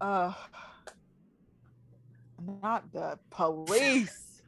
Uh, 0.00 0.32
not 2.62 2.90
the 2.92 3.18
police. 3.30 4.42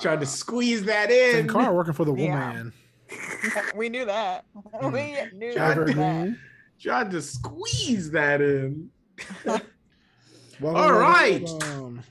Tried 0.00 0.20
to 0.20 0.26
squeeze 0.26 0.84
that 0.84 1.10
in. 1.10 1.48
Car 1.48 1.72
working 1.74 1.94
for 1.94 2.04
the 2.04 2.14
Yeah. 2.14 2.48
woman. 2.50 2.72
we 3.76 3.88
knew 3.88 4.04
that. 4.04 4.44
We 4.82 5.16
knew 5.34 5.52
Trevor 5.54 5.86
that. 5.86 5.94
Green. 5.94 6.38
Tried 6.80 7.10
to 7.12 7.22
squeeze 7.22 8.10
that 8.10 8.40
in. 8.40 8.90
Welcome, 10.60 10.80
All 10.80 10.92
right. 10.92 11.42
welcome. 11.42 12.02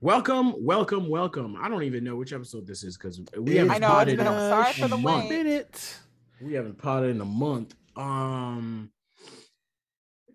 Welcome, 0.00 0.54
welcome, 0.64 1.08
welcome. 1.08 1.56
I 1.60 1.68
don't 1.68 1.82
even 1.82 2.04
know 2.04 2.14
which 2.16 2.32
episode 2.32 2.66
this 2.66 2.84
is 2.84 2.96
because 2.96 3.20
we 3.36 3.56
haven't 3.56 3.72
I 3.72 3.78
know, 3.78 3.88
potted 3.88 4.16
been 4.16 4.26
in 4.28 4.32
a- 4.32 4.36
a 4.36 4.48
sorry 4.48 4.72
for 4.74 4.88
the 4.88 4.96
month. 4.96 5.28
wait. 5.28 5.44
Minute. 5.44 5.96
We 6.40 6.54
haven't 6.54 6.78
potted 6.78 7.10
in 7.10 7.20
a 7.20 7.24
month. 7.26 7.74
Um, 7.96 8.90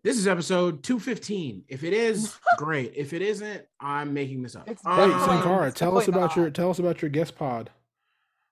this 0.03 0.17
is 0.17 0.27
episode 0.27 0.83
two 0.83 0.99
fifteen. 0.99 1.63
If 1.67 1.83
it 1.83 1.93
is, 1.93 2.37
great. 2.57 2.93
If 2.95 3.13
it 3.13 3.21
isn't, 3.21 3.63
I'm 3.79 4.13
making 4.13 4.43
this 4.43 4.55
up. 4.55 4.69
It's 4.69 4.83
Wait, 4.83 4.91
Um, 4.93 5.11
Sankara, 5.25 5.67
it's 5.67 5.79
tell 5.79 5.97
us 5.97 6.05
definitely 6.05 6.23
about 6.25 6.35
your 6.35 6.49
tell 6.49 6.69
us 6.69 6.79
about 6.79 7.01
your 7.01 7.09
guest 7.09 7.35
pod 7.35 7.69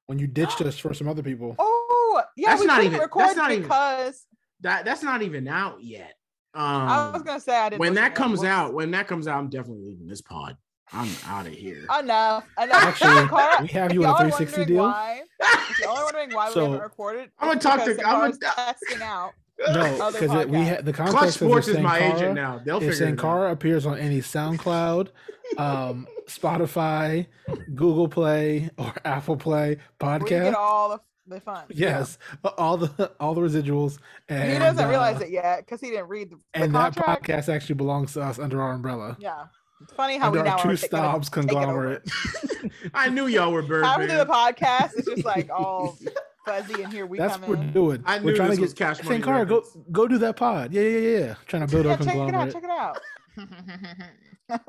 when 0.08 0.20
you 0.20 0.28
ditched 0.28 0.62
us 0.62 0.78
for 0.78 0.94
some 0.94 1.08
other 1.08 1.24
people. 1.24 1.56
Oh, 1.60 2.22
yeah, 2.36 2.50
That's 2.50 2.62
we 2.62 2.68
not 2.68 2.76
couldn't 2.78 2.88
even- 2.94 3.00
record 3.02 3.22
that's 3.26 3.36
not 3.36 3.52
even- 3.52 3.64
because 3.64 4.26
that 4.62 4.86
that's 4.86 5.04
not 5.04 5.22
even 5.22 5.48
out 5.48 5.84
yet. 5.84 6.14
Um, 6.54 6.64
I 6.64 7.12
was 7.12 7.22
gonna 7.24 7.40
say 7.40 7.56
I 7.56 7.70
didn't. 7.70 7.80
when 7.80 7.94
that 7.94 8.14
comes 8.16 8.40
Whoops. 8.40 8.48
out, 8.50 8.74
when 8.74 8.92
that 8.92 9.08
comes 9.08 9.28
out, 9.28 9.38
I'm 9.40 9.50
definitely 9.50 9.86
leaving 9.88 10.08
this 10.08 10.22
pod. 10.22 10.58
I'm 10.94 11.10
out 11.26 11.48
of 11.48 11.54
here. 11.54 11.86
enough, 12.00 12.46
enough. 12.62 12.84
Actually, 12.84 13.16
Sankara, 13.16 13.58
we 13.62 13.68
have 13.70 13.94
you 13.94 14.04
on 14.06 14.10
a 14.28 14.30
360 14.32 14.66
deal. 14.66 14.84
Why, 14.84 15.22
if 15.40 15.80
y'all 15.80 15.96
are 15.98 16.04
wondering 16.14 16.32
why 16.34 16.50
So- 16.52 16.60
we 16.60 16.64
haven't 16.66 16.82
recorded, 16.82 17.32
I'm 17.40 17.48
gonna 17.48 17.60
talk 17.62 17.80
to- 17.86 17.92
because 17.92 18.04
I'm 18.06 18.20
gonna- 18.20 18.34
Sankara's 18.34 18.78
testing 18.82 19.02
out. 19.02 19.32
No, 19.74 20.12
because 20.12 20.22
we 20.48 20.58
podcast. 20.58 20.66
had 20.66 20.86
the 20.86 20.94
Clutch 20.94 21.12
context 21.12 21.36
Sports 21.40 21.68
of 21.68 21.76
is 21.76 21.82
my 21.82 22.00
Sankara, 22.00 22.18
agent 22.20 22.36
now. 22.36 22.62
They'll 22.66 22.78
If 22.78 22.84
figure 22.84 22.94
it 22.94 22.96
out. 22.96 23.08
Sankara 23.20 23.52
appears 23.52 23.86
on 23.86 23.98
any 23.98 24.20
SoundCloud, 24.20 25.10
um, 25.58 26.08
Spotify, 26.28 27.28
Google 27.76 28.08
Play, 28.08 28.70
or 28.78 28.94
Apple 29.06 29.38
Play 29.38 29.70
We 30.00 30.06
podcast, 30.08 30.28
get 30.30 30.56
all 30.56 30.90
the, 30.90 31.00
the 31.36 31.42
fun. 31.42 31.64
yes, 31.70 32.18
all 32.58 32.78
the 32.78 33.12
all 33.20 33.34
the 33.36 33.42
residuals, 33.42 34.00
and 34.30 34.52
He 34.52 34.58
doesn't 34.60 34.84
uh, 34.86 34.90
realize 34.90 35.22
it 35.22 35.30
yet 35.30 35.60
because 35.66 35.80
he 35.82 35.90
didn't 35.90 36.08
read 36.08 36.32
the, 36.32 36.36
the 36.54 36.64
And 36.64 36.76
that 36.76 36.96
podcast 36.96 37.48
actually 37.54 37.76
belongs 37.76 38.14
to 38.14 38.22
us 38.22 38.40
under 38.40 38.62
our 38.62 38.72
umbrella, 38.74 39.18
Yeah, 39.20 39.46
it's 39.82 39.94
funny 39.94 40.18
how 40.18 40.28
under 40.28 40.40
we 40.40 40.46
now 40.46 40.52
our 40.54 40.58
are 40.60 40.62
True 40.64 40.78
ta- 40.78 40.88
gonna 40.98 41.22
Stops 41.28 41.30
take 41.30 41.44
it 41.44 41.50
over. 41.54 41.56
conglomerate. 41.58 42.12
I 42.94 43.10
knew 43.10 43.28
y'all 43.28 43.52
were 43.52 43.62
bird 43.62 43.86
How 43.86 44.00
we 44.00 44.08
do 44.08 44.18
the 44.18 44.26
podcast? 44.26 44.92
It's 44.98 45.08
just 45.08 45.26
like 45.26 45.50
all 45.54 45.98
fuzzy, 46.46 46.84
and 46.84 46.92
here 46.94 47.06
we 47.06 47.18
That's 47.18 47.34
come 47.38 47.42
what 47.42 47.50
we're 47.58 47.64
in. 47.64 47.74
doing. 47.74 48.04
I 48.06 48.18
we're 48.20 48.32
knew 48.32 48.36
trying 48.36 48.50
this 48.50 48.58
to 48.58 48.62
was 48.64 48.74
get 48.74 48.86
Cash 48.88 49.04
Money 49.04 49.16
Sankara, 49.18 49.46
go 49.46 49.56
Records. 49.58 49.78
go 49.92 50.08
do 50.08 50.18
that 50.20 50.36
pod. 50.36 50.74
Yeah, 50.74 50.82
yeah, 50.82 50.98
yeah, 51.00 51.20
yeah. 51.20 51.36
Trying 51.48 51.68
to 51.68 51.72
build 51.72 51.86
Yeah, 51.86 51.92
our 51.92 51.98
check 51.98 52.08
it 52.08 52.18
out. 52.18 52.28
conglomerate. 52.28 52.54
Check 52.54 52.64
it 52.64 52.70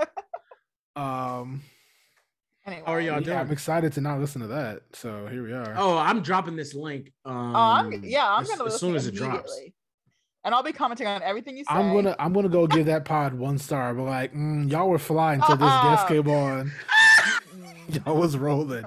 out. 0.00 0.08
Um, 0.94 1.62
anyway, 2.66 2.82
How 2.86 2.92
are 2.92 3.00
y'all 3.00 3.22
yeah, 3.22 3.40
I'm 3.40 3.50
excited 3.50 3.92
to 3.94 4.00
not 4.00 4.20
listen 4.20 4.40
to 4.42 4.46
that. 4.48 4.82
So 4.92 5.26
here 5.26 5.42
we 5.42 5.52
are. 5.52 5.74
Oh, 5.76 5.96
I'm 5.96 6.22
dropping 6.22 6.56
this 6.56 6.74
link. 6.74 7.12
Um, 7.24 7.56
Oh, 7.56 7.58
I'm 7.58 8.04
yeah, 8.04 8.30
I'm 8.30 8.42
as, 8.42 8.50
gonna 8.50 8.66
as 8.66 8.78
soon 8.78 8.94
as 8.94 9.06
it 9.06 9.14
drops. 9.14 9.58
and 10.44 10.54
I'll 10.54 10.62
be 10.62 10.72
commenting 10.72 11.06
on 11.06 11.22
everything 11.22 11.56
you 11.56 11.64
say. 11.64 11.74
I'm 11.74 11.94
gonna 11.94 12.14
I'm 12.18 12.32
gonna 12.34 12.48
go 12.50 12.66
give 12.66 12.86
that 12.86 13.04
pod 13.06 13.32
one 13.34 13.56
star. 13.58 13.94
But 13.94 14.02
like, 14.04 14.34
mm, 14.34 14.70
y'all 14.70 14.88
were 14.88 14.98
flying 14.98 15.40
until 15.40 15.56
this 15.56 15.72
guest 15.82 16.02
Uh-uh. 16.02 16.08
came 16.22 16.28
on. 16.28 16.72
Y'all 18.06 18.16
was 18.16 18.36
rolling. 18.36 18.84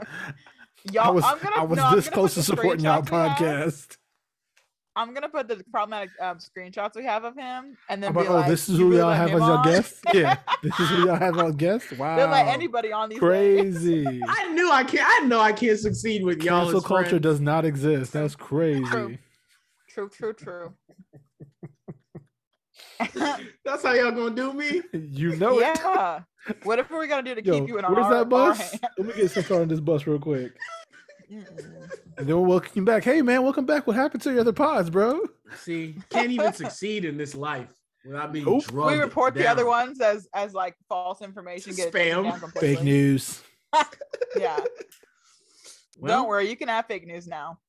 Y'all, 0.91 1.07
I 1.07 1.09
was 1.09 1.23
I'm 1.23 1.39
gonna, 1.39 1.55
I 1.55 1.63
was 1.63 1.77
no, 1.77 1.83
I'm 1.85 1.95
this 1.95 2.05
gonna 2.05 2.13
close 2.13 2.33
to 2.35 2.43
supporting 2.43 2.85
y'all 2.85 3.01
screenshots 3.01 3.09
have. 3.09 3.37
podcast. 3.37 3.97
I'm 4.97 5.13
gonna 5.13 5.27
put 5.27 5.47
the 5.47 5.61
problematic 5.71 6.11
um, 6.21 6.37
screenshots 6.37 6.95
we 6.95 7.03
have 7.03 7.25
of 7.25 7.35
him, 7.35 7.75
and 7.89 8.01
then 8.01 8.09
I'm 8.09 8.15
like, 8.15 8.25
be 8.25 8.29
oh, 8.29 8.35
like, 8.35 8.47
this 8.47 8.69
is 8.69 8.77
who 8.77 8.95
y'all 8.95 9.11
have 9.11 9.29
as 9.29 9.41
your 9.41 9.63
guest. 9.63 10.03
Yeah, 10.13 10.37
this 10.63 10.79
is 10.79 10.89
who 10.89 11.05
y'all 11.07 11.15
have 11.17 11.35
as 11.35 11.43
your 11.43 11.51
guest. 11.51 11.91
Wow, 11.97 12.15
They'll 12.15 12.29
let 12.29 12.47
anybody 12.47 12.93
on 12.93 13.09
these 13.09 13.19
crazy. 13.19 14.05
I 14.27 14.53
knew 14.53 14.71
I 14.71 14.83
can't. 14.83 15.05
I 15.05 15.25
know 15.25 15.41
I 15.41 15.51
can't 15.51 15.77
succeed 15.77 16.23
with 16.23 16.41
y'all. 16.41 16.63
Cancel 16.63 16.81
culture 16.81 17.09
friends. 17.09 17.23
does 17.23 17.41
not 17.41 17.65
exist. 17.65 18.13
That's 18.13 18.35
crazy. 18.35 18.85
True. 18.85 19.17
True, 19.89 20.09
true, 20.09 20.33
true. 20.33 20.73
That's 23.65 23.83
how 23.83 23.93
y'all 23.93 24.11
gonna 24.11 24.35
do 24.35 24.53
me. 24.53 24.81
You 24.93 25.35
know 25.35 25.59
it. 25.59 25.77
yeah. 25.83 26.21
Whatever 26.63 26.95
we're 26.97 27.07
gonna 27.07 27.23
do 27.23 27.35
to 27.35 27.43
Yo, 27.43 27.59
keep 27.59 27.67
you 27.69 27.77
in 27.79 27.85
our 27.85 27.93
where's 27.93 28.09
that 28.09 28.29
bus? 28.29 28.77
Let 28.97 29.07
me 29.07 29.13
get 29.13 29.31
some 29.31 29.43
car 29.43 29.61
on 29.61 29.67
this 29.67 29.79
bus 29.79 30.05
real 30.07 30.19
quick. 30.19 30.53
Mm-mm. 31.31 31.89
And 32.17 32.27
then 32.27 32.35
we'll 32.35 32.45
welcome 32.45 32.71
you 32.75 32.85
back. 32.85 33.03
Hey 33.03 33.21
man, 33.21 33.43
welcome 33.43 33.65
back. 33.65 33.87
What 33.87 33.95
happened 33.95 34.21
to 34.23 34.31
your 34.31 34.41
other 34.41 34.53
pods, 34.53 34.89
bro? 34.89 35.19
See, 35.57 35.95
can't 36.09 36.31
even 36.31 36.53
succeed 36.53 37.03
in 37.05 37.17
this 37.17 37.35
life 37.35 37.73
without 38.05 38.31
being 38.31 38.45
Nope. 38.45 38.63
drugged. 38.65 38.91
we 38.95 38.99
report 38.99 39.33
the 39.33 39.47
other 39.47 39.65
ones 39.65 39.99
as 39.99 40.27
as 40.33 40.53
like 40.53 40.75
false 40.87 41.21
information. 41.21 41.73
Get 41.75 41.91
Spam. 41.91 42.51
Fake 42.59 42.83
news. 42.83 43.41
Yeah. 44.37 44.59
Well, 45.97 46.19
Don't 46.19 46.27
worry, 46.29 46.49
you 46.49 46.55
can 46.55 46.67
have 46.69 46.85
fake 46.87 47.05
news 47.07 47.27
now. 47.27 47.59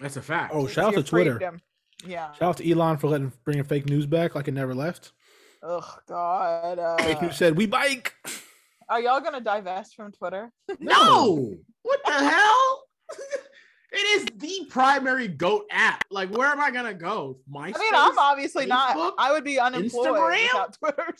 That's 0.00 0.16
a 0.16 0.22
fact. 0.22 0.52
Oh, 0.54 0.66
shout 0.66 0.86
out 0.86 0.94
to 0.94 1.02
Twitter. 1.02 1.32
freedom. 1.38 1.60
Yeah. 2.04 2.32
Shout 2.32 2.42
out 2.42 2.56
to 2.58 2.70
Elon 2.70 2.98
for 2.98 3.08
letting 3.08 3.32
bringing 3.44 3.64
fake 3.64 3.88
news 3.88 4.06
back 4.06 4.34
like 4.34 4.48
it 4.48 4.52
never 4.52 4.74
left. 4.74 5.12
Oh 5.62 5.96
God. 6.08 6.78
Uh, 6.78 6.96
Fake 6.98 7.22
news 7.22 7.36
said 7.36 7.56
we 7.56 7.66
bike. 7.66 8.14
are 8.88 9.00
y'all 9.00 9.20
gonna 9.20 9.40
divest 9.40 9.94
from 9.94 10.12
Twitter? 10.12 10.52
No, 10.80 11.54
what 11.82 12.00
the 12.04 12.12
hell? 12.12 12.82
it 13.92 13.96
is 13.96 14.26
the 14.36 14.66
primary 14.68 15.28
goat 15.28 15.66
app. 15.70 16.04
Like, 16.10 16.30
where 16.30 16.48
am 16.48 16.60
I 16.60 16.70
gonna 16.70 16.94
go? 16.94 17.38
My. 17.48 17.72
I 17.74 17.78
mean, 17.78 17.94
I'm 17.94 18.18
obviously 18.18 18.66
Facebook, 18.66 18.68
not. 18.68 19.14
I 19.18 19.32
would 19.32 19.44
be 19.44 19.58
unemployed 19.58 20.08
Instagram? 20.08 20.42
without 20.52 20.78
Twitter. 20.78 21.14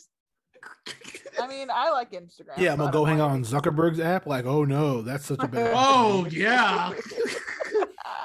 I 1.40 1.46
mean, 1.46 1.68
I 1.72 1.90
like 1.90 2.12
Instagram. 2.12 2.58
Yeah, 2.58 2.72
I'm 2.72 2.78
gonna 2.78 2.92
go 2.92 3.04
hang 3.04 3.20
out 3.20 3.30
on 3.30 3.44
Zuckerberg's 3.44 4.00
app. 4.00 4.26
Like, 4.26 4.44
oh 4.46 4.64
no, 4.64 5.02
that's 5.02 5.26
such 5.26 5.42
a 5.42 5.48
bad. 5.48 5.72
Oh 5.76 6.26
yeah, 6.30 6.92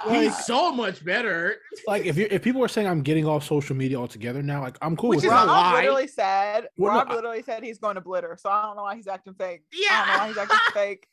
it. 0.08 0.22
he's 0.24 0.46
so 0.46 0.72
much 0.72 1.04
better. 1.04 1.58
like 1.88 2.06
if 2.06 2.18
you 2.18 2.28
if 2.32 2.42
people 2.42 2.64
are 2.64 2.68
saying 2.68 2.88
I'm 2.88 3.02
getting 3.02 3.26
off 3.26 3.44
social 3.44 3.76
media 3.76 3.98
altogether 3.98 4.42
now, 4.42 4.62
like 4.62 4.78
I'm 4.82 4.96
cool 4.98 5.10
Which 5.10 5.18
with 5.18 5.26
is 5.26 5.32
a 5.32 5.36
that. 5.36 5.48
lie. 5.48 5.72
Rob 5.74 5.76
literally 5.84 6.08
said. 6.08 6.68
Well, 6.78 6.94
no, 6.94 7.00
Rob 7.00 7.08
I- 7.12 7.16
literally 7.16 7.44
said 7.44 7.64
he's 7.64 7.78
going 7.80 7.96
to 7.96 8.02
Blitter, 8.02 8.40
so 8.40 8.50
I 8.50 8.62
don't 8.64 8.76
know 8.76 8.84
why 8.84 8.96
he's 8.96 9.08
acting 9.08 9.34
fake. 9.36 9.64
Yeah, 9.74 9.88
I 9.92 9.96
don't 10.06 10.08
know 10.08 10.22
why 10.22 10.28
he's 10.28 10.38
acting 10.38 10.58
fake. 10.74 11.08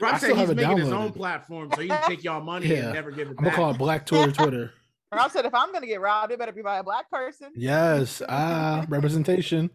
Rob 0.00 0.18
said 0.20 0.30
he's 0.30 0.38
have 0.38 0.50
it 0.50 0.56
making 0.56 0.78
his 0.78 0.92
own 0.92 1.12
platform 1.12 1.70
so 1.74 1.80
he 1.80 1.88
can 1.88 2.02
take 2.08 2.24
y'all 2.24 2.42
money 2.42 2.66
Yeah. 2.66 2.84
and 2.86 2.92
never 2.94 3.10
give 3.10 3.28
it 3.28 3.36
I'm 3.38 3.44
gonna 3.44 3.56
call 3.56 3.70
it 3.70 3.78
Black 3.78 4.04
Twitter 4.06 4.32
Twitter. 4.42 4.72
Rob 5.14 5.30
said, 5.30 5.46
if 5.46 5.54
I'm 5.54 5.70
going 5.70 5.82
to 5.82 5.86
get 5.86 6.00
robbed, 6.00 6.32
it 6.32 6.38
better 6.38 6.50
be 6.52 6.62
by 6.62 6.78
a 6.78 6.82
black 6.82 7.08
person. 7.10 7.52
Yes, 7.54 8.20
ah, 8.28 8.84
representation. 8.88 9.70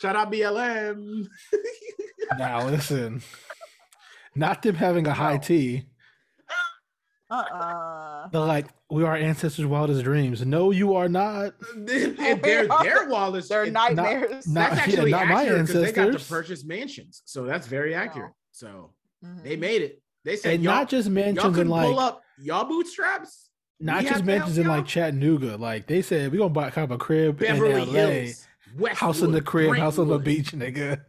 Shout 0.00 0.14
out 0.14 0.30
BLM. 0.32 1.26
Now 2.38 2.64
listen, 2.66 3.20
not 4.36 4.62
them 4.62 4.76
having 4.76 5.06
a 5.08 5.12
high 5.12 5.34
No. 5.34 5.40
T. 5.40 5.86
Uh-uh. 7.30 8.28
They're 8.28 8.40
like, 8.40 8.66
we 8.90 9.04
are 9.04 9.14
ancestors' 9.16 9.66
wildest 9.66 10.02
dreams. 10.04 10.44
No, 10.46 10.70
you 10.70 10.94
are 10.94 11.08
not. 11.08 11.52
they're 11.76 12.36
their 12.36 13.08
Wallace. 13.08 13.48
They're 13.48 13.64
it- 13.64 13.72
nightmares. 13.72 14.46
not- 14.46 14.70
That's 14.70 14.76
yeah, 14.76 14.82
actually 14.82 15.10
not 15.10 15.28
my 15.28 15.42
accurate 15.44 15.66
because 15.66 15.82
they 15.82 15.92
got 15.92 16.18
to 16.18 16.24
purchase 16.24 16.64
mansions, 16.64 17.22
so 17.26 17.44
that's 17.44 17.66
very 17.66 17.94
accurate. 17.94 18.32
So 18.52 18.92
Mhm. 19.24 19.42
they 19.44 19.56
made 19.56 19.82
it. 19.82 20.02
They 20.24 20.36
said 20.36 20.54
And 20.54 20.62
not 20.64 20.88
just 20.88 21.06
y'all 21.06 21.14
mansions 21.14 21.58
in 21.58 21.68
like, 21.68 21.86
pull 21.86 21.98
up 22.00 22.22
y'all 22.38 22.64
bootstraps. 22.64 23.50
not 23.80 23.96
we 23.98 24.02
just 24.02 24.12
have 24.14 24.20
to 24.20 24.26
mansions 24.26 24.58
in 24.58 24.66
like 24.66 24.78
y'all? 24.78 24.84
Chattanooga. 24.86 25.56
Like 25.56 25.86
they 25.86 26.02
said, 26.02 26.30
we 26.32 26.38
gonna 26.38 26.50
buy 26.50 26.70
kind 26.70 26.84
of 26.84 26.90
a 26.92 26.98
crib 26.98 27.38
Beverly 27.38 27.82
in 27.82 27.92
LA, 27.92 28.00
Hills, 28.00 28.46
Westwood, 28.76 28.92
house 28.98 29.20
in 29.22 29.32
the 29.32 29.40
crib, 29.42 29.76
house 29.76 29.98
on 29.98 30.08
the 30.08 30.18
beach, 30.18 30.52
nigga. 30.52 31.02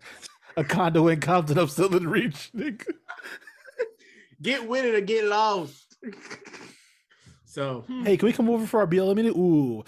A 0.58 0.63
condo 0.63 1.08
in 1.08 1.19
Compton 1.22 1.58
up 1.58 1.69
Southern 1.69 2.08
Reach, 2.09 2.52
nigga. 2.56 2.85
Get 4.41 4.68
with 4.68 4.85
it 4.85 4.96
or 4.96 5.02
get 5.02 5.25
lost. 5.25 5.89
so 7.46 7.82
hmm, 7.88 8.04
Hey, 8.04 8.18
can 8.18 8.26
we 8.28 8.34
come 8.34 8.50
over 8.50 8.66
for 8.66 8.80
our 8.80 8.88
BLM 8.88 9.16
meeting? 9.16 9.34
Ooh. 9.38 9.84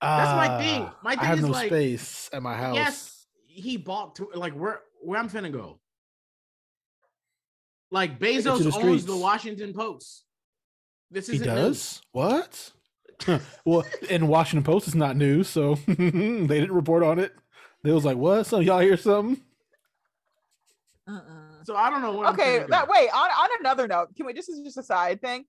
That's 0.00 0.32
my 0.32 0.58
thing. 0.58 0.82
Ah, 0.82 0.98
My 1.02 1.12
I 1.12 1.16
thing 1.16 1.24
have 1.24 1.38
is 1.38 1.44
no 1.44 1.50
like, 1.50 1.66
space 1.66 2.30
at 2.32 2.42
my 2.42 2.56
house. 2.56 2.76
yes, 2.76 3.26
he 3.46 3.76
bought 3.76 4.16
to 4.16 4.28
like 4.34 4.52
where 4.54 4.80
where 5.02 5.18
I'm 5.18 5.28
finna 5.28 5.52
go. 5.52 5.80
Like 7.90 8.18
Bezos 8.18 8.62
the 8.62 8.78
owns 8.78 9.06
the. 9.06 9.16
Washington 9.16 9.72
Post. 9.72 10.24
This 11.10 11.26
He 11.26 11.36
isn't 11.36 11.46
does? 11.48 12.02
What? 12.12 12.72
well, 13.64 13.84
in 14.10 14.28
Washington 14.28 14.62
Post, 14.62 14.86
it's 14.88 14.94
not 14.94 15.16
news, 15.16 15.48
so 15.48 15.74
they 15.86 15.94
didn't 15.96 16.72
report 16.72 17.02
on 17.02 17.18
it. 17.18 17.32
They 17.82 17.90
was 17.90 18.04
like, 18.04 18.16
"What? 18.16 18.44
So 18.44 18.60
y'all 18.60 18.78
hear 18.80 18.96
something?" 18.96 19.42
Mm-mm. 21.08 21.47
News. 21.68 21.76
So 21.76 21.76
I 21.76 21.90
don't 21.90 22.02
know. 22.02 22.16
Where 22.16 22.28
Okay, 22.30 22.62
I'm 22.62 22.70
that 22.70 22.86
go. 22.86 22.92
wait. 22.96 23.08
On, 23.10 23.30
on 23.30 23.48
another 23.60 23.86
note, 23.86 24.14
can 24.16 24.26
we? 24.26 24.32
This 24.32 24.48
is 24.48 24.60
just 24.62 24.78
a 24.78 24.82
side 24.82 25.20
thing. 25.20 25.44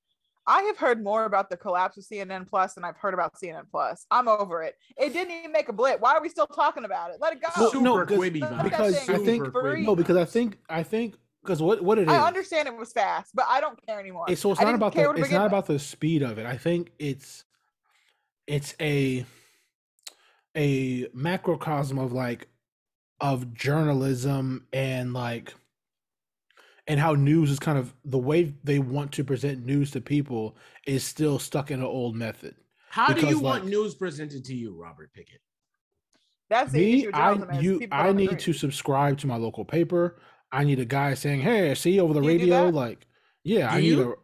I 0.48 0.62
have 0.64 0.78
heard 0.78 1.04
more 1.04 1.26
about 1.26 1.50
the 1.50 1.58
collapse 1.58 1.98
of 1.98 2.04
CNN 2.06 2.48
Plus 2.50 2.74
than 2.74 2.84
I've 2.84 2.98
heard 2.98 3.14
about 3.14 3.34
CNN 3.36 3.64
Plus. 3.70 4.06
I'm 4.10 4.28
over 4.28 4.64
it. 4.64 4.76
It 4.98 5.14
didn't 5.14 5.32
even 5.38 5.52
make 5.52 5.70
a 5.70 5.74
blip. 5.74 6.00
Why 6.02 6.14
are 6.16 6.22
we 6.22 6.30
still 6.30 6.48
talking 6.48 6.86
about 6.86 7.12
it? 7.12 7.18
Let 7.20 7.34
it 7.34 7.42
go. 7.42 7.50
Well, 7.58 7.72
Super 7.72 7.84
no, 7.84 8.06
'cause- 8.06 8.18
Quibi 8.18 8.42
Let 8.42 8.52
vibes. 8.52 8.56
that 8.58 8.64
because 8.64 9.00
thing 9.06 9.16
I 9.16 9.26
think- 9.26 9.46
Super 9.46 9.78
No, 9.78 9.96
because 9.96 10.18
I 10.18 10.26
think 10.26 10.58
I 10.70 10.82
think 10.84 11.16
because 11.44 11.62
what 11.62 11.82
what 11.84 12.00
it 12.00 12.04
is. 12.08 12.14
I 12.14 12.26
understand 12.26 12.68
it 12.68 12.76
was 12.76 12.92
fast, 12.92 13.36
but 13.36 13.46
I 13.48 13.62
don't 13.62 13.80
care 13.86 14.00
anymore. 14.00 14.26
It's, 14.28 14.42
so 14.42 14.52
it's 14.52 14.60
I 14.62 14.64
not 14.64 14.76
about 14.76 14.94
the 14.94 15.02
it's 15.12 15.32
not 15.32 15.44
with. 15.44 15.52
about 15.52 15.66
the 15.68 15.78
speed 15.80 16.24
of 16.24 16.38
it. 16.40 16.46
I 16.46 16.58
think 16.58 16.92
it's 17.00 17.44
it's 18.48 18.74
a 18.82 19.26
a 20.56 21.08
macrocosm 21.14 22.00
of 22.00 22.12
like 22.12 22.48
of 23.22 23.54
journalism 23.54 24.66
and 24.74 25.14
like 25.14 25.54
and 26.90 27.00
how 27.00 27.14
news 27.14 27.52
is 27.52 27.60
kind 27.60 27.78
of 27.78 27.94
the 28.04 28.18
way 28.18 28.54
they 28.64 28.80
want 28.80 29.12
to 29.14 29.24
present 29.24 29.66
news 29.66 29.92
to 29.92 30.02
people 30.02 30.58
is 30.86 31.04
still 31.04 31.40
stuck 31.40 31.72
in 31.72 31.80
an 31.80 31.86
old 31.86 32.16
method. 32.16 32.56
How 32.90 33.08
do 33.08 33.14
Because, 33.14 33.30
you 33.30 33.40
want 33.40 33.66
news 33.68 33.96
presented 33.96 34.44
to 34.46 34.54
you, 34.56 34.76
Robert 34.76 35.14
Pickett? 35.14 35.42
That's 36.50 36.74
Me, 36.74 37.00
issue 37.02 37.06
with 37.08 37.16
journalism 37.16 37.50
I 37.54 37.60
you 37.60 37.88
I 37.92 38.12
need 38.12 38.26
agree. 38.32 38.40
to 38.40 38.54
subscribe 38.54 39.20
to 39.20 39.28
my 39.28 39.36
local 39.36 39.64
paper. 39.64 40.20
I 40.52 40.64
need 40.64 40.80
a 40.80 40.86
guy 40.86 41.14
saying, 41.14 41.42
"Hey, 41.42 41.70
I 41.70 41.76
see 41.76 41.92
you 41.92 42.02
over 42.02 42.16
the 42.16 42.22
do 42.22 42.28
radio." 42.28 42.66
that? 42.66 42.74
Like, 42.74 43.06
yeah, 43.44 43.70
Do 43.70 43.78
I 43.78 43.82
need 43.82 43.88
you? 43.88 44.18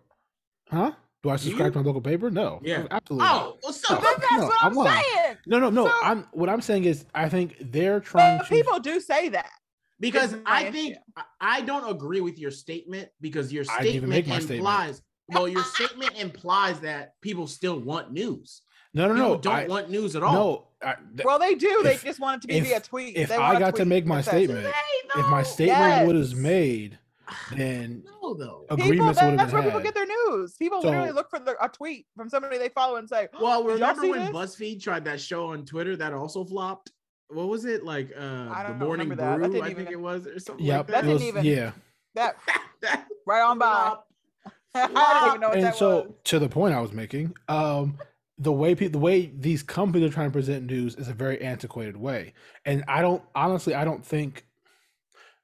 a. 0.71 0.75
Huh? 0.75 0.91
Do 1.21 1.29
I 1.29 1.35
Do 1.35 1.43
subscribe 1.43 1.73
to 1.73 1.79
my 1.79 1.85
local 1.85 2.01
paper? 2.01 2.31
No. 2.31 2.59
Yeah. 2.63 2.87
absolutely. 2.89 3.27
Oh, 3.27 3.29
not. 3.29 3.45
Oh, 3.45 3.57
what's 3.61 3.89
No. 3.89 3.95
up? 3.97 4.01
That's 4.03 4.31
No, 4.31 4.45
what 4.47 4.57
I'm, 4.63 4.67
I'm 4.71 4.73
lying. 4.75 5.03
saying. 5.23 5.37
No, 5.45 5.59
no, 5.59 5.69
no. 5.69 5.85
So- 5.87 5.93
I'm 6.03 6.27
what 6.31 6.49
I'm 6.49 6.61
saying 6.61 6.85
is 6.85 7.05
I 7.13 7.29
think 7.29 7.57
they're 7.61 7.99
trying 7.99 8.39
But 8.39 8.45
to 8.45 8.49
people 8.49 8.79
do 8.79 8.99
say 8.99 9.29
that. 9.29 9.51
Because 9.99 10.31
This 10.31 10.39
is 10.39 10.45
my 10.45 10.51
I 10.51 10.71
think 10.71 10.91
issue. 10.91 10.99
I- 11.15 11.23
I 11.57 11.61
don't 11.61 11.89
agree 11.89 12.21
with 12.21 12.37
your 12.37 12.51
statement 12.51 13.09
because 13.21 13.51
your 13.53 13.63
I 13.69 13.81
make 13.83 13.89
statement 13.91 14.27
my 14.27 14.39
statement. 14.39 14.51
implies 14.59 15.01
well, 15.29 15.47
your 15.47 15.63
statement 15.63 16.13
implies 16.19 16.79
that 16.81 17.13
people 17.21 17.47
still 17.47 17.79
want 17.79 18.11
news. 18.11 18.61
No, 18.93 19.07
no, 19.07 19.13
People 19.15 19.29
no. 19.29 19.37
don't 19.41 19.53
I, 19.55 19.67
want 19.67 19.89
news 19.89 20.15
at 20.15 20.21
all. 20.23 20.33
no. 20.33 20.67
I, 20.87 20.95
th- 21.15 21.25
Well, 21.25 21.39
they 21.39 21.55
do. 21.55 21.81
They 21.83 21.97
just 21.97 22.19
want 22.19 22.37
it 22.37 22.41
to 22.43 22.47
be 22.47 22.57
if- 22.57 22.63
via 22.65 22.79
tweet. 22.79 23.15
if 23.17 23.29
They 23.29 23.35
I 23.35 23.57
got 23.59 23.75
to 23.77 23.85
make 23.85 24.05
my 24.05 24.17
that 24.17 24.25
says- 24.25 24.33
statement, 24.33 24.67
Hey, 24.67 25.19
if 25.19 25.25
my 25.27 25.41
though. 25.41 25.49
statement 25.49 26.13
was 26.15 26.31
Yes. 26.33 26.39
made, 26.39 26.99
then 27.55 28.03
no 28.21 28.35
though. 28.35 28.65
a- 28.69 28.75
People, 28.75 28.91
agreements 28.91 29.21
would've 29.21 29.37
that's 29.37 29.51
been 29.51 29.63
where 29.63 29.63
people 29.71 29.79
get 29.81 29.95
their 29.95 30.05
news. 30.05 30.55
People 30.57 30.81
So- 30.81 30.89
literally 30.89 31.11
look 31.11 31.29
for 31.31 31.39
the, 31.39 31.55
a 31.63 31.69
tweet 31.69 32.05
from 32.15 32.29
somebody 32.29 32.57
they 32.59 32.69
follow 32.69 32.97
and 32.97 33.09
say, 33.09 33.27
Well, 33.41 33.63
Did 33.63 33.79
y'all 33.79 33.95
remember 33.95 34.07
when 34.09 34.31
this? 34.31 34.55
BuzzFeed 34.55 34.81
tried 34.81 35.05
that 35.05 35.19
show 35.19 35.47
on 35.47 35.65
Twitter 35.65 35.95
that 35.97 36.13
also 36.13 36.45
flopped? 36.45 36.91
What 37.29 37.47
was 37.47 37.65
it 37.65 37.83
like? 37.83 38.11
Uh, 38.15 38.21
I 38.51 38.63
the 38.63 38.69
don't 38.69 38.79
morning 38.79 39.09
remember 39.09 39.15
that. 39.15 39.31
That 39.31 39.37
brew, 39.39 39.47
didn't 39.53 39.63
I 39.63 39.67
think 39.67 39.79
even- 39.81 39.93
it 39.93 39.99
was, 39.99 40.27
or 40.27 40.39
something 40.39 40.65
yep, 40.65 40.77
like 40.79 40.87
That 40.87 40.93
that. 40.93 41.01
didn't 41.01 41.13
was, 41.13 41.23
even- 41.23 41.45
yeah. 41.45 41.71
that 42.15 42.35
That- 42.81 43.07
right 43.25 43.41
on 43.41 43.57
by. 43.59 43.97
I 44.75 44.87
don't 44.87 45.27
even 45.29 45.41
know 45.41 45.49
what 45.49 45.57
and 45.57 45.73
so 45.75 45.95
was. 46.03 46.07
to 46.25 46.39
the 46.39 46.49
point 46.49 46.75
I 46.75 46.81
was 46.81 46.91
making, 46.91 47.33
um, 47.47 47.97
the 48.37 48.51
way 48.51 48.75
people, 48.75 48.99
the 48.99 49.03
way 49.03 49.27
these 49.33 49.63
companies 49.63 50.09
are 50.09 50.13
trying 50.13 50.29
to 50.29 50.33
present 50.33 50.65
news 50.65 50.95
is 50.95 51.07
a 51.07 51.13
very 51.13 51.41
antiquated 51.41 51.95
way, 51.95 52.33
and 52.65 52.83
I 52.87 53.01
don't 53.01 53.23
honestly, 53.33 53.73
I 53.73 53.85
don't 53.85 54.05
think 54.05 54.45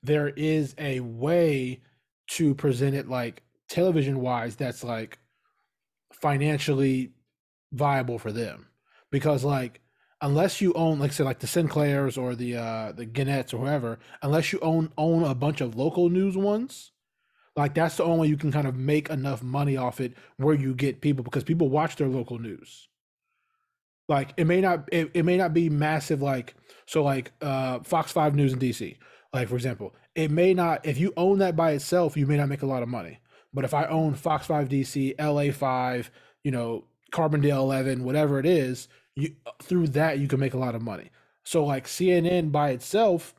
there 0.04 0.28
is 0.30 0.76
a 0.78 1.00
way 1.00 1.82
to 2.32 2.54
present 2.56 2.94
it 2.96 3.08
like 3.08 3.44
television 3.70 4.20
wise 4.20 4.58
that's 4.58 4.84
like 4.84 5.18
financially 6.12 7.12
viable 7.72 8.20
for 8.20 8.32
them, 8.34 8.68
because 9.12 9.44
like 9.46 9.80
unless 10.22 10.62
you 10.62 10.74
own, 10.74 11.00
like 11.00 11.14
say, 11.14 11.24
like 11.24 11.40
the 11.40 11.48
Sinclairs 11.48 12.18
or 12.18 12.36
the 12.36 12.58
uh 12.58 12.92
the 12.92 13.06
Gannett's 13.06 13.54
or 13.54 13.60
whoever, 13.62 14.00
unless 14.22 14.54
you 14.54 14.60
own 14.62 14.92
own 14.98 15.24
a 15.24 15.36
bunch 15.36 15.62
of 15.62 15.76
local 15.76 16.10
news 16.10 16.38
ones 16.38 16.92
like 17.56 17.74
that's 17.74 17.98
the 17.98 18.04
only 18.04 18.22
way 18.22 18.28
you 18.28 18.38
can 18.38 18.52
kind 18.52 18.68
of 18.68 18.76
make 18.76 19.10
enough 19.10 19.44
money 19.44 19.76
off 19.76 20.00
it 20.00 20.14
where 20.38 20.56
you 20.56 20.74
get 20.74 21.02
people 21.02 21.24
because 21.24 21.44
people 21.44 21.70
watch 21.70 21.98
their 21.98 22.08
local 22.08 22.40
news. 22.40 22.88
Like 24.08 24.34
it 24.38 24.46
may 24.46 24.62
not 24.62 24.88
it, 24.92 25.12
it 25.14 25.24
may 25.24 25.38
not 25.38 25.54
be 25.54 25.70
massive 25.70 26.22
like 26.22 26.56
so 26.86 27.04
like 27.04 27.32
uh 27.42 27.80
fox 27.80 28.12
5 28.12 28.36
news 28.36 28.54
in 28.54 28.60
dc 28.60 28.98
like 29.34 29.48
for 29.48 29.56
example 29.56 29.96
it 30.16 30.32
may 30.32 30.54
not 30.54 30.86
if 30.86 30.98
you 30.98 31.14
own 31.16 31.40
that 31.40 31.56
by 31.56 31.72
itself 31.72 32.18
you 32.18 32.26
may 32.26 32.38
not 32.38 32.50
make 32.50 32.62
a 32.62 32.68
lot 32.68 32.84
of 32.84 32.90
money. 32.90 33.20
But 33.54 33.66
if 33.66 33.74
i 33.74 33.86
own 33.86 34.14
fox 34.14 34.48
5 34.48 34.70
dc 34.70 35.16
la 35.20 35.52
5 35.52 36.12
you 36.44 36.52
know 36.52 36.86
carbondale 37.12 37.58
11 37.58 38.06
whatever 38.06 38.40
it 38.40 38.46
is 38.46 38.88
you 39.16 39.36
through 39.62 39.88
that 39.88 40.20
you 40.20 40.28
can 40.28 40.40
make 40.40 40.56
a 40.56 40.60
lot 40.60 40.76
of 40.76 40.82
money 40.84 41.12
so 41.44 41.66
like 41.66 41.88
cnn 41.88 42.52
by 42.52 42.72
itself 42.72 43.36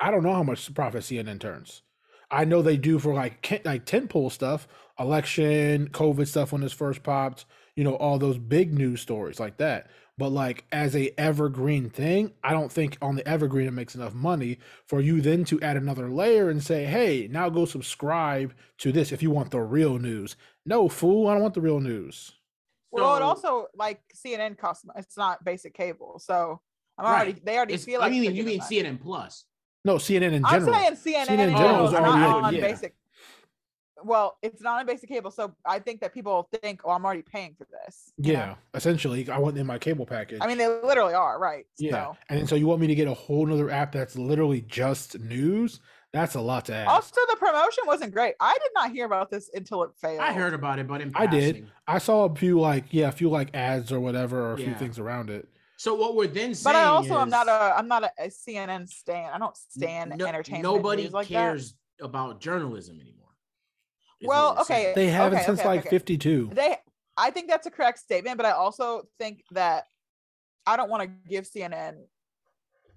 i 0.00 0.10
don't 0.10 0.24
know 0.24 0.34
how 0.34 0.44
much 0.44 0.72
profit 0.74 1.02
cnn 1.02 1.40
turns 1.40 1.82
I 2.30 2.44
know 2.44 2.62
they 2.62 2.78
do 2.78 3.00
for 3.00 3.14
like 3.14 3.62
like 3.64 3.86
tentpole 3.86 4.32
stuff, 4.32 4.68
election, 5.00 5.90
COVID 5.90 6.28
stuff 6.28 6.52
when 6.52 6.62
this 6.62 6.74
first 6.74 7.04
popped, 7.04 7.46
you 7.76 7.84
know, 7.84 7.96
all 7.96 8.18
those 8.18 8.38
big 8.38 8.74
news 8.74 9.00
stories 9.02 9.40
like 9.40 9.58
that. 9.58 9.90
But 10.18 10.30
like 10.32 10.66
as 10.72 10.96
a 10.96 11.18
evergreen 11.20 11.90
thing, 11.90 12.32
I 12.44 12.52
don't 12.52 12.72
think 12.72 12.98
on 13.02 13.16
the 13.16 13.28
evergreen 13.28 13.68
it 13.68 13.72
makes 13.72 13.96
enough 13.96 14.14
money 14.14 14.58
for 14.86 15.00
you 15.00 15.22
then 15.22 15.44
to 15.46 15.62
add 15.62 15.78
another 15.78 16.10
layer 16.10 16.50
and 16.50 16.62
say, 16.64 16.86
hey, 16.86 17.28
now 17.32 17.50
go 17.50 17.66
subscribe 17.66 18.54
to 18.80 18.92
this 18.92 19.12
if 19.12 19.22
you 19.22 19.30
want 19.30 19.52
the 19.52 19.60
real 19.62 19.98
news. 19.98 20.36
No, 20.66 20.90
fool, 20.90 21.28
I 21.28 21.34
don't 21.34 21.42
want 21.44 21.54
the 21.54 21.62
real 21.62 21.80
news. 21.80 22.32
Well, 22.92 23.16
it 23.16 23.22
also 23.22 23.66
like 23.74 24.00
CNN 24.14 24.56
costs. 24.56 24.84
It's 24.96 25.16
not 25.16 25.44
basic 25.44 25.74
cable, 25.74 26.18
so 26.18 26.60
I'm 26.98 27.04
Right. 27.04 27.12
already. 27.14 27.32
They 27.44 27.56
already 27.56 27.74
It's- 27.74 27.84
feel 27.84 28.00
like. 28.00 28.08
I 28.08 28.10
mean, 28.10 28.34
you 28.34 28.44
mean 28.44 28.58
that. 28.60 28.68
CNN 28.68 28.98
Plus? 29.00 29.44
No, 29.84 29.96
CNN 29.96 30.32
in 30.32 30.42
general. 30.42 30.46
I'm 30.46 30.60
general. 30.60 30.74
saying 30.74 30.96
CNN, 30.96 31.26
CNN 31.26 31.32
in 31.34 31.40
in 31.50 31.56
general, 31.56 31.58
general 31.58 31.86
is 31.86 31.92
not 31.92 32.02
already 32.02 32.24
on 32.24 32.44
on- 32.44 32.54
yeah. 32.54 32.60
basic. 32.60 32.96
Well, 34.02 34.36
it's 34.42 34.60
not 34.60 34.80
on 34.80 34.86
basic 34.86 35.08
cable, 35.08 35.30
so 35.30 35.54
I 35.64 35.78
think 35.78 36.00
that 36.02 36.12
people 36.12 36.48
think, 36.62 36.82
"Oh, 36.84 36.90
I'm 36.90 37.04
already 37.04 37.22
paying 37.22 37.54
for 37.56 37.66
this." 37.70 38.12
you 38.18 38.34
know? 38.34 38.38
yeah, 38.38 38.54
essentially, 38.74 39.28
I 39.30 39.38
want 39.38 39.56
in 39.56 39.66
my 39.66 39.78
cable 39.78 40.04
package. 40.04 40.38
I 40.42 40.46
mean, 40.46 40.58
they 40.58 40.68
literally 40.68 41.14
are 41.14 41.38
right. 41.38 41.64
yeah, 41.78 41.90
So. 42.12 42.16
and 42.28 42.48
so 42.48 42.56
you 42.56 42.66
want 42.66 42.80
me 42.82 42.88
to 42.88 42.94
get 42.94 43.08
a 43.08 43.14
whole 43.14 43.46
nother 43.46 43.70
app 43.70 43.92
that's 43.92 44.16
literally 44.16 44.60
just 44.60 45.18
news? 45.18 45.80
That's 46.16 46.34
a 46.34 46.40
lot 46.40 46.64
to 46.66 46.74
ask. 46.74 46.88
Also, 46.88 47.20
the 47.28 47.36
promotion 47.36 47.84
wasn't 47.86 48.14
great. 48.14 48.36
I 48.40 48.54
did 48.54 48.70
not 48.74 48.90
hear 48.90 49.04
about 49.04 49.30
this 49.30 49.50
until 49.52 49.82
it 49.82 49.90
failed. 50.00 50.20
I 50.20 50.32
heard 50.32 50.54
about 50.54 50.78
it, 50.78 50.88
but 50.88 51.02
in 51.02 51.12
I 51.14 51.26
did. 51.26 51.68
I 51.86 51.98
saw 51.98 52.24
a 52.24 52.34
few 52.34 52.58
like 52.58 52.84
yeah, 52.90 53.08
a 53.08 53.12
few 53.12 53.28
like 53.28 53.54
ads 53.54 53.92
or 53.92 54.00
whatever, 54.00 54.40
or 54.40 54.52
a 54.54 54.56
few 54.56 54.68
Yeah. 54.68 54.78
things 54.78 54.98
around 54.98 55.28
it. 55.28 55.46
So 55.76 55.94
what 55.94 56.16
we're 56.16 56.26
then 56.28 56.54
saying 56.54 56.72
but 56.72 56.74
I 56.74 56.84
also 56.86 57.18
am 57.18 57.28
not 57.28 57.48
a 57.48 57.74
I'm 57.76 57.86
not 57.86 58.02
a, 58.04 58.10
a 58.18 58.28
CNN 58.28 58.88
stan. 58.88 59.30
I 59.30 59.38
don't 59.38 59.54
stand 59.54 60.14
no- 60.16 60.24
entertainment. 60.24 60.62
Nobody 60.64 61.02
news 61.02 61.12
like 61.12 61.28
that. 61.28 61.34
cares 61.34 61.74
about 62.00 62.40
journalism 62.40 62.98
anymore. 62.98 63.28
is 64.22 64.26
what 64.26 64.34
Well, 64.34 64.54
we're 64.56 64.64
saying. 64.64 64.86
okay. 64.86 64.94
They 64.94 65.08
haven't 65.08 65.36
okay, 65.40 65.46
since 65.46 65.60
okay, 65.60 65.68
like 65.68 65.80
okay. 65.80 65.90
52. 65.90 66.50
They, 66.54 66.76
I 67.18 67.30
think 67.30 67.50
that's 67.50 67.66
a 67.66 67.70
correct 67.70 67.98
statement, 67.98 68.38
but 68.38 68.46
I 68.46 68.52
also 68.52 69.02
think 69.18 69.42
that 69.50 69.84
I 70.66 70.78
don't 70.78 70.88
want 70.88 71.02
to 71.02 71.10
give 71.28 71.44
CNN 71.44 71.96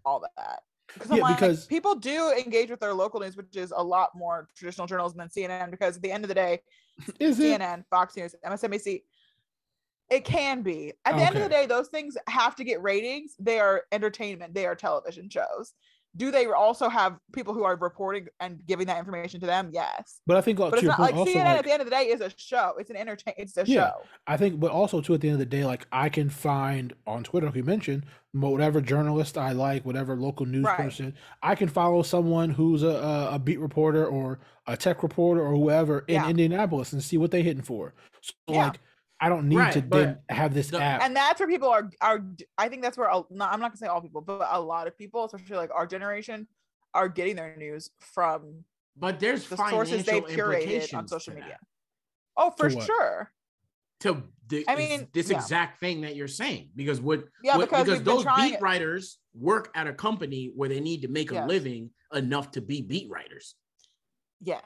all 0.05 0.21
that. 0.21 0.61
Because, 0.93 1.11
I'm 1.11 1.17
Yeah, 1.17 1.23
like, 1.23 1.37
because- 1.37 1.65
people 1.65 1.95
do 1.95 2.31
engage 2.31 2.69
with 2.69 2.79
their 2.79 2.93
local 2.93 3.19
news, 3.19 3.37
which 3.37 3.55
is 3.55 3.71
a 3.75 3.83
lot 3.83 4.11
more 4.15 4.47
traditional 4.55 4.87
journalism 4.87 5.17
than 5.19 5.29
CNN. 5.29 5.71
Because 5.71 5.97
at 5.97 6.01
the 6.01 6.11
end 6.11 6.23
of 6.23 6.27
the 6.29 6.35
day, 6.35 6.61
Is 7.19 7.39
it? 7.39 7.59
CNN, 7.61 7.85
Fox 7.89 8.15
News, 8.17 8.35
MSNBC, 8.45 9.03
it 10.09 10.25
can 10.25 10.63
be. 10.63 10.93
At 11.05 11.15
the 11.15 11.21
end 11.23 11.35
of 11.35 11.43
the 11.43 11.49
day, 11.49 11.65
those 11.67 11.87
things 11.87 12.17
have 12.27 12.55
to 12.55 12.63
get 12.63 12.81
ratings. 12.81 13.35
They 13.39 13.59
are 13.59 13.83
entertainment. 13.91 14.53
They 14.55 14.65
are 14.65 14.75
television 14.75 15.29
shows. 15.29 15.73
Do 16.15 16.31
they 16.31 16.47
also 16.47 16.89
have 16.89 17.19
people 17.33 17.53
who 17.53 17.63
are 17.63 17.75
reporting 17.75 18.27
and 18.39 18.59
giving 18.65 18.87
that 18.87 18.97
information 18.97 19.39
to 19.41 19.45
them? 19.45 19.69
Yes. 19.71 20.21
But 20.25 20.37
I 20.37 20.41
think 20.41 20.59
uh, 20.59 20.69
But 20.71 20.79
it's 20.79 20.87
not 20.87 20.99
like 20.99 21.13
CNN 21.13 21.45
like, 21.45 21.57
at 21.59 21.63
the 21.65 21.71
end 21.71 21.81
of 21.81 21.85
the 21.85 21.91
day 21.91 22.07
is 22.07 22.19
a 22.21 22.31
show. 22.35 22.73
It's 22.79 22.89
an 22.89 22.95
entertain. 22.95 23.35
It's 23.37 23.55
a 23.57 23.63
Yeah. 23.65 23.89
show. 23.91 24.01
I 24.25 24.35
think, 24.35 24.59
but 24.59 24.71
also 24.71 25.01
too 25.01 25.13
at 25.13 25.21
the 25.21 25.27
end 25.29 25.35
of 25.35 25.39
the 25.39 25.45
day, 25.45 25.63
like 25.65 25.85
I 25.91 26.09
can 26.09 26.29
find 26.29 26.93
on 27.05 27.23
Twitter, 27.23 27.45
like 27.45 27.55
you 27.55 27.63
mentioned, 27.63 28.05
whatever 28.33 28.81
journalist 28.81 29.37
I 29.37 29.51
like, 29.51 29.85
whatever 29.85 30.15
local 30.15 30.45
news 30.47 30.65
Right. 30.65 30.77
person, 30.77 31.15
I 31.43 31.53
can 31.55 31.67
follow 31.67 32.01
someone 32.01 32.49
who's 32.49 32.81
a, 32.83 32.87
a, 32.87 33.35
a 33.35 33.39
beat 33.39 33.59
reporter 33.59 34.05
or 34.05 34.39
a 34.65 34.75
tech 34.75 35.03
reporter 35.03 35.41
or 35.45 35.51
whoever 35.55 35.99
in 36.07 36.15
Yeah. 36.15 36.27
Indianapolis 36.29 36.91
and 36.91 37.03
see 37.03 37.17
what 37.17 37.29
they're 37.31 37.43
hitting 37.43 37.63
for. 37.63 37.93
So 38.21 38.33
Yeah. 38.47 38.65
like, 38.67 38.79
I 39.21 39.27
don't 39.29 39.47
need 39.49 39.57
Right, 39.57 39.73
to 39.73 39.81
but 39.81 39.97
then 39.97 40.17
have 40.29 40.53
this 40.53 40.69
the- 40.69 40.81
app. 40.81 41.01
and 41.01 41.15
that's 41.15 41.39
where 41.39 41.49
people 41.49 41.69
are 41.69 41.89
are 42.01 42.23
i 42.57 42.69
think 42.69 42.81
that's 42.81 42.97
where 42.97 43.09
a- 43.09 43.23
not, 43.29 43.51
i'm 43.53 43.59
not 43.59 43.69
gonna 43.71 43.77
say 43.77 43.87
all 43.87 44.01
people 44.01 44.21
but 44.21 44.47
a 44.49 44.59
lot 44.61 44.87
of 44.87 44.97
people 44.97 45.25
especially 45.25 45.57
like 45.57 45.71
our 45.73 45.85
generation 45.85 46.47
are 46.93 47.09
getting 47.09 47.35
their 47.35 47.55
news 47.57 47.89
from 47.99 48.63
but 48.95 49.19
there's 49.19 49.47
the 49.49 49.57
sources 49.57 50.05
they've 50.05 50.23
curated 50.25 50.93
on 50.93 51.07
social 51.07 51.33
media 51.33 51.57
oh 52.37 52.51
for 52.51 52.69
To 52.69 52.81
sure 52.81 53.31
to 54.01 54.23
the, 54.47 54.63
I 54.69 54.75
mean, 54.77 55.09
this 55.13 55.29
yeah. 55.29 55.35
exact 55.37 55.79
thing 55.81 56.01
that 56.01 56.15
you're 56.15 56.29
saying 56.29 56.69
because 56.73 57.01
what, 57.01 57.25
Yeah, 57.43 57.57
what- 57.57 57.69
because 57.69 57.87
we've 57.87 58.03
those 58.05 58.23
trying 58.23 58.51
beat 58.51 58.55
it. 58.55 58.61
writers 58.61 59.19
work 59.35 59.69
at 59.75 59.85
a 59.87 59.93
company 59.93 60.51
where 60.55 60.69
they 60.69 60.79
need 60.79 61.01
to 61.01 61.09
make 61.09 61.31
a 61.31 61.35
Yes. 61.35 61.49
living 61.49 61.91
enough 62.13 62.51
to 62.51 62.61
be 62.61 62.81
beat 62.81 63.09
writers 63.11 63.55
yes 64.41 64.63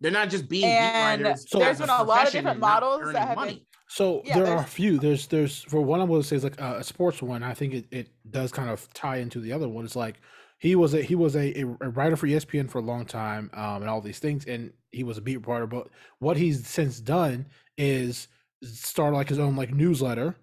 they're 0.00 0.10
not 0.12 0.30
just 0.30 0.48
being 0.48 0.64
And 0.64 1.20
beat 1.20 1.24
writers 1.28 1.48
So- 1.50 1.58
there's 1.58 1.78
been 1.78 1.90
a 1.90 2.02
lot 2.02 2.26
of 2.26 2.32
different 2.32 2.58
models 2.60 3.00
that 3.00 3.06
earning 3.08 3.16
have 3.20 3.28
been- 3.28 3.36
money. 3.36 3.66
So 3.88 4.22
Yeah, 4.24 4.38
there 4.38 4.46
are 4.54 4.60
a 4.62 4.64
few. 4.64 4.98
There's 5.00 5.26
there's 5.26 5.62
for 5.64 5.80
one 5.82 6.00
I 6.00 6.04
will 6.04 6.22
say 6.22 6.36
is 6.36 6.44
like 6.44 6.60
a, 6.60 6.76
a 6.78 6.84
sports 6.84 7.20
one. 7.22 7.42
I 7.42 7.54
think 7.54 7.74
it, 7.74 7.86
it 7.90 8.08
does 8.30 8.52
kind 8.52 8.70
of 8.70 8.88
tie 8.94 9.16
into 9.16 9.40
the 9.40 9.52
other 9.52 9.68
one. 9.68 9.84
It's 9.84 9.96
like 9.96 10.20
he 10.58 10.76
was 10.76 10.94
a 10.94 11.02
he 11.02 11.16
was 11.16 11.34
a, 11.34 11.58
a, 11.60 11.64
a 11.80 11.88
writer 11.90 12.14
for 12.16 12.28
ESPN 12.28 12.70
for 12.70 12.78
a 12.78 12.82
long 12.82 13.04
time, 13.04 13.50
um, 13.52 13.82
and 13.82 13.88
all 13.90 14.00
these 14.00 14.20
things, 14.20 14.44
and 14.46 14.72
he 14.92 15.02
was 15.02 15.18
a 15.18 15.20
beat 15.20 15.38
reporter. 15.38 15.66
But 15.66 15.88
what 16.20 16.36
he's 16.36 16.64
since 16.68 17.00
done 17.00 17.46
is 17.76 18.28
start 18.62 19.12
like 19.12 19.28
his 19.28 19.40
own 19.40 19.56
like 19.56 19.74
newsletter, 19.74 20.36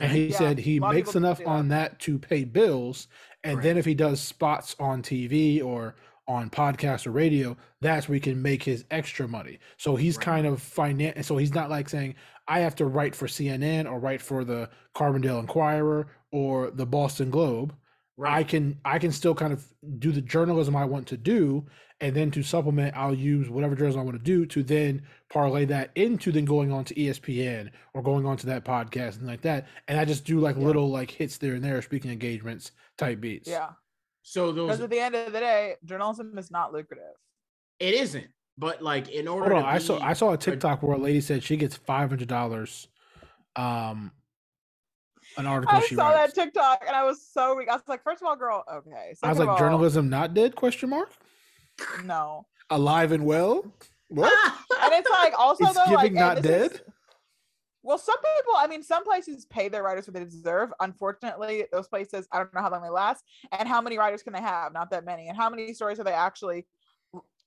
and 0.00 0.10
he 0.10 0.26
Yeah, 0.28 0.36
said 0.38 0.58
he 0.58 0.78
a 0.78 0.80
lot 0.80 0.88
of 0.90 0.94
makes 0.96 1.14
enough 1.14 1.38
that. 1.38 1.46
on 1.46 1.68
that 1.68 2.00
to 2.00 2.18
pay 2.18 2.42
bills, 2.42 3.06
and 3.44 3.62
then 3.62 3.78
if 3.78 3.84
he 3.84 3.94
does 3.94 4.20
spots 4.20 4.74
on 4.80 5.02
TV 5.02 5.62
or 5.62 5.94
on 6.28 6.50
podcast 6.50 7.06
or 7.06 7.12
radio, 7.12 7.56
that's 7.80 8.08
where 8.08 8.14
he 8.14 8.20
can 8.20 8.40
make 8.42 8.62
his 8.62 8.84
extra 8.90 9.28
money. 9.28 9.58
So 9.76 9.94
he's 9.96 10.16
Right. 10.16 10.24
kind 10.24 10.46
of 10.46 10.60
finan 10.60 11.24
So 11.24 11.36
he's 11.36 11.54
not 11.54 11.70
like 11.70 11.88
saying, 11.88 12.14
I 12.48 12.60
have 12.60 12.74
to 12.76 12.86
write 12.86 13.14
for 13.14 13.26
CNN 13.26 13.90
or 13.90 13.98
write 13.98 14.20
for 14.22 14.44
the 14.44 14.68
Carbondale 14.94 15.40
Inquirer 15.40 16.06
or 16.32 16.70
the 16.70 16.86
Boston 16.86 17.30
Globe. 17.30 17.74
I 18.24 18.44
can 18.44 18.80
I 18.84 18.98
can 18.98 19.12
still 19.12 19.34
kind 19.34 19.52
of 19.52 19.66
do 19.98 20.10
the 20.10 20.22
journalism 20.22 20.74
I 20.74 20.86
want 20.86 21.06
to 21.08 21.18
do, 21.18 21.66
and 22.00 22.16
then 22.16 22.30
to 22.30 22.42
supplement, 22.42 22.96
I'll 22.96 23.14
use 23.14 23.50
whatever 23.50 23.74
journalism 23.74 24.00
I 24.00 24.04
want 24.04 24.16
to 24.16 24.22
do 24.24 24.46
to 24.46 24.62
then 24.62 25.02
parlay 25.28 25.66
that 25.66 25.90
into 25.96 26.32
then 26.32 26.46
going 26.46 26.72
on 26.72 26.84
to 26.86 26.94
ESPN 26.94 27.70
or 27.92 28.02
going 28.02 28.24
on 28.24 28.38
to 28.38 28.46
that 28.46 28.64
podcast 28.64 29.18
and 29.18 29.26
like 29.26 29.42
that. 29.42 29.66
And 29.86 30.00
I 30.00 30.06
just 30.06 30.24
do 30.24 30.40
like 30.40 30.56
Yeah. 30.56 30.62
little 30.64 30.88
like 30.90 31.10
hits 31.10 31.36
there 31.36 31.54
and 31.56 31.62
there, 31.64 31.82
speaking 31.82 32.10
engagements 32.10 32.72
type 32.96 33.20
beats. 33.20 33.50
Yeah. 33.50 33.72
So 34.28 34.50
those 34.50 34.66
Because 34.66 34.80
at 34.82 34.90
the 34.90 34.98
end 34.98 35.14
of 35.14 35.32
the 35.32 35.38
day, 35.38 35.76
journalism 35.84 36.36
is 36.36 36.50
not 36.50 36.72
lucrative. 36.72 37.14
it 37.78 37.94
isn't. 37.94 38.26
But 38.58 38.82
like 38.82 39.08
in 39.08 39.28
order 39.28 39.50
Hold 39.52 39.62
on, 39.64 39.68
to 39.68 39.68
I 39.68 39.78
saw 39.78 40.00
I 40.00 40.12
saw 40.14 40.32
a 40.32 40.36
TikTok 40.36 40.82
where 40.82 40.96
a 40.96 40.98
lady 40.98 41.20
said 41.20 41.44
she 41.44 41.56
gets 41.56 41.76
five 41.76 42.08
hundred 42.08 42.26
dollars, 42.28 42.88
um, 43.54 44.10
an 45.36 45.46
article 45.46 45.74
she 45.74 45.76
wrote, 45.76 45.84
I 45.84 45.86
she 45.88 45.94
saw 45.94 46.08
writes. 46.10 46.34
that 46.34 46.42
TikTok 46.44 46.84
and 46.86 46.96
I 46.96 47.04
was 47.04 47.22
so 47.22 47.54
weak. 47.54 47.68
I 47.68 47.74
was 47.74 47.82
like, 47.86 48.02
first 48.02 48.22
of 48.22 48.28
all, 48.28 48.34
girl, 48.36 48.64
okay. 48.72 49.14
I 49.22 49.28
was 49.28 49.38
like, 49.38 49.48
all, 49.48 49.58
journalism 49.58 50.08
not 50.08 50.32
dead? 50.34 50.56
Question 50.56 50.88
mark. 50.90 51.10
No. 52.04 52.46
Alive 52.70 53.12
and 53.12 53.24
well. 53.26 53.70
What? 54.08 54.32
And 54.82 54.92
it's 54.94 55.10
like 55.10 55.32
also 55.38 55.64
It's 55.66 55.74
though, 55.74 55.92
like 55.92 56.12
giving 56.12 56.18
and 56.18 56.36
not 56.36 56.42
this 56.42 56.72
is- 56.72 56.78
dead? 56.78 56.92
Well, 57.86 57.98
some 57.98 58.16
people, 58.16 58.54
I 58.58 58.66
mean, 58.66 58.82
some 58.82 59.04
places 59.04 59.46
pay 59.46 59.68
their 59.68 59.84
writers 59.84 60.08
what 60.08 60.14
they 60.14 60.24
deserve. 60.24 60.72
Unfortunately, 60.80 61.66
those 61.70 61.86
places, 61.86 62.26
I 62.32 62.38
don't 62.38 62.52
know 62.52 62.60
how 62.60 62.70
long 62.70 62.82
they 62.82 62.88
last, 62.88 63.22
and 63.52 63.68
how 63.68 63.80
many 63.80 63.96
writers 63.96 64.24
can 64.24 64.32
they 64.32 64.40
have? 64.40 64.72
Not 64.72 64.90
that 64.90 65.04
many. 65.04 65.28
And 65.28 65.36
how 65.36 65.48
many 65.48 65.72
stories 65.72 66.00
are 66.00 66.04
they 66.04 66.12
actually 66.12 66.66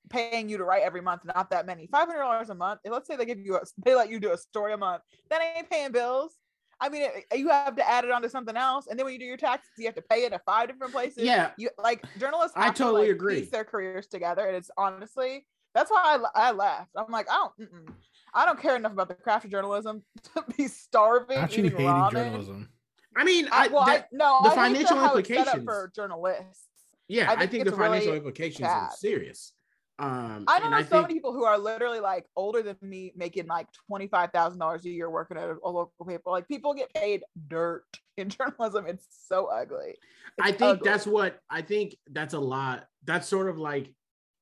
paying 0.10 0.48
you 0.48 0.58
to 0.58 0.64
write 0.64 0.84
every 0.84 1.02
month? 1.02 1.26
Not 1.26 1.50
that 1.50 1.66
many. 1.66 1.88
Five 1.88 2.08
hundred 2.08 2.22
dollars 2.22 2.50
a 2.50 2.56
month. 2.56 2.80
Let's 2.86 3.06
say 3.06 3.18
they 3.18 3.26
give 3.26 3.40
you 3.40 3.58
a, 3.58 3.62
they 3.84 3.96
let 3.96 4.10
you 4.10 4.20
do 4.22 4.32
a 4.32 4.38
story 4.38 4.72
a 4.72 4.78
month. 4.78 5.04
That 5.30 5.42
ain't 5.58 5.70
paying 5.70 5.92
bills. 5.92 6.32
I 6.80 6.88
mean, 6.88 7.02
it- 7.02 7.38
you 7.38 7.50
have 7.50 7.76
to 7.76 7.90
add 7.90 8.06
it 8.06 8.12
onto 8.12 8.30
something 8.30 8.56
else, 8.56 8.88
and 8.88 8.98
then 8.98 9.06
when 9.06 9.14
you 9.14 9.20
do 9.20 9.26
your 9.26 9.36
taxes, 9.36 9.72
you 9.78 9.88
have 9.88 9.96
to 9.96 10.02
pay 10.02 10.24
it 10.24 10.32
at 10.32 10.46
five 10.46 10.70
different 10.70 10.94
places. 10.94 11.26
yeah, 11.26 11.52
you 11.58 11.70
like 11.78 12.02
journalists. 12.18 12.56
I 12.56 12.68
have 12.68 12.76
to, 12.76 12.84
totally 12.84 13.08
like, 13.08 13.12
agree. 13.12 13.42
Piece 13.42 13.50
their 13.50 13.66
careers 13.66 14.08
together, 14.08 14.46
and 14.46 14.56
it's 14.56 14.72
honestly 14.78 15.46
that's 15.74 15.92
why 15.92 16.18
I, 16.36 16.50
I 16.50 16.52
left. 16.52 16.90
I'm 16.96 17.12
like, 17.12 17.30
I 17.30 17.36
don't, 17.60 17.72
mm-mm. 17.72 17.94
I 18.34 18.46
don't 18.46 18.60
care 18.60 18.76
enough 18.76 18.92
about 18.94 19.08
the 19.08 19.16
craft 19.16 19.46
of 19.46 19.52
journalism 19.52 20.04
to 20.36 20.44
be 20.58 20.68
starving, 20.68 21.38
Not 21.38 21.56
you 21.58 21.66
eating 21.66 21.78
hating 21.78 21.88
ramen. 21.94 22.12
journalism. 22.12 22.70
I 23.16 23.24
mean, 23.24 23.48
I, 23.52 23.66
I, 23.66 23.68
well, 23.70 23.86
that- 23.86 24.04
I, 24.04 24.08
no, 24.12 24.40
the 24.44 24.50
I 24.50 24.50
hate 24.50 24.56
financial 24.56 24.98
how 24.98 25.16
it's 25.16 25.28
set 25.28 25.38
up 25.40 25.48
implications- 25.56 25.66
for 25.66 25.92
journalists. 25.96 26.68
yeah, 27.08 27.30
I 27.30 27.34
I 27.34 27.38
think 27.38 27.52
think, 27.52 27.66
the 27.66 27.72
financial 27.72 28.08
really 28.08 28.18
implications 28.18 28.60
bad. 28.68 28.84
are 28.84 28.92
serious. 28.98 29.54
Um, 29.98 30.46
I 30.48 30.60
know 30.60 30.68
and 30.68 30.76
I 30.76 30.84
so 30.84 30.90
think 30.92 31.02
many 31.04 31.14
people 31.16 31.34
who 31.34 31.44
are 31.44 31.58
literally 31.58 32.00
like 32.00 32.26
older 32.38 32.62
than 32.64 32.78
me, 32.82 33.12
making 33.18 33.48
like 33.48 33.68
twenty 33.88 34.08
five 34.08 34.32
thousand 34.32 34.58
dollars 34.60 34.86
a 34.86 34.90
year 34.90 35.10
working 35.10 35.36
at 35.36 35.50
a, 35.50 35.58
a 35.62 35.70
local 35.70 36.06
paper. 36.08 36.30
Like 36.30 36.48
people 36.48 36.74
get 36.74 36.94
paid 36.94 37.24
dirt 37.50 37.84
in 38.18 38.30
journalism. 38.30 38.86
It's 38.88 39.06
so 39.28 39.48
ugly. 39.48 39.96
I 40.42 40.52
think 40.52 40.62
ugly. 40.62 40.90
that's 40.90 41.06
what 41.06 41.42
I 41.50 41.62
think 41.64 41.98
that's 42.12 42.34
a 42.34 42.40
lot. 42.40 42.86
That's 43.04 43.28
sort 43.28 43.50
of 43.50 43.58
like 43.60 43.94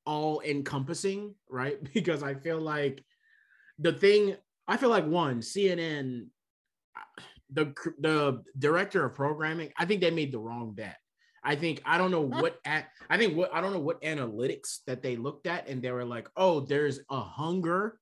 all 0.06 0.40
encompassing, 0.42 1.34
right? 1.50 1.76
Because 1.92 2.22
I 2.22 2.34
feel 2.34 2.60
like 2.60 3.02
the 3.78 3.92
thing 3.92 4.36
I 4.66 4.76
feel 4.76 4.90
like 4.90 5.06
one 5.06 5.40
CNN, 5.40 6.26
uh, 6.96 7.22
the 7.50 7.74
the 7.98 8.42
director 8.58 9.04
of 9.04 9.14
programming, 9.14 9.72
I 9.76 9.84
think 9.84 10.00
they 10.00 10.10
made 10.10 10.32
the 10.32 10.38
wrong 10.38 10.72
bet. 10.74 10.96
I 11.42 11.54
think 11.56 11.80
I 11.86 11.96
don't 11.98 12.10
know 12.10 12.20
what 12.20 12.58
at 12.64 12.88
I 13.08 13.16
think 13.16 13.36
what 13.36 13.54
I 13.54 13.60
don't 13.60 13.72
know 13.72 13.78
what 13.80 14.02
analytics 14.02 14.78
that 14.86 15.02
they 15.02 15.16
looked 15.16 15.46
at 15.46 15.68
and 15.68 15.80
they 15.80 15.90
were 15.92 16.04
like, 16.04 16.28
oh, 16.36 16.60
there's 16.60 17.00
a 17.10 17.20
hunger 17.20 17.98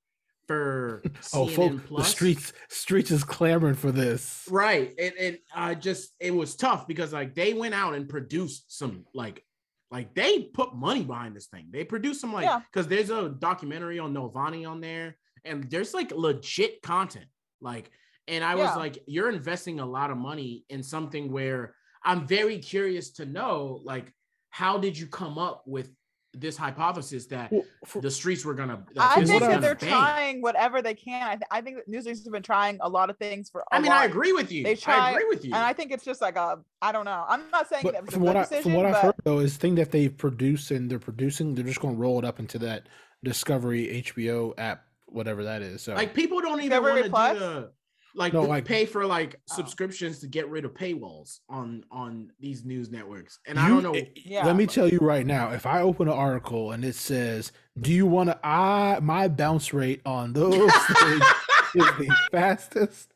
for 0.49 1.03
Oh, 1.35 1.47
CNN 1.47 1.55
folk, 1.55 1.73
the 1.73 1.79
Plus. 1.89 2.09
streets 2.09 2.53
streets 2.69 3.11
is 3.11 3.23
clamoring 3.25 3.75
for 3.75 3.93
this. 3.93 4.45
Right. 4.51 4.95
And 4.99 5.13
and 5.21 5.39
I 5.55 5.75
just 5.75 6.15
it 6.19 6.35
was 6.35 6.57
tough 6.57 6.89
because 6.89 7.13
like 7.13 7.35
they 7.35 7.53
went 7.55 7.75
out 7.75 7.95
and 7.95 8.09
produced 8.09 8.77
some 8.77 9.05
like 9.15 9.45
like 9.93 10.15
they 10.15 10.43
put 10.43 10.75
money 10.75 11.05
behind 11.05 11.37
this 11.37 11.47
thing. 11.47 11.69
They 11.71 11.85
produced 11.85 12.21
some 12.21 12.33
like 12.33 12.45
Yeah. 12.47 12.61
because 12.73 12.89
there's 12.89 13.11
a 13.11 13.29
documentary 13.29 13.99
on 14.01 14.13
Navalny 14.15 14.69
on 14.69 14.81
there, 14.81 15.17
and 15.47 15.65
there's 15.71 15.95
like 15.95 16.13
legit 16.13 16.83
content. 16.83 17.27
Like, 17.61 17.91
and 18.29 18.43
I 18.45 18.55
was 18.57 18.77
like, 18.77 18.99
you're 19.07 19.31
investing 19.31 19.81
a 19.81 19.87
lot 19.87 20.11
of 20.11 20.17
money 20.19 20.65
in 20.69 20.83
something 20.83 21.31
where 21.33 21.75
I'm 22.05 22.27
very 22.27 22.59
curious 22.59 23.11
to 23.13 23.25
know, 23.27 23.81
like, 23.85 24.13
how 24.51 24.79
did 24.79 24.99
you 24.99 25.07
come 25.07 25.39
up 25.39 25.63
with 25.67 25.91
this 26.39 26.57
hypothesis 26.57 27.27
that 27.27 27.51
Well, 27.51 27.63
for- 27.87 28.03
the 28.03 28.11
streets 28.11 28.45
were 28.45 28.53
gonna 28.53 28.85
that 28.95 29.11
I 29.13 29.15
think 29.15 29.21
was 29.33 29.43
I've- 29.43 29.53
that 29.55 29.61
they're 29.63 29.75
bang? 29.75 29.89
trying 29.89 30.43
whatever 30.43 30.83
they 30.83 30.93
can. 30.93 31.23
I, 31.27 31.31
th- 31.37 31.43
I 31.51 31.61
think 31.63 31.77
that 31.77 31.89
Newsweek's 31.91 32.25
have 32.25 32.33
been 32.33 32.43
trying 32.43 32.77
a 32.83 32.89
lot 32.91 33.09
of 33.09 33.17
things 33.17 33.49
for. 33.49 33.65
I 33.73 33.77
I 33.77 33.81
mean, 33.81 33.91
I 33.91 34.05
agree 34.05 34.33
with 34.33 34.53
you. 34.53 34.65
They 34.65 34.73
I 34.73 34.75
try- 34.75 35.11
agree 35.13 35.25
with 35.31 35.47
you. 35.47 35.55
and 35.55 35.65
I 35.65 35.73
think 35.73 35.93
it's 35.93 36.05
just 36.05 36.21
like 36.21 36.37
a. 36.37 36.59
I 36.83 36.93
don't 36.93 37.07
know. 37.07 37.25
I'm 37.27 37.49
not 37.51 37.69
saying 37.71 37.85
that 37.85 37.93
but 37.95 38.03
was 38.05 38.13
from 38.13 38.21
good 38.23 38.27
what 38.27 38.37
I 38.37 38.41
decision, 38.43 38.63
from 38.65 38.73
what 38.75 38.85
I've 38.87 38.97
heard 38.97 39.15
though 39.25 39.39
is 39.39 39.57
thing 39.57 39.77
that 39.77 39.93
they've 39.93 40.15
produced 40.15 40.71
and 40.73 40.91
they're 40.91 40.99
producing, 40.99 41.55
they're 41.55 41.65
just 41.65 41.81
going 41.81 41.95
to 41.95 42.01
roll 42.01 42.19
it 42.19 42.25
up 42.27 42.39
into 42.39 42.59
that 42.59 42.87
Discovery 43.25 44.03
HBO 44.07 44.53
app, 44.59 44.85
whatever 45.07 45.45
that 45.45 45.63
is. 45.63 45.83
So 45.83 45.95
like 45.95 46.15
people 46.15 46.41
don't 46.41 46.61
even 46.63 46.83
want 46.83 46.97
to 46.97 47.03
do 47.05 47.09
the 47.11 47.71
like, 48.15 48.33
No, 48.33 48.43
the- 48.43 48.49
like- 48.49 48.65
pay 48.65 48.87
for 48.87 49.05
like 49.05 49.37
Oh. 49.51 49.57
subscriptions 49.57 50.21
to 50.21 50.27
get 50.27 50.49
rid 50.49 50.65
of 50.65 50.73
paywalls 50.73 51.41
on 51.51 51.85
on 51.91 52.33
these 52.41 52.65
news 52.65 52.91
networks 52.91 53.41
and 53.47 53.59
i 53.59 53.69
don't 53.69 53.83
know 53.83 53.93
eh, 53.93 54.07
Yeah, 54.15 54.47
Let 54.47 54.57
me 54.57 54.67
tell 54.67 54.89
you 54.89 54.99
right 55.01 55.27
now, 55.27 55.51
if 55.53 55.67
I 55.67 55.83
open 55.83 56.09
an 56.09 56.15
article 56.15 56.73
and 56.73 56.83
it 56.85 56.95
says, 56.95 57.53
"Do 57.79 57.93
you 57.93 58.07
want 58.07 58.31
to?" 58.31 58.39
I 58.43 59.01
my 59.03 59.29
bounce 59.29 59.75
rate 59.75 60.01
on 60.07 60.33
those 60.33 60.73
things 60.73 61.23
is 61.75 61.85
the 61.99 62.17
fastest. 62.31 63.13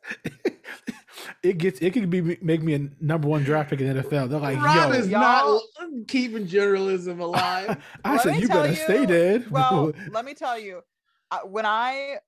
it 1.42 1.58
gets 1.58 1.80
it 1.80 1.92
could 1.92 2.08
be 2.10 2.38
make 2.42 2.62
me 2.62 2.74
a 2.74 2.88
number 3.00 3.26
one 3.28 3.42
draft 3.42 3.70
pick 3.70 3.80
in 3.80 3.94
the 3.96 4.02
NFL. 4.02 4.28
They're 4.28 4.38
like, 4.38 4.60
Rob 4.60 4.92
"Yo, 4.92 4.98
is 4.98 5.08
not 5.08 5.62
keeping 6.08 6.46
journalism 6.46 7.20
alive 7.28 7.82
I 8.04 8.12
Let 8.12 8.22
said 8.22 8.36
you 8.40 8.48
tell 8.48 8.62
better 8.62 8.74
stay 8.74 9.06
dead." 9.06 9.50
well, 9.50 9.92
let 10.10 10.24
me 10.24 10.34
tell 10.34 10.58
you, 10.58 10.82
when 11.44 11.66
I 11.66 12.18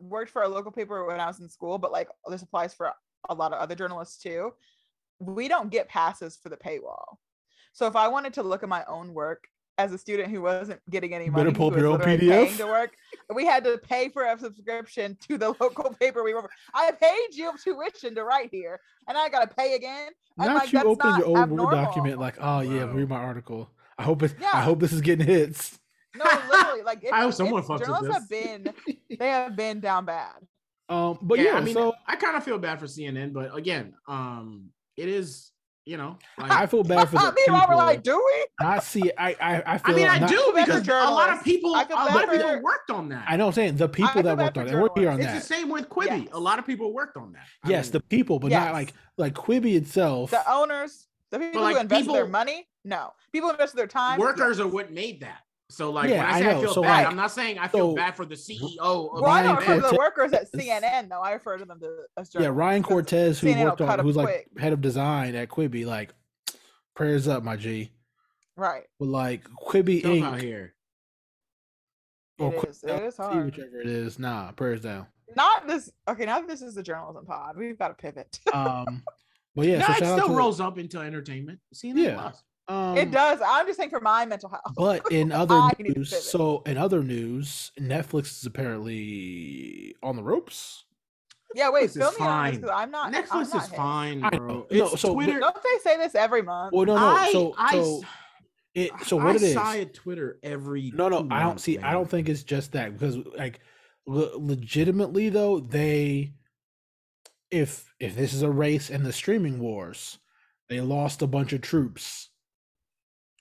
worked 0.00 0.30
for 0.30 0.42
a 0.42 0.48
local 0.48 0.72
paper 0.72 1.04
when 1.06 1.20
I 1.20 1.26
was 1.26 1.40
in 1.40 1.48
school, 1.48 1.78
but 1.78 1.92
like 1.92 2.08
this 2.28 2.42
applies 2.42 2.74
for 2.74 2.92
a 3.28 3.34
lot 3.34 3.52
of 3.52 3.58
other 3.58 3.74
journalists 3.74 4.22
too. 4.22 4.52
We 5.20 5.48
don't 5.48 5.70
get 5.70 5.88
passes 5.88 6.38
for 6.40 6.48
the 6.48 6.56
paywall. 6.56 7.16
So 7.72 7.86
if 7.86 7.96
I 7.96 8.08
wanted 8.08 8.34
to 8.34 8.42
look 8.42 8.62
at 8.62 8.68
my 8.68 8.84
own 8.86 9.12
work 9.12 9.44
as 9.76 9.92
a 9.92 9.98
student 9.98 10.30
who 10.30 10.42
wasn't 10.42 10.80
getting 10.90 11.14
any 11.14 11.30
money, 11.30 11.44
better 11.44 11.56
pull 11.56 11.72
up 11.72 11.76
your 11.76 11.86
own 11.86 12.00
PDF. 12.00 12.56
to 12.56 12.66
work, 12.66 12.94
we 13.34 13.46
had 13.46 13.62
to 13.64 13.78
pay 13.78 14.08
for 14.08 14.24
a 14.24 14.38
subscription 14.38 15.16
to 15.28 15.38
the 15.38 15.48
local 15.60 15.90
paper 16.00 16.22
we 16.24 16.34
were. 16.34 16.48
I 16.74 16.90
paid 16.92 17.34
you 17.34 17.52
tuition 17.62 18.14
to 18.14 18.24
write 18.24 18.50
here, 18.50 18.80
and 19.06 19.16
I 19.16 19.28
got 19.28 19.48
to 19.48 19.54
pay 19.54 19.74
again. 19.74 20.10
I'm 20.38 20.48
not 20.48 20.56
like, 20.56 20.72
you 20.72 20.78
that's 20.78 20.86
open 20.86 21.10
not 21.10 21.18
your 21.18 21.28
old 21.28 21.50
Word 21.50 21.70
document 21.72 22.18
like, 22.18 22.36
"Oh 22.40 22.60
yeah, 22.60 22.90
read 22.92 23.08
my 23.08 23.16
article." 23.16 23.70
I 23.96 24.04
hope 24.04 24.22
it. 24.22 24.34
I 24.52 24.62
hope 24.62 24.78
this 24.78 24.92
is 24.92 25.00
getting 25.00 25.26
hits. 25.26 25.78
No, 26.16 26.24
literally, 26.50 26.82
like 26.82 27.04
I 27.12 27.22
hope 27.22 27.34
someone 27.34 27.62
fucks 27.62 27.80
with 27.80 27.88
journalists 27.88 28.12
have 28.14 28.28
this. 28.28 28.44
been 28.46 28.74
they 29.18 29.28
have 29.28 29.56
been 29.56 29.80
down 29.80 30.04
bad. 30.04 30.34
Um, 30.88 31.18
but 31.20 31.38
yeah, 31.38 31.52
I 31.52 31.60
mean, 31.60 31.74
so 31.74 31.94
I 32.06 32.16
kind 32.16 32.36
of 32.36 32.44
feel 32.44 32.58
bad 32.58 32.80
for 32.80 32.86
CNN, 32.86 33.32
but 33.32 33.54
again, 33.54 33.94
um, 34.06 34.70
it 34.96 35.08
is 35.08 35.52
you 35.88 35.96
know, 35.96 36.18
like, 36.36 36.50
I 36.50 36.66
feel 36.66 36.84
bad 36.84 37.08
for 37.08 37.16
the 37.16 37.32
Me 37.32 37.44
and 37.46 37.54
Rob 37.56 37.70
were 37.70 37.74
people. 37.74 37.78
like, 37.78 38.02
do 38.02 38.14
we? 38.14 38.46
I 38.66 38.78
see, 38.80 39.10
I, 39.16 39.30
I, 39.40 39.74
I 39.74 39.80
I 39.84 39.92
mean, 39.94 40.06
I 40.06 40.18
not- 40.18 40.28
do 40.28 40.36
feel 40.36 40.52
bad 40.52 40.66
for 40.66 40.80
because 40.80 40.86
a 40.86 41.10
lot 41.10 41.30
of 41.30 41.42
journalists. 41.42 41.44
people, 41.44 41.74
I 41.74 41.82
a 41.82 41.86
feel 41.86 41.96
lot 41.96 42.24
of 42.24 42.30
people 42.30 42.48
for- 42.50 42.62
worked 42.62 42.90
on 42.90 43.08
that. 43.08 43.24
I 43.26 43.36
know. 43.38 43.46
what 43.46 43.48
I'm 43.48 43.54
saying 43.54 43.76
the 43.76 43.88
people 43.88 44.22
that 44.22 44.36
worked 44.36 44.58
on 44.58 44.66
it, 44.66 44.72
and 44.72 44.82
we're 44.82 44.90
here 44.94 45.08
on 45.08 45.18
It's 45.18 45.26
that. 45.26 45.36
It's 45.38 45.48
the 45.48 45.54
same 45.54 45.70
with 45.70 45.88
Quibi. 45.88 46.24
Yes. 46.24 46.28
A 46.32 46.38
lot 46.38 46.58
of 46.58 46.66
people 46.66 46.92
worked 46.92 47.16
on 47.16 47.32
that. 47.32 47.46
I 47.64 47.70
yes, 47.70 47.86
mean, 47.86 47.92
the 47.92 48.00
people, 48.00 48.38
but 48.38 48.50
not 48.50 48.74
like 48.74 48.92
like 49.16 49.32
Quibi 49.32 49.76
itself. 49.76 50.30
The 50.30 50.42
owners, 50.52 51.06
the 51.30 51.38
people 51.38 51.62
like, 51.62 51.76
who 51.76 51.80
invested 51.80 52.12
their 52.14 52.26
money, 52.26 52.68
no. 52.84 53.14
People 53.32 53.48
who 53.48 53.54
invested 53.54 53.78
their 53.78 53.86
time. 53.86 54.18
workers 54.18 54.58
yes. 54.58 54.66
are 54.66 54.68
what 54.68 54.92
made 54.92 55.20
that. 55.20 55.40
So 55.70 55.90
like 55.90 56.08
Yeah, 56.08 56.18
when 56.18 56.26
I 56.26 56.30
I 56.30 56.40
say 56.40 56.46
I, 56.48 56.52
know. 56.54 56.60
feel 56.62 56.74
So, 56.74 56.82
bad, 56.82 56.90
like- 56.98 57.06
I'm 57.08 57.16
not 57.16 57.30
saying 57.30 57.58
I 57.58 57.68
feel 57.68 57.90
so- 57.90 57.96
bad 57.96 58.16
for 58.16 58.24
the 58.24 58.34
CEO 58.36 58.78
of 58.78 59.20
Well, 59.20 59.26
I 59.26 59.42
Ryan 59.42 59.46
don't 59.46 59.56
refer 59.58 59.74
to 59.82 59.88
the 59.88 59.96
workers 59.98 60.32
at 60.32 60.50
CNN 60.50 61.08
though. 61.10 61.20
I 61.20 61.32
refer 61.32 61.58
to 61.58 61.64
them 61.66 61.78
to, 61.80 62.04
as 62.16 62.30
yeah, 62.38 62.48
Ryan 62.48 62.82
Cortez, 62.82 63.38
who 63.38 63.48
CNN 63.48 63.64
worked 63.64 63.80
on, 63.82 63.90
on, 63.90 64.00
'em 64.00 64.06
who's 64.06 64.16
like 64.16 64.48
head 64.58 64.72
of 64.72 64.80
design 64.80 65.34
at 65.34 65.48
Quibi, 65.48 65.84
like 65.84 66.14
prayers 66.96 67.28
up, 67.28 67.42
my 67.42 67.56
G. 67.56 67.92
Right. 68.56 68.84
But 68.98 69.08
like 69.08 69.44
Quibi 69.44 70.02
Tough 70.02 70.22
out 70.32 70.38
Inc. 70.38 70.42
here. 70.42 70.74
or 72.38 72.54
It 72.54 72.60
Quibi 72.60 72.68
is. 72.70 72.82
It 72.84 72.90
is 73.02 73.16
LLC, 73.18 73.22
hard. 73.32 73.44
whichever 73.46 73.80
it 73.80 73.86
is. 73.88 74.18
Nah, 74.18 74.52
prayers 74.52 74.80
down. 74.80 75.06
Not 75.36 75.66
this. 75.66 75.92
Okay, 76.08 76.24
now 76.24 76.38
that 76.40 76.48
this 76.48 76.62
is 76.62 76.74
the 76.76 76.82
journalism 76.82 77.26
pod, 77.26 77.56
we've 77.58 77.78
got 77.78 77.88
to 77.88 77.94
pivot. 77.94 78.40
Um, 78.54 79.02
but 79.54 79.66
yeah, 79.66 79.78
no, 79.80 79.84
so 79.86 79.92
it 79.92 79.96
still 79.96 80.28
to- 80.28 80.34
rolls 80.34 80.60
up 80.60 80.78
into 80.78 80.98
entertainment. 81.00 81.58
CNN 81.74 81.96
Yeah. 82.04 82.14
Plus. 82.14 82.42
Um, 82.68 82.98
it 82.98 83.10
does. 83.10 83.40
I'm 83.44 83.66
just 83.66 83.78
saying 83.78 83.90
for 83.90 84.00
my 84.00 84.26
mental 84.26 84.50
health. 84.50 84.74
But 84.76 85.02
in 85.10 85.32
other 85.32 85.54
I 85.54 85.72
need 85.78 85.92
to 85.94 85.98
news, 86.00 86.30
so 86.30 86.62
in 86.66 86.76
other 86.76 87.02
news, 87.02 87.72
Netflix 87.80 88.38
is 88.38 88.44
apparently 88.46 89.94
on 90.02 90.16
the 90.16 90.22
ropes. 90.22 90.84
Yeah, 91.54 91.70
wait, 91.70 91.84
Netflix 91.84 91.88
is 91.88 91.96
fill 91.96 92.10
me 92.12 92.16
on 92.18 92.18
this 92.18 92.26
fine. 92.26 92.54
because 92.60 92.70
I'm 92.74 92.90
not. 92.90 93.06
I'm 93.14 93.22
Netflix 93.24 93.30
not 93.54 93.62
is 93.64 93.68
hip. 93.68 93.76
fine, 93.76 94.22
I 94.24 94.30
bro. 94.30 94.46
know. 94.48 94.66
No, 94.70 94.88
so- 94.96 95.14
Twitter. 95.14 95.40
Don't 95.40 95.56
they 95.62 95.78
say 95.82 95.96
this 95.96 96.14
every 96.14 96.42
month? 96.42 96.72
Well, 96.74 96.84
no, 96.84 96.94
no. 96.96 97.06
I- 97.06 97.32
so, 97.32 97.54
I 97.56 97.72
so 97.72 98.02
It 98.74 98.90
so 99.06 99.16
what 99.16 99.26
I 99.28 99.34
it 99.36 99.42
is? 99.42 99.54
side 99.54 99.94
Twitter 99.94 100.38
every. 100.42 100.92
No, 100.94 101.08
no, 101.08 101.22
two 101.22 101.28
I 101.30 101.38
don't 101.40 101.46
months, 101.48 101.62
see. 101.64 101.78
I 101.78 101.92
don't 101.92 102.08
think 102.10 102.28
it's 102.28 102.42
just 102.42 102.72
that 102.72 102.92
because, 102.92 103.16
like, 103.36 103.60
le- 104.06 104.36
legitimately 104.38 105.30
though, 105.30 105.58
they, 105.60 106.34
if 107.50 107.94
if 107.98 108.14
this 108.14 108.34
is 108.34 108.42
a 108.42 108.50
race 108.50 108.90
in 108.90 109.04
the 109.04 109.12
streaming 109.12 109.58
wars, 109.58 110.18
they 110.68 110.82
lost 110.82 111.22
a 111.22 111.26
bunch 111.26 111.54
of 111.54 111.62
troops, 111.62 112.27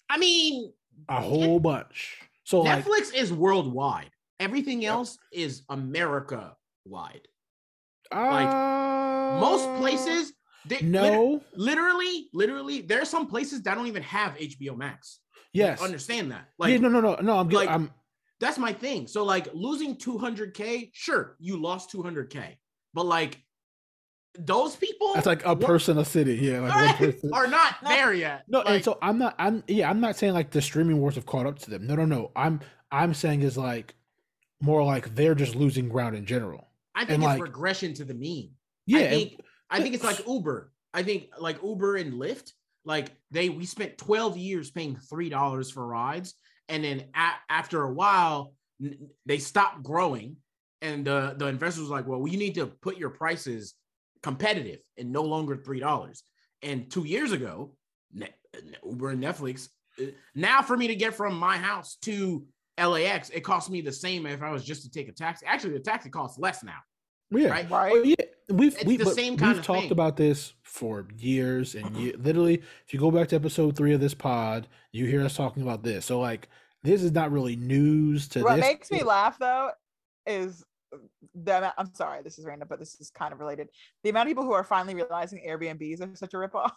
I 0.10 0.18
mean, 0.18 0.72
a 1.10 1.22
whole 1.22 1.60
bunch. 1.60 2.18
So 2.44 2.62
like, 2.62 2.84
Netflix 2.86 3.14
is 3.14 3.32
worldwide. 3.34 4.10
Everything 4.40 4.86
else 4.86 5.18
is 5.32 5.64
America 5.70 6.56
wide. 6.86 7.28
uh, 8.12 9.38
Most 9.42 9.68
places, 9.80 10.34
they, 10.66 10.80
no, 10.82 11.42
literally, 11.56 12.30
literally, 12.34 12.82
there 12.82 13.02
are 13.02 13.06
some 13.06 13.28
places 13.28 13.62
that 13.64 13.76
don't 13.76 13.88
even 13.88 14.04
have 14.04 14.36
HBO 14.36 14.78
Max. 14.78 15.20
yes, 15.54 15.82
Understand 15.82 16.32
that? 16.32 16.50
Like, 16.58 16.72
yeah, 16.72 16.78
no, 16.80 16.90
no, 16.90 17.02
no, 17.02 17.16
no. 17.22 17.38
I'm 17.38 17.50
like- 17.50 17.68
like, 17.68 17.70
I'm 17.70 17.92
that's 18.40 18.60
my 18.60 18.72
thing. 18.72 19.08
So, 19.08 19.24
like, 19.24 19.48
losing 19.56 19.96
200K, 19.96 20.92
sure, 20.94 21.36
you 21.40 21.58
lost 21.60 21.92
200K, 21.92 22.58
but 22.94 23.06
like, 23.08 23.42
those 24.40 24.76
people 24.76 25.14
that's 25.16 25.26
like 25.26 25.46
a 25.46 25.50
what- 25.56 25.62
person, 25.62 25.98
a 25.98 26.06
city, 26.06 26.36
yeah, 26.36 26.60
like 26.60 26.74
one 26.76 26.84
right, 26.86 26.96
person. 27.14 27.34
are 27.34 27.48
not 27.48 27.76
there 27.88 28.14
yet. 28.14 28.44
No, 28.48 28.60
Like, 28.60 28.70
and 28.70 28.84
so 28.84 28.98
I'm 29.02 29.18
not. 29.18 29.36
I'm 29.40 29.64
yeah. 29.68 29.90
I'm 29.90 30.00
not 30.00 30.16
saying 30.16 30.34
like 30.34 30.52
the 30.52 30.62
streaming 30.62 31.00
wars 31.00 31.16
have 31.16 31.26
caught 31.26 31.46
up 31.46 31.60
to 31.60 31.70
them. 31.70 31.88
No, 31.88 31.96
no, 31.96 32.06
no. 32.06 32.32
I'm 32.36 32.60
I'm 32.92 33.14
saying 33.14 33.42
is 33.42 33.58
like 33.58 33.96
more 34.62 34.84
like 34.84 35.16
they're 35.16 35.36
just 35.36 35.56
losing 35.56 35.90
ground 35.90 36.16
in 36.16 36.26
general. 36.26 36.68
I 36.96 37.02
think 37.02 37.12
and, 37.12 37.24
it's 37.24 37.28
like- 37.28 37.42
regression 37.42 37.94
to 37.96 38.04
the 38.06 38.14
mean. 38.14 38.52
Yeah, 38.86 39.00
I 39.00 39.02
and- 39.02 39.10
think 39.12 39.42
I 39.70 39.82
think 39.82 39.96
it's 39.96 40.04
like 40.04 40.26
Uber. 40.28 40.72
I 40.94 41.04
think 41.04 41.30
like 41.40 41.62
Uber 41.64 41.98
and 41.98 42.14
Lyft, 42.14 42.54
like 42.86 43.12
they 43.32 43.50
we 43.50 43.66
spent 43.66 43.98
12 43.98 44.38
years 44.38 44.72
paying 44.72 44.96
three 45.10 45.30
dollars 45.30 45.70
for 45.72 45.86
rides, 45.86 46.34
and 46.70 46.84
then 46.84 47.06
a- 47.16 47.40
after 47.52 47.84
a 47.84 47.94
while 47.94 48.54
n- 48.82 49.10
they 49.26 49.38
stopped 49.40 49.84
growing, 49.84 50.38
and 50.82 51.06
the 51.06 51.34
the 51.38 51.48
investors 51.48 51.82
was 51.82 51.90
like, 51.90 52.08
well, 52.08 52.26
you 52.28 52.38
need 52.38 52.56
to 52.56 52.68
put 52.68 52.98
your 52.98 53.10
prices 53.10 53.74
competitive 54.24 54.80
and 54.98 55.12
no 55.12 55.24
longer 55.24 55.56
three 55.58 55.80
dollars. 55.80 56.24
And 56.62 56.90
two 56.90 57.06
years 57.06 57.32
ago, 57.32 57.74
Ne- 58.14 58.34
Uber 58.86 59.10
and 59.12 59.24
Netflix. 59.24 59.70
uh, 60.02 60.06
Now 60.36 60.62
for 60.62 60.76
me 60.78 60.88
to 60.88 60.96
get 60.96 61.14
from 61.14 61.38
my 61.38 61.58
house 61.58 61.98
to 62.04 62.46
LAX, 62.80 63.30
it 63.30 63.42
costs 63.42 63.70
me 63.70 63.82
the 63.82 63.92
same 63.92 64.26
if 64.26 64.42
I 64.42 64.52
was 64.52 64.64
just 64.64 64.84
to 64.84 64.90
take 64.90 65.08
a 65.10 65.12
taxi. 65.12 65.46
Actually, 65.46 65.74
the 65.74 65.80
taxi 65.80 66.10
costs 66.10 66.38
less 66.40 66.64
now, 66.64 66.78
yeah. 67.32 67.50
right? 67.50 67.70
Right. 67.70 67.92
Oh, 67.96 68.04
yeah, 68.04 68.16
we've 68.50 68.76
It's 68.76 68.86
we 68.86 68.98
the 68.98 69.06
same 69.06 69.36
kind 69.38 69.50
we've 69.54 69.60
of 69.60 69.66
talked 69.66 69.82
thing. 69.84 69.92
about 69.92 70.16
this 70.18 70.54
for 70.64 71.08
years 71.18 71.76
and 71.76 71.96
ye- 71.98 72.14
literally, 72.14 72.56
if 72.86 72.94
you 72.94 73.00
go 73.00 73.12
back 73.12 73.28
to 73.30 73.36
episode 73.36 73.76
three 73.76 73.94
of 73.94 74.00
this 74.00 74.14
pod, 74.14 74.68
you 74.92 75.06
hear 75.06 75.24
us 75.24 75.36
talking 75.36 75.64
about 75.64 75.84
this. 75.84 76.06
So 76.06 76.20
like, 76.20 76.48
this 76.84 77.02
is 77.04 77.12
not 77.12 77.32
really 77.32 77.56
news 77.56 78.28
to 78.30 78.44
what 78.44 78.56
this. 78.58 78.66
makes 78.66 78.92
me 78.92 79.04
laugh 79.04 79.38
though 79.40 79.72
is 80.26 80.64
the 81.36 81.58
amount, 81.58 81.76
uh, 81.78 81.82
I'm 81.82 81.94
sorry, 81.94 82.22
this 82.24 82.38
is 82.40 82.46
random, 82.46 82.68
but 82.70 82.80
this 82.80 83.00
is 83.00 83.10
kind 83.10 83.34
of 83.34 83.40
related. 83.40 83.70
The 84.04 84.10
amount 84.10 84.28
of 84.28 84.30
people 84.30 84.44
who 84.44 84.54
are 84.54 84.64
finally 84.64 84.96
realizing 84.96 85.44
Airbnbs 85.48 86.02
are 86.02 86.16
such 86.16 86.34
a 86.34 86.38
ripoff. 86.38 86.72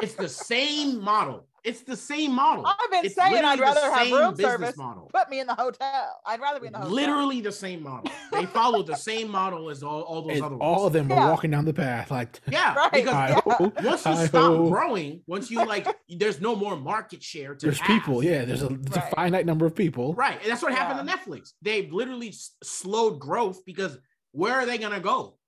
It's 0.00 0.14
the 0.14 0.28
same 0.28 1.02
model. 1.02 1.46
It's 1.64 1.82
the 1.82 1.96
same 1.96 2.34
model. 2.34 2.66
I've 2.66 2.90
been 2.90 3.04
It's 3.04 3.14
saying 3.14 3.44
I'd 3.44 3.60
rather 3.60 3.80
have 3.82 3.94
same 4.06 4.12
room 4.14 4.34
service. 4.34 4.76
model. 4.76 5.08
Put 5.14 5.30
me 5.30 5.38
in 5.38 5.46
the 5.46 5.54
hotel. 5.54 6.20
I'd 6.26 6.40
rather 6.40 6.58
be 6.58 6.66
in 6.66 6.72
the 6.72 6.80
hotel. 6.80 6.92
Literally 6.92 7.40
the 7.40 7.52
same 7.52 7.84
model. 7.84 8.10
They 8.32 8.46
follow 8.46 8.82
the 8.82 8.96
same 8.96 9.28
model 9.30 9.70
as 9.70 9.84
all, 9.84 10.02
all 10.02 10.22
those 10.22 10.38
And 10.38 10.44
other 10.44 10.56
all 10.56 10.86
of 10.88 10.92
them 10.92 11.08
Yeah. 11.08 11.22
are 11.24 11.30
walking 11.30 11.52
down 11.52 11.64
the 11.64 11.72
path 11.72 12.10
like 12.10 12.40
Yeah, 12.50 12.74
Right, 12.74 12.90
because 12.92 13.12
yeah. 13.46 13.58
Once 13.60 14.04
you 14.04 14.12
hi-ho. 14.12 14.26
stop 14.26 14.68
growing, 14.70 15.22
once 15.28 15.52
you 15.52 15.64
like, 15.64 15.86
there's 16.08 16.40
no 16.40 16.56
more 16.56 16.76
market 16.76 17.22
share 17.22 17.54
to 17.54 17.66
There's 17.66 17.78
have. 17.78 17.86
people, 17.86 18.24
yeah. 18.24 18.44
There's 18.44 18.62
a, 18.62 18.68
there's 18.68 18.96
Right. 18.96 19.12
a 19.12 19.14
finite 19.14 19.46
number 19.46 19.64
of 19.64 19.76
people. 19.76 20.14
Right, 20.14 20.40
and 20.42 20.50
that's 20.50 20.62
what 20.62 20.72
happened 20.74 21.06
to 21.08 21.14
Netflix. 21.16 21.52
They've 21.62 21.92
literally 21.92 22.30
s- 22.30 22.56
slowed 22.64 23.20
growth 23.20 23.64
because 23.64 23.96
where 24.32 24.54
are 24.54 24.66
they 24.66 24.78
gonna 24.78 24.98
go? 24.98 25.38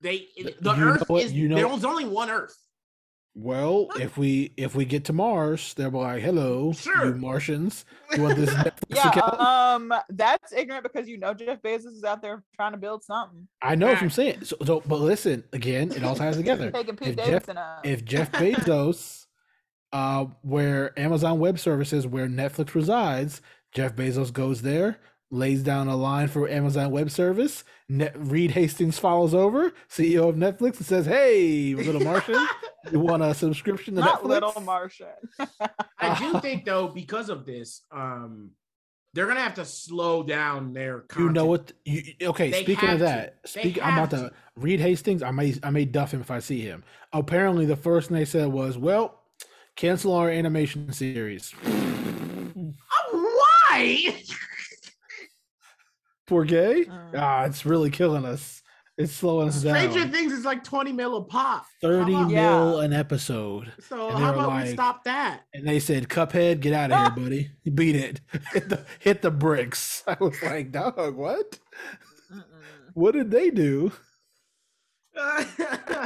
They 0.00 0.26
the 0.60 0.74
You 0.74 0.82
Earth 0.82 1.10
is 1.10 1.32
You 1.32 1.48
know- 1.48 1.54
there's 1.56 1.84
only 1.84 2.04
one 2.04 2.30
Earth. 2.30 2.56
Well, 3.38 3.88
if 4.00 4.16
we 4.16 4.52
if 4.56 4.74
we 4.74 4.86
get 4.86 5.04
to 5.06 5.12
Mars, 5.12 5.74
they'll 5.74 5.90
be 5.90 5.98
like, 5.98 6.22
"Hello, 6.22 6.72
Sure. 6.72 7.04
you 7.04 7.14
Martians, 7.14 7.84
you 8.14 8.22
want 8.22 8.34
this 8.36 8.50
Netflix 8.54 8.94
Yeah, 8.94 9.08
account?" 9.10 9.40
um, 9.40 9.94
that's 10.08 10.52
ignorant 10.54 10.84
because 10.84 11.06
you 11.06 11.18
know 11.18 11.34
Jeff 11.34 11.60
Bezos 11.60 11.86
is 11.86 12.02
out 12.04 12.22
there 12.22 12.42
trying 12.54 12.72
to 12.72 12.78
build 12.78 13.04
something. 13.04 13.46
I 13.60 13.74
know 13.74 13.88
what 13.88 14.00
I'm 14.00 14.08
saying. 14.10 14.44
So, 14.44 14.56
so, 14.64 14.82
but 14.86 15.00
listen, 15.00 15.44
again, 15.52 15.90
it 15.92 16.02
all 16.02 16.14
ties 16.14 16.36
together. 16.38 16.70
Taking 16.74 16.96
Pete 16.96 17.08
If 17.08 17.16
Jeff, 17.16 17.26
Davidson 17.26 17.58
out. 17.58 17.84
if 17.84 18.04
Jeff 18.06 18.32
Bezos, 18.32 19.26
uh, 19.92 20.26
where 20.42 20.98
Amazon 20.98 21.38
Web 21.38 21.58
Services, 21.58 22.06
where 22.06 22.28
Netflix 22.28 22.74
resides, 22.74 23.42
Jeff 23.72 23.94
Bezos 23.94 24.32
goes 24.32 24.62
there, 24.62 24.98
lays 25.30 25.62
down 25.62 25.88
a 25.88 25.96
line 25.96 26.28
for 26.28 26.48
Amazon 26.48 26.90
Web 26.90 27.10
Service. 27.10 27.64
Net, 27.88 28.14
Reed 28.16 28.52
Hastings 28.52 28.98
follows 28.98 29.34
over, 29.34 29.72
CEO 29.88 30.28
of 30.28 30.36
Netflix, 30.36 30.78
and 30.78 30.86
says, 30.86 31.06
"Hey, 31.06 31.74
little 31.74 32.00
Martian, 32.00 32.46
you 32.92 33.00
want 33.00 33.22
a 33.22 33.34
subscription 33.34 33.94
to 33.94 34.00
Not 34.00 34.22
Netflix?" 34.22 34.28
little 34.28 34.60
Martian. 34.62 35.06
I 35.98 36.18
do 36.18 36.40
think 36.40 36.64
though, 36.64 36.88
because 36.88 37.28
of 37.28 37.46
this, 37.46 37.82
um, 37.92 38.50
they're 39.14 39.26
gonna 39.26 39.40
have 39.40 39.54
to 39.54 39.64
slow 39.64 40.22
down 40.22 40.72
their. 40.72 41.04
You 41.16 41.30
know 41.30 41.46
what? 41.46 41.72
You 41.84 42.02
okay? 42.22 42.50
They 42.50 42.62
speaking 42.64 42.88
of 42.88 42.98
have 42.98 42.98
to. 42.98 43.04
that, 43.04 43.36
They 43.44 43.60
speak. 43.60 43.84
I'm 43.84 43.94
about 43.94 44.12
have 44.12 44.30
to 44.30 44.36
Reed 44.56 44.80
Hastings. 44.80 45.22
I 45.22 45.30
may 45.30 45.54
I 45.62 45.70
may 45.70 45.84
duff 45.84 46.12
him 46.12 46.20
if 46.20 46.30
I 46.30 46.40
see 46.40 46.60
him. 46.60 46.84
Apparently, 47.12 47.66
the 47.66 47.76
first 47.76 48.08
thing 48.08 48.16
they 48.16 48.24
said 48.24 48.48
was, 48.48 48.76
"Well, 48.76 49.22
cancel 49.76 50.12
our 50.14 50.28
animation 50.28 50.92
series." 50.92 51.50
Why? 53.12 54.14
Poor 56.26 56.44
gay. 56.44 56.84
Mm. 56.84 57.10
Ah, 57.16 57.44
it's 57.44 57.64
really 57.64 57.90
killing 57.90 58.24
us. 58.24 58.62
It's 58.98 59.12
slowing 59.12 59.48
us 59.48 59.58
Stranger 59.58 59.80
down. 59.82 59.92
Stranger 59.92 60.16
Things 60.16 60.32
is 60.32 60.44
like 60.46 60.64
twenty 60.64 60.90
mil 60.92 61.16
a 61.18 61.24
pop. 61.24 61.66
Thirty 61.82 62.12
How 62.14 62.22
about- 62.22 62.30
Yeah. 62.30 62.50
mil 62.58 62.80
an 62.80 62.92
episode, 62.94 63.70
So 63.80 64.08
And 64.08 64.16
they 64.16 64.22
how 64.22 64.32
were 64.32 64.44
about 64.44 64.64
we 64.64 64.72
stop 64.72 65.04
that? 65.04 65.42
and 65.52 65.68
they 65.68 65.78
said, 65.80 66.08
"Cuphead, 66.08 66.60
get 66.60 66.72
out 66.72 66.90
of 66.90 67.14
here, 67.14 67.24
buddy. 67.24 67.50
Beat 67.74 67.94
it. 67.96 68.20
Hit 68.52 68.68
the 68.70 68.86
hit 69.00 69.22
the 69.22 69.30
bricks." 69.30 70.02
I 70.08 70.16
was 70.18 70.42
like, 70.42 70.72
"Dog, 70.72 71.14
what? 71.14 71.58
Mm-mm. 72.32 72.42
What 72.94 73.12
did 73.12 73.30
they 73.30 73.50
do?" 73.50 73.92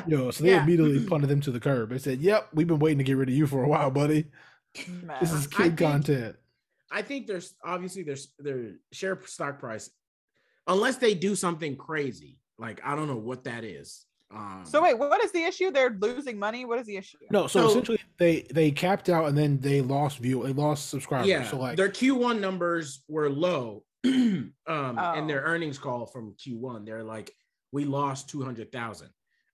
Yo, 0.06 0.30
so 0.30 0.44
they 0.44 0.50
Yeah. 0.50 0.62
immediately 0.62 1.04
punted 1.06 1.28
them 1.30 1.40
to 1.42 1.50
the 1.50 1.60
curb. 1.60 1.90
They 1.90 1.98
said, 1.98 2.20
"Yep, 2.20 2.48
we've 2.54 2.66
been 2.66 2.78
waiting 2.78 2.98
to 2.98 3.04
get 3.04 3.16
rid 3.16 3.28
of 3.28 3.34
you 3.34 3.46
for 3.46 3.62
a 3.64 3.68
while, 3.68 3.90
buddy. 3.90 4.26
This 4.74 4.88
Man. 4.88 5.22
is 5.22 5.32
I 5.32 5.50
kid 5.50 5.56
think- 5.56 5.78
content." 5.78 6.36
I 6.92 7.02
think 7.02 7.28
there's 7.28 7.54
obviously 7.64 8.02
there's 8.02 8.32
their 8.40 8.72
share 8.92 9.16
stock 9.26 9.60
price, 9.60 9.90
unless 10.66 10.96
they 10.96 11.14
do 11.14 11.34
something 11.34 11.76
crazy. 11.76 12.38
Like 12.58 12.80
I 12.84 12.94
don't 12.96 13.08
know 13.08 13.16
what 13.16 13.44
that 13.44 13.64
is. 13.64 14.06
Um, 14.32 14.62
So 14.64 14.82
wait, 14.82 14.96
what 14.98 15.22
is 15.24 15.32
the 15.32 15.42
issue? 15.42 15.70
They're 15.70 15.96
losing 15.98 16.38
money. 16.38 16.64
What 16.64 16.78
is 16.78 16.86
the 16.86 16.96
issue? 16.96 17.18
No, 17.30 17.46
so, 17.46 17.62
So- 17.62 17.68
essentially 17.70 17.98
they 18.18 18.42
they 18.52 18.70
capped 18.70 19.08
out 19.08 19.26
and 19.26 19.36
then 19.36 19.58
they 19.60 19.80
lost 19.80 20.18
view, 20.18 20.42
they 20.44 20.52
lost 20.52 20.88
subscribers. 20.90 21.26
yeah, 21.28 21.48
so 21.48 21.58
like, 21.58 21.76
their 21.76 21.88
Q1 21.88 22.38
numbers 22.40 23.02
were 23.08 23.28
low. 23.30 23.84
um, 24.06 24.52
Oh. 24.66 25.14
in 25.14 25.26
their 25.26 25.42
earnings 25.42 25.78
call 25.78 26.06
from 26.06 26.34
Q1, 26.34 26.86
they're 26.86 27.02
like, 27.04 27.30
we 27.72 27.84
lost 27.84 28.28
200,000 28.30 29.08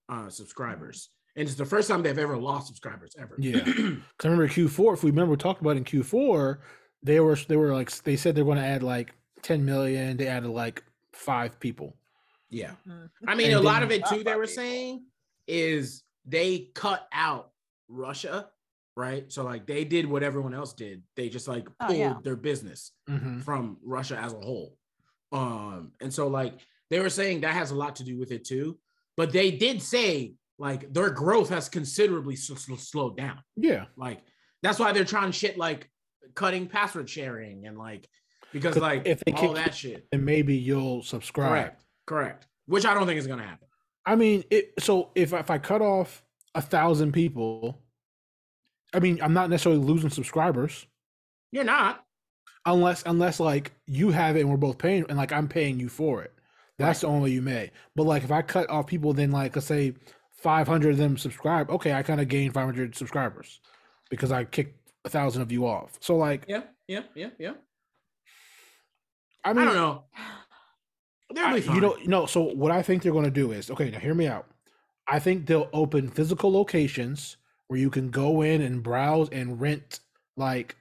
uh, 0.09 0.29
subscribers. 0.29 1.09
And 1.37 1.47
it's 1.49 1.57
the 1.57 1.65
first 1.67 1.89
time 1.89 2.03
they've 2.03 2.17
ever 2.19 2.37
lost 2.37 2.69
subscribers 2.69 3.15
ever. 3.19 3.35
Yeah. 3.39 3.59
Because 3.65 4.25
I 4.25 4.29
remember 4.29 4.49
Q4, 4.49 4.95
if 4.95 5.03
we 5.05 5.11
remember 5.11 5.33
we 5.33 5.37
talked 5.37 5.61
about 5.61 5.77
in 5.77 5.85
Q4, 5.85 6.59
they 7.03 7.21
were 7.21 7.37
they 7.49 7.57
were 7.57 7.73
like 7.75 7.91
they 8.03 8.17
said 8.17 8.35
they're 8.35 8.45
going 8.45 8.57
to 8.59 8.65
add 8.65 8.83
like 8.83 9.15
10 9.43 9.65
million. 9.65 10.17
They 10.17 10.29
added 10.29 10.49
like 10.51 10.83
five 11.17 11.59
people. 11.61 11.97
yeah. 12.51 12.73
I 13.27 13.35
mean, 13.35 13.49
And 13.51 13.57
a 13.57 13.61
lot 13.61 13.83
of 13.83 13.91
it 13.91 14.05
too, 14.07 14.23
they 14.23 14.35
were 14.37 14.43
people. 14.47 14.63
saying 14.63 15.05
is 15.49 16.03
they 16.25 16.71
cut 16.75 17.07
out 17.13 17.51
Russia, 17.89 18.49
right? 18.97 19.31
So 19.33 19.43
like 19.45 19.67
they 19.67 19.85
did 19.85 20.07
what 20.07 20.23
everyone 20.23 20.55
else 20.55 20.73
did. 20.73 21.03
They 21.17 21.29
just 21.29 21.49
like 21.49 21.67
Oh, 21.81 21.87
pulled 21.87 21.99
yeah. 21.99 22.15
their 22.23 22.37
business 22.37 22.93
Mhm. 23.09 23.43
from 23.43 23.79
Russia 23.83 24.17
as 24.19 24.33
a 24.33 24.41
whole. 24.41 24.77
Um, 25.33 25.93
and 26.01 26.13
so 26.13 26.29
like 26.29 26.55
they 26.91 27.01
were 27.01 27.11
saying 27.11 27.41
that 27.41 27.55
has 27.55 27.71
a 27.73 27.75
lot 27.77 27.97
to 27.97 28.05
do 28.05 28.19
with 28.19 28.31
it 28.31 28.45
too. 28.45 28.79
But 29.17 29.33
they 29.33 29.51
did 29.51 29.83
say 29.83 30.35
like 30.59 30.93
their 30.93 31.11
growth 31.11 31.49
has 31.51 31.69
considerably 31.69 32.35
s- 32.35 32.51
s- 32.51 32.89
slowed 32.89 33.17
down. 33.17 33.43
Yeah. 33.57 33.87
Like 33.97 34.23
that's 34.63 34.79
why 34.79 34.93
they're 34.93 35.05
trying 35.05 35.33
shit 35.33 35.59
like 35.59 35.91
cutting 36.35 36.67
password 36.69 37.09
sharing 37.11 37.67
and 37.67 37.77
like 37.79 38.09
because 38.61 38.75
'Cause 38.75 38.83
like 38.83 39.03
if 39.07 39.21
they 39.25 39.33
all 39.33 39.53
that 39.55 39.75
shit. 39.75 40.07
And 40.13 40.25
maybe 40.25 40.57
you'll 40.57 41.03
subscribe. 41.03 41.51
Correct. 41.51 41.83
Correct. 42.07 42.47
Which 42.67 42.85
I 42.87 42.95
don't 42.95 43.07
think 43.07 43.19
is 43.19 43.27
gonna 43.27 43.43
happen. 43.45 43.69
I 44.05 44.17
mean, 44.17 44.45
it 44.51 44.73
so 44.79 45.11
if 45.15 45.33
if 45.33 45.51
I 45.51 45.59
cut 45.59 45.83
off 45.83 46.23
a 46.55 46.63
thousand 46.63 47.13
people, 47.13 47.81
I 48.95 49.01
mean, 49.01 49.21
I'm 49.23 49.33
not 49.33 49.51
necessarily 49.51 49.81
losing 49.83 50.11
subscribers 50.11 50.87
You're 51.53 51.65
not. 51.65 52.05
unless 52.65 53.03
unless 53.07 53.41
like 53.41 53.73
you 53.87 54.11
have 54.11 54.37
it 54.37 54.41
and 54.41 54.51
we're 54.51 54.57
both 54.57 54.79
paying 54.79 55.05
and 55.09 55.19
like 55.19 55.33
I'm 55.33 55.49
paying 55.49 55.79
you 55.81 55.89
for 55.89 56.23
it. 56.23 56.33
That's 56.79 57.01
the 57.01 57.07
only 57.07 57.31
way 57.31 57.35
you 57.35 57.43
may. 57.43 57.71
But 57.95 58.05
like 58.05 58.23
if 58.25 58.31
I 58.31 58.43
cut 58.43 58.69
off 58.71 58.87
people, 58.87 59.13
then 59.13 59.31
like 59.33 59.57
let's 59.57 59.67
say 59.67 59.95
500 60.33 60.91
of 60.93 60.99
them 60.99 61.17
subscribe. 61.17 61.71
Okay, 61.71 61.93
I 61.93 62.03
kind 62.03 62.21
of 62.21 62.29
gained 62.29 62.53
500 62.55 62.95
subscribers 62.95 63.61
because 64.11 64.31
I 64.31 64.45
kicked 64.45 64.91
a 65.05 65.09
thousand 65.09 65.43
of 65.43 65.51
you 65.51 65.67
off. 65.67 65.97
So 66.01 66.17
like, 66.17 66.45
Yeah, 66.47 66.63
yeah, 66.87 67.03
yeah, 67.15 67.31
yeah. 67.39 67.55
I 69.47 69.53
mean, 69.53 69.59
I, 69.63 69.67
mean, 69.67 69.75
don't 69.75 69.75
know. 69.77 70.05
They'll 71.35 71.45
I- 71.47 71.55
be 71.55 71.61
fine. 71.61 71.75
you 71.77 71.81
don't 71.81 72.07
know, 72.07 72.21
no. 72.21 72.27
So 72.27 72.43
what 72.43 72.71
I 72.73 72.83
think 72.83 73.03
they're 73.03 73.13
going 73.13 73.25
to 73.25 73.31
do 73.31 73.53
is 73.53 73.71
okay. 73.71 73.91
Now 73.91 73.99
hear 73.99 74.15
me 74.15 74.27
out. 74.27 74.47
I 75.09 75.19
think 75.19 75.47
they'll 75.47 75.69
open 75.73 76.09
physical 76.09 76.53
locations 76.53 77.37
where 77.69 77.79
you 77.79 77.91
can 77.91 78.11
go 78.11 78.43
in 78.43 78.61
and 78.61 78.83
browse 78.83 79.29
and 79.31 79.61
rent 79.61 80.01
like 80.37 80.77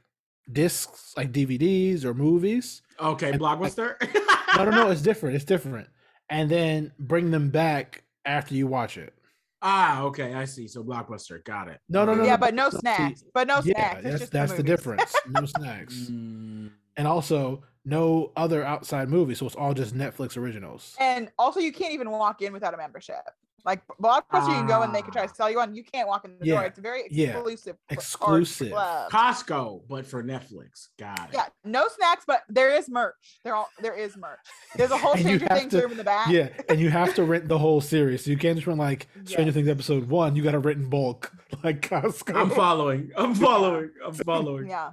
discs, 0.51 1.13
like 1.17 1.31
DVDs 1.31 2.03
or 2.05 2.13
movies. 2.13 2.81
okay, 2.99 3.31
and- 3.31 3.41
blockbuster. 3.41 3.95
No, 4.55 4.63
no, 4.63 4.71
no. 4.71 4.89
It's 4.89 5.01
different. 5.01 5.35
It's 5.35 5.43
different. 5.43 5.89
And 6.29 6.49
then 6.49 6.93
bring 6.97 7.29
them 7.29 7.49
back 7.49 8.03
after 8.23 8.55
you 8.55 8.67
watch 8.67 8.97
it. 8.97 9.13
Ah, 9.61 10.03
okay, 10.03 10.33
I 10.33 10.45
see. 10.45 10.69
So 10.69 10.81
blockbuster, 10.81 11.43
got 11.43 11.67
it. 11.67 11.81
No, 11.89 12.05
no, 12.05 12.15
no, 12.15 12.23
yeah, 12.23 12.31
no, 12.33 12.37
but 12.37 12.53
no 12.53 12.69
see, 12.69 12.77
snacks. 12.77 13.23
But 13.33 13.47
no 13.47 13.55
yeah, 13.65 13.73
snacks. 13.91 13.95
It's 13.97 14.03
that's 14.05 14.19
just 14.21 14.31
that's 14.31 14.51
the 14.53 14.57
movies. 14.59 14.69
difference. 14.69 15.15
No 15.27 15.45
snacks, 15.45 15.93
Mm, 16.09 16.69
and 16.95 17.05
also 17.05 17.63
no 17.85 18.31
other 18.35 18.63
outside 18.63 19.09
movies. 19.09 19.39
So 19.39 19.45
it's 19.45 19.55
all 19.55 19.73
just 19.73 19.95
Netflix 19.95 20.35
originals. 20.37 20.95
And 20.99 21.31
also, 21.39 21.59
you 21.59 21.71
can't 21.71 21.93
even 21.93 22.09
walk 22.09 22.41
in 22.41 22.51
without 22.53 22.73
a 22.73 22.77
membership. 22.77 23.15
Like 23.63 23.81
Blockbuster, 23.99 24.49
you 24.49 24.53
can 24.53 24.67
go 24.67 24.83
and 24.83 24.93
they 24.93 25.01
can 25.01 25.11
try 25.11 25.23
Ah. 25.23 25.25
to 25.25 25.33
sell 25.33 25.49
you 25.49 25.59
on. 25.59 25.73
You 25.73 25.83
can't 25.83 26.07
walk 26.07 26.23
in 26.23 26.37
the 26.37 26.45
Yeah, 26.45 26.53
door. 26.55 26.65
It's 26.65 26.77
a 26.77 26.81
very 26.81 27.01
exclusive, 27.09 27.77
cl- 27.89 28.29
or 28.29 28.37
exclusive. 28.39 28.73
Costco, 29.09 29.81
but 29.89 30.05
for 30.05 30.23
Netflix. 30.23 30.89
Got 30.99 31.29
it. 31.29 31.33
Yeah, 31.33 31.45
no 31.63 31.87
snacks, 31.87 32.25
but 32.27 32.43
there 32.47 32.75
is 32.75 32.87
merch. 32.89 33.39
There 33.43 33.55
all 33.55 33.67
there 33.81 33.95
is 33.95 34.15
merch. 34.17 34.37
There's 34.75 34.91
a 34.91 34.97
whole 34.97 35.13
And 35.15 35.21
you 35.21 35.37
Stranger 35.39 35.55
Things 35.55 35.71
to- 35.71 35.81
room 35.81 35.91
in 35.93 35.97
the 35.97 36.03
back. 36.03 36.27
Yeah, 36.29 36.49
and 36.69 36.79
you 36.79 36.91
have 36.91 37.15
to 37.15 37.23
rent 37.23 37.47
the 37.47 37.57
whole 37.57 37.81
series. 37.81 38.23
So 38.25 38.29
you 38.29 38.37
can't 38.37 38.55
just 38.55 38.67
rent 38.67 38.79
like 38.79 39.07
Stranger 39.23 39.45
Yes. 39.49 39.53
Things 39.55 39.67
episode 39.67 40.09
one. 40.09 40.35
You 40.35 40.43
got 40.43 40.51
to 40.51 40.59
rent 40.59 40.77
in 40.77 40.89
bulk, 40.89 41.31
like 41.63 41.81
Costco. 41.81 42.35
I'm 42.39 42.51
following. 42.51 43.09
I'm 43.17 43.33
following. 43.33 43.89
I'm 44.05 44.13
following. 44.13 44.67
Yeah. 44.67 44.91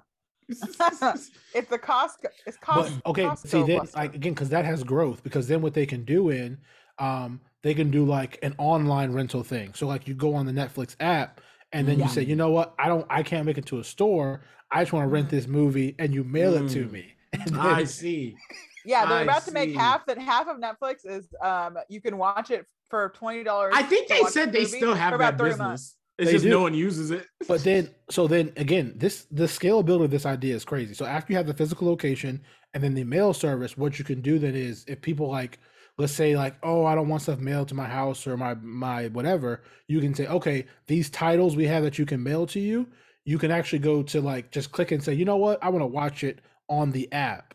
It's 1.55 1.69
the 1.69 1.79
Costco. 1.79 2.27
It's 2.47 2.59
but 2.67 2.87
Costco. 2.87 3.01
okay, 3.07 3.25
Costco 3.25 3.47
see 3.47 3.63
then 3.63 3.81
like 3.95 4.15
again 4.15 4.33
because 4.35 4.49
that 4.51 4.65
has 4.65 4.83
growth. 4.85 5.23
Because 5.23 5.49
then 5.49 5.63
what 5.63 5.75
they 5.75 5.87
can 5.87 6.05
do 6.05 6.31
in, 6.31 6.59
um, 6.99 7.41
they 7.63 7.75
can 7.75 7.91
do 7.91 8.05
like 8.05 8.39
an 8.43 8.55
online 8.59 9.13
rental 9.13 9.43
thing. 9.43 9.75
So 9.75 9.87
like 9.87 10.09
you 10.09 10.15
go 10.15 10.35
on 10.35 10.47
the 10.47 10.53
Netflix 10.53 10.97
app 11.01 11.41
and 11.73 11.87
then 11.89 11.99
Yeah. 11.99 12.07
you 12.07 12.11
say, 12.11 12.23
you 12.23 12.37
know 12.37 12.51
what, 12.51 12.75
I 12.79 12.89
don't, 12.89 13.07
I 13.09 13.23
can't 13.23 13.47
make 13.47 13.57
it 13.59 13.67
to 13.67 13.79
a 13.79 13.85
store. 13.85 14.43
I 14.71 14.83
just 14.83 14.93
want 14.93 15.05
to 15.05 15.09
rent 15.09 15.29
Mhm. 15.29 15.31
this 15.31 15.47
movie, 15.47 15.95
and 15.99 16.13
you 16.15 16.25
mail 16.25 16.55
it 16.55 16.69
to 16.71 16.85
Mm. 16.87 16.91
me. 16.93 17.15
Then- 17.47 17.59
I 17.59 17.85
see. 17.85 18.37
yeah, 18.85 19.07
they're 19.07 19.19
I 19.19 19.23
about 19.23 19.45
to 19.45 19.53
make 19.53 19.75
half 19.75 20.05
that 20.07 20.19
half 20.19 20.49
of 20.49 20.59
Netflix 20.59 21.05
is 21.07 21.27
um 21.43 21.79
you 21.89 22.01
can 22.01 22.19
watch 22.19 22.51
it 22.51 22.67
for 22.91 23.11
twenty 23.15 23.43
dollars. 23.45 23.73
I 23.77 23.83
think 23.85 24.09
they 24.09 24.23
said 24.25 24.53
they 24.53 24.65
still 24.67 24.95
have 24.95 25.19
that 25.19 25.37
business. 25.39 25.59
months. 25.59 25.97
It's 26.23 26.31
They 26.31 26.33
just 26.37 26.45
do. 26.45 26.51
no 26.51 26.61
one 26.63 26.75
uses 26.75 27.11
it. 27.11 27.27
but 27.49 27.63
then 27.65 27.91
so 28.11 28.27
then 28.27 28.53
again 28.57 28.95
this 28.97 29.27
the 29.31 29.45
scalability 29.45 30.05
of 30.05 30.11
this 30.11 30.27
idea 30.27 30.55
is 30.55 30.65
crazy 30.65 30.95
so 30.95 31.05
after 31.05 31.33
you 31.33 31.37
have 31.37 31.47
the 31.47 31.55
physical 31.55 31.87
location 31.89 32.41
and 32.75 32.83
then 32.83 32.95
the 32.95 33.05
mail 33.05 33.33
service 33.35 33.77
what 33.77 33.99
you 33.99 34.05
can 34.05 34.21
do 34.21 34.39
then 34.39 34.55
is 34.55 34.85
if 34.89 35.01
people 35.01 35.29
like 35.29 35.59
let's 35.99 36.13
say 36.13 36.37
like 36.37 36.57
oh 36.63 36.85
i 36.85 36.95
don't 36.95 37.09
want 37.09 37.23
stuff 37.23 37.39
mailed 37.39 37.69
to 37.69 37.75
my 37.75 37.87
house 37.87 38.27
or 38.27 38.37
my 38.37 38.55
my 38.55 39.09
whatever 39.09 39.63
you 39.89 40.01
can 40.01 40.15
say 40.15 40.27
okay 40.27 40.65
these 40.87 41.11
titles 41.11 41.57
we 41.57 41.67
have 41.67 41.83
that 41.83 41.99
you 41.99 42.07
can 42.07 42.23
mail 42.23 42.47
to 42.47 42.61
you 42.61 42.87
you 43.25 43.39
can 43.39 43.51
actually 43.51 43.79
go 43.79 44.03
to 44.03 44.21
like 44.21 44.51
just 44.51 44.73
click 44.73 44.91
and 44.93 45.03
say 45.03 45.13
you 45.13 45.25
know 45.25 45.37
what 45.37 45.63
i 45.63 45.69
want 45.69 45.83
to 45.83 45.87
watch 45.87 46.25
it 46.25 46.41
on 46.69 46.91
the 46.93 47.13
app 47.13 47.55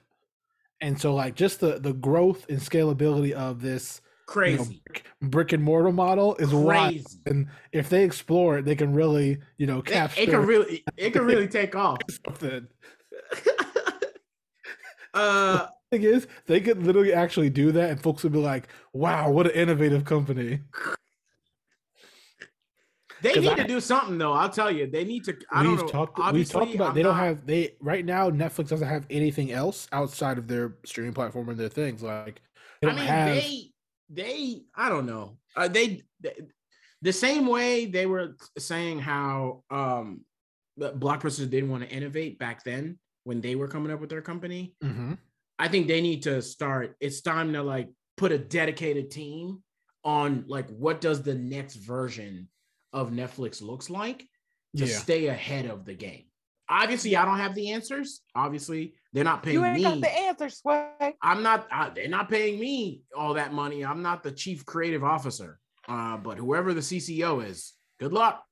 and 0.81 0.99
so 0.99 1.15
like 1.15 1.35
just 1.35 1.59
the 1.59 1.79
the 1.79 1.93
growth 1.93 2.45
and 2.49 2.59
scalability 2.59 3.31
of 3.31 3.61
this 3.61 4.01
you 4.35 4.51
know, 4.51 4.57
Crazy. 4.57 4.81
brick, 5.21 5.53
and 5.53 5.63
mortar 5.63 5.91
model 5.91 6.35
is 6.35 6.53
wild 6.53 7.05
and 7.25 7.47
if 7.71 7.89
they 7.89 8.03
explore 8.03 8.57
it 8.57 8.65
they 8.65 8.75
can 8.75 8.91
really 8.93 9.37
you 9.57 9.65
know 9.67 9.79
It, 9.79 9.85
capture 9.85 10.21
it 10.21 10.29
can 10.29 10.45
really 10.45 10.83
it 10.97 11.11
can 11.13 11.25
really 11.25 11.47
take 11.47 11.75
off. 11.85 11.99
something. 12.25 12.67
Uh 15.13 15.67
Thing 15.89 16.03
is, 16.03 16.27
they 16.47 16.59
could 16.59 16.83
literally 16.83 17.13
actually 17.13 17.49
do 17.49 17.71
that, 17.71 17.89
and 17.89 18.01
folks 18.03 18.21
would 18.23 18.33
be 18.33 18.39
like, 18.39 18.67
"Wow, 18.91 19.31
what 19.31 19.45
an 19.45 19.53
innovative 19.53 20.03
company!" 20.03 20.59
they 23.21 23.33
need 23.39 23.47
I- 23.51 23.55
to 23.55 23.63
do 23.63 23.79
something 23.79 24.17
though. 24.17 24.33
I'll 24.33 24.49
tell 24.49 24.69
you. 24.69 24.85
They 24.87 25.05
need 25.05 25.23
to 25.23 25.37
I 25.49 25.63
don't 25.63 25.71
we've 25.71 25.81
know. 25.83 25.87
talked. 25.87 26.19
We've 26.33 26.47
talked 26.49 26.75
about 26.75 26.89
I'm 26.89 26.93
they 26.95 27.03
don't 27.03 27.15
have 27.15 27.45
they 27.47 27.75
right 27.79 28.03
now. 28.03 28.29
Netflix 28.29 28.67
doesn't 28.67 28.87
have 28.87 29.05
anything 29.09 29.53
else 29.53 29.87
outside 29.93 30.37
of 30.37 30.49
their 30.49 30.75
streaming 30.85 31.13
platform 31.13 31.47
and 31.47 31.57
their 31.57 31.69
things. 31.69 32.03
Like 32.03 32.41
they 32.81 32.89
I 32.89 32.91
don't 32.91 32.99
mean, 32.99 33.07
have. 33.07 33.35
they 33.35 33.71
they 34.09 34.63
I 34.75 34.89
don't 34.89 35.05
know. 35.05 35.37
Uh, 35.55 35.67
they, 35.67 36.03
they 36.21 36.33
the 37.01 37.13
same 37.13 37.47
way 37.47 37.85
they 37.85 38.05
were 38.05 38.35
saying 38.57 38.99
how 38.99 39.63
um 39.69 40.21
blockbusters 40.79 41.49
didn't 41.49 41.69
want 41.69 41.83
to 41.83 41.89
innovate 41.89 42.37
back 42.39 42.63
then 42.63 42.99
when 43.23 43.41
they 43.41 43.55
were 43.55 43.67
coming 43.67 43.91
up 43.91 43.99
with 43.99 44.09
their 44.09 44.21
company. 44.21 44.75
Mhm. 44.83 45.17
I 45.59 45.67
think 45.67 45.87
they 45.87 46.01
need 46.01 46.23
to 46.23 46.41
start. 46.41 46.95
It's 46.99 47.21
time 47.21 47.53
to 47.53 47.63
like 47.63 47.89
put 48.15 48.31
a 48.31 48.37
dedicated 48.37 49.09
team 49.11 49.63
on 50.03 50.45
like 50.47 50.69
what 50.69 51.01
does 51.01 51.23
the 51.23 51.33
next 51.35 51.75
version 51.75 52.47
of 52.93 53.11
Netflix 53.11 53.61
looks 53.61 53.89
like 53.89 54.19
to 54.77 54.85
Yeah, 54.85 54.97
stay 54.97 55.27
ahead 55.27 55.65
of 55.65 55.83
the 55.85 55.95
game. 55.95 56.25
Obviously, 56.69 57.15
I 57.15 57.23
don't 57.25 57.37
have 57.37 57.55
the 57.55 57.71
answers. 57.71 58.21
Obviously, 58.35 58.93
they're 59.13 59.23
not 59.23 59.41
paying 59.43 59.55
You 59.55 59.65
ain't 59.65 59.75
me. 59.77 59.83
got 59.83 60.01
the 60.01 60.11
answer, 60.11 60.49
Sway. 60.49 61.15
I'm 61.21 61.41
not. 61.41 61.67
Uh, 61.71 61.89
they're 61.95 62.07
not 62.09 62.29
paying 62.29 62.59
me 62.59 63.01
all 63.17 63.33
that 63.35 63.53
money. 63.53 63.85
I'm 63.85 64.01
not 64.01 64.21
the 64.23 64.31
chief 64.31 64.65
creative 64.65 65.03
officer. 65.03 65.59
Uh, 65.87 66.17
but 66.17 66.37
whoever 66.37 66.73
the 66.73 66.81
CCO 66.81 67.45
is, 67.47 67.73
good 67.99 68.11
luck. 68.11 68.43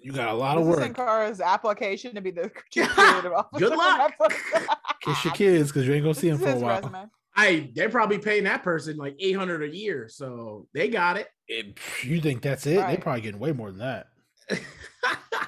you 0.00 0.12
got 0.12 0.28
a 0.28 0.32
lot 0.34 0.56
of 0.56 0.64
This 0.66 0.74
is 0.76 0.80
work. 0.80 0.96
Sankar's 0.96 1.40
application 1.40 2.14
to 2.14 2.20
be 2.20 2.30
the 2.30 2.50
chief 2.70 2.88
creative 2.90 3.32
officer. 3.32 3.68
Good 3.68 3.76
luck. 3.76 4.12
Kiss 5.02 5.24
your 5.24 5.34
kids 5.34 5.70
because 5.72 5.88
you 5.88 5.94
ain't 5.94 6.04
gonna 6.04 6.14
see 6.14 6.30
them 6.30 6.38
for 6.38 6.50
a 6.50 6.56
while. 6.56 6.76
resume. 6.76 7.06
I 7.34 7.70
they're 7.74 7.88
probably 7.88 8.18
paying 8.18 8.44
that 8.44 8.62
person 8.62 8.96
like 8.96 9.16
800 9.18 9.62
a 9.64 9.76
year, 9.76 10.08
so 10.08 10.68
they 10.74 10.88
got 10.88 11.16
it. 11.16 11.26
It- 11.48 11.78
you 12.04 12.20
think 12.20 12.42
that's 12.42 12.66
it? 12.66 12.70
They 12.76 12.76
Right. 12.78 13.00
probably 13.00 13.22
getting 13.22 13.40
way 13.40 13.50
more 13.52 13.70
than 13.72 13.78
that. 13.80 14.06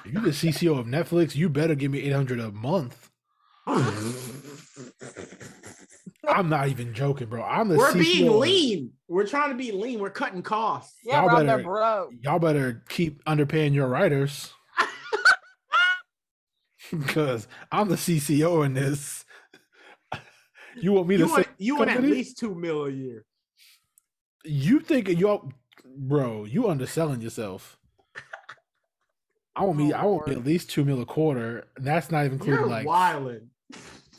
If 0.05 0.13
you 0.13 0.19
the 0.21 0.29
CCO 0.29 0.79
of 0.79 0.85
Netflix, 0.85 1.35
you 1.35 1.49
better 1.49 1.75
give 1.75 1.91
me 1.91 1.99
eight 2.01 2.13
hundred 2.13 2.39
a 2.39 2.51
month. 2.51 3.09
I'm 6.25 6.49
not 6.49 6.69
even 6.69 6.93
joking, 6.93 7.27
bro. 7.27 7.43
I'm 7.43 7.67
the 7.69 7.77
We're 7.77 7.91
CCO 7.91 7.99
being 7.99 8.27
of- 8.29 8.35
lean. 8.35 8.91
We're 9.07 9.27
trying 9.27 9.49
to 9.49 9.55
be 9.55 9.71
lean. 9.71 9.99
We're 9.99 10.09
cutting 10.09 10.41
costs. 10.41 10.95
Yeah, 11.03 11.21
Y'all 11.21 11.29
bro, 11.29 11.45
better- 11.45 11.63
broke. 11.63 12.09
y'all 12.21 12.39
better 12.39 12.83
keep 12.89 13.23
underpaying 13.25 13.73
your 13.73 13.87
writers 13.87 14.51
because 16.91 17.47
I'm 17.71 17.89
the 17.89 17.95
CCO 17.95 18.65
in 18.65 18.73
this. 18.73 19.23
You 20.75 20.93
want 20.93 21.07
me 21.07 21.15
You 21.15 21.25
to 21.25 21.31
want 21.31 21.45
say 21.45 21.51
you 21.59 21.75
want 21.77 21.91
at 21.91 22.01
least 22.01 22.39
two 22.39 22.55
mil 22.55 22.85
a 22.85 22.89
year. 22.89 23.25
you 24.43 24.79
think 24.79 25.07
y'all, 25.09 25.51
bro? 25.97 26.45
You 26.45 26.67
underselling 26.69 27.21
yourself. 27.21 27.77
I 29.55 29.63
want 29.63 29.77
me. 29.77 29.93
Oh, 29.93 29.97
I 29.97 30.05
want 30.05 30.27
me 30.27 30.33
at 30.35 30.43
least 30.45 30.69
two 30.71 30.83
mil 30.83 31.01
a 31.01 31.05
quarter. 31.05 31.67
And 31.77 31.85
that's 31.85 32.09
not 32.11 32.25
even 32.25 32.33
including 32.33 32.59
You're 32.61 32.67
like, 32.69 32.87
wilding. 32.87 33.49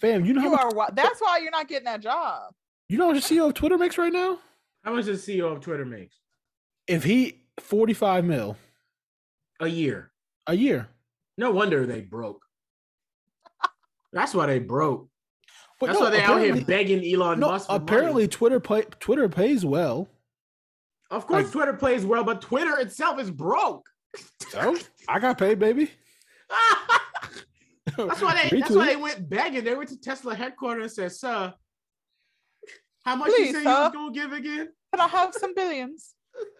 fam. 0.00 0.24
You 0.24 0.32
know 0.34 0.40
how 0.40 0.46
You 0.46 0.52
much, 0.52 0.60
are. 0.60 0.70
wi- 0.70 0.90
That's 0.94 1.20
why 1.20 1.38
you're 1.38 1.50
not 1.50 1.68
getting 1.68 1.86
that 1.86 2.00
job. 2.00 2.54
you 2.88 2.98
know 2.98 3.08
how 3.08 3.12
much 3.14 3.24
CEO 3.24 3.48
of 3.48 3.54
Twitter 3.54 3.76
makes 3.78 3.98
right 3.98 4.12
now? 4.12 4.38
How 4.84 4.92
much 4.94 5.06
does 5.06 5.24
CEO 5.26 5.50
of 5.52 5.60
Twitter 5.60 5.84
makes 5.84 6.16
If 6.86 7.04
he 7.04 7.42
forty 7.58 7.94
five 7.94 8.24
mil 8.24 8.56
a 9.60 9.66
year? 9.66 10.10
a 10.46 10.54
year, 10.54 10.88
No 11.38 11.50
wonder 11.50 11.86
they 11.86 12.02
broke. 12.02 12.42
That's 14.12 14.34
why 14.34 14.46
they 14.46 14.58
broke. 14.60 15.08
but 15.80 15.86
That's 15.86 15.98
no, 15.98 16.04
why 16.04 16.10
they 16.10 16.20
out 16.20 16.38
here 16.40 16.50
apparently- 16.54 16.64
begging 16.64 17.14
Elon 17.14 17.40
No, 17.40 17.48
Musk. 17.48 17.66
For 17.66 17.74
apparently 17.76 18.22
money. 18.24 18.28
Twitter 18.28 18.60
pay, 18.60 18.82
Twitter 19.00 19.28
pays 19.28 19.64
well. 19.64 20.08
of 21.10 21.26
course, 21.26 21.44
like- 21.44 21.52
Twitter 21.52 21.72
plays 21.72 22.04
well, 22.06 22.22
but 22.24 22.40
Twitter 22.40 22.78
itself 22.78 23.18
is 23.18 23.30
broke. 23.30 23.88
So 24.48 24.76
I 25.08 25.18
got 25.18 25.38
paid, 25.38 25.58
baby. 25.58 25.90
That's 27.96 28.22
why 28.22 28.48
they. 28.50 28.60
That's 28.60 28.74
why 28.74 28.86
they 28.86 28.96
went 28.96 29.28
begging. 29.28 29.64
They 29.64 29.74
went 29.74 29.90
to 29.90 30.00
Tesla 30.00 30.34
headquarters 30.34 30.98
and 30.98 31.12
said, 31.12 31.12
"Sir, 31.12 31.54
how 33.04 33.16
much 33.16 33.28
Please, 33.30 33.48
you 33.48 33.52
say 33.52 33.58
you 33.58 33.64
sir. 33.64 33.82
was 33.84 33.92
gonna 33.92 34.12
give 34.12 34.32
again?" 34.32 34.68
Can 34.92 35.00
I 35.00 35.08
have 35.08 35.34
some 35.34 35.54
billions? 35.54 36.14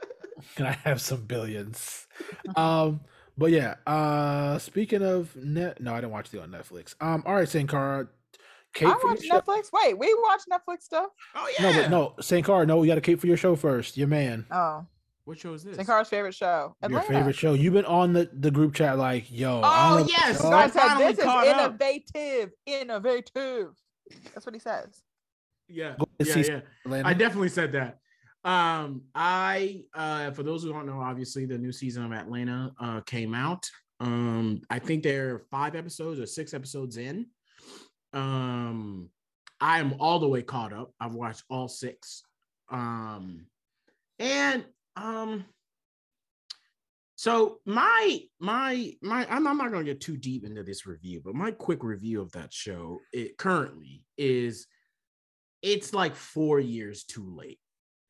Can 0.57 0.67
I 0.67 0.73
have 0.73 1.01
some 1.01 1.23
billions? 1.23 2.07
um, 2.57 3.01
but 3.39 3.51
yeah. 3.51 3.77
Uh, 3.87 4.59
speaking 4.59 5.03
of 5.03 5.35
net, 5.37 5.81
no, 5.81 5.93
I 5.93 5.97
didn't 6.01 6.13
watch 6.13 6.31
the 6.31 6.43
on 6.43 6.51
Netflix. 6.51 6.95
Um, 7.01 7.23
all 7.27 7.35
right, 7.35 7.49
Sankara. 7.49 8.09
Kate, 8.75 8.89
I 8.89 8.95
for 8.99 9.09
watch 9.11 9.23
your 9.23 9.35
show- 9.37 9.41
Netflix. 9.41 9.71
Wait, 9.73 9.97
we 9.99 10.13
watch 10.23 10.43
Netflix 10.51 10.83
stuff. 10.83 11.11
Oh 11.35 11.49
yeah. 11.59 11.63
No, 11.65 11.71
yeah. 11.71 11.83
but 11.83 11.91
no, 11.91 12.15
Sankara. 12.21 12.67
No, 12.67 12.79
we 12.79 12.87
got 12.89 12.97
to 12.97 13.01
Kate 13.01 13.21
for 13.21 13.27
your 13.29 13.37
show 13.37 13.57
first. 13.57 13.97
Your 13.97 14.09
man, 14.09 14.45
Oh, 14.51 14.85
What 15.25 15.39
show 15.39 15.55
is 15.55 15.65
this? 15.65 15.77
Sankar's 15.79 16.09
favorite 16.09 16.35
show. 16.35 16.77
your 16.83 16.99
Atlanta. 17.01 17.07
favorite 17.09 17.37
show. 17.37 17.55
You've 17.55 17.73
been 17.73 17.87
on 17.87 18.13
the 18.13 18.29
the 18.35 18.51
group 18.51 18.75
chat 18.75 18.99
like, 18.99 19.31
yo. 19.31 19.63
Oh, 19.65 20.07
yes, 20.07 20.43
what 20.43 20.53
I 20.53 20.67
God 20.67 20.69
the 20.69 20.73
said 20.73 20.81
finally 20.89 21.07
this 21.07 21.19
is 21.19 21.25
caught 21.25 21.47
up. 21.49 21.81
innovative. 21.81 22.51
Innovative. 22.67 23.69
That's 24.35 24.45
what 24.45 24.55
he 24.55 24.59
says. 24.59 25.03
Yeah, 25.67 25.95
yeah, 26.19 26.37
yeah. 26.37 26.61
Atlanta. 26.85 27.09
I 27.09 27.15
definitely 27.15 27.49
said 27.49 27.73
that. 27.73 27.99
Um, 28.45 29.05
I 29.15 29.85
uh, 29.95 30.31
for 30.33 30.43
those 30.43 30.63
who 30.63 30.73
don't 30.73 30.85
know, 30.85 31.01
obviously 31.01 31.47
the 31.47 31.57
new 31.57 31.73
season 31.73 32.05
of 32.05 32.13
Atlanta 32.13 32.75
uh 32.79 33.01
came 33.01 33.35
out. 33.35 33.67
Um, 34.01 34.61
I 34.69 34.79
think 34.79 35.03
they're 35.03 35.39
five 35.51 35.75
episodes 35.75 36.21
or 36.21 36.27
six 36.27 36.53
episodes 36.53 36.99
in. 36.99 37.27
Um, 38.13 39.09
I 39.61 39.79
am 39.81 39.95
all 39.99 40.19
the 40.19 40.29
way 40.29 40.43
caught 40.43 40.75
up. 40.75 40.93
I've 41.01 41.15
watched 41.15 41.45
all 41.49 41.69
six. 41.69 42.23
Um, 42.71 43.47
and 44.19 44.65
um, 44.97 45.45
so 47.17 47.61
my 47.65 48.21
my 48.41 48.93
my 49.03 49.27
I'm, 49.31 49.47
I'm 49.47 49.57
not 49.57 49.73
gonna 49.73 49.85
get 49.85 50.01
too 50.01 50.17
deep 50.17 50.45
into 50.45 50.63
this 50.63 50.87
review, 50.87 51.23
but 51.25 51.35
my 51.35 51.51
quick 51.51 51.83
review 51.83 52.21
of 52.21 52.33
that 52.33 52.53
show 52.53 53.01
it 53.13 53.39
currently 53.39 54.05
is 54.19 54.67
it's 55.63 55.95
like 55.95 56.15
four 56.15 56.61
years 56.61 57.05
too 57.05 57.35
late. 57.35 57.59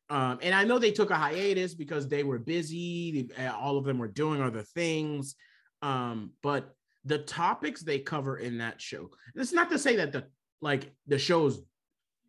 Um, 0.09 0.39
and 0.41 0.53
I 0.53 0.65
know 0.65 0.77
they 0.77 0.91
took 0.91 1.09
a 1.09 1.15
hiatus 1.15 1.73
because 1.73 2.07
they 2.07 2.23
were 2.23 2.37
busy. 2.37 3.29
All 3.57 3.77
of 3.77 3.85
them 3.85 3.97
were 3.97 4.07
doing 4.07 4.41
other 4.41 4.61
things. 4.61 5.35
Um, 5.81 6.31
but 6.43 6.75
the 7.05 7.19
topics 7.19 7.81
they 7.81 7.99
cover 7.99 8.37
in 8.37 8.57
that 8.57 8.81
show, 8.81 9.09
it's 9.35 9.53
not 9.53 9.69
to 9.71 9.79
say 9.79 9.95
that 9.97 10.11
the 10.11 10.25
like 10.61 10.91
the 11.07 11.17
show's 11.17 11.61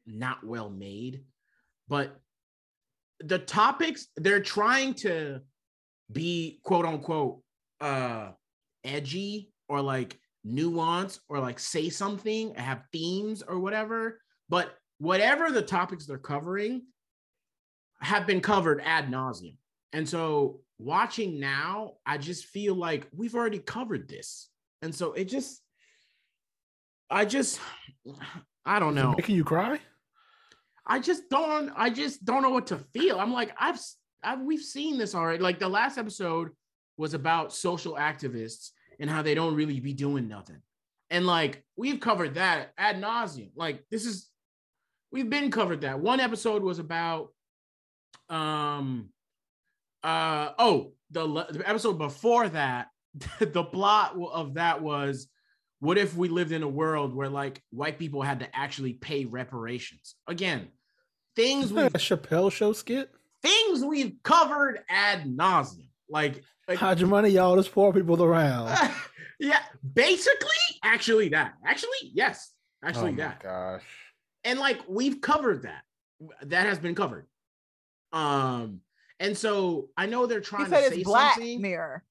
not 0.06 0.44
well 0.44 0.70
made, 0.70 1.24
but 1.88 2.20
the 3.20 3.38
topics 3.38 4.08
they're 4.16 4.40
trying 4.40 4.94
to 4.94 5.40
be 6.12 6.60
quote 6.62 6.86
unquote 6.86 7.40
uh 7.80 8.30
edgy 8.84 9.50
or 9.68 9.80
like 9.80 10.18
nuance 10.46 11.20
or 11.28 11.40
like 11.40 11.58
say 11.58 11.88
something, 11.88 12.54
have 12.54 12.84
themes 12.92 13.42
or 13.46 13.58
whatever. 13.58 14.20
But 14.48 14.74
whatever 14.98 15.50
the 15.50 15.62
topics 15.62 16.06
they're 16.06 16.18
covering 16.18 16.82
have 18.00 18.26
been 18.26 18.40
covered 18.40 18.80
ad 18.84 19.10
nauseum. 19.10 19.56
And 19.92 20.08
so 20.08 20.60
watching 20.78 21.40
now, 21.40 21.94
I 22.04 22.18
just 22.18 22.46
feel 22.46 22.74
like 22.74 23.08
we've 23.12 23.34
already 23.34 23.58
covered 23.58 24.08
this. 24.08 24.48
And 24.82 24.94
so 24.94 25.12
it 25.12 25.24
just, 25.24 25.60
I 27.10 27.24
just, 27.24 27.60
I 28.64 28.78
don't 28.78 28.94
know. 28.94 29.14
Making 29.16 29.36
you 29.36 29.44
cry? 29.44 29.78
I 30.86 31.00
just 31.00 31.28
don't, 31.28 31.72
I 31.76 31.90
just 31.90 32.24
don't 32.24 32.42
know 32.42 32.50
what 32.50 32.68
to 32.68 32.78
feel. 32.78 33.18
I'm 33.18 33.32
like, 33.32 33.52
I've, 33.58 33.78
I've, 34.22 34.40
we've 34.40 34.62
seen 34.62 34.98
this 34.98 35.14
already. 35.14 35.42
Like 35.42 35.58
the 35.58 35.68
last 35.68 35.98
episode 35.98 36.50
was 36.96 37.14
about 37.14 37.52
social 37.52 37.94
activists 37.94 38.70
and 39.00 39.10
how 39.10 39.22
they 39.22 39.34
don't 39.34 39.54
really 39.54 39.80
be 39.80 39.92
doing 39.92 40.28
nothing. 40.28 40.60
And 41.10 41.26
like 41.26 41.64
we've 41.76 42.00
covered 42.00 42.34
that 42.34 42.72
ad 42.78 43.00
nauseum. 43.00 43.50
Like 43.56 43.84
this 43.90 44.06
is, 44.06 44.30
we've 45.10 45.30
been 45.30 45.50
covered 45.50 45.80
that. 45.80 46.00
One 46.00 46.20
episode 46.20 46.62
was 46.62 46.78
about, 46.78 47.28
um, 48.28 49.10
uh, 50.02 50.50
oh, 50.58 50.92
the, 51.10 51.26
the 51.50 51.62
episode 51.68 51.98
before 51.98 52.48
that, 52.48 52.88
the 53.40 53.64
plot 53.64 54.16
of 54.32 54.54
that 54.54 54.82
was 54.82 55.28
what 55.80 55.98
if 55.98 56.16
we 56.16 56.28
lived 56.28 56.52
in 56.52 56.62
a 56.62 56.68
world 56.68 57.14
where 57.14 57.28
like 57.28 57.62
white 57.70 57.98
people 57.98 58.22
had 58.22 58.40
to 58.40 58.56
actually 58.56 58.94
pay 58.94 59.24
reparations? 59.24 60.14
Again, 60.26 60.68
things 61.36 61.72
we 61.72 61.82
a 61.82 61.90
Chappelle 61.90 62.50
show 62.50 62.72
skit. 62.72 63.10
Things 63.42 63.84
we've 63.84 64.14
covered 64.24 64.80
ad 64.88 65.24
nauseum. 65.24 65.86
Like, 66.08 66.42
like 66.66 66.78
hide 66.78 66.98
your 66.98 67.08
money, 67.08 67.28
y'all. 67.28 67.54
There's 67.54 67.68
poor 67.68 67.92
people 67.92 68.22
around. 68.22 68.76
yeah, 69.38 69.60
basically, 69.94 70.48
actually 70.82 71.28
that. 71.28 71.54
Actually, 71.64 72.10
yes, 72.12 72.52
actually 72.82 73.12
oh 73.12 73.16
that. 73.16 73.40
Gosh. 73.40 73.84
And 74.44 74.58
like 74.58 74.80
we've 74.88 75.20
covered 75.20 75.62
that. 75.62 75.82
That 76.42 76.66
has 76.66 76.78
been 76.78 76.94
covered. 76.94 77.26
Um, 78.12 78.80
and 79.20 79.36
so 79.36 79.90
I 79.96 80.06
know 80.06 80.26
they're 80.26 80.40
trying 80.40 80.64
he 80.64 80.70
to 80.70 80.76
said 80.76 80.92
say 80.92 80.98
it's 80.98 81.04
Black 81.04 81.34
something. 81.34 81.60
Mirror. 81.60 82.02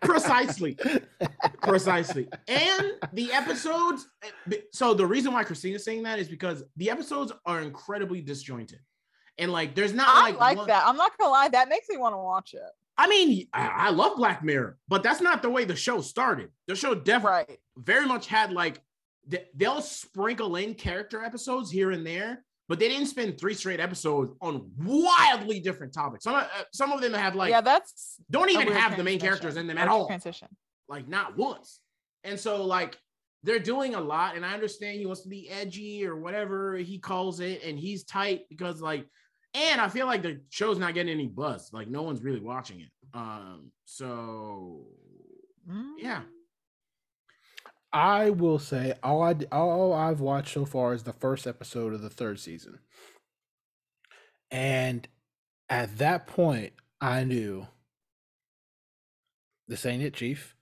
Precisely 0.00 0.76
precisely 1.62 2.28
and 2.48 2.92
the 3.12 3.32
episodes 3.32 4.06
so 4.72 4.94
the 4.94 5.06
reason 5.06 5.32
why 5.32 5.42
christina's 5.44 5.84
saying 5.84 6.02
that 6.02 6.18
is 6.18 6.28
because 6.28 6.62
the 6.76 6.90
episodes 6.90 7.32
are 7.44 7.60
incredibly 7.62 8.20
disjointed 8.20 8.78
and 9.38 9.50
like 9.52 9.74
there's 9.74 9.92
not 9.92 10.08
I 10.08 10.20
like 10.30 10.38
like 10.38 10.56
one- 10.58 10.66
that. 10.68 10.86
I'm 10.86 10.96
not 10.96 11.16
gonna 11.18 11.30
lie, 11.30 11.48
that 11.48 11.68
makes 11.68 11.88
me 11.88 11.96
want 11.96 12.14
to 12.14 12.18
watch 12.18 12.54
it. 12.54 12.60
i 12.98 13.08
mean 13.08 13.46
I, 13.52 13.66
I 13.66 13.90
love 13.90 14.16
black 14.16 14.42
mirror 14.44 14.78
but 14.88 15.02
that's 15.02 15.20
not 15.20 15.42
the 15.42 15.50
way 15.50 15.64
the 15.64 15.76
show 15.76 16.00
started 16.00 16.50
the 16.68 16.74
show 16.76 16.94
definitely 16.94 17.30
Right. 17.48 17.58
very 17.76 18.06
much 18.06 18.26
had 18.26 18.52
like 18.52 18.80
they'll 19.56 19.82
sprinkle 19.82 20.56
in 20.56 20.74
character 20.74 21.22
episodes 21.22 21.70
here 21.70 21.90
and 21.90 22.06
there 22.06 22.44
but 22.68 22.78
they 22.78 22.88
didn't 22.88 23.06
spend 23.06 23.38
three 23.38 23.54
straight 23.54 23.80
episodes 23.80 24.34
on 24.40 24.70
wildly 24.78 25.60
different 25.60 25.92
topics 25.92 26.24
some, 26.24 26.34
uh, 26.34 26.46
some 26.72 26.92
of 26.92 27.00
them 27.00 27.12
have 27.12 27.34
like 27.34 27.50
yeah, 27.50 27.60
that's 27.60 28.16
don't 28.30 28.50
even 28.50 28.68
have 28.68 28.96
the 28.96 29.04
main 29.04 29.20
characters 29.20 29.56
in 29.56 29.66
them 29.66 29.78
at 29.78 29.88
all 29.88 30.06
Transition. 30.06 30.48
like 30.88 31.08
not 31.08 31.36
once. 31.36 31.80
And 32.24 32.38
so 32.38 32.64
like 32.64 32.98
they're 33.44 33.60
doing 33.60 33.94
a 33.94 34.00
lot, 34.00 34.34
and 34.34 34.44
I 34.44 34.52
understand 34.54 34.98
he 34.98 35.06
wants 35.06 35.22
to 35.22 35.28
be 35.28 35.48
edgy 35.48 36.04
or 36.04 36.16
whatever 36.16 36.76
he 36.76 36.98
calls 36.98 37.38
it, 37.38 37.62
and 37.64 37.78
he's 37.78 38.02
tight 38.02 38.48
because 38.48 38.80
like, 38.80 39.06
and 39.54 39.80
I 39.80 39.88
feel 39.88 40.06
like 40.06 40.22
the 40.22 40.40
show's 40.50 40.78
not 40.78 40.94
getting 40.94 41.12
any 41.12 41.28
buzz. 41.28 41.70
Like 41.72 41.86
no 41.88 42.02
one's 42.02 42.22
really 42.22 42.40
watching 42.40 42.80
it. 42.80 42.88
Um, 43.14 43.70
so 43.84 44.86
yeah, 45.96 46.22
I 47.96 48.28
will 48.28 48.58
say 48.58 48.92
all 49.02 49.22
I 49.22 49.34
all 49.50 49.94
I've 49.94 50.20
watched 50.20 50.52
so 50.52 50.66
far 50.66 50.92
is 50.92 51.04
the 51.04 51.14
first 51.14 51.46
episode 51.46 51.94
of 51.94 52.02
the 52.02 52.10
third 52.10 52.38
season, 52.38 52.80
and 54.50 55.08
at 55.70 55.96
that 55.96 56.26
point, 56.26 56.74
I 57.00 57.24
knew 57.24 57.68
this 59.66 59.86
ain't 59.86 60.02
it, 60.02 60.12
Chief. 60.12 60.54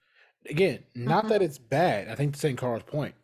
Again, 0.48 0.84
not 0.94 1.26
that 1.26 1.40
mm-hmm. 1.40 1.44
it's 1.44 1.58
bad. 1.58 2.08
I 2.08 2.14
think 2.14 2.36
Sankara's 2.36 2.84
point, 2.84 3.16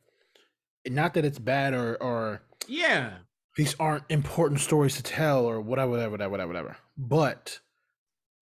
not 0.88 1.14
that 1.14 1.24
it's 1.24 1.38
bad 1.38 1.72
or 1.72 1.96
or 2.02 2.42
yeah, 2.66 3.12
these 3.56 3.76
aren't 3.78 4.04
important 4.08 4.58
stories 4.58 4.96
to 4.96 5.04
tell 5.04 5.44
or 5.44 5.60
whatever, 5.60 5.92
whatever, 5.92 6.10
whatever, 6.10 6.30
whatever, 6.30 6.48
whatever. 6.48 6.76
But 6.98 7.60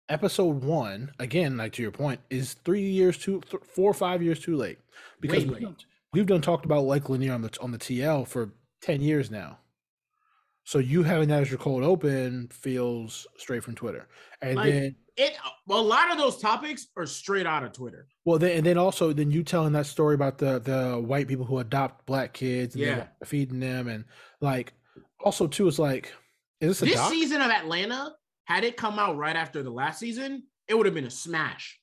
episode 0.09 0.63
one, 0.63 1.11
again, 1.19 1.57
like 1.57 1.73
to 1.73 1.81
your 1.81 1.91
point, 1.91 2.19
is 2.29 2.53
three 2.65 2.81
years 2.81 3.17
too, 3.17 3.41
th- 3.49 3.63
four 3.63 3.89
or 3.89 3.93
five 3.93 4.21
years 4.21 4.39
too 4.39 4.55
late 4.55 4.79
because 5.21 5.45
we've, 5.45 5.59
done- 5.61 5.75
we've 6.13 6.25
done 6.27 6.41
talked 6.41 6.65
about 6.65 6.83
Lake 6.85 7.09
Lanier 7.09 7.33
on 7.33 7.41
the 7.41 7.57
on 7.61 7.71
the 7.71 7.77
TL 7.77 8.27
for 8.27 8.51
ten 8.81 9.01
years 9.01 9.31
now. 9.31 9.59
So 10.63 10.79
you 10.79 11.03
having 11.03 11.29
that 11.29 11.43
as 11.43 11.49
your 11.51 11.59
cold 11.59 11.83
open 11.83 12.47
feels 12.51 13.27
straight 13.37 13.63
from 13.63 13.75
Twitter, 13.75 14.07
and 14.41 14.55
Like- 14.55 14.73
then 14.73 14.95
it. 15.17 15.33
Well, 15.67 15.79
a 15.79 15.81
lot 15.81 16.11
of 16.11 16.17
those 16.17 16.37
topics 16.39 16.87
are 16.97 17.05
straight 17.07 17.45
out 17.47 17.63
of 17.63 17.71
Twitter. 17.73 18.07
well, 18.25 18.37
then 18.37 18.57
and 18.57 18.65
then 18.65 18.77
also 18.77 19.13
then 19.13 19.31
you 19.31 19.43
telling 19.43 19.73
that 19.73 19.85
story 19.85 20.13
about 20.15 20.37
the 20.37 20.59
the 20.59 20.99
white 21.01 21.27
people 21.27 21.45
who 21.45 21.59
adopt 21.59 22.05
black 22.05 22.33
kids, 22.33 22.75
and 22.75 22.83
Yeah. 22.83 23.07
feeding 23.23 23.59
them, 23.59 23.87
and 23.87 24.05
like 24.41 24.73
also 25.23 25.47
too, 25.47 25.67
it's 25.67 25.79
like, 25.79 26.13
is 26.61 26.69
this 26.79 26.81
a 26.81 26.85
This 26.85 26.95
doc? 26.95 27.11
season 27.11 27.41
of 27.41 27.49
Atlanta, 27.49 28.13
had 28.45 28.63
it 28.63 28.77
come 28.77 28.97
out 28.97 29.17
right 29.17 29.35
after 29.35 29.61
the 29.61 29.69
last 29.69 29.99
season, 29.99 30.43
it 30.67 30.75
would 30.75 30.85
have 30.85 30.95
been 30.95 31.05
a 31.05 31.11
smash. 31.11 31.79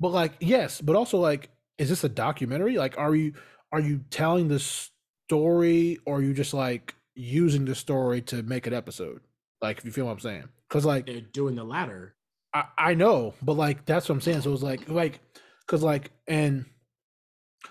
But 0.00 0.10
like, 0.10 0.34
yes, 0.40 0.80
but 0.80 0.96
also 0.96 1.18
like, 1.18 1.50
is 1.78 1.88
this 1.88 2.04
a 2.04 2.08
documentary? 2.08 2.76
Like, 2.76 2.98
are 2.98 3.14
you 3.14 3.34
are 3.72 3.80
you 3.80 4.00
telling 4.10 4.48
the 4.48 4.60
story, 4.60 5.98
or 6.06 6.18
are 6.18 6.22
you 6.22 6.34
just 6.34 6.54
like 6.54 6.94
using 7.14 7.64
the 7.64 7.74
story 7.74 8.20
to 8.22 8.42
make 8.42 8.66
an 8.66 8.72
episode? 8.72 9.20
Like, 9.60 9.78
if 9.78 9.84
you 9.84 9.92
feel 9.92 10.06
what 10.06 10.12
I'm 10.12 10.20
saying? 10.20 10.48
Because 10.68 10.84
like, 10.84 11.06
They're 11.06 11.20
doing 11.20 11.54
the 11.54 11.64
latter. 11.64 12.14
I, 12.52 12.64
I 12.78 12.94
know, 12.94 13.34
but 13.42 13.54
like 13.54 13.84
that's 13.84 14.08
what 14.08 14.14
I'm 14.14 14.20
saying. 14.20 14.42
So 14.42 14.52
it's 14.52 14.62
like 14.62 14.88
like 14.88 15.20
because 15.66 15.82
like 15.82 16.12
and 16.28 16.64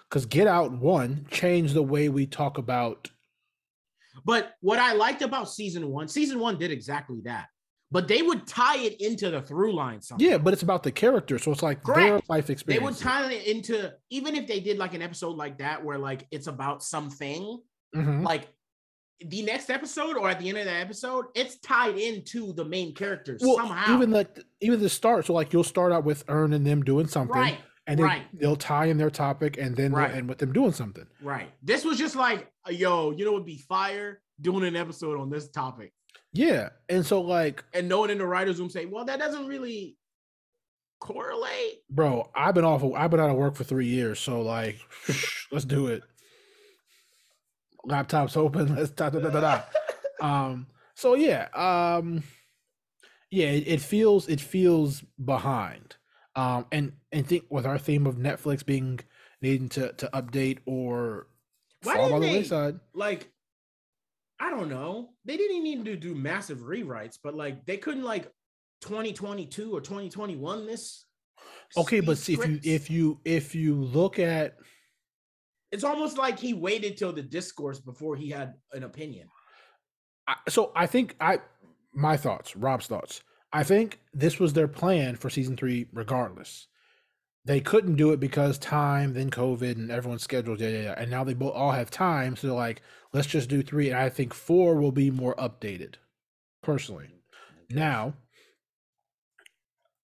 because 0.09 0.25
Get 0.25 0.47
Out 0.47 0.71
one 0.71 1.25
changed 1.31 1.73
the 1.73 1.83
way 1.83 2.09
we 2.09 2.25
talk 2.25 2.57
about. 2.57 3.09
But 4.25 4.53
what 4.61 4.79
I 4.79 4.93
liked 4.93 5.21
about 5.21 5.49
season 5.49 5.89
one, 5.89 6.07
season 6.07 6.39
one 6.39 6.57
did 6.57 6.71
exactly 6.71 7.21
that. 7.23 7.47
But 7.93 8.07
they 8.07 8.23
would 8.23 8.47
tie 8.47 8.79
it 8.79 8.99
into 8.99 9.29
the 9.29 9.41
through 9.41 9.73
line 9.73 10.01
somehow. 10.01 10.25
Yeah, 10.25 10.37
but 10.39 10.51
it's 10.51 10.63
about 10.63 10.81
the 10.81 10.91
character, 10.91 11.37
so 11.37 11.51
it's 11.51 11.61
like 11.61 11.83
their 11.83 11.93
Correct. 11.95 12.29
life 12.29 12.47
They 12.65 12.79
would 12.79 12.97
tie 12.97 13.31
it 13.31 13.45
into 13.47 13.93
even 14.09 14.35
if 14.35 14.47
they 14.47 14.59
did 14.59 14.79
like 14.79 14.95
an 14.95 15.03
episode 15.03 15.37
like 15.37 15.59
that 15.59 15.85
where 15.85 15.99
like 15.99 16.25
it's 16.31 16.47
about 16.47 16.83
something, 16.83 17.59
Mhm. 17.95 18.25
like 18.25 18.47
the 19.19 19.43
next 19.43 19.69
episode 19.69 20.17
or 20.17 20.27
at 20.27 20.39
the 20.39 20.49
end 20.49 20.57
of 20.57 20.65
that 20.65 20.81
episode, 20.81 21.25
it's 21.35 21.57
tied 21.59 21.97
into 21.99 22.51
the 22.53 22.65
main 22.65 22.95
characters 22.95 23.41
Well, 23.43 23.57
somehow. 23.57 23.95
even 23.95 24.09
like 24.11 24.39
even 24.59 24.79
the 24.81 24.89
start. 24.89 25.27
So 25.27 25.33
like 25.33 25.53
you'll 25.53 25.63
start 25.63 25.91
out 25.91 26.03
with 26.03 26.23
Earn 26.27 26.51
and 26.53 26.65
them 26.65 26.81
doing 26.83 27.05
something, 27.05 27.35
right, 27.35 27.59
and 27.85 27.99
then 27.99 28.05
right. 28.07 28.23
they'll 28.33 28.55
tie 28.55 28.85
in 28.87 28.97
their 28.97 29.11
topic, 29.11 29.57
and 29.57 29.75
then 29.77 29.91
Right. 29.93 30.15
end 30.15 30.27
with 30.27 30.39
them 30.39 30.51
doing 30.51 30.71
something. 30.71 31.05
right. 31.21 31.51
This 31.61 31.85
was 31.85 31.99
just 31.99 32.15
like, 32.15 32.51
yo, 32.69 33.11
you 33.11 33.23
know, 33.23 33.33
would 33.33 33.45
be 33.45 33.59
fire 33.59 34.19
doing 34.41 34.65
an 34.65 34.75
episode 34.75 35.19
on 35.19 35.29
this 35.29 35.47
topic. 35.49 35.93
Yeah, 36.33 36.69
and 36.89 37.05
so 37.05 37.21
like, 37.21 37.63
And 37.73 37.87
no 37.87 37.99
one 37.99 38.09
in 38.09 38.17
the 38.17 38.25
writers' 38.25 38.59
room 38.59 38.69
say, 38.69 38.85
well, 38.85 39.05
that 39.05 39.19
doesn't 39.19 39.45
really 39.47 39.97
correlate. 40.99 41.83
bro, 41.89 42.29
I've 42.33 42.55
been 42.55 42.65
off. 42.65 42.81
Of, 42.83 42.93
I've 42.93 43.11
been 43.11 43.19
out 43.19 43.29
of 43.29 43.35
work 43.35 43.55
for 43.55 43.63
three 43.63 43.87
years, 43.87 44.19
so 44.19 44.41
like, 44.41 44.79
let's 45.51 45.65
do 45.65 45.87
it. 45.87 46.03
Laptops 47.87 48.37
open. 48.37 48.75
Let's 48.75 48.91
da 48.91 49.09
da 49.09 49.19
da 49.19 49.29
da. 49.29 49.41
da. 49.41 49.61
um. 50.25 50.67
So 50.95 51.15
yeah. 51.15 51.47
Um. 51.53 52.23
Yeah. 53.29 53.47
It, 53.47 53.67
it 53.67 53.81
feels. 53.81 54.27
It 54.29 54.39
feels 54.39 55.03
behind. 55.23 55.97
Um, 56.35 56.65
and 56.71 56.93
and 57.11 57.27
think 57.27 57.43
with 57.49 57.65
our 57.65 57.77
theme 57.77 58.07
of 58.07 58.15
Netflix 58.15 58.65
being 58.65 59.01
needing 59.41 59.69
to 59.69 59.91
to 59.93 60.09
update 60.13 60.59
or 60.65 61.27
Why 61.83 61.95
fall 61.95 62.09
by 62.11 62.19
the 62.19 62.31
wayside. 62.33 62.79
like 62.95 63.29
I 64.39 64.49
don't 64.49 64.69
know. 64.69 65.09
They 65.25 65.37
didn't 65.37 65.55
even 65.57 65.83
need 65.83 65.85
to 65.85 65.95
do 65.95 66.15
massive 66.15 66.59
rewrites, 66.59 67.17
but 67.23 67.35
like 67.35 67.65
they 67.65 67.77
couldn't 67.77 68.03
like 68.03 68.31
2022 68.81 69.71
or 69.71 69.81
2021 69.81 70.65
this. 70.65 71.05
Okay, 71.77 71.99
but 71.99 72.17
see 72.17 72.33
if 72.33 72.47
you 72.47 72.59
if 72.63 72.89
you 72.89 73.19
if 73.25 73.55
you 73.55 73.75
look 73.75 74.19
at 74.19 74.55
it's 75.71 75.83
almost 75.83 76.17
like 76.17 76.37
he 76.37 76.53
waited 76.53 76.97
till 76.97 77.11
the 77.13 77.23
discourse 77.23 77.79
before 77.79 78.15
he 78.15 78.29
had 78.29 78.53
an 78.73 78.83
opinion. 78.83 79.27
I, 80.27 80.35
so 80.47 80.71
I 80.75 80.85
think 80.85 81.15
I 81.19 81.39
my 81.93 82.17
thoughts, 82.17 82.55
Rob's 82.55 82.87
thoughts. 82.87 83.21
I 83.51 83.63
think 83.63 83.99
this 84.13 84.39
was 84.39 84.53
their 84.53 84.67
plan 84.67 85.15
for 85.15 85.29
season 85.29 85.55
three, 85.55 85.87
regardless. 85.93 86.67
They 87.45 87.59
couldn't 87.59 87.95
do 87.95 88.11
it 88.13 88.19
because 88.19 88.57
time, 88.57 89.13
then 89.13 89.29
COVID, 89.29 89.73
and 89.73 89.91
everyone's 89.91 90.23
scheduled. 90.23 90.61
Yeah, 90.61 90.69
yeah, 90.69 90.81
yeah. 90.81 90.95
And 90.97 91.11
now 91.11 91.23
they 91.23 91.33
both 91.33 91.53
all 91.53 91.71
have 91.71 91.91
time, 91.91 92.35
so 92.35 92.47
they're 92.47 92.55
like, 92.55 92.81
let's 93.11 93.27
just 93.27 93.49
do 93.49 93.61
three. 93.61 93.89
And 93.89 93.99
I 93.99 94.09
think 94.09 94.33
four 94.33 94.75
will 94.75 94.93
be 94.93 95.11
more 95.11 95.35
updated, 95.35 95.95
personally. 96.61 97.09
Now, 97.69 98.13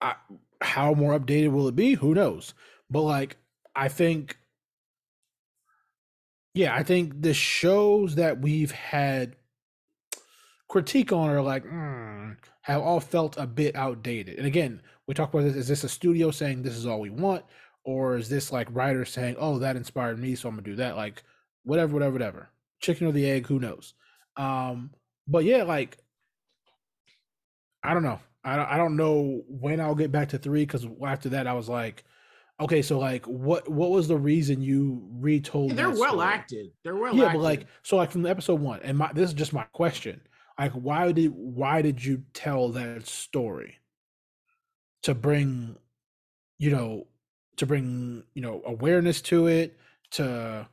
I, 0.02 0.16
how 0.62 0.94
more 0.94 1.18
updated 1.18 1.52
will 1.52 1.68
it 1.68 1.76
be? 1.76 1.94
Who 1.94 2.14
knows? 2.14 2.54
But 2.90 3.04
like, 3.04 3.38
I 3.76 3.88
think, 3.88 4.38
yeah, 6.54 6.76
I 6.76 6.84
think 6.84 7.22
the 7.22 7.34
shows 7.34 8.16
that 8.16 8.42
we've 8.42 8.72
had 8.72 9.36
critique 10.68 11.12
on 11.12 11.30
are 11.30 11.42
like 11.42 11.66
mm, 11.66 12.36
have 12.72 12.82
all 12.82 13.00
felt 13.00 13.38
a 13.38 13.48
bit 13.48 13.76
outdated. 13.76 14.38
And 14.38 14.48
again, 14.48 14.82
we 15.08 15.14
talk 15.14 15.34
about 15.34 15.44
this: 15.44 15.56
is 15.56 15.68
this 15.68 15.84
a 15.84 15.90
studio 15.90 16.32
saying 16.32 16.62
this 16.62 16.76
is 16.76 16.86
all 16.86 17.00
we 17.00 17.10
want, 17.10 17.44
or 17.84 18.18
is 18.18 18.30
this 18.30 18.52
like 18.52 18.68
writers 18.72 19.12
saying, 19.12 19.36
"Oh, 19.40 19.60
that 19.60 19.76
inspired 19.76 20.20
me, 20.20 20.36
so 20.36 20.50
I'm 20.50 20.56
gonna 20.56 20.64
do 20.64 20.76
that"? 20.78 20.96
Like, 20.96 21.24
whatever, 21.64 21.94
whatever, 21.94 22.14
whatever. 22.14 22.50
Chicken 22.82 23.08
or 23.08 23.12
the 23.12 23.30
egg? 23.30 23.48
Who 23.48 23.60
knows? 23.60 23.94
Um, 24.38 24.92
but 25.28 25.44
yeah, 25.44 25.64
like 25.64 25.98
I 27.84 27.94
don't 27.94 28.04
know. 28.04 28.20
I 28.44 28.56
don't, 28.56 28.70
I 28.70 28.78
don't 28.78 28.96
know 28.96 29.44
when 29.48 29.82
I'll 29.82 29.96
get 29.96 30.12
back 30.12 30.30
to 30.30 30.38
three 30.38 30.64
because 30.64 30.88
after 31.06 31.30
that 31.30 31.48
I 31.48 31.54
was 31.54 31.68
like, 31.68 32.04
okay, 32.60 32.82
so 32.82 33.00
like 33.00 33.26
what 33.26 33.70
what 33.70 33.92
was 33.92 34.08
the 34.08 34.18
reason 34.18 34.62
you 34.62 35.08
retold? 35.14 35.72
They're 35.72 35.90
that 35.90 35.98
well 35.98 36.14
story? 36.14 36.28
acted. 36.28 36.68
They're 36.84 36.96
well 36.96 37.16
yeah, 37.16 37.26
acted. 37.26 37.38
but 37.38 37.44
like 37.44 37.66
so 37.84 37.98
like 37.98 38.12
from 38.12 38.22
the 38.22 38.30
episode 38.30 38.60
one, 38.60 38.80
and 38.84 38.98
my 38.98 39.12
this 39.14 39.30
is 39.30 39.34
just 39.34 39.54
my 39.54 39.64
question. 39.74 40.22
Like 40.60 40.74
why 40.74 41.12
did 41.14 41.34
why 41.36 41.82
did 41.82 42.04
you 42.06 42.26
tell 42.34 42.70
that 42.74 43.08
story? 43.08 43.78
To 45.04 45.16
bring, 45.16 45.78
you 46.60 46.72
know, 46.72 47.08
to 47.58 47.66
bring, 47.66 48.26
you 48.36 48.42
know, 48.42 48.62
awareness 48.66 49.22
to 49.24 49.48
it, 49.48 49.80
to 50.12 50.70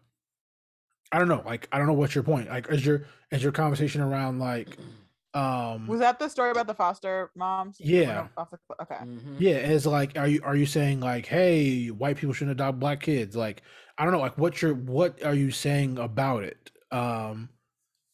I 1.12 1.18
don't 1.18 1.29
know, 1.29 1.42
like 1.46 1.68
I 1.72 1.79
don't 1.79 1.87
know 1.87 1.92
what's 1.92 2.14
your 2.14 2.25
point. 2.25 2.49
Like 2.49 2.68
is 2.70 2.85
your 2.85 3.07
is 3.31 3.42
your 3.42 3.53
conversation 3.53 4.01
around 4.01 4.38
like 4.38 4.79
um 5.35 5.87
Was 5.87 6.01
that 6.01 6.18
the 6.18 6.29
story 6.29 6.51
about 6.51 6.66
the 6.66 6.75
foster 6.75 7.31
moms? 7.37 7.79
Yeah. 7.81 8.22
off- 8.22 8.31
off 8.37 8.51
the 8.51 8.59
cl- 8.68 8.79
okay. 8.83 9.05
Mhm. 9.05 9.37
Yeah, 9.40 9.57
it's 9.57 9.87
like, 9.87 10.18
are 10.18 10.27
you 10.27 10.40
are 10.42 10.57
you 10.57 10.66
saying 10.66 11.01
like, 11.01 11.27
hey, 11.27 11.88
white 11.88 12.16
people 12.16 12.33
shouldn't 12.35 12.59
adopt 12.59 12.81
black 12.81 13.01
kids? 13.01 13.37
Like, 13.37 13.62
I 13.99 14.05
don't 14.05 14.12
know, 14.12 14.18
like, 14.20 14.38
what 14.38 14.61
you're 14.62 14.75
what 14.75 15.22
are 15.22 15.35
you 15.35 15.51
saying 15.51 15.99
about 15.99 16.42
it? 16.44 16.70
Um, 16.90 17.51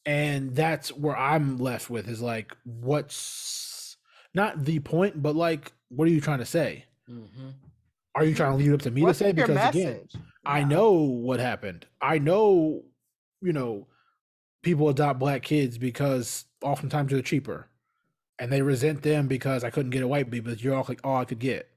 and 0.07 0.55
that's 0.55 0.91
where 0.91 1.17
I'm 1.17 1.59
left 1.59 1.91
with 1.91 2.09
is 2.09 2.21
like, 2.23 2.57
what's 2.65 3.97
not 4.35 4.65
the 4.65 4.79
point, 4.81 5.23
but 5.23 5.37
like, 5.37 5.73
what 5.88 6.09
are 6.09 6.11
you 6.11 6.21
trying 6.21 6.38
to 6.38 6.47
say? 6.47 6.87
Mhm. 7.09 7.55
Are 8.15 8.25
you 8.25 8.35
trying 8.35 8.53
to 8.53 8.57
leave 8.59 8.71
it 8.71 8.75
up 8.75 8.83
to 8.83 8.91
me 8.91 9.03
What's 9.03 9.19
to 9.19 9.25
say? 9.27 9.33
Because 9.33 9.51
again, 9.51 9.93
message? 9.95 10.17
I 10.45 10.65
know 10.65 10.93
what 10.93 11.41
happened. 11.41 11.87
I 12.01 12.19
know, 12.19 12.83
you 13.41 13.53
know, 13.53 13.87
people 14.62 14.88
adopt 14.88 15.19
black 15.19 15.43
kids 15.43 15.79
because 15.79 16.45
oftentimes 16.62 17.11
they're 17.12 17.23
cheaper, 17.23 17.69
and 18.38 18.53
they 18.53 18.62
resent 18.62 19.03
them 19.03 19.29
because 19.29 19.65
I 19.65 19.71
couldn't 19.71 19.91
get 19.91 20.03
a 20.03 20.09
white 20.09 20.31
baby, 20.31 20.51
but 20.51 20.62
you're 20.62 20.75
all 20.75 20.85
like 20.88 21.01
all 21.05 21.17
I 21.19 21.25
could 21.25 21.38
get 21.38 21.69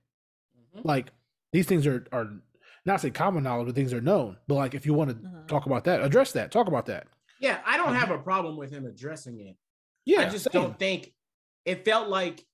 Mhm. 0.76 0.84
like 0.86 1.12
these 1.52 1.68
things 1.68 1.86
are 1.88 2.06
are 2.12 2.30
not 2.86 3.02
say 3.02 3.10
common 3.12 3.44
knowledge, 3.44 3.68
but 3.68 3.76
things 3.76 3.94
are 3.94 4.02
known. 4.02 4.38
But 4.48 4.56
like 4.56 4.74
if 4.74 4.86
you 4.86 4.94
want 4.94 5.10
to 5.12 5.16
Mhm. 5.16 5.48
talk 5.48 5.66
about 5.66 5.84
that, 5.86 6.02
address 6.04 6.32
that, 6.34 6.52
talk 6.52 6.68
about 6.68 6.86
that. 6.88 7.08
Yeah, 7.40 7.60
I 7.66 7.78
don't 7.78 7.96
have 7.96 8.12
a 8.12 8.18
problem 8.18 8.58
with 8.58 8.72
him 8.72 8.86
addressing 8.86 9.40
it. 9.40 9.56
Yeah, 10.06 10.22
I 10.22 10.30
just 10.30 10.50
same. 10.52 10.62
don't 10.62 10.80
think 10.80 11.14
it 11.66 11.84
felt 11.86 12.10
like 12.10 12.46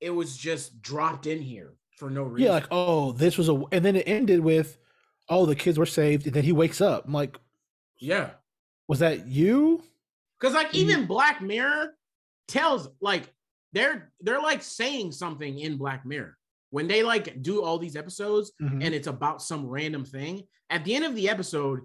it 0.00 0.10
was 0.10 0.36
just 0.36 0.80
dropped 0.82 1.26
in 1.26 1.40
here 1.40 1.74
for 1.96 2.10
no 2.10 2.22
reason. 2.22 2.46
Yeah, 2.48 2.54
like 2.54 2.68
oh, 2.70 3.12
this 3.12 3.36
was 3.38 3.48
a, 3.48 3.62
and 3.72 3.84
then 3.84 3.96
it 3.96 4.04
ended 4.06 4.40
with, 4.40 4.78
oh, 5.28 5.46
the 5.46 5.56
kids 5.56 5.78
were 5.78 5.86
saved, 5.86 6.26
and 6.26 6.34
then 6.34 6.44
he 6.44 6.52
wakes 6.52 6.80
up. 6.80 7.06
I'm 7.06 7.12
like, 7.12 7.38
yeah. 7.98 8.30
was 8.88 8.98
that 9.00 9.26
you? 9.26 9.82
Because 10.38 10.54
like 10.54 10.74
even 10.74 11.06
Black 11.06 11.42
Mirror 11.42 11.94
tells 12.48 12.88
like 13.00 13.32
they're 13.72 14.10
they're 14.20 14.40
like 14.40 14.62
saying 14.62 15.12
something 15.12 15.58
in 15.58 15.76
Black 15.76 16.04
Mirror 16.06 16.36
when 16.70 16.88
they 16.88 17.02
like 17.02 17.42
do 17.42 17.62
all 17.62 17.78
these 17.78 17.96
episodes 17.96 18.52
Mhm. 18.62 18.84
and 18.84 18.94
it's 18.94 19.06
about 19.06 19.42
some 19.42 19.66
random 19.66 20.04
thing. 20.04 20.42
At 20.70 20.84
the 20.84 20.94
end 20.94 21.04
of 21.04 21.14
the 21.14 21.28
episode, 21.28 21.80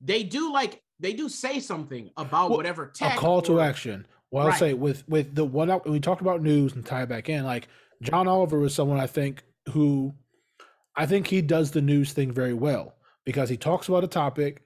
they 0.00 0.22
do 0.22 0.52
like 0.52 0.82
they 1.00 1.12
do 1.12 1.28
say 1.28 1.60
something 1.60 2.10
about 2.16 2.50
Well, 2.50 2.58
whatever 2.58 2.84
a 2.84 2.92
tech 2.92 3.16
call 3.16 3.42
to 3.42 3.60
action. 3.60 4.06
Well, 4.30 4.44
I'll 4.44 4.50
Right. 4.50 4.58
say 4.58 4.74
with 4.74 5.08
with 5.08 5.34
the 5.34 5.44
one 5.44 5.70
out, 5.70 5.88
we 5.88 6.00
talked 6.00 6.20
about 6.20 6.42
news 6.42 6.74
and 6.74 6.84
tie 6.84 7.02
it 7.02 7.08
back 7.08 7.28
in. 7.28 7.44
Like 7.44 7.68
John 8.02 8.28
Oliver 8.28 8.58
was 8.58 8.74
someone 8.74 8.98
I 8.98 9.06
think 9.06 9.42
who, 9.70 10.14
I 10.96 11.06
think 11.06 11.26
he 11.26 11.42
does 11.42 11.70
the 11.70 11.82
news 11.82 12.12
thing 12.12 12.32
very 12.32 12.54
well 12.54 12.94
because 13.24 13.48
he 13.48 13.56
talks 13.56 13.88
about 13.88 14.04
a 14.04 14.08
topic, 14.08 14.62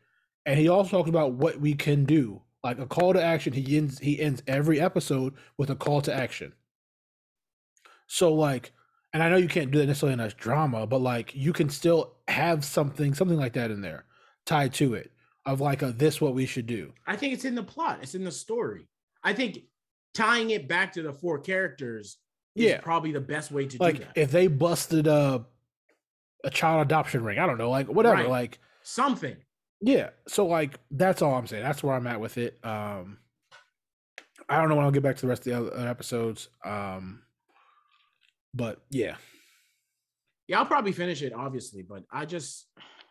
and 0.47 0.59
he 0.59 0.69
also 0.69 0.91
talks 0.91 1.09
about 1.09 1.33
what 1.35 1.61
we 1.61 1.75
can 1.75 2.05
do. 2.05 2.43
Like 2.65 2.79
a 2.79 2.87
call 2.87 3.13
to 3.13 3.23
action. 3.23 3.53
He 3.53 3.77
ends 3.77 3.99
he 3.99 4.21
ends 4.21 4.43
every 4.47 4.81
episode 4.81 5.35
with 5.59 5.71
a 5.71 5.77
call 5.77 6.01
to 6.03 6.15
action. 6.15 6.55
So 8.07 8.33
like, 8.33 8.73
and 9.13 9.23
I 9.23 9.29
know 9.29 9.37
you 9.37 9.49
can't 9.49 9.71
do 9.71 9.79
that 9.79 9.87
necessarily 9.87 10.15
in 10.15 10.21
a 10.21 10.31
drama, 10.31 10.87
but 10.87 11.01
like 11.01 11.35
you 11.35 11.53
can 11.53 11.69
still 11.69 12.15
have 12.29 12.65
something 12.65 13.15
something 13.15 13.39
like 13.39 13.53
that 13.55 13.71
in 13.71 13.81
there 13.81 14.05
tied 14.45 14.73
to 14.75 14.95
it 14.95 15.12
of 15.47 15.61
like 15.61 15.83
a 15.83 15.93
this 15.93 16.21
what 16.21 16.35
we 16.35 16.47
should 16.47 16.67
do. 16.67 16.93
I 17.07 17.17
think 17.17 17.35
it's 17.35 17.45
in 17.45 17.55
the 17.55 17.63
plot, 17.63 17.99
it's 18.03 18.15
in 18.15 18.25
the 18.25 18.31
story. 18.33 18.89
I 19.25 19.33
think 19.33 19.61
tying 20.15 20.51
it 20.51 20.69
back 20.69 20.93
to 20.93 21.03
the 21.03 21.13
four 21.13 21.39
characters 21.39 22.19
is 22.55 22.65
Yeah. 22.65 22.81
probably 22.81 23.13
the 23.13 23.21
best 23.21 23.51
way 23.51 23.67
to 23.67 23.79
like 23.79 23.97
do 23.99 24.05
that. 24.05 24.13
if 24.17 24.31
they 24.31 24.47
busted 24.47 25.07
a 25.07 25.45
a 26.45 26.51
child 26.51 26.83
adoption 26.83 27.23
ring, 27.25 27.39
I 27.39 27.47
don't 27.47 27.59
know, 27.59 27.71
like 27.71 27.87
whatever, 27.89 28.17
Right. 28.23 28.29
like 28.29 28.59
Something. 28.83 29.37
yeah. 29.81 30.11
So 30.29 30.47
like 30.47 30.79
that's 30.91 31.23
all 31.23 31.35
I'm 31.35 31.47
saying. 31.47 31.63
That's 31.63 31.83
where 31.83 31.95
I'm 31.95 32.07
at 32.07 32.21
with 32.21 32.37
it. 32.39 32.59
Um, 32.65 33.19
I 34.49 34.57
don't 34.59 34.69
know 34.69 34.75
when 34.77 34.85
I'll 34.85 34.91
get 34.91 35.03
back 35.05 35.17
to 35.17 35.23
the 35.23 35.29
rest 35.29 35.47
of 35.47 35.53
the 35.53 35.59
other 35.59 35.75
other 35.75 35.89
episodes. 35.89 36.49
Um, 36.65 37.23
but 38.55 38.83
yeah, 38.91 39.17
Yeah, 40.49 40.59
I'll 40.59 40.67
probably 40.67 40.93
finish 40.93 41.23
it, 41.23 41.33
obviously, 41.33 41.83
but 41.83 42.05
I 42.11 42.27
just 42.27 42.67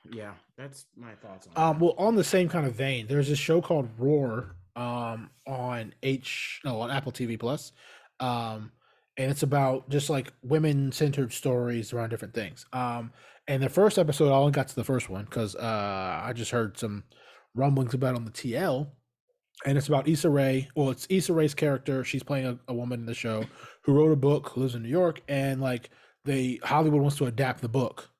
yeah, 0.10 0.34
that's 0.58 0.86
my 0.96 1.14
thoughts 1.16 1.48
on 1.56 1.70
um, 1.70 1.76
it. 1.78 1.82
well, 1.82 1.96
on 1.98 2.16
the 2.16 2.24
same 2.24 2.50
kind 2.50 2.66
of 2.66 2.74
vein, 2.74 3.08
there's 3.08 3.30
this 3.30 3.40
show 3.40 3.62
called 3.62 3.90
Roar 3.98 4.56
um 4.76 5.30
on 5.46 5.94
H 6.02 6.62
no 6.64 6.80
on 6.80 6.90
Apple 6.90 7.12
TV 7.12 7.40
Plus, 7.40 7.72
um, 8.20 8.72
and 9.18 9.30
it's 9.30 9.44
about 9.44 9.90
just 9.90 10.10
like 10.10 10.34
women 10.44 10.92
centered 10.92 11.34
stories 11.34 11.94
around 11.94 12.10
different 12.10 12.34
things. 12.34 12.66
Um, 12.74 13.12
and 13.48 13.62
the 13.62 13.70
first 13.70 14.00
episode, 14.00 14.30
I 14.30 14.36
only 14.36 14.52
got 14.52 14.68
to 14.70 14.76
the 14.76 14.84
first 14.84 15.10
one 15.10 15.26
because 15.26 15.56
uh, 15.56 16.22
I 16.24 16.32
just 16.34 16.52
heard 16.52 16.78
some 16.78 17.04
rumblings 17.54 17.94
about 17.94 18.16
on 18.16 18.26
the 18.26 18.32
TL, 18.32 18.88
and 19.66 19.78
it's 19.78 19.88
about 19.88 20.08
Issa 20.08 20.30
Rae. 20.30 20.70
Well, 20.76 20.90
it's 20.90 21.08
Issa 21.10 21.34
Rae's 21.34 21.54
character. 21.54 22.04
She's 22.04 22.24
playing 22.24 22.46
a, 22.46 22.60
a 22.68 22.74
woman 22.74 23.02
in 23.02 23.06
the 23.06 23.14
show 23.14 23.46
who 23.84 23.94
wrote 23.94 24.12
a 24.12 24.16
book, 24.16 24.50
who 24.50 24.62
lives 24.62 24.76
in 24.76 24.84
New 24.84 24.90
York, 24.90 25.22
and 25.28 25.60
like 25.60 25.90
they 26.24 26.60
Hollywood 26.64 27.02
wants 27.02 27.18
to 27.18 27.26
adapt 27.26 27.62
the 27.62 27.70
book 27.70 28.11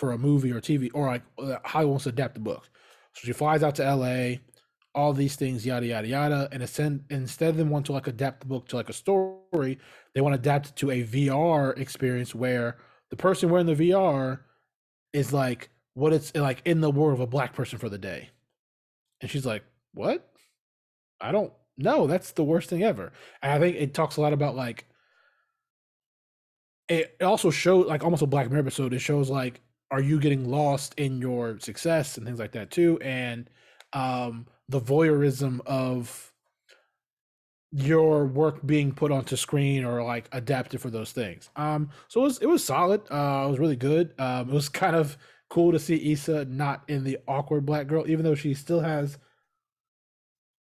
for 0.00 0.12
a 0.12 0.18
movie 0.18 0.50
or 0.50 0.60
TV, 0.62 0.90
or 0.94 1.08
like 1.08 1.22
uh, 1.38 1.56
how 1.62 1.80
he 1.80 1.86
wants 1.86 2.04
to 2.04 2.08
adapt 2.08 2.32
the 2.32 2.40
book. 2.40 2.70
So 3.12 3.26
she 3.26 3.32
flies 3.34 3.62
out 3.62 3.74
to 3.74 3.84
L.A. 3.84 4.40
All 4.94 5.12
these 5.12 5.36
things, 5.36 5.64
yada 5.66 5.86
yada 5.86 6.08
yada, 6.08 6.48
and 6.50 6.62
instead 6.62 7.04
instead 7.10 7.50
of 7.50 7.56
them 7.58 7.68
want 7.68 7.86
to 7.86 7.92
like 7.92 8.06
adapt 8.06 8.40
the 8.40 8.46
book 8.46 8.66
to 8.68 8.76
like 8.76 8.88
a 8.88 8.94
story, 8.94 9.78
they 10.14 10.22
want 10.22 10.32
to 10.32 10.40
adapt 10.40 10.70
it 10.70 10.76
to 10.76 10.90
a 10.90 11.04
VR 11.04 11.78
experience 11.78 12.34
where 12.34 12.78
the 13.10 13.16
person 13.16 13.50
wearing 13.50 13.66
the 13.66 13.74
VR 13.74 14.40
is 15.12 15.32
like 15.32 15.68
what 15.92 16.14
it's 16.14 16.34
like 16.34 16.62
in 16.64 16.80
the 16.80 16.90
world 16.90 17.12
of 17.12 17.20
a 17.20 17.26
black 17.26 17.52
person 17.52 17.78
for 17.78 17.90
the 17.90 17.98
day. 17.98 18.30
And 19.20 19.30
she's 19.30 19.46
like, 19.46 19.64
What? 19.92 20.26
I 21.20 21.30
don't 21.30 21.52
know. 21.76 22.06
That's 22.06 22.32
the 22.32 22.42
worst 22.42 22.70
thing 22.70 22.82
ever. 22.82 23.12
And 23.42 23.52
I 23.52 23.58
think 23.58 23.76
it 23.76 23.92
talks 23.92 24.16
a 24.16 24.22
lot 24.22 24.32
about 24.32 24.56
like 24.56 24.86
it 26.88 27.16
also 27.22 27.50
shows 27.50 27.86
like 27.86 28.02
almost 28.02 28.22
a 28.22 28.26
Black 28.26 28.50
Mirror 28.50 28.62
episode. 28.62 28.92
It 28.92 28.98
shows 28.98 29.30
like, 29.30 29.60
are 29.90 30.00
you 30.00 30.20
getting 30.20 30.48
lost 30.48 30.94
in 30.96 31.18
your 31.20 31.58
success 31.58 32.16
and 32.16 32.26
things 32.26 32.38
like 32.38 32.52
that 32.52 32.70
too? 32.70 32.98
And 33.02 33.48
um 33.92 34.46
the 34.68 34.80
voyeurism 34.80 35.60
of 35.66 36.30
your 37.72 38.26
work 38.26 38.64
being 38.66 38.92
put 38.92 39.12
onto 39.12 39.36
screen 39.36 39.84
or 39.84 40.02
like 40.02 40.28
adapted 40.32 40.80
for 40.80 40.90
those 40.90 41.12
things. 41.12 41.50
Um, 41.56 41.90
so 42.08 42.20
it 42.20 42.24
was 42.24 42.38
it 42.38 42.46
was 42.46 42.64
solid. 42.64 43.00
Uh, 43.10 43.44
it 43.46 43.50
was 43.50 43.58
really 43.58 43.76
good. 43.76 44.14
Um, 44.18 44.48
it 44.48 44.54
was 44.54 44.68
kind 44.68 44.96
of 44.96 45.16
cool 45.48 45.72
to 45.72 45.78
see 45.78 46.12
Issa 46.12 46.44
not 46.46 46.84
in 46.88 47.04
the 47.04 47.18
awkward 47.28 47.66
black 47.66 47.86
girl, 47.86 48.08
even 48.08 48.24
though 48.24 48.34
she 48.34 48.54
still 48.54 48.80
has 48.80 49.18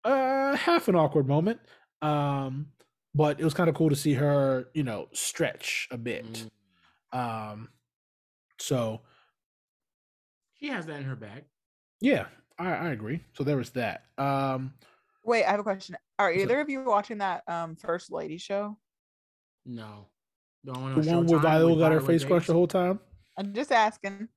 uh 0.03 0.55
half 0.55 0.87
an 0.87 0.95
awkward 0.95 1.27
moment. 1.27 1.59
Um, 2.01 2.67
but 3.15 3.39
it 3.39 3.43
was 3.43 3.53
kind 3.53 3.69
of 3.69 3.75
cool 3.75 3.89
to 3.89 3.95
see 3.95 4.13
her, 4.13 4.67
you 4.73 4.83
know, 4.83 5.07
stretch 5.13 5.87
a 5.91 5.97
bit. 5.97 6.49
Mm. 7.13 7.51
Um, 7.51 7.69
so 8.59 9.01
She 10.63 10.69
has 10.69 10.85
that 10.85 10.95
in 10.97 11.03
her 11.03 11.17
bag. 11.17 11.43
yeah, 11.99 12.27
I, 12.57 12.73
I 12.73 12.89
agree. 12.91 13.19
So 13.33 13.43
there 13.43 13.57
was 13.57 13.71
that. 13.71 14.05
Um, 14.17 14.73
Wait, 15.25 15.43
I 15.43 15.51
have 15.51 15.59
a 15.59 15.63
question. 15.63 15.97
Are 16.17 16.31
either 16.31 16.61
of 16.61 16.69
you 16.69 16.83
watching 16.85 17.17
that 17.17 17.43
um 17.49 17.75
First 17.75 18.13
Lady 18.13 18.37
show? 18.37 18.77
No. 19.65 20.07
The 20.63 20.71
one, 20.71 21.01
the 21.01 21.11
one 21.11 21.25
where 21.27 21.39
Viola 21.39 21.77
got 21.77 21.91
her 21.91 21.99
face 21.99 22.23
crushed 22.23 22.47
the 22.47 22.53
whole 22.53 22.67
time. 22.67 23.01
I'm 23.37 23.53
just 23.53 23.73
asking. 23.73 24.29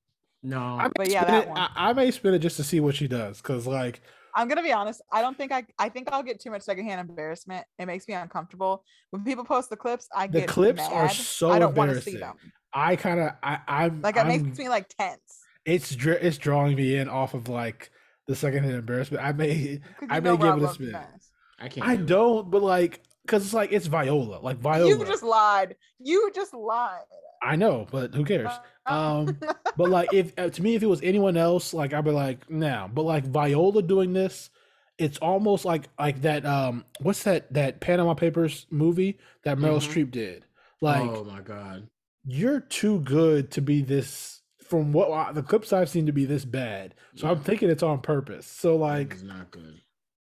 No. 0.43 0.59
I 0.59 0.89
But 0.93 1.09
yeah, 1.09 1.23
that 1.23 1.43
it, 1.43 1.49
one. 1.49 1.57
I, 1.57 1.69
I 1.77 1.93
may 1.93 2.11
spin 2.11 2.33
it 2.33 2.39
just 2.39 2.57
to 2.57 2.63
see 2.63 2.81
what 2.81 2.95
she 2.95 3.07
does, 3.07 3.41
because 3.41 3.65
like 3.65 4.01
I'm 4.35 4.49
gonna 4.49 4.63
be 4.63 4.73
honest. 4.73 5.01
I 5.13 5.21
don't 5.21 5.37
think 5.37 5.53
I. 5.53 5.65
I 5.79 5.87
think 5.87 6.11
I'll 6.11 6.23
get 6.23 6.41
too 6.41 6.51
much 6.51 6.63
secondhand 6.63 7.09
embarrassment. 7.09 7.65
It 7.79 7.85
makes 7.85 8.05
me 8.05 8.15
uncomfortable 8.15 8.83
when 9.11 9.23
people 9.23 9.45
post 9.45 9.69
the 9.69 9.77
clips. 9.77 10.09
I 10.13 10.27
get 10.27 10.29
it. 10.29 10.33
The 10.33 10.39
get 10.41 10.49
clips 10.49 10.81
are 10.89 11.05
mad. 11.05 11.15
so 11.15 11.51
I 11.51 11.59
don't 11.59 11.73
want 11.73 11.91
to 11.91 12.01
see 12.01 12.15
embarrassing. 12.15 12.41
them. 12.41 12.51
I 12.73 12.97
kind 12.97 13.21
of 13.21 13.31
I 13.41 13.59
I'm 13.65 14.01
Like 14.01 14.17
it 14.17 14.25
I'm, 14.25 14.27
makes 14.27 14.57
me 14.59 14.67
like 14.67 14.89
tense. 14.89 15.46
It's 15.67 15.93
dr- 15.95 16.23
it's 16.23 16.37
drawing 16.39 16.75
me 16.75 16.95
in 16.95 17.07
off 17.09 17.35
of 17.35 17.47
like 17.49 17.91
the 18.27 18.35
secondhand 18.35 18.73
embarrassment. 18.75 19.23
I 19.23 19.33
may 19.33 19.79
'cause 19.99 20.07
I 20.09 20.19
may 20.19 20.31
give 20.31 20.41
Rob 20.41 20.61
it 20.63 20.65
a 20.65 20.73
spin. 20.73 20.91
mess. 20.93 21.31
I 21.59 21.67
can't. 21.69 21.87
I 21.87 21.95
do 21.97 22.05
don't, 22.05 22.49
but 22.49 22.63
like 22.63 23.01
because 23.23 23.43
it's 23.45 23.53
like 23.53 23.71
it's 23.71 23.85
Viola, 23.87 24.39
like 24.39 24.57
Viola. 24.57 24.89
You 24.89 25.05
just 25.05 25.21
lied. 25.23 25.75
You 25.99 26.31
just 26.33 26.53
lied. 26.53 27.01
I 27.43 27.55
know, 27.55 27.85
but 27.91 28.15
who 28.15 28.25
cares? 28.25 28.49
Uh, 28.87 28.91
Um, 28.91 29.37
but 29.77 29.89
like 29.89 30.11
if 30.13 30.33
uh, 30.39 30.49
to 30.49 30.61
me 30.63 30.73
if 30.75 30.81
it 30.83 30.87
was 30.87 31.01
anyone 31.03 31.37
else, 31.37 31.73
like 31.73 31.93
I'd 31.93 32.05
be 32.05 32.11
like 32.11 32.49
nah. 32.49 32.87
But 32.87 33.03
like 33.03 33.25
Viola 33.25 33.81
doing 33.83 34.13
this, 34.13 34.49
it's 34.97 35.17
almost 35.19 35.65
like 35.65 35.87
like 35.99 36.21
that. 36.21 36.45
Um, 36.45 36.85
what's 37.01 37.23
that 37.23 37.53
that 37.53 37.79
Panama 37.81 38.13
Papers 38.13 38.65
movie 38.71 39.19
that 39.43 39.57
Meryl 39.57 39.77
Mhm. 39.79 39.91
Streep 40.05 40.11
did? 40.11 40.45
Like 40.81 41.01
oh 41.01 41.23
my 41.23 41.41
god. 41.41 41.87
you're 42.23 42.59
too 42.59 42.99
good 43.01 43.51
to 43.51 43.61
be 43.61 43.81
this 43.81 44.36
from 44.67 44.91
what 44.93 45.11
I- 45.11 45.31
the 45.31 45.43
clips 45.43 45.71
I've 45.73 45.89
seen 45.89 46.05
to 46.05 46.11
be 46.11 46.25
this 46.25 46.45
bad. 46.45 46.95
So 47.15 47.27
I'm 47.27 47.41
thinking 47.41 47.69
it's 47.69 47.83
on 47.83 48.01
purpose. 48.01 48.45
So 48.45 48.75
Like, 48.75 49.09
like 49.09 49.13
it's 49.13 49.23
not 49.23 49.51
good. 49.51 49.81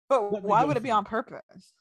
but 0.08 0.42
why 0.42 0.64
would 0.64 0.76
it 0.76 0.82
be 0.82 0.90
on 0.90 1.04
purpose? 1.04 1.74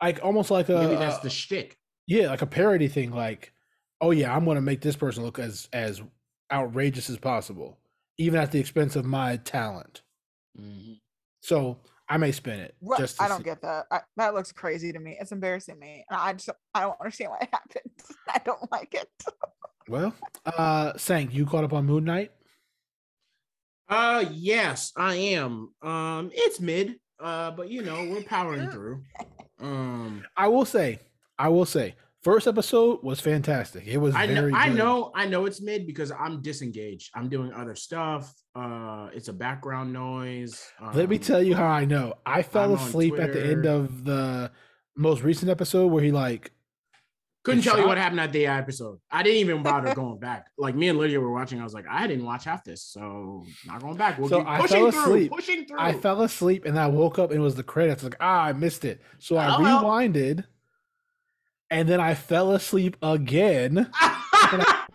like 0.00 0.24
almost 0.24 0.50
like 0.52 0.68
a 0.68 0.74
Maybe 0.74 0.94
that's 0.94 1.18
the 1.18 1.30
shtick. 1.30 1.76
yeah, 2.06 2.28
like 2.28 2.40
a 2.42 2.46
parody 2.46 2.86
thing 2.88 3.10
like 3.10 3.52
oh 4.00 4.12
yeah, 4.12 4.34
I'm 4.34 4.44
going 4.44 4.54
to 4.54 4.60
make 4.60 4.80
this 4.80 4.94
person 4.96 5.24
look 5.24 5.38
as 5.40 5.68
as 5.72 6.00
outrageous 6.52 7.10
as 7.10 7.18
possible 7.18 7.78
even 8.16 8.40
at 8.40 8.50
the 8.52 8.58
expense 8.60 8.94
of 8.96 9.04
my 9.04 9.36
talent. 9.38 10.02
Mhm. 10.58 10.98
So 11.40 11.80
I 12.10 12.16
may 12.16 12.32
spin 12.32 12.58
it 12.60 12.74
What? 12.80 12.98
just 12.98 13.20
I 13.20 13.28
don't 13.28 13.38
see- 13.38 13.44
get 13.44 13.60
that. 13.62 13.86
I, 13.90 14.00
that 14.16 14.34
looks 14.34 14.50
crazy 14.52 14.92
to 14.92 14.98
me. 14.98 15.16
It's 15.20 15.32
embarrassing 15.32 15.78
me, 15.78 16.04
and 16.08 16.18
I 16.18 16.32
just 16.32 16.48
I 16.74 16.80
don't 16.80 16.96
understand 17.00 17.30
why 17.32 17.38
it 17.42 17.48
happened. 17.52 17.92
I 18.28 18.38
don't 18.44 18.72
like 18.72 18.94
it. 18.94 19.08
Well, 19.88 20.14
uh 20.46 20.96
Sank, 20.96 21.34
you 21.34 21.44
caught 21.46 21.64
up 21.64 21.72
on 21.72 21.86
Moon 21.86 22.04
Knight? 22.04 22.32
Uh 23.88 24.24
yes, 24.32 24.92
I 24.96 25.14
am. 25.14 25.72
Um 25.82 26.30
it's 26.32 26.60
mid. 26.60 26.96
Uh 27.20 27.50
but 27.52 27.70
you 27.70 27.82
know, 27.82 28.06
we're 28.10 28.22
powering 28.22 28.70
through. 28.72 29.02
Um 29.60 30.24
I 30.36 30.48
will 30.48 30.64
say, 30.66 31.00
I 31.38 31.48
will 31.48 31.66
say, 31.66 31.94
first 32.22 32.46
episode 32.46 33.00
was 33.02 33.20
fantastic. 33.20 33.86
It 33.86 33.98
was 33.98 34.14
I 34.14 34.26
know 34.26 34.50
I 34.54 34.68
know 34.68 35.12
I 35.14 35.26
know 35.26 35.46
it's 35.46 35.60
mid 35.60 35.86
because 35.86 36.10
I'm 36.10 36.42
disengaged. 36.42 37.10
I'm 37.14 37.28
doing 37.28 37.52
other 37.52 37.74
stuff. 37.74 38.32
Uh 38.54 39.08
it's 39.14 39.28
a 39.28 39.32
background 39.32 39.92
noise. 39.92 40.62
Let 40.94 41.08
me 41.08 41.16
Um, 41.16 41.22
tell 41.22 41.42
you 41.42 41.54
how 41.54 41.66
I 41.66 41.84
know. 41.84 42.14
I 42.26 42.42
fell 42.42 42.72
I'm 42.72 42.78
asleep 42.78 43.18
at 43.18 43.32
the 43.32 43.44
end 43.44 43.66
of 43.66 44.04
the 44.04 44.50
most 44.96 45.22
recent 45.22 45.50
episode 45.50 45.86
where 45.88 46.02
he 46.02 46.10
like 46.12 46.50
couldn't 47.44 47.62
tell 47.62 47.78
you 47.78 47.86
what 47.86 47.96
happened 47.96 48.20
at 48.20 48.32
the 48.32 48.46
episode. 48.46 48.98
I 49.10 49.22
didn't 49.22 49.38
even 49.38 49.62
bother 49.62 49.94
going 49.94 50.18
back. 50.28 50.48
Like 50.58 50.74
me 50.74 50.88
and 50.88 50.98
Lydia 50.98 51.18
were 51.20 51.32
watching. 51.32 51.60
I 51.60 51.64
was 51.64 51.72
like, 51.72 51.86
I 51.88 52.06
didn't 52.06 52.26
watch 52.26 52.44
half 52.44 52.62
this, 52.64 52.82
so 52.82 53.44
not 53.64 53.80
going 53.80 53.96
back. 53.96 54.18
We'll 54.18 54.28
So 54.28 54.44
I 54.44 54.60
pushing 54.60 54.82
fell 54.82 54.90
through, 54.90 55.00
asleep. 55.14 55.30
pushing 55.32 55.64
through. 55.64 55.78
I 55.80 55.92
fell 55.94 56.20
asleep 56.22 56.64
and 56.66 56.78
I 56.78 56.88
woke 56.88 57.18
up 57.18 57.30
and 57.30 57.38
it 57.38 57.42
was 57.42 57.54
the 57.54 57.62
credits. 57.62 58.02
Like, 58.04 58.16
ah, 58.20 58.42
I 58.42 58.52
missed 58.52 58.84
it. 58.84 59.00
So 59.18 59.36
I 59.36 59.54
Oh, 59.54 59.60
rewinded 59.60 60.44
and 61.70 61.88
then 61.88 62.00
I 62.00 62.14
fell 62.14 62.52
asleep 62.52 62.96
again. 63.02 63.90
I 63.92 64.86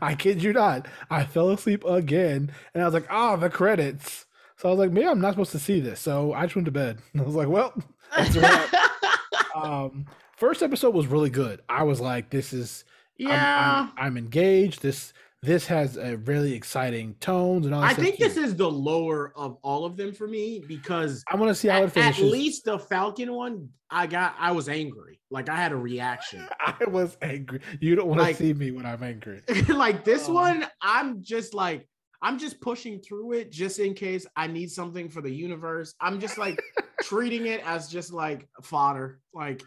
I 0.00 0.14
kid 0.14 0.42
you 0.42 0.52
not. 0.52 0.86
I 1.10 1.24
fell 1.24 1.50
asleep 1.50 1.84
again 1.84 2.52
and 2.74 2.82
I 2.82 2.86
was 2.86 2.94
like, 2.94 3.06
ah, 3.10 3.36
the 3.36 3.50
credits. 3.50 4.26
So 4.56 4.68
I 4.68 4.72
was 4.72 4.78
like, 4.78 4.90
maybe 4.92 5.06
I'm 5.06 5.20
not 5.20 5.32
supposed 5.32 5.52
to 5.52 5.58
see 5.58 5.80
this. 5.80 6.00
So 6.00 6.32
I 6.32 6.44
just 6.44 6.56
went 6.56 6.66
to 6.66 6.72
bed. 6.72 6.98
And 7.12 7.22
I 7.22 7.24
was 7.24 7.34
like, 7.34 7.48
well, 7.48 7.74
that's 8.16 8.34
a 8.36 8.40
wrap. 8.40 8.74
um, 9.56 10.06
first 10.36 10.62
episode 10.62 10.94
was 10.94 11.06
really 11.06 11.30
good. 11.30 11.60
I 11.68 11.82
was 11.82 12.00
like, 12.00 12.30
this 12.30 12.52
is 12.52 12.84
I'm- 13.20 13.28
yeah. 13.28 13.88
I'm, 13.96 14.06
I'm 14.06 14.16
engaged. 14.16 14.82
This 14.82 15.12
this 15.42 15.66
has 15.66 15.96
a 15.96 16.16
really 16.18 16.52
exciting 16.54 17.14
tones 17.20 17.66
and 17.66 17.74
all. 17.74 17.82
I 17.82 17.92
stuff 17.92 18.04
think 18.04 18.18
too. 18.18 18.24
this 18.24 18.36
is 18.36 18.56
the 18.56 18.70
lower 18.70 19.32
of 19.36 19.58
all 19.62 19.84
of 19.84 19.96
them 19.96 20.12
for 20.12 20.26
me 20.26 20.62
because 20.66 21.22
I 21.30 21.36
want 21.36 21.50
to 21.50 21.54
see 21.54 21.68
how 21.68 21.82
it 21.82 21.96
at, 21.96 22.18
at 22.18 22.24
least 22.24 22.64
the 22.64 22.78
Falcon 22.78 23.32
one, 23.32 23.68
I 23.90 24.06
got 24.06 24.34
I 24.38 24.52
was 24.52 24.68
angry. 24.68 25.20
Like 25.30 25.48
I 25.48 25.56
had 25.56 25.72
a 25.72 25.76
reaction. 25.76 26.46
I 26.60 26.74
was 26.88 27.16
angry. 27.22 27.60
You 27.80 27.94
don't 27.94 28.08
want 28.08 28.20
Like- 28.20 28.36
to 28.38 28.42
see 28.42 28.54
me 28.54 28.70
when 28.70 28.86
I'm 28.86 29.02
angry. 29.02 29.42
like 29.68 30.04
this 30.04 30.28
Um, 30.28 30.34
one, 30.34 30.66
I'm 30.82 31.22
just 31.22 31.54
like 31.54 31.86
I'm 32.22 32.38
just 32.38 32.60
pushing 32.60 32.98
through 33.00 33.32
it 33.34 33.52
just 33.52 33.78
in 33.78 33.92
case 33.94 34.26
I 34.36 34.46
need 34.46 34.70
something 34.70 35.08
for 35.10 35.20
the 35.20 35.30
universe. 35.30 35.94
I'm 36.00 36.18
just 36.18 36.38
like 36.38 36.60
treating 37.02 37.46
it 37.46 37.60
as 37.64 37.88
just 37.88 38.12
like 38.12 38.48
fodder. 38.62 39.20
Like 39.34 39.62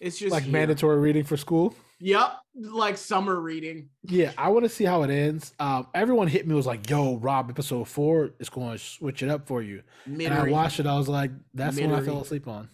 it's 0.00 0.16
just 0.18 0.32
like 0.32 0.44
here. 0.44 0.52
mandatory 0.52 0.98
reading 0.98 1.24
for 1.24 1.36
school. 1.36 1.74
Yep, 2.04 2.32
like 2.56 2.96
summer 2.96 3.40
reading. 3.40 3.88
Yeah, 4.02 4.32
I 4.36 4.48
want 4.48 4.64
to 4.64 4.68
see 4.68 4.84
how 4.84 5.04
it 5.04 5.10
ends. 5.10 5.54
Um, 5.60 5.86
everyone 5.94 6.26
hit 6.26 6.48
me 6.48 6.54
was 6.54 6.66
like, 6.66 6.90
"Yo, 6.90 7.16
Rob, 7.18 7.48
episode 7.48 7.86
four 7.86 8.30
is 8.40 8.48
going 8.48 8.72
to 8.72 8.78
switch 8.78 9.22
it 9.22 9.28
up 9.28 9.46
for 9.46 9.62
you." 9.62 9.84
mid 10.04 10.32
And 10.32 10.34
I 10.34 10.50
watched 10.50 10.80
it. 10.80 10.86
I 10.86 10.96
was 10.96 11.08
like, 11.08 11.30
"That's 11.54 11.76
the 11.76 11.86
one 11.86 11.94
I 11.94 12.04
fell 12.04 12.20
asleep 12.20 12.48
on." 12.48 12.68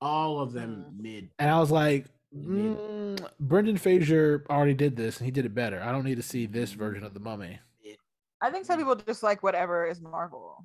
all 0.00 0.40
of 0.40 0.54
them 0.54 0.86
mid. 0.98 1.28
And 1.38 1.50
I 1.50 1.60
was 1.60 1.70
like, 1.70 2.06
mm, 2.34 3.22
"Brendan 3.38 3.76
Fraser 3.76 4.46
already 4.48 4.72
did 4.72 4.96
this, 4.96 5.18
and 5.18 5.26
he 5.26 5.30
did 5.30 5.44
it 5.44 5.54
better. 5.54 5.82
I 5.82 5.92
don't 5.92 6.04
need 6.04 6.16
to 6.16 6.22
see 6.22 6.46
this 6.46 6.72
version 6.72 7.04
of 7.04 7.12
the 7.12 7.20
Mummy." 7.20 7.58
I 8.42 8.50
think 8.50 8.64
some 8.64 8.78
people 8.78 8.96
just 8.96 9.22
like 9.22 9.42
whatever 9.42 9.86
is 9.86 10.00
Marvel. 10.00 10.64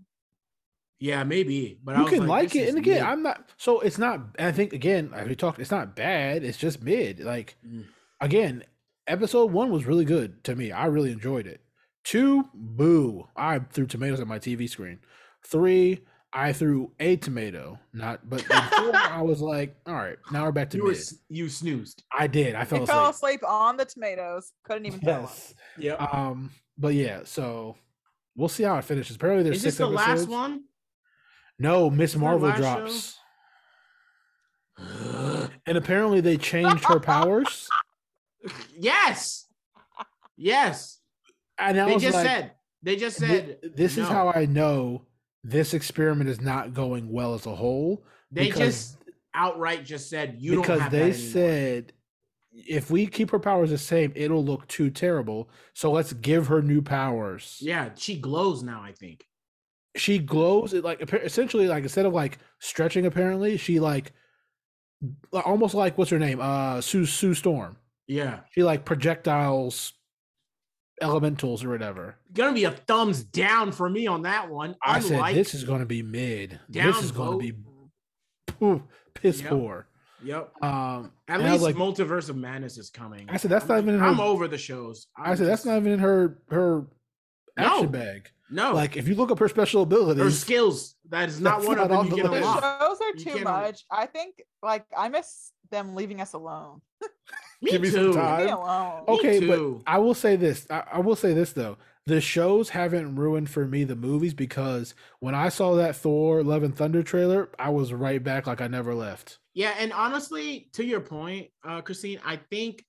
Yeah, 1.00 1.26
maybe. 1.26 1.78
But 1.84 1.96
I 1.96 1.98
you 1.98 2.04
was 2.06 2.14
can 2.14 2.28
like, 2.28 2.52
this 2.52 2.62
it, 2.62 2.64
is 2.64 2.70
and 2.70 2.78
again, 2.78 3.04
mid. 3.04 3.04
I'm 3.04 3.24
not. 3.24 3.50
So 3.58 3.82
it's 3.82 3.98
not. 3.98 4.22
I 4.40 4.54
think 4.54 4.72
again, 4.72 5.12
like 5.12 5.28
we 5.28 5.36
talked, 5.36 5.60
it's 5.60 5.72
not 5.72 5.98
bad. 5.98 6.46
It's 6.46 6.58
just 6.58 6.82
mid. 6.82 7.20
Like 7.20 7.58
Mm. 7.68 7.84
Again, 8.22 8.64
episode 9.08 9.52
one 9.52 9.72
was 9.72 9.86
really 9.86 10.06
good 10.06 10.44
to 10.46 10.56
me. 10.56 10.72
I 10.72 10.86
really 10.86 11.12
enjoyed 11.12 11.48
it. 11.48 11.62
Two, 12.04 12.46
boo! 12.54 13.28
I 13.36 13.60
threw 13.60 13.88
tomatoes 13.88 14.20
at 14.20 14.28
my 14.28 14.38
TV 14.40 14.70
screen. 14.70 15.00
Three, 15.48 16.02
I 16.32 16.54
threw 16.54 16.92
a 17.00 17.16
tomato. 17.16 17.80
Not, 17.94 18.30
but 18.30 18.42
in 18.42 18.48
four, 18.48 18.96
I 18.96 19.22
was 19.24 19.42
like, 19.42 19.76
all 19.88 19.96
right, 19.96 20.18
now 20.32 20.44
we're 20.44 20.52
back 20.52 20.70
to 20.72 20.78
you 20.78 20.88
mid. 20.88 20.98
s- 20.98 21.16
you 21.30 21.50
snoozed. 21.50 22.04
I 22.16 22.28
did. 22.28 22.54
I 22.56 22.60
He 22.62 22.66
fell 22.66 22.86
fell 22.86 23.10
asleep. 23.10 23.42
asleep 23.42 23.50
on 23.50 23.78
the 23.78 23.86
tomatoes. 23.86 24.52
Couldn't 24.66 24.86
even 24.86 25.00
tell. 25.00 25.22
Yes. 25.22 25.54
Yeah. 25.80 25.94
Um. 25.94 26.52
But 26.78 26.94
yeah. 26.94 27.22
So 27.24 27.76
we'll 28.36 28.50
see 28.50 28.64
how 28.64 28.78
it 28.78 28.84
finishes. 28.86 29.16
Apparently, 29.16 29.44
there's 29.44 29.58
Is 29.58 29.64
this 29.64 29.78
six 29.78 29.90
the 29.90 29.96
episodes. 29.96 30.22
last 30.22 30.30
one? 30.30 30.64
No, 31.58 31.90
Miss 31.90 32.16
Marvel 32.16 32.50
last 32.50 32.58
show? 32.58 32.62
drops. 32.62 33.18
And 35.66 35.78
apparently 35.78 36.22
they 36.22 36.38
changed 36.38 36.84
her 36.86 37.00
powers. 37.00 37.68
Yes. 38.78 39.46
Yes. 40.38 41.00
And 41.58 41.78
They 41.78 41.98
just 41.98 42.16
like, 42.16 42.26
said. 42.26 42.52
They 42.84 42.96
just 42.96 43.18
said. 43.18 43.60
this 43.76 43.94
is 43.94 44.08
no." 44.10 44.14
how 44.14 44.30
I 44.30 44.46
know 44.46 45.04
this 45.44 45.74
experiment 45.74 46.30
is 46.30 46.42
not 46.42 46.74
going 46.74 47.12
well 47.12 47.34
as 47.34 47.46
a 47.46 47.56
whole. 47.56 48.04
They 48.32 48.50
just 48.50 48.98
outright 49.34 49.86
just 49.86 50.10
said 50.10 50.38
you 50.40 50.56
don't 50.56 50.62
because 50.62 50.92
they 50.92 51.14
said 51.14 51.94
if 52.56 52.90
we 52.90 53.06
keep 53.06 53.32
her 53.32 53.40
powers 53.40 53.70
the 53.70 53.78
same, 53.78 54.12
it'll 54.16 54.44
look 54.44 54.68
too 54.68 54.90
terrible. 54.90 55.50
So 55.74 55.92
let's 55.92 56.14
give 56.14 56.48
her 56.48 56.62
new 56.62 56.82
powers. 56.82 57.58
Yeah, 57.62 57.90
she 57.96 58.18
glows 58.18 58.64
now. 58.64 58.82
I 58.82 58.92
think. 58.92 59.26
She 59.96 60.20
glows 60.20 60.74
it 60.74 60.84
like 60.84 61.02
essentially 61.14 61.68
like 61.68 61.84
instead 61.84 62.06
of 62.06 62.14
like 62.14 62.40
stretching, 62.60 63.06
apparently, 63.06 63.58
she 63.58 63.80
like 63.80 64.14
almost 65.32 65.74
like 65.74 65.98
what's 65.98 66.12
her 66.12 66.20
name? 66.20 66.40
Uh 66.42 66.82
Sue 66.82 67.06
Sue 67.06 67.34
Storm. 67.34 67.78
Yeah, 68.08 68.42
She 68.52 68.64
like 68.64 68.86
projectiles 68.86 69.94
elementals 71.02 71.64
or 71.64 71.70
whatever. 71.70 72.16
gonna 72.34 72.54
be 72.54 72.64
a 72.64 72.72
thumbs 72.72 73.24
down 73.24 73.72
for 73.72 73.90
me 73.90 74.08
on 74.08 74.22
that 74.24 74.50
one. 74.50 74.76
I 74.84 75.00
said 75.00 75.14
Unlike 75.14 75.36
this 75.36 75.54
is 75.54 75.64
going 75.64 75.80
to 75.82 75.86
be 75.86 76.02
mid. 76.02 76.60
down 76.72 76.88
this 76.94 77.04
is 77.04 77.12
going 77.12 77.40
to 77.40 77.54
be 77.54 77.60
poo- 78.48 78.84
piss 79.14 79.42
Yep. 79.42 79.50
poor. 79.50 79.88
Yep. 80.24 80.54
Um, 80.64 81.12
At 81.28 81.40
and 81.40 81.48
I 81.48 81.52
was 81.54 81.62
least 81.64 81.76
like, 81.78 81.96
Multiverse 81.98 82.30
of 82.30 82.38
Madness 82.38 82.78
is 82.78 82.90
coming. 82.90 83.28
I 83.30 83.38
said, 83.38 83.52
that's 83.52 83.64
I'm, 83.66 83.70
not 83.70 83.78
even 83.80 83.96
in 83.96 84.02
I'm 84.02 84.20
over 84.22 84.48
the 84.48 84.58
shows. 84.58 85.08
I 85.18 85.32
I'm 85.32 85.38
said 85.38 85.48
that's 85.48 85.66
not 85.66 85.78
even 85.78 85.92
in 85.94 86.00
her 86.00 86.40
her 86.50 86.86
action 87.58 87.86
No. 87.86 87.90
bag. 87.92 88.30
no 88.50 88.74
Like 88.74 88.96
if 88.96 89.08
you 89.08 89.16
look 89.16 89.32
up 89.32 89.40
her 89.40 89.50
special 89.50 89.82
abilities, 89.84 90.24
her 90.24 90.32
skills. 90.32 90.96
That 91.10 91.28
is 91.30 91.42
not 91.42 91.64
one 91.66 91.76
not 91.78 91.84
of 91.84 91.90
them 91.90 91.98
on 92.00 92.06
you 92.08 92.16
the 92.16 92.22
can 92.24 92.32
list. 92.32 92.44
The 92.62 92.80
shows 92.80 93.02
are 93.02 93.08
You 93.10 93.14
too 93.24 93.30
can't- 93.32 93.44
much. 93.44 93.86
I 93.92 94.06
think 94.06 94.42
like 94.64 94.86
I 94.98 95.10
miss 95.10 95.52
them 95.72 95.94
leaving 95.96 96.22
us 96.22 96.32
alone. 96.34 96.82
Me 97.62 97.72
Give 97.72 97.82
me 97.82 97.90
some 97.90 98.12
too. 98.12 98.14
time. 98.14 98.46
Me 98.46 98.52
alone. 98.52 99.04
Oh, 99.08 99.18
okay, 99.18 99.46
but. 99.48 99.82
I 99.88 99.98
will 99.98 100.14
say 100.14 100.36
this. 100.36 100.68
I, 100.70 100.84
I 100.94 101.00
will 101.00 101.16
say 101.16 101.34
this 101.34 101.54
though. 101.54 101.78
The 102.06 102.22
shows 102.22 102.70
haven't 102.70 103.16
ruined 103.16 103.50
for 103.50 103.66
me 103.66 103.84
the 103.84 103.96
movies 103.96 104.36
because 104.36 104.94
when 105.20 105.34
I 105.34 105.50
saw 105.50 105.74
that 105.76 105.96
Thor 105.96 106.44
Love 106.44 106.62
and 106.62 106.76
Thunder 106.76 107.02
trailer, 107.02 107.50
I 107.58 107.70
was 107.70 107.92
right 107.94 108.24
back 108.24 108.46
like 108.46 108.62
I 108.62 108.68
never 108.68 108.94
left. 108.94 109.40
Yeah, 109.56 109.74
and 109.80 109.92
honestly, 109.92 110.70
to 110.74 110.86
your 110.86 111.00
point, 111.00 111.48
uh, 111.64 111.82
Christine, 111.82 112.20
I 112.24 112.36
think 112.52 112.86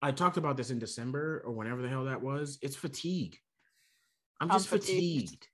I 0.00 0.12
talked 0.12 0.38
about 0.38 0.56
this 0.56 0.70
in 0.70 0.78
December 0.78 1.42
or 1.44 1.52
whenever 1.52 1.82
the 1.82 1.88
hell 1.88 2.04
that 2.04 2.22
was. 2.22 2.58
It's 2.62 2.76
fatigue. 2.76 3.36
I'm 4.40 4.50
I'm 4.50 4.56
just 4.56 4.68
fatigued. 4.68 5.28
fatigued. 5.30 5.48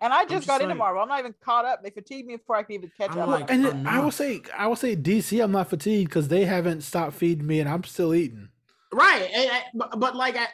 And 0.00 0.12
I 0.12 0.22
just 0.22 0.32
just 0.34 0.46
got 0.46 0.60
into 0.60 0.68
like- 0.74 0.78
Marvel. 0.78 1.02
I'm 1.02 1.08
not 1.08 1.18
even 1.20 1.34
caught 1.40 1.64
up. 1.64 1.82
They 1.82 1.90
fatigued 1.90 2.26
me 2.26 2.36
before 2.36 2.56
I 2.56 2.62
could 2.62 2.74
even 2.74 2.92
catch 2.96 3.10
I'm 3.10 3.18
up. 3.20 3.28
like- 3.28 3.50
And 3.50 3.64
then 3.64 3.86
I 3.86 4.00
will 4.00 4.10
say, 4.10 4.42
I 4.56 4.66
will 4.66 4.76
say 4.76 4.94
DC. 4.96 5.42
I'm 5.42 5.52
not 5.52 5.68
fatigued 5.68 6.10
because 6.10 6.28
they 6.28 6.44
haven't 6.44 6.82
stopped 6.82 7.14
feeding 7.14 7.46
me, 7.46 7.60
and 7.60 7.68
I'm 7.68 7.84
still 7.84 8.14
eating. 8.14 8.48
Right. 8.92 9.28
and- 9.32 9.50
and- 9.50 9.64
but, 9.74 9.98
but 9.98 10.16
like 10.16 10.36
I, 10.36 10.48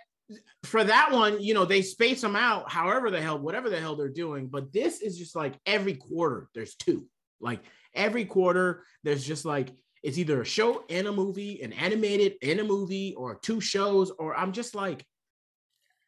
for 0.65 0.83
that 0.85 1.13
one, 1.13 1.43
you 1.43 1.53
know, 1.55 1.65
they 1.65 1.83
space 1.83 2.21
them 2.21 2.37
out 2.37 2.71
however 2.71 3.11
the 3.11 3.21
hell, 3.21 3.39
whatever 3.39 3.69
the 3.69 3.79
hell 3.81 3.97
they're 3.97 4.09
doing. 4.09 4.47
But 4.47 4.73
this 4.73 5.03
is 5.03 5.19
just 5.19 5.37
like 5.37 5.55
every 5.67 5.95
quarter, 5.95 6.49
there's 6.55 6.75
two. 6.77 7.07
Like 7.41 7.61
every 7.95 8.25
quarter, 8.25 8.85
there's 9.03 9.27
just 9.27 9.45
like 9.45 9.71
it's 10.03 10.19
either 10.19 10.41
a 10.41 10.45
show 10.45 10.85
and 10.89 11.07
a 11.07 11.13
movie, 11.13 11.63
an 11.63 11.73
animated 11.73 12.35
and 12.43 12.59
a 12.61 12.65
movie, 12.65 13.15
or 13.17 13.37
two 13.37 13.61
shows, 13.61 14.11
or 14.11 14.35
I'm 14.35 14.53
just 14.53 14.75
like, 14.75 15.05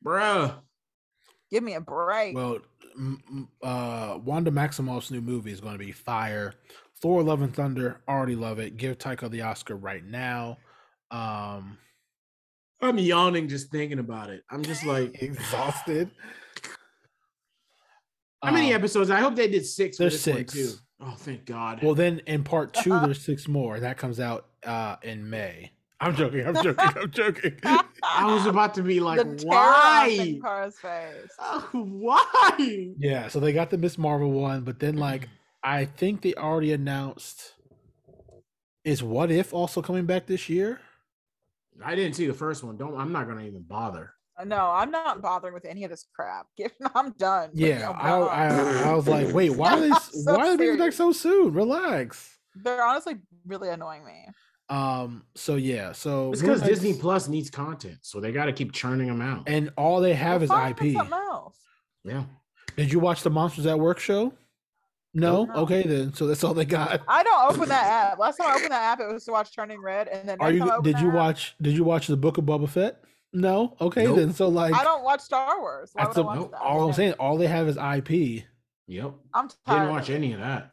bruh. 0.05 0.55
Give 1.51 1.63
me 1.63 1.75
a 1.75 1.81
break. 1.81 2.35
Well, 2.35 2.59
m- 2.97 3.23
m- 3.29 3.49
uh, 3.63 4.19
Wanda 4.25 4.51
Maximoff's 4.51 5.11
new 5.11 5.21
movie 5.21 5.53
is 5.53 5.61
going 5.61 5.75
to 5.75 5.79
be 5.85 5.93
fire. 5.93 6.55
Thor: 7.01 7.23
Love 7.23 7.43
and 7.43 7.55
Thunder, 7.55 8.01
already 8.09 8.35
love 8.37 8.59
it. 8.59 8.77
Give 8.77 8.97
Taika 8.99 9.31
the 9.31 9.43
Oscar 9.43 9.77
right 9.77 10.05
now. 10.05 10.59
Um, 11.11 11.79
I'm 12.81 12.99
yawning 12.99 13.49
just 13.49 13.71
thinking 13.71 13.99
about 13.99 14.31
it. 14.31 14.43
I'm 14.51 14.63
just 14.63 14.85
like, 14.85 15.15
exhausted. 15.23 16.11
how 18.43 18.51
many 18.53 18.73
Um, 18.73 18.79
episodes? 18.81 19.11
I 19.11 19.21
hope 19.21 19.37
they 19.37 19.49
did 19.49 19.65
six. 19.67 19.97
There's 19.99 20.13
this 20.15 20.23
six. 20.23 20.53
too. 20.53 20.71
Oh, 21.01 21.15
thank 21.19 21.45
God. 21.45 21.83
Well, 21.83 21.95
then 21.95 22.21
in 22.27 22.45
part 22.45 22.73
two, 22.75 22.99
there's 23.01 23.21
six 23.25 23.47
more, 23.49 23.77
and 23.77 23.85
that 23.85 23.99
comes 23.99 24.19
out 24.21 24.47
uh, 24.67 24.97
in 25.03 25.29
May. 25.29 25.73
I'm 26.05 26.15
joking. 26.15 26.47
I'm 26.47 26.55
joking. 26.55 26.75
I'm 26.97 27.11
joking. 27.11 27.57
I 27.65 28.35
was 28.35 28.45
about 28.45 28.75
to 28.75 28.83
be 28.83 29.01
like, 29.01 29.19
the 29.19 29.37
terror 29.37 29.55
on 29.55 29.73
why? 29.73 30.17
Sin 30.17 30.41
Cara's 30.41 30.79
face. 30.79 31.31
Oh, 31.39 31.69
why? 31.73 32.95
yeah, 32.99 33.29
so 33.29 33.41
they 33.41 33.55
got 33.55 33.71
the 33.71 33.79
Miss 33.79 33.97
Marvel 33.97 34.31
one, 34.31 34.63
but 34.63 34.81
then 34.81 34.97
like 34.99 35.29
I 35.63 35.87
think 35.87 36.21
they 36.21 36.35
already 36.35 36.73
announced 36.73 37.55
is 38.85 39.03
What 39.03 39.31
If 39.31 39.55
also 39.55 39.81
coming 39.81 40.05
back 40.05 40.27
this 40.27 40.51
year? 40.51 40.79
I 41.83 41.95
didn't 41.95 42.15
see 42.15 42.27
the 42.27 42.35
first 42.35 42.63
one. 42.63 42.77
Don't. 42.77 42.95
I'm 42.97 43.11
not 43.11 43.27
gonna 43.27 43.43
even 43.43 43.63
bother. 43.63 44.13
Uh, 44.39 44.45
no, 44.45 44.71
I'm 44.71 44.91
not 44.91 45.23
bothering 45.23 45.55
with 45.55 45.65
any 45.65 45.85
of 45.85 45.91
this 45.91 46.05
crap. 46.15 46.47
Give, 46.57 46.71
I'm 46.95 47.13
done. 47.13 47.51
Leave 47.55 47.77
me 47.77 47.81
Yeah, 47.81 47.91
I. 47.91 48.11
I, 48.11 48.91
I 48.91 48.95
was 48.95 49.09
like, 49.09 49.29
wait, 49.35 49.51
why 49.51 49.73
are 49.73 49.81
they 49.81 49.91
So 49.91 50.35
why 50.35 50.51
are 50.51 50.57
they 50.59 50.77
back 50.77 50.93
so 50.93 51.13
soon? 51.13 51.55
Relax. 51.55 52.39
They're 52.57 52.85
honestly 52.85 53.17
really 53.47 53.71
annoying 53.71 54.05
me. 54.05 54.29
Um. 54.69 55.25
So 55.35 55.57
yeah. 55.57 55.93
So 55.93 56.33
It's 56.33 56.41
because 56.41 56.62
Disney 56.62 56.95
Plus 56.95 57.29
needs 57.29 57.51
content, 57.51 57.99
so 58.03 58.21
they 58.21 58.33
got 58.33 58.47
to 58.47 58.53
keep 58.53 58.73
churning 58.73 59.09
them 59.09 59.21
out. 59.21 59.45
and 59.47 59.71
all 59.77 60.01
they 60.01 60.15
have 60.15 60.49
Well, 60.49 60.65
is 60.65 60.71
IP. 60.71 60.95
Something 60.95 61.12
else. 61.12 61.59
Yeah. 62.05 62.25
Did 62.77 62.93
you 62.93 62.99
watch 62.99 63.23
the 63.23 63.31
Monsters 63.31 63.67
at 63.67 63.79
Work 63.79 63.99
show? 63.99 64.33
No. 65.17 65.45
No. 65.45 65.55
Okay, 65.62 65.83
then. 65.83 66.12
So 66.15 66.27
that's 66.27 66.43
all 66.43 66.55
they 66.55 66.65
got. 66.65 67.03
I 67.07 67.23
don't 67.23 67.53
open 67.55 67.69
that 67.69 67.87
app. 68.12 68.19
Last 68.19 68.39
time 68.39 68.49
I 68.49 68.55
opened 68.57 68.73
that 68.73 68.83
app, 68.83 69.01
it 69.01 69.12
was 69.12 69.25
to 69.27 69.33
watch 69.33 69.55
Turning 69.55 69.81
Red, 69.81 70.09
and 70.09 70.29
then 70.29 70.39
Are 70.41 70.51
you? 70.51 70.69
I 70.69 70.81
Did 70.81 70.99
you 70.99 71.09
app, 71.09 71.15
watch? 71.15 71.55
Did 71.62 71.75
you 71.75 71.85
watch 71.85 72.07
the 72.09 72.17
Book 72.17 72.37
of 72.39 72.45
Boba 72.45 72.69
Fett? 72.69 73.01
No. 73.33 73.77
Okay, 73.81 74.05
Nope. 74.05 74.17
then. 74.17 74.33
So 74.33 74.49
like, 74.49 74.75
I 74.75 74.83
don't 74.83 75.05
watch 75.05 75.21
Star 75.21 75.61
Wars. 75.61 75.91
Why 75.93 76.05
that's 76.05 76.17
would 76.17 76.23
I 76.23 76.27
watch 76.27 76.37
nope, 76.39 76.51
that? 76.53 76.61
all 76.61 76.87
I'm 76.89 76.93
saying. 76.95 77.12
All 77.15 77.37
they 77.37 77.47
have 77.47 77.69
is 77.69 77.77
IP. 77.77 78.45
Yep. 78.89 79.12
I'm 79.35 79.49
tired. 79.49 79.79
Didn't 79.81 79.91
watch 79.91 80.11
any 80.11 80.33
of 80.33 80.41
that. 80.41 80.73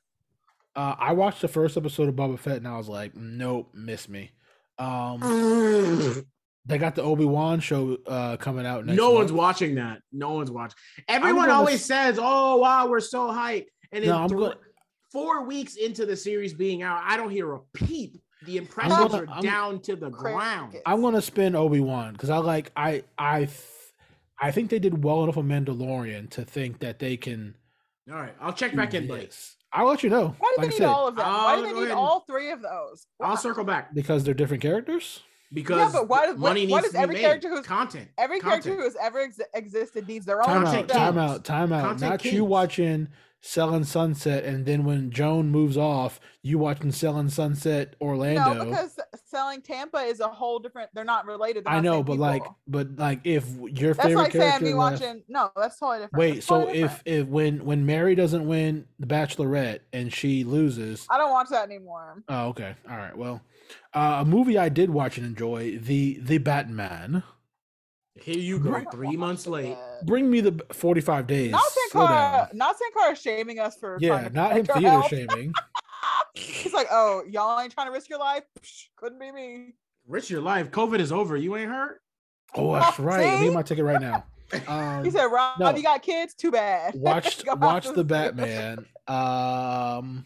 Uh, 0.75 0.95
I 0.97 1.13
watched 1.13 1.41
the 1.41 1.47
first 1.47 1.75
episode 1.77 2.07
of 2.09 2.15
Boba 2.15 2.39
Fett 2.39 2.57
and 2.57 2.67
I 2.67 2.77
was 2.77 2.87
like, 2.87 3.15
nope, 3.15 3.69
miss 3.73 4.07
me. 4.07 4.31
Um, 4.79 5.19
they 6.65 6.77
got 6.77 6.95
the 6.95 7.03
Obi 7.03 7.25
Wan 7.25 7.59
show 7.59 7.97
uh, 8.07 8.37
coming 8.37 8.65
out 8.65 8.85
next. 8.85 8.97
no 8.97 9.11
one's 9.11 9.31
watching 9.31 9.75
that. 9.75 9.99
No 10.11 10.31
one's 10.33 10.51
watching. 10.51 10.77
Everyone 11.07 11.49
always 11.49 11.75
s- 11.75 11.85
says, 11.85 12.19
"Oh 12.21 12.57
wow, 12.57 12.87
we're 12.87 12.99
so 12.99 13.27
hyped," 13.27 13.65
and 13.91 14.03
then 14.03 14.09
No, 14.09 14.17
I'm 14.17 14.27
gonna- 14.29 14.55
four 15.11 15.43
weeks 15.45 15.75
into 15.75 16.05
the 16.05 16.15
series 16.15 16.53
being 16.53 16.83
out, 16.83 17.01
I 17.05 17.17
don't 17.17 17.29
hear 17.31 17.51
a 17.53 17.59
peep. 17.73 18.21
The 18.45 18.57
impressions 18.57 18.97
gonna- 19.11 19.23
are 19.25 19.29
I'm- 19.29 19.43
down 19.43 19.81
to 19.81 19.95
the 19.95 20.09
ground. 20.09 20.77
I'm 20.85 21.01
gonna 21.01 21.21
spin 21.21 21.55
Obi 21.55 21.79
Wan 21.79 22.13
because 22.13 22.29
I 22.29 22.37
like 22.37 22.71
I 22.75 23.03
I 23.17 23.39
th- 23.45 23.51
I 24.39 24.49
think 24.51 24.71
they 24.71 24.79
did 24.79 25.03
well 25.03 25.23
enough 25.23 25.37
on 25.37 25.47
Mandalorian 25.47 26.29
to 26.31 26.43
think 26.45 26.79
that 26.79 26.97
they 26.97 27.17
can. 27.17 27.55
All 28.09 28.17
right, 28.17 28.33
I'll 28.41 28.53
check 28.53 28.75
back 28.75 28.93
in, 28.95 29.07
buddy. 29.07 29.25
this. 29.25 29.57
I'll 29.73 29.87
let 29.87 30.03
you 30.03 30.09
know. 30.09 30.35
Why 30.39 30.53
do 30.55 30.57
like 30.57 30.59
I 30.59 30.61
they 30.61 30.67
need 30.69 30.77
said, 30.77 30.85
all 30.87 31.07
of 31.07 31.15
them? 31.15 31.25
Why 31.25 31.55
do 31.55 31.61
they 31.63 31.71
need 31.73 31.83
ahead 31.85 31.91
all 31.97 32.21
three 32.21 32.51
of 32.51 32.61
those? 32.61 33.05
I'll 33.21 33.37
circle 33.37 33.63
back 33.63 33.93
because 33.93 34.23
they're 34.23 34.33
different 34.33 34.61
characters. 34.61 35.21
because 35.53 35.77
yeah, 35.93 35.99
but 35.99 36.07
why 36.09 36.25
does- 36.25 36.35
what- 36.35 36.49
money 36.49 36.67
what 36.67 36.81
needs 36.83 36.83
does 36.83 36.91
to 36.93 36.97
be 36.97 37.03
every 37.03 37.15
made. 37.15 37.21
character 37.21 37.49
who's- 37.49 37.65
content. 37.65 38.09
Every 38.17 38.39
character 38.39 38.69
content. 38.71 38.77
who 38.79 38.83
has 38.83 38.97
ever 39.01 39.19
ex- 39.19 39.39
existed 39.53 40.07
needs 40.07 40.25
their 40.25 40.39
own 40.41 40.45
Time 40.47 40.63
Content 40.65 40.91
out, 40.91 40.97
time 40.97 41.17
out, 41.17 41.43
time 41.45 41.73
out. 41.73 41.81
Content 41.83 42.11
Not 42.11 42.25
you 42.25 42.43
watching 42.45 43.07
Selling 43.43 43.83
Sunset, 43.83 44.43
and 44.45 44.67
then 44.67 44.83
when 44.85 45.09
Joan 45.09 45.49
moves 45.49 45.75
off, 45.75 46.19
you 46.43 46.59
watching 46.59 46.91
Selling 46.91 47.27
Sunset 47.29 47.95
Orlando. 47.99 48.53
No, 48.53 48.65
because 48.65 48.99
selling 49.25 49.61
Tampa 49.63 49.97
is 49.97 50.19
a 50.19 50.27
whole 50.27 50.59
different. 50.59 50.91
They're 50.93 51.03
not 51.03 51.25
related. 51.25 51.65
They're 51.65 51.73
I 51.73 51.77
not 51.77 51.83
know, 51.83 52.03
but 52.03 52.17
like, 52.19 52.43
but 52.67 52.97
like, 52.97 53.21
if 53.23 53.47
your 53.71 53.95
that's 53.95 54.07
favorite 54.07 54.15
like 54.23 54.31
saying 54.31 54.43
character 54.43 54.65
me 54.65 54.73
left- 54.75 55.01
watching. 55.01 55.23
No, 55.27 55.51
that's 55.55 55.79
totally 55.79 55.97
different. 56.05 56.19
Wait, 56.19 56.33
That's 56.35 56.45
so 56.45 56.59
totally 56.59 56.79
if 56.81 57.03
different. 57.03 57.07
if 57.07 57.27
when 57.29 57.65
when 57.65 57.85
Mary 57.87 58.13
doesn't 58.13 58.47
win 58.47 58.85
the 58.99 59.07
Bachelorette 59.07 59.79
and 59.91 60.13
she 60.13 60.43
loses, 60.43 61.07
I 61.09 61.17
don't 61.17 61.31
watch 61.31 61.49
that 61.49 61.63
anymore. 61.65 62.21
oh 62.29 62.49
okay, 62.49 62.75
all 62.87 62.97
right, 62.97 63.17
well, 63.17 63.41
uh, 63.95 64.17
a 64.21 64.25
movie 64.25 64.59
I 64.59 64.69
did 64.69 64.91
watch 64.91 65.17
and 65.17 65.25
enjoy 65.25 65.79
the 65.79 66.19
the 66.21 66.37
Batman. 66.37 67.23
Here 68.19 68.37
you 68.37 68.59
go, 68.59 68.71
haven't 68.73 68.91
three 68.91 69.15
months 69.15 69.47
late. 69.47 69.77
Bring 70.03 70.29
me 70.29 70.41
the 70.41 70.59
forty 70.73 71.01
five 71.01 71.27
days. 71.27 71.51
Not 71.51 71.63
Slow 71.89 72.07
down. 72.07 72.31
Sankara. 72.47 72.49
Not 72.53 72.75
Sankara 72.77 73.15
shaming 73.15 73.59
us 73.59 73.77
for. 73.77 73.97
Yeah, 74.01 74.27
not 74.33 74.51
him 74.51 74.65
protect 74.65 74.79
theater 74.79 74.89
health. 74.91 75.07
shaming. 75.09 75.53
He's 76.33 76.73
like, 76.73 76.87
oh, 76.91 77.23
y'all 77.29 77.59
ain't 77.59 77.73
trying 77.73 77.87
to 77.87 77.93
risk 77.93 78.09
your 78.09 78.19
life. 78.19 78.43
Psh, 78.61 78.87
couldn't 78.97 79.19
be 79.19 79.31
me. 79.31 79.73
Risk 80.07 80.29
your 80.29 80.41
life. 80.41 80.71
COVID 80.71 80.99
is 80.99 81.11
over. 81.11 81.37
You 81.37 81.55
ain't 81.55 81.69
hurt. 81.69 82.01
Oh, 82.55 82.73
that's 82.73 82.99
Oh, 82.99 83.03
right. 83.03 83.25
I 83.25 83.37
see? 83.37 83.45
need 83.45 83.53
my 83.53 83.63
ticket 83.63 83.85
right 83.85 84.01
now. 84.01 84.25
Um, 84.67 85.05
He 85.05 85.11
said, 85.11 85.27
Rob, 85.27 85.57
no. 85.61 85.73
you 85.73 85.81
got 85.81 86.01
kids? 86.01 86.33
Too 86.33 86.51
bad. 86.51 86.93
watch 86.97 87.41
watch 87.47 87.87
the 87.87 88.03
Batman. 88.03 88.79
Um, 89.07 90.25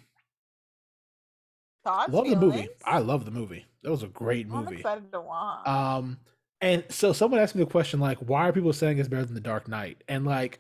Thoughts, 1.84 2.12
love 2.12 2.28
the 2.28 2.36
movie. 2.36 2.68
I 2.84 2.98
love 3.00 3.26
the 3.26 3.30
movie. 3.32 3.66
That 3.84 3.92
was 3.92 4.02
a 4.02 4.08
great 4.08 4.48
I'm 4.48 4.64
movie. 4.66 4.78
excited 4.78 5.12
to 5.12 5.22
watch. 5.22 5.68
Um, 5.68 6.18
and 6.62 6.84
so 6.90 7.14
someone 7.14 7.40
asked 7.40 7.56
me 7.56 7.64
the 7.64 7.70
question 7.70 8.00
like, 8.00 8.18
why 8.20 8.48
are 8.48 8.54
people 8.54 8.74
saying 8.74 8.98
it's 8.98 9.08
better 9.10 9.26
than 9.26 9.36
The 9.36 9.42
Dark 9.42 9.68
Knight? 9.68 10.04
And 10.08 10.26
like, 10.26 10.60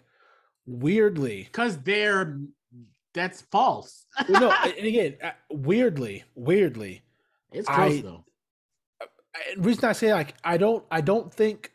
weirdly, 0.66 1.44
Because 1.44 1.78
they're 1.80 2.40
that's 3.14 3.42
false. 3.44 4.06
well, 4.30 4.42
no, 4.42 4.52
and 4.78 4.86
again, 4.86 5.16
uh, 5.24 5.32
weirdly, 5.50 6.24
weirdly, 6.36 7.02
it's 7.54 7.68
close 7.68 8.00
I- 8.00 8.02
though. 8.02 8.26
and 9.56 9.66
reason 9.66 9.86
I 9.86 9.94
say 9.94 10.14
like, 10.14 10.36
I 10.44 10.58
don't, 10.58 10.84
I 10.92 11.02
don't 11.02 11.34
think. 11.34 11.72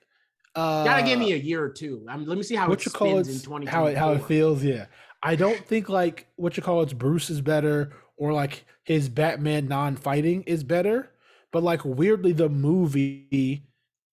Uh, 0.54 0.84
Gotta 0.84 1.04
give 1.04 1.18
me 1.18 1.32
a 1.32 1.36
year 1.36 1.62
or 1.62 1.70
two. 1.70 2.04
Um, 2.08 2.26
let 2.26 2.36
me 2.36 2.42
see 2.42 2.56
how 2.56 2.68
what 2.68 2.84
it 2.84 2.90
spins 2.90 3.28
in 3.28 3.34
2024. 3.34 3.70
how 3.70 3.86
it 3.86 3.96
how 3.96 4.12
it 4.12 4.24
feels. 4.24 4.62
Yeah, 4.64 4.86
I 5.22 5.36
don't 5.36 5.64
think 5.64 5.88
like 5.88 6.26
what 6.36 6.56
you 6.56 6.62
call 6.62 6.82
it's 6.82 6.92
Bruce 6.92 7.30
is 7.30 7.40
better 7.40 7.92
or 8.16 8.32
like 8.32 8.64
his 8.82 9.08
Batman 9.08 9.68
non-fighting 9.68 10.42
is 10.42 10.64
better, 10.64 11.12
but 11.52 11.62
like 11.62 11.84
weirdly 11.84 12.32
the 12.32 12.48
movie 12.48 13.68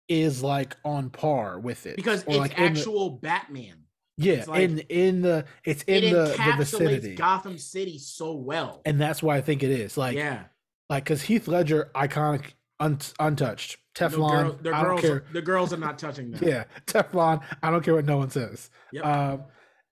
is 0.09 0.43
like 0.43 0.77
on 0.85 1.11
par 1.11 1.59
with 1.59 1.87
it. 1.87 1.97
Because 1.97 2.23
or 2.25 2.31
it's 2.31 2.39
like 2.39 2.59
in 2.59 2.75
the- 2.75 2.81
actual 2.81 3.11
Batman. 3.11 3.85
yeah 4.17 4.35
it's 4.35 4.49
like- 4.49 4.61
in 4.63 4.79
in 4.91 5.23
the 5.23 5.45
it's 5.65 5.83
in 5.85 6.05
it 6.05 6.11
the, 6.13 6.25
the 6.45 6.55
vicinity. 6.57 7.15
Gotham 7.15 7.59
City 7.59 7.99
so 7.99 8.35
well. 8.35 8.83
and 8.85 9.01
that's 9.01 9.23
why 9.23 9.37
I 9.37 9.41
think 9.41 9.63
it 9.63 9.71
is. 9.71 9.97
Like 9.97 10.17
yeah, 10.17 10.45
like 10.91 11.05
because 11.05 11.23
Heath 11.23 11.49
Ledger 11.49 11.91
iconic 11.95 12.53
un- 12.81 12.99
untouched. 13.19 13.79
Teflon 13.95 14.29
girl, 14.43 14.59
the 14.61 14.75
I 14.75 14.83
don't 14.83 14.91
girls, 14.97 15.01
care. 15.03 15.25
the 15.33 15.43
girls 15.43 15.73
are 15.73 15.77
not 15.77 15.99
touching 16.01 16.33
that. 16.33 16.43
yeah 16.43 16.65
Teflon 16.87 17.43
I 17.63 17.71
don't 17.71 17.85
care 17.85 17.95
what 17.95 18.05
no 18.05 18.17
one 18.19 18.31
says. 18.31 18.69
Yep. 18.93 19.05
um 19.07 19.45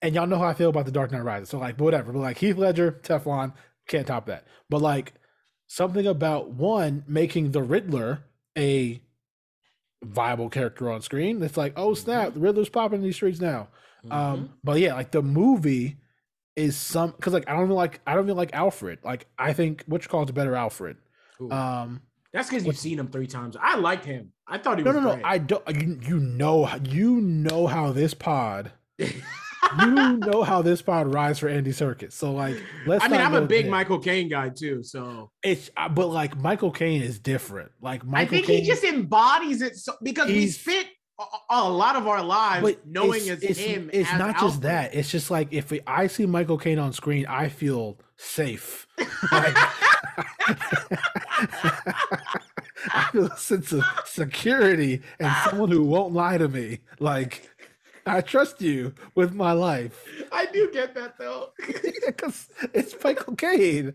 and 0.03 0.15
y'all 0.17 0.27
know 0.27 0.39
how 0.39 0.47
I 0.49 0.55
feel 0.55 0.69
about 0.71 0.87
the 0.87 0.91
Dark 0.91 1.13
Knight 1.13 1.23
Rises. 1.23 1.49
So 1.51 1.59
like 1.59 1.79
whatever. 1.81 2.13
But 2.13 2.19
like 2.19 2.39
Heath 2.39 2.57
Ledger 2.57 2.99
Teflon 3.05 3.53
can't 3.87 4.05
top 4.09 4.27
that. 4.27 4.49
But 4.69 4.83
like 4.83 5.15
something 5.69 6.07
about 6.07 6.51
one 6.51 7.05
making 7.07 7.53
the 7.53 7.63
Riddler 7.63 8.25
a 8.59 9.01
viable 10.03 10.49
character 10.49 10.91
on 10.91 11.03
screen. 11.03 11.43
It's 11.43 11.57
like, 11.57 11.75
oh 11.77 11.95
snap, 11.95 12.35
the 12.35 12.41
Riddler's 12.41 12.69
popping 12.69 12.99
in 12.99 13.05
these 13.05 13.17
streets 13.17 13.41
now. 13.41 13.69
Mhm. 14.07 14.13
Um, 14.13 14.51
but 14.65 14.81
yeah, 14.81 14.95
like 14.95 15.11
the 15.11 15.23
movie 15.23 15.99
is 16.57 16.77
some 16.77 17.13
because 17.13 17.33
like 17.33 17.49
I 17.49 17.53
don't 17.53 17.65
even 17.65 17.77
like 17.77 18.01
I 18.07 18.15
don't 18.15 18.25
even 18.25 18.37
like 18.37 18.53
Alfred. 18.53 18.99
Like 19.05 19.27
I 19.39 19.53
think 19.53 19.85
which 19.87 20.09
calls 20.09 20.31
a 20.31 20.33
better 20.33 20.55
Alfred. 20.55 20.97
Ooh. 21.41 21.51
Um, 21.51 22.03
That's 22.33 22.49
because 22.49 22.67
you've 22.67 22.79
seen 22.79 22.99
him 22.99 23.09
three 23.09 23.27
times. 23.27 23.57
I 23.61 23.77
liked 23.77 24.05
him. 24.05 24.33
I 24.47 24.59
thought 24.59 24.79
he 24.79 24.85
no, 24.85 24.91
was 24.93 25.01
no, 25.01 25.09
no. 25.09 25.15
great. 25.15 25.25
I 25.25 25.39
don't. 25.39 25.83
You, 25.83 25.99
you 26.03 26.19
know, 26.19 26.69
you 26.89 27.21
know 27.21 27.67
how 27.67 27.93
this 27.93 28.15
pod. 28.15 28.73
You 29.81 30.17
know 30.19 30.43
how 30.43 30.61
this 30.63 30.83
pod 30.83 31.13
rides 31.13 31.39
for 31.39 31.49
Andy 31.49 31.71
Serkis. 31.71 32.13
So 32.13 32.33
like, 32.33 32.57
let's. 32.87 33.05
I 33.05 33.09
mean, 33.09 33.21
I'm 33.21 33.35
a 33.35 33.43
big 33.43 33.65
there. 33.65 33.71
Michael 33.71 33.99
Caine 33.99 34.29
guy 34.29 34.51
too, 34.51 34.83
so 34.83 35.31
It's 35.43 35.71
uh, 35.77 35.89
but 35.89 36.09
like 36.09 36.37
Michael 36.37 36.71
Caine 36.71 37.03
is 37.03 37.19
different. 37.19 37.71
Like 37.81 38.05
Michael 38.05 38.27
I 38.27 38.27
think 38.29 38.47
Caine, 38.47 38.63
he 38.63 38.67
just 38.67 38.85
embodies 38.85 39.63
it 39.63 39.77
so, 39.77 39.95
because 40.03 40.27
we 40.29 40.35
He's- 40.35 40.59
spent 40.59 40.89
a, 41.19 41.25
a 41.51 41.69
lot 41.69 41.97
of 41.97 42.07
our 42.07 42.23
lives 42.23 42.63
but 42.63 42.87
knowing 42.87 43.21
it's, 43.21 43.43
it's, 43.43 43.45
it's, 43.45 43.59
him. 43.61 43.91
It's 43.93 44.11
as 44.11 44.19
not 44.19 44.39
just 44.39 44.63
that. 44.63 44.95
It's 44.95 45.11
just 45.11 45.31
like 45.31 45.49
if 45.53 45.73
I 45.87 46.07
see 46.07 46.27
Michael 46.27 46.59
Caine 46.59 46.79
on 46.79 46.93
screen, 46.93 47.27
I 47.27 47.49
feel 47.49 47.99
safe. 48.17 48.87
Like, 49.31 49.55
I 52.95 53.09
feel 53.13 53.27
a 53.27 53.37
sense 53.37 53.73
of 53.73 53.85
security 54.05 55.03
and 55.19 55.33
someone 55.49 55.71
who 55.71 55.83
won't 55.85 56.13
lie 56.13 56.39
to 56.39 56.49
me. 56.49 56.81
Like 56.99 57.49
I 58.07 58.21
trust 58.21 58.61
you 58.61 58.95
with 59.15 59.35
my 59.35 59.53
life 59.53 60.07
I 60.33 60.47
do 60.47 60.71
get 60.73 60.95
that 60.95 61.19
though. 61.19 61.51
because 62.07 62.49
it's 62.73 62.95
Michael 63.03 63.37
Caine. 63.37 63.95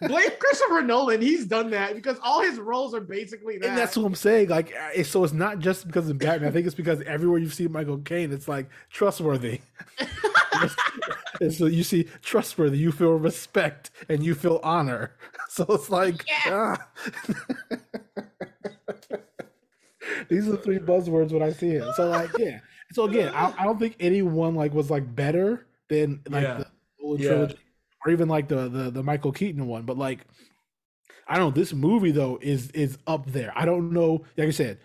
Blame 0.00 0.30
Christopher 0.40 0.82
Nolan. 0.82 1.20
He's 1.22 1.46
done 1.46 1.70
that 1.70 1.94
because 1.94 2.18
all 2.22 2.42
his 2.42 2.58
roles 2.58 2.94
are 2.94 3.00
basically 3.00 3.58
that. 3.58 3.68
And 3.68 3.78
that's 3.78 3.96
what 3.96 4.04
I'm 4.04 4.14
saying. 4.16 4.48
Like, 4.48 4.74
uh, 4.74 5.02
so 5.04 5.22
it's 5.22 5.32
not 5.32 5.60
just 5.60 5.86
because 5.86 6.08
of 6.08 6.18
Batman. 6.18 6.48
I 6.48 6.52
think 6.52 6.66
it's 6.66 6.74
because 6.74 7.00
everywhere 7.02 7.38
you've 7.38 7.54
seen 7.54 7.70
Michael 7.70 7.98
Caine, 7.98 8.32
it's 8.32 8.48
like 8.48 8.68
trustworthy. 8.90 9.60
and 11.40 11.54
so 11.54 11.66
you 11.66 11.84
see 11.84 12.08
trustworthy, 12.22 12.78
you 12.78 12.90
feel 12.90 13.12
respect 13.12 13.90
and 14.08 14.24
you 14.24 14.34
feel 14.34 14.60
honor. 14.62 15.12
So 15.50 15.64
it's 15.70 15.88
like, 15.88 16.26
ah. 16.44 16.76
These 20.28 20.48
are 20.48 20.52
the 20.52 20.58
three 20.58 20.78
buzzwords 20.78 21.32
when 21.32 21.42
I 21.42 21.50
see 21.52 21.70
it. 21.70 21.94
So 21.94 22.08
like, 22.08 22.30
yeah. 22.38 22.60
So 22.92 23.04
again, 23.04 23.32
I, 23.34 23.52
I 23.58 23.64
don't 23.64 23.78
think 23.78 23.96
anyone 24.00 24.54
like 24.54 24.72
was 24.72 24.90
like 24.90 25.14
better 25.14 25.66
than 25.88 26.20
like 26.28 26.42
Yeah. 26.42 26.58
the 26.58 26.66
Nolan 27.00 27.20
Yeah. 27.20 27.28
trilogy 27.28 27.58
or 28.06 28.12
even 28.12 28.28
like 28.28 28.48
the, 28.48 28.68
the 28.68 28.90
the 28.90 29.02
Michael 29.02 29.32
Keaton 29.32 29.66
one. 29.66 29.82
But 29.82 29.98
like, 29.98 30.20
I 31.26 31.36
don't 31.36 31.48
know. 31.54 31.60
This 31.60 31.72
movie 31.72 32.10
though 32.12 32.38
is 32.40 32.70
is 32.70 32.98
up 33.06 33.26
there. 33.30 33.52
I 33.56 33.64
don't 33.64 33.92
know. 33.92 34.24
Like 34.36 34.48
I 34.48 34.52
said, 34.52 34.78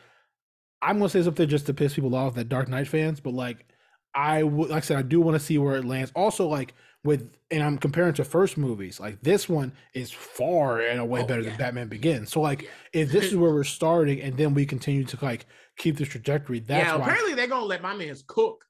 I'm 0.82 0.98
gonna 0.98 1.10
say 1.10 1.20
it's 1.20 1.28
up 1.28 1.36
there 1.36 1.46
just 1.46 1.66
to 1.68 1.74
piss 1.74 1.94
people 1.94 2.14
off 2.16 2.36
that 2.36 2.50
Dark 2.50 2.68
Knight 2.68 2.88
fans. 2.88 3.20
But 3.20 3.34
like, 3.34 3.66
I 4.14 4.44
would 4.44 4.70
like 4.70 4.84
I 4.84 4.86
said, 4.86 4.98
I 4.98 5.02
do 5.04 5.22
want 5.22 5.36
to 5.40 5.46
see 5.46 5.58
where 5.58 5.78
it 5.78 5.86
lands. 5.86 6.12
Also, 6.16 6.48
like 6.48 6.74
with 7.04 7.30
and 7.52 7.62
I'm 7.62 7.78
comparing 7.78 8.14
to 8.16 8.24
first 8.24 8.58
movies. 8.58 9.00
Like 9.00 9.22
this 9.22 9.50
one 9.50 9.74
is 9.94 10.12
far 10.12 10.80
and 10.82 11.00
away 11.00 11.22
Oh, 11.22 11.26
better 11.26 11.42
yeah. 11.42 11.50
than 11.50 11.58
Batman 11.58 11.88
Begins. 11.88 12.32
So 12.32 12.42
like, 12.42 12.70
if 12.94 13.12
this 13.12 13.26
is 13.26 13.36
where 13.36 13.54
we're 13.54 13.64
starting 13.64 14.22
and 14.22 14.38
then 14.38 14.54
we 14.54 14.66
continue 14.66 15.04
to 15.06 15.18
like 15.24 15.46
keep 15.78 15.98
this 15.98 16.08
trajectory, 16.08 16.60
that's 16.60 16.88
yeah, 16.88 16.96
why. 16.96 17.04
apparently 17.08 17.34
they're 17.34 17.48
gonna 17.48 17.66
let 17.66 17.82
my 17.82 17.96
man's 17.96 18.24
cook. 18.26 18.66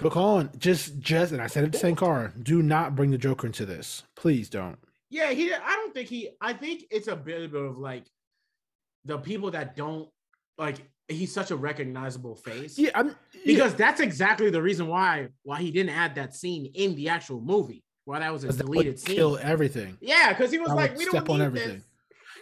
Look 0.00 0.16
on, 0.16 0.50
just 0.58 0.98
just 0.98 1.32
and 1.32 1.42
I 1.42 1.46
said 1.46 1.64
it 1.64 1.72
to 1.74 1.94
car. 1.94 2.32
do 2.42 2.62
not 2.62 2.96
bring 2.96 3.10
the 3.10 3.18
Joker 3.18 3.46
into 3.46 3.66
this. 3.66 4.02
Please 4.16 4.48
don't. 4.48 4.78
Yeah, 5.10 5.30
he. 5.32 5.52
I 5.52 5.72
don't 5.74 5.92
think 5.92 6.08
he. 6.08 6.30
I 6.40 6.54
think 6.54 6.84
it's 6.90 7.08
a 7.08 7.16
bit 7.16 7.54
of 7.54 7.78
like 7.78 8.06
the 9.04 9.18
people 9.18 9.50
that 9.50 9.76
don't 9.76 10.08
like. 10.56 10.76
He's 11.08 11.32
such 11.34 11.50
a 11.50 11.56
recognizable 11.56 12.34
face. 12.34 12.78
Yeah, 12.78 12.90
I'm 12.94 13.14
because 13.44 13.74
that's 13.74 14.00
exactly 14.00 14.48
the 14.50 14.62
reason 14.62 14.86
why 14.86 15.28
why 15.42 15.60
he 15.60 15.70
didn't 15.70 15.94
add 15.94 16.14
that 16.14 16.34
scene 16.34 16.70
in 16.74 16.94
the 16.94 17.10
actual 17.10 17.40
movie. 17.42 17.82
Why 18.06 18.20
that 18.20 18.32
was 18.32 18.42
a 18.44 18.46
because 18.46 18.58
that 18.58 18.68
would 18.68 18.74
deleted 18.74 18.98
scene. 19.00 19.16
kill 19.16 19.38
everything. 19.42 19.98
Yeah, 20.00 20.32
because 20.32 20.50
he 20.50 20.58
was 20.58 20.70
like, 20.72 20.96
we 20.96 21.04
don't 21.04 21.28
on 21.28 21.38
need 21.38 21.44
everything. 21.44 21.74
this. 21.74 21.84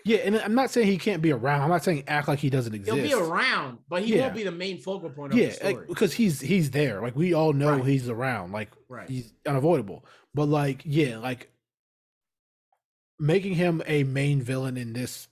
Yeah, 0.05 0.19
and 0.19 0.37
I'm 0.37 0.55
not 0.55 0.71
saying 0.71 0.89
he 0.89 0.99
can't 0.99 1.23
be 1.23 1.33
around. 1.33 1.63
I'm 1.63 1.69
not 1.71 1.85
saying 1.85 2.05
act 2.09 2.27
like 2.27 2.41
he 2.41 2.51
doesn't 2.51 2.75
exist. 2.75 2.97
He'll 2.97 3.05
be 3.05 3.15
around, 3.31 3.79
but 3.89 4.03
he 4.03 4.15
Yeah. 4.17 4.23
won't 4.23 4.35
be 4.35 4.43
the 4.43 4.51
main 4.51 4.79
focal 4.79 5.11
point 5.11 5.33
of 5.33 5.39
Yeah, 5.39 5.47
the 5.47 5.53
story. 5.55 5.75
like, 5.75 5.87
because 5.89 6.13
he's 6.13 6.41
he's 6.41 6.71
there. 6.73 7.01
Like 7.01 7.15
we 7.17 7.35
all 7.35 7.53
know 7.53 7.77
Right. 7.77 7.85
he's 7.85 8.09
around. 8.09 8.51
Like 8.53 8.71
right. 8.89 9.09
he's 9.09 9.33
unavoidable. 9.47 10.05
But 10.35 10.47
like, 10.47 10.83
yeah, 10.85 11.19
like 11.19 11.51
making 13.19 13.55
him 13.55 13.83
a 13.87 14.03
main 14.05 14.43
villain 14.43 14.77
in 14.77 14.93
this 14.93 15.29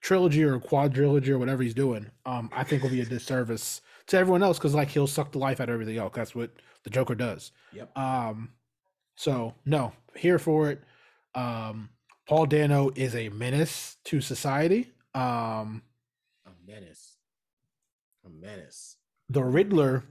trilogy 0.00 0.42
or 0.42 0.58
quadrilogy 0.58 1.28
or 1.28 1.38
whatever 1.38 1.62
he's 1.62 1.74
doing, 1.74 2.10
um, 2.26 2.50
I 2.54 2.64
think 2.64 2.82
will 2.82 2.90
be 2.90 3.00
a 3.00 3.04
disservice 3.04 3.80
to 4.08 4.16
everyone 4.16 4.42
else 4.42 4.58
because 4.58 4.74
like 4.74 4.88
he'll 4.88 5.06
suck 5.06 5.32
the 5.32 5.38
life 5.38 5.60
out 5.60 5.68
of 5.68 5.74
everything 5.74 5.98
else. 5.98 6.12
That's 6.14 6.34
what 6.34 6.50
the 6.84 6.90
Joker 6.90 7.14
does. 7.14 7.52
Yep. 7.72 7.96
Um, 7.96 8.50
so 9.16 9.54
no, 9.64 9.92
here 10.16 10.38
for 10.38 10.70
it. 10.70 10.82
Um, 11.34 11.90
Paul 12.28 12.46
Dano 12.46 12.90
is 12.94 13.14
a 13.14 13.28
menace 13.28 13.96
to 14.04 14.20
society. 14.20 14.92
Um, 15.14 15.82
A 16.46 16.50
menace. 16.66 17.16
A 18.24 18.28
menace. 18.28 18.96
the 19.28 19.42
Riddler, 19.44 20.04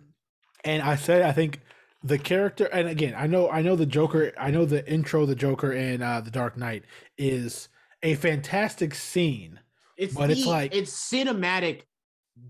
and 0.64 0.82
I 0.84 0.96
said 0.96 1.22
I 1.22 1.32
think 1.32 1.62
the 2.04 2.18
character, 2.18 2.66
and 2.66 2.88
again, 2.88 3.14
I 3.18 3.28
know 3.28 3.50
I 3.50 3.62
know 3.62 3.76
the 3.76 3.86
Joker, 3.86 4.32
I 4.38 4.52
know 4.52 4.66
the 4.66 4.88
intro, 4.90 5.26
the 5.26 5.36
Joker 5.36 5.72
and 5.72 6.04
uh, 6.04 6.22
the 6.22 6.32
Dark 6.32 6.58
Knight 6.58 6.84
is 7.18 7.70
a 8.04 8.16
fantastic 8.16 8.96
scene, 8.96 9.60
It's 10.00 10.16
But 10.16 10.32
it's 10.32 10.46
like- 10.46 10.74
it's 10.74 10.92
cinematic 10.92 11.82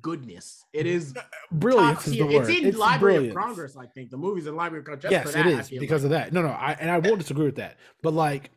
goodness. 0.01 0.63
It 0.71 0.85
is 0.85 1.15
uh, 1.17 1.21
brilliance 1.51 2.07
is 2.07 2.13
the 2.17 2.23
word. 2.23 2.47
It's 2.49 2.59
in 2.59 2.77
Library 2.77 3.15
brilliance. 3.15 3.35
of 3.35 3.41
Congress, 3.43 3.75
I 3.77 3.87
think. 3.87 4.11
The 4.11 4.17
movie's 4.17 4.45
in 4.45 4.55
Library 4.55 4.81
of 4.81 4.85
Congress. 4.85 5.11
yes, 5.11 5.33
that, 5.33 5.47
it 5.47 5.59
is 5.59 5.69
because 5.69 6.03
like. 6.03 6.05
of 6.05 6.09
that. 6.11 6.33
No, 6.33 6.43
no, 6.43 6.49
I 6.49 6.77
and 6.79 6.91
I 6.91 6.99
won't 6.99 7.19
disagree 7.19 7.45
with 7.45 7.55
that, 7.55 7.77
but 8.03 8.13
like 8.13 8.51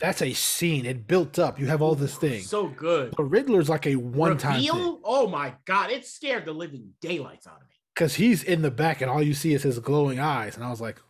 that's 0.00 0.20
a 0.20 0.32
scene. 0.32 0.84
It 0.84 1.06
built 1.06 1.38
up. 1.38 1.60
You 1.60 1.66
have 1.66 1.80
all 1.80 1.94
this 1.94 2.16
thing. 2.16 2.42
So 2.42 2.66
good. 2.66 3.14
the 3.16 3.22
Riddler's 3.22 3.68
like 3.68 3.86
a 3.86 3.94
one-time 3.94 4.56
Reveal? 4.56 5.00
Oh 5.04 5.28
my 5.28 5.54
god, 5.64 5.92
it 5.92 6.04
scared 6.04 6.44
the 6.44 6.52
living 6.52 6.90
daylights 7.00 7.46
out 7.46 7.56
of 7.62 7.68
me. 7.68 7.74
because 7.94 8.16
he's 8.16 8.42
in 8.42 8.62
the 8.62 8.72
back 8.72 9.00
and 9.00 9.08
all 9.08 9.22
you 9.22 9.34
see 9.34 9.54
is 9.54 9.62
his 9.62 9.78
glowing 9.78 10.18
eyes, 10.18 10.56
and 10.56 10.64
I 10.64 10.70
was 10.70 10.80
like, 10.80 11.00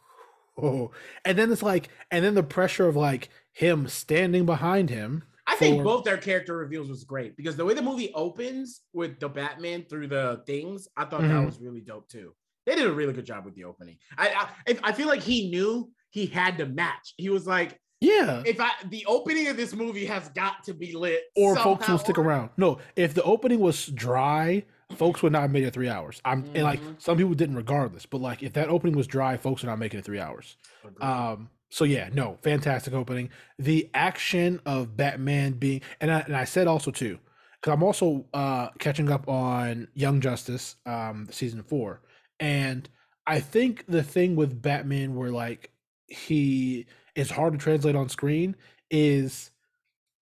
oh. 0.61 0.91
And 1.25 1.39
then 1.39 1.51
it's 1.51 1.63
like, 1.63 1.89
and 2.11 2.23
then 2.23 2.35
the 2.35 2.43
pressure 2.43 2.87
of 2.87 2.97
like 2.97 3.31
him 3.53 3.89
standing 3.89 4.45
behind 4.45 4.91
him. 4.91 5.25
I 5.47 5.57
think 5.57 5.79
For- 5.79 5.85
both 5.85 6.05
their 6.05 6.17
character 6.17 6.57
reveals 6.57 6.89
was 6.89 7.05
great 7.05 7.37
because 7.37 7.57
the 7.57 7.65
way 7.65 7.75
the 7.75 7.83
movie 7.83 8.13
opens 8.15 8.81
with 8.93 9.21
the 9.21 9.29
Batman 9.29 9.85
through 9.89 10.09
the 10.09 10.43
things, 10.47 10.89
I 10.97 11.05
thought 11.05 11.21
that 11.23 11.31
Mhm. 11.31 11.47
was 11.47 11.61
really 11.61 11.81
dope 11.81 12.09
too. 12.09 12.35
They 12.67 12.75
did 12.75 12.87
a 12.87 12.93
really 12.93 13.13
good 13.13 13.27
job 13.27 13.45
with 13.45 13.55
the 13.55 13.65
opening. 13.65 13.99
I 14.17 14.49
I, 14.67 14.79
I 14.85 14.93
feel 14.93 15.07
like 15.07 15.21
he 15.23 15.51
knew 15.51 15.91
he 16.11 16.27
had 16.27 16.57
to 16.59 16.67
match. 16.67 17.13
He 17.19 17.29
was 17.29 17.47
like, 17.47 17.79
Yeah. 18.01 18.43
if 18.47 18.59
I 18.59 18.71
the 18.89 19.05
opening 19.07 19.49
of 19.49 19.57
this 19.59 19.75
movie 19.75 20.07
has 20.07 20.29
got 20.31 20.65
to 20.65 20.73
be 20.75 20.93
lit, 20.97 21.25
or 21.37 21.57
folks 21.57 21.87
will 21.89 21.99
stick 21.99 22.17
around. 22.19 22.51
No, 22.57 22.79
if 22.97 23.13
the 23.13 23.23
opening 23.23 23.61
was 23.61 23.87
dry, 23.87 24.65
folks 24.97 25.23
would 25.23 25.33
not 25.33 25.43
have 25.43 25.51
made 25.51 25.65
it 25.65 25.73
three 25.75 25.89
hours. 25.91 26.23
I'm 26.25 26.45
and 26.55 26.63
like 26.65 26.81
Mhm. 26.81 27.01
some 27.03 27.19
people 27.19 27.35
didn't 27.35 27.57
regardless, 27.57 28.07
but 28.07 28.23
like 28.23 28.43
if 28.43 28.55
that 28.55 28.69
opening 28.71 28.97
was 28.97 29.07
dry, 29.07 29.37
folks 29.37 29.63
are 29.63 29.67
not 29.67 29.79
making 29.79 29.99
it 30.01 30.05
three 30.07 30.21
hours. 30.21 30.57
Agreed. 30.85 31.05
Um, 31.07 31.51
so 31.75 31.85
yeah, 31.85 32.09
no, 32.13 32.39
fantastic 32.43 32.95
opening. 32.95 33.31
The 33.59 33.91
action 33.95 34.61
of 34.65 34.97
Batman 34.97 35.55
being 35.55 35.81
and 36.01 36.09
I, 36.13 36.21
and 36.21 36.37
I 36.37 36.45
said 36.45 36.69
also 36.69 36.93
too, 36.93 37.19
because 37.61 37.73
I'm 37.75 37.83
also 37.83 38.27
uh 38.33 38.69
catching 38.79 39.11
up 39.11 39.29
on 39.29 39.89
Young 39.95 40.21
Justice, 40.21 40.77
um, 40.87 41.27
season 41.33 41.65
four, 41.65 42.01
and 42.39 42.89
I 43.27 43.41
think 43.41 43.85
the 43.89 44.05
thing 44.05 44.37
with 44.37 44.63
Batman 44.63 45.17
where 45.17 45.33
like 45.33 45.73
he 46.07 46.87
is 47.17 47.31
hard 47.33 47.55
to 47.55 47.59
translate 47.59 47.97
on 47.97 48.09
screen 48.09 48.55
is 48.89 49.51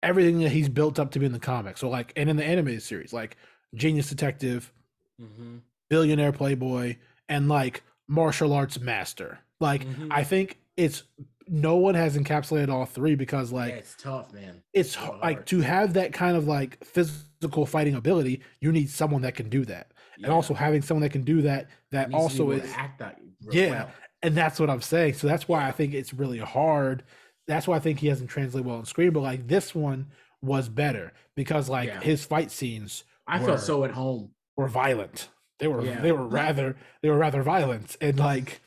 everything 0.02 0.40
that 0.40 0.50
he's 0.52 0.70
built 0.70 0.98
up 0.98 1.12
to 1.12 1.20
be 1.20 1.26
in 1.28 1.34
the 1.34 1.40
comics. 1.40 1.82
So 1.82 1.90
like, 1.90 2.14
and 2.16 2.30
in 2.32 2.36
the 2.38 2.46
animated 2.46 2.82
series, 2.82 3.14
like 3.14 3.38
genius 3.76 4.10
detective, 4.10 4.74
Mhm. 5.22 5.62
billionaire 5.90 6.32
playboy, 6.32 6.96
and 7.30 7.48
like 7.48 7.84
martial 8.08 8.54
arts 8.54 8.80
master. 8.80 9.40
Like 9.60 9.86
Mhm. 9.86 10.08
I 10.12 10.24
think 10.24 10.60
it's 10.78 11.04
no 11.50 11.76
one 11.78 11.96
has 11.96 12.18
encapsulated 12.18 12.70
all 12.70 12.86
three 12.86 13.16
because 13.16 13.52
like 13.52 13.70
yeah, 13.72 13.78
it's 13.78 13.96
tough, 14.02 14.34
man. 14.34 14.62
it's 14.74 14.92
so 14.96 15.18
like 15.22 15.46
to 15.48 15.62
have 15.62 15.94
that 15.94 16.14
kind 16.14 16.36
of 16.38 16.48
like 16.48 16.84
physical 16.84 17.66
fighting 17.66 17.96
ability, 17.96 18.42
you 18.60 18.72
need 18.72 18.90
someone 18.90 19.22
that 19.24 19.36
can 19.36 19.50
do 19.50 19.66
that. 19.66 19.92
And 20.24 20.32
also 20.32 20.54
having 20.56 20.82
someone 20.82 21.04
that 21.04 21.12
can 21.12 21.24
do 21.24 21.44
that 21.44 21.68
that 21.92 22.10
Needs 22.10 22.38
to 22.38 22.44
be 22.44 22.44
also 22.44 22.52
is 22.52 22.74
act 22.76 23.00
that 23.00 23.20
Yeah. 23.52 23.70
well. 23.70 23.92
and 24.24 24.36
that's 24.36 24.60
what 24.60 24.70
I'm 24.70 24.82
saying. 24.82 25.14
So 25.14 25.28
that's 25.28 25.48
why 25.48 25.68
I 25.68 25.72
think 25.72 25.94
it's 25.94 26.14
really 26.14 26.40
hard. 26.40 27.04
That's 27.48 27.68
why 27.68 27.76
I 27.78 27.80
think 27.80 28.00
he 28.00 28.08
hasn't 28.08 28.30
translated 28.30 28.66
well 28.66 28.78
on 28.78 28.86
screen. 28.86 29.12
But 29.12 29.22
like 29.22 29.48
this 29.48 29.74
one 29.76 30.08
was 30.42 30.70
better 30.70 31.14
because 31.36 31.70
like 31.70 31.88
Yeah. 31.88 32.02
his 32.02 32.26
fight 32.26 32.52
scenes 32.52 33.04
I 33.28 33.40
were, 33.40 33.46
felt 33.48 33.60
so 33.62 33.84
at 33.84 33.92
home. 33.92 34.32
were 34.58 34.68
violent. 34.68 35.30
They 35.60 35.68
were 35.68 35.84
Yeah. 35.86 36.02
they 36.02 36.12
were 36.12 36.28
rather 36.28 36.76
they 37.02 37.10
were 37.10 37.18
rather 37.18 37.42
violent 37.44 37.96
and 38.02 38.20
like 38.20 38.60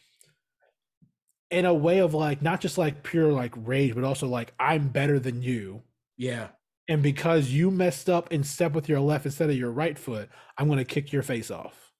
in 1.51 1.64
a 1.64 1.74
way 1.74 1.98
of 1.98 2.14
like 2.14 2.42
not 2.42 2.61
just 2.61 2.78
like 2.78 3.03
pure 3.03 3.32
like 3.32 3.53
rage, 3.57 3.94
but 3.94 4.05
also 4.05 4.26
like 4.28 4.53
I'm 4.59 4.88
better 4.88 5.18
than 5.18 5.42
you. 5.42 5.82
Yeah. 6.16 6.48
And 6.88 7.03
because 7.03 7.51
you 7.51 7.70
messed 7.70 8.09
up 8.11 8.32
and 8.32 8.44
stepped 8.46 8.74
with 8.74 8.88
your 8.88 9.01
left 9.01 9.24
instead 9.24 9.51
of 9.51 9.57
your 9.57 9.70
right 9.70 9.98
foot, 9.98 10.28
I'm 10.59 10.68
gonna 10.68 10.84
kick 10.84 11.12
your 11.12 11.22
face 11.22 11.51
off. 11.51 11.92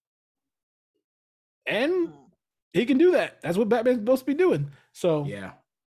And 1.67 2.09
Hmm. 2.09 2.15
he 2.73 2.87
can 2.87 2.99
do 2.99 3.13
that. 3.13 3.41
That's 3.43 3.57
what 3.59 3.69
Batman's 3.69 3.99
supposed 3.99 4.21
to 4.23 4.27
be 4.27 4.35
doing. 4.35 4.73
So 4.93 5.25
Yeah. 5.27 5.53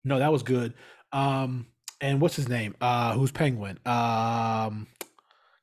no, 0.03 0.19
that 0.19 0.31
was 0.31 0.43
good. 0.43 0.73
Um, 1.13 1.67
and 2.01 2.19
what's 2.21 2.35
his 2.35 2.49
name? 2.49 2.75
Uh, 2.81 3.13
who's 3.13 3.31
Penguin? 3.31 3.79
Um, 3.85 4.87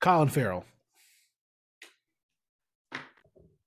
Colin 0.01 0.29
Farrell. 0.29 0.65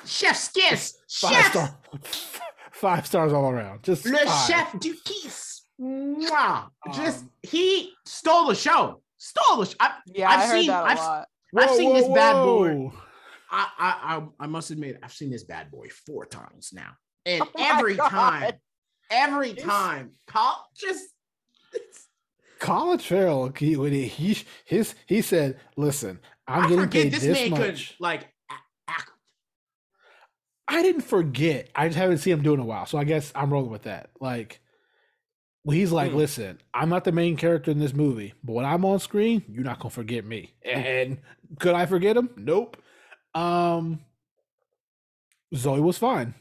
Chef's 0.05 0.49
kiss. 0.49 0.97
Five 1.11 1.31
Chef. 1.35 1.51
star, 1.51 1.77
five 2.81 3.05
stars 3.05 3.31
all 3.31 3.49
around. 3.49 3.83
Just 3.83 4.05
Le 4.05 4.17
five. 4.17 4.47
chef 4.47 4.79
du 4.79 4.93
kiss. 5.05 5.61
Mwah. 5.79 6.69
Just 6.93 7.21
Um, 7.23 7.31
he 7.43 7.93
stole 8.05 8.47
the 8.47 8.55
show. 8.55 9.01
Stole 9.17 9.57
the 9.59 9.65
show. 9.67 9.75
I, 9.79 9.93
Yeah, 10.07 10.29
I've 10.29 10.39
i 10.39 10.47
heard 10.47 10.59
seen- 10.59 10.67
that 10.67 10.83
a 10.83 10.87
I've- 10.87 10.99
lot. 10.99 11.27
I've 11.57 11.69
seen 11.75 11.93
this 11.93 12.07
bad 12.07 12.33
boy. 12.43 12.73
whoa. 12.75 12.93
I, 13.51 13.67
I, 13.77 14.15
I, 14.17 14.23
I 14.39 14.47
must 14.47 14.71
admit, 14.71 14.97
I've 15.03 15.11
seen 15.11 15.29
this 15.29 15.43
bad 15.43 15.69
boy 15.69 15.87
four 16.07 16.25
times 16.25 16.71
now, 16.73 16.91
and 17.25 17.41
Oh 17.43 17.49
every 17.59 17.95
God. 17.95 18.09
time, 18.09 18.53
every 19.09 19.49
He's- 19.53 19.63
time, 19.63 20.11
Col 20.27 20.53
just 20.75 21.03
it's- 21.73 22.07
Colin 22.59 22.99
Farrell, 22.99 23.51
he, 23.57 23.75
when 23.75 23.91
he, 23.91 24.07
he 24.07 24.37
his 24.65 24.95
he 25.07 25.21
said, 25.21 25.59
"Listen, 25.75 26.19
I'm 26.47 26.59
I 26.63 26.67
getting 26.69 26.79
forget 26.83 27.03
paid 27.03 27.11
this 27.13 27.23
this, 27.23 27.49
man 27.49 27.49
much." 27.49 27.59
could 27.89 27.95
like 27.99 28.21
a- 28.21 28.25
act. 28.25 28.33
I 30.71 30.81
didn't 30.81 31.01
forget. 31.01 31.69
I 31.75 31.87
just 31.87 31.97
haven't 31.97 32.19
seen 32.19 32.33
him 32.33 32.43
do 32.43 32.51
it 32.51 32.55
in 32.55 32.59
a 32.61 32.65
while, 32.65 32.85
so 32.85 32.97
I 32.97 33.03
guess 33.03 33.31
I'm 33.35 33.51
rolling 33.51 33.71
with 33.71 33.83
that. 33.83 34.09
Like, 34.19 34.59
well, 35.65 35.75
he's 35.75 35.91
like, 35.91 36.11
Hmm. 36.11 36.17
"Listen, 36.17 36.59
I'm 36.73 36.87
not 36.89 37.03
the 37.03 37.11
main 37.11 37.35
character 37.35 37.69
in 37.71 37.79
this 37.79 37.93
movie, 37.93 38.33
but 38.43 38.53
when 38.53 38.65
I'm 38.65 38.85
on 38.85 38.99
screen, 38.99 39.43
you're 39.49 39.63
not 39.65 39.79
gonna 39.79 39.89
forget 39.91 40.23
me." 40.25 40.53
And 40.63 41.19
could 41.59 41.75
I 41.75 41.85
forget 41.85 42.15
him? 42.17 42.29
Nope. 42.37 42.77
Um, 43.35 43.99
Zoe 45.53 45.81
was 45.81 45.97
fine. 45.97 46.33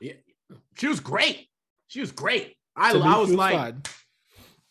Yeah, 0.00 0.12
She 0.76 0.86
was 0.86 1.00
great. 1.00 1.48
She 1.88 2.00
was 2.00 2.12
great. 2.12 2.56
I, 2.76 2.92
To 2.92 2.98
me, 2.98 3.04
I 3.04 3.18
was 3.18 3.30
she 3.30 3.36
like, 3.36 3.54
fine. 3.56 3.82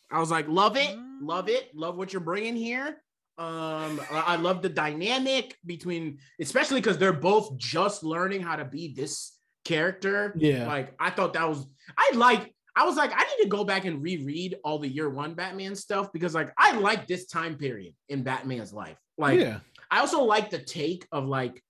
I 0.10 0.20
was 0.20 0.32
like, 0.32 0.48
love 0.48 0.78
it, 0.78 0.96
Mm. 0.96 1.20
love 1.22 1.50
it, 1.50 1.76
love 1.76 1.98
what 1.98 2.12
you're 2.14 2.22
bringing 2.22 2.56
here. 2.56 3.03
Um, 3.38 4.00
I 4.12 4.36
love 4.36 4.62
the 4.62 4.70
dynamic 4.70 5.58
between, 5.66 6.20
especially 6.40 6.82
because 6.82 6.98
they're 6.98 7.14
both 7.14 7.58
just 7.58 8.04
learning 8.04 8.42
how 8.42 8.56
to 8.56 8.66
be 8.66 8.94
this 8.94 9.38
character. 9.66 10.34
Yeah. 10.38 10.68
Like 10.68 10.94
I 11.00 11.10
thought 11.10 11.34
that 11.34 11.50
was, 11.50 11.66
I 11.98 12.12
like, 12.16 12.54
I 12.76 12.86
was 12.86 12.96
like, 12.96 13.12
I 13.14 13.24
need 13.24 13.44
to 13.44 13.50
go 13.50 13.64
back 13.64 13.86
and 13.86 14.02
reread 14.02 14.58
all 14.64 14.80
the 14.80 14.88
year 14.88 15.10
one 15.10 15.36
Batman 15.36 15.76
stuff 15.76 16.12
because 16.12 16.34
like 16.34 16.52
I 16.58 16.78
like 16.78 17.08
this 17.08 17.28
time 17.28 17.56
period 17.56 17.94
in 18.10 18.24
Batman's 18.24 18.74
life. 18.74 18.98
Like 19.18 19.40
yeah, 19.40 19.60
I 19.92 20.00
also 20.00 20.24
like 20.24 20.50
the 20.50 20.58
take 20.58 21.08
of 21.12 21.26
like 21.26 21.62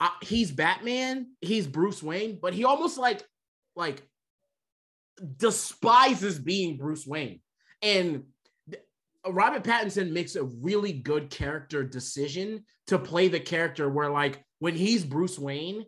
uh, 0.00 0.10
he's 0.22 0.50
Batman, 0.50 1.28
he's 1.40 1.66
Bruce 1.66 2.02
Wayne, 2.02 2.38
but 2.40 2.52
he 2.52 2.64
almost 2.64 2.98
like 2.98 3.22
like 3.74 4.02
despises 5.36 6.38
being 6.38 6.76
Bruce 6.76 7.06
Wayne. 7.06 7.40
And 7.80 8.24
Robert 9.30 9.64
Pattinson 9.64 10.10
makes 10.12 10.36
a 10.36 10.44
really 10.44 10.92
good 10.92 11.30
character 11.30 11.82
decision 11.84 12.64
to 12.88 12.98
play 12.98 13.28
the 13.28 13.40
character 13.40 13.88
where 13.88 14.10
like 14.10 14.42
when 14.58 14.74
he's 14.74 15.04
Bruce 15.04 15.38
Wayne, 15.38 15.84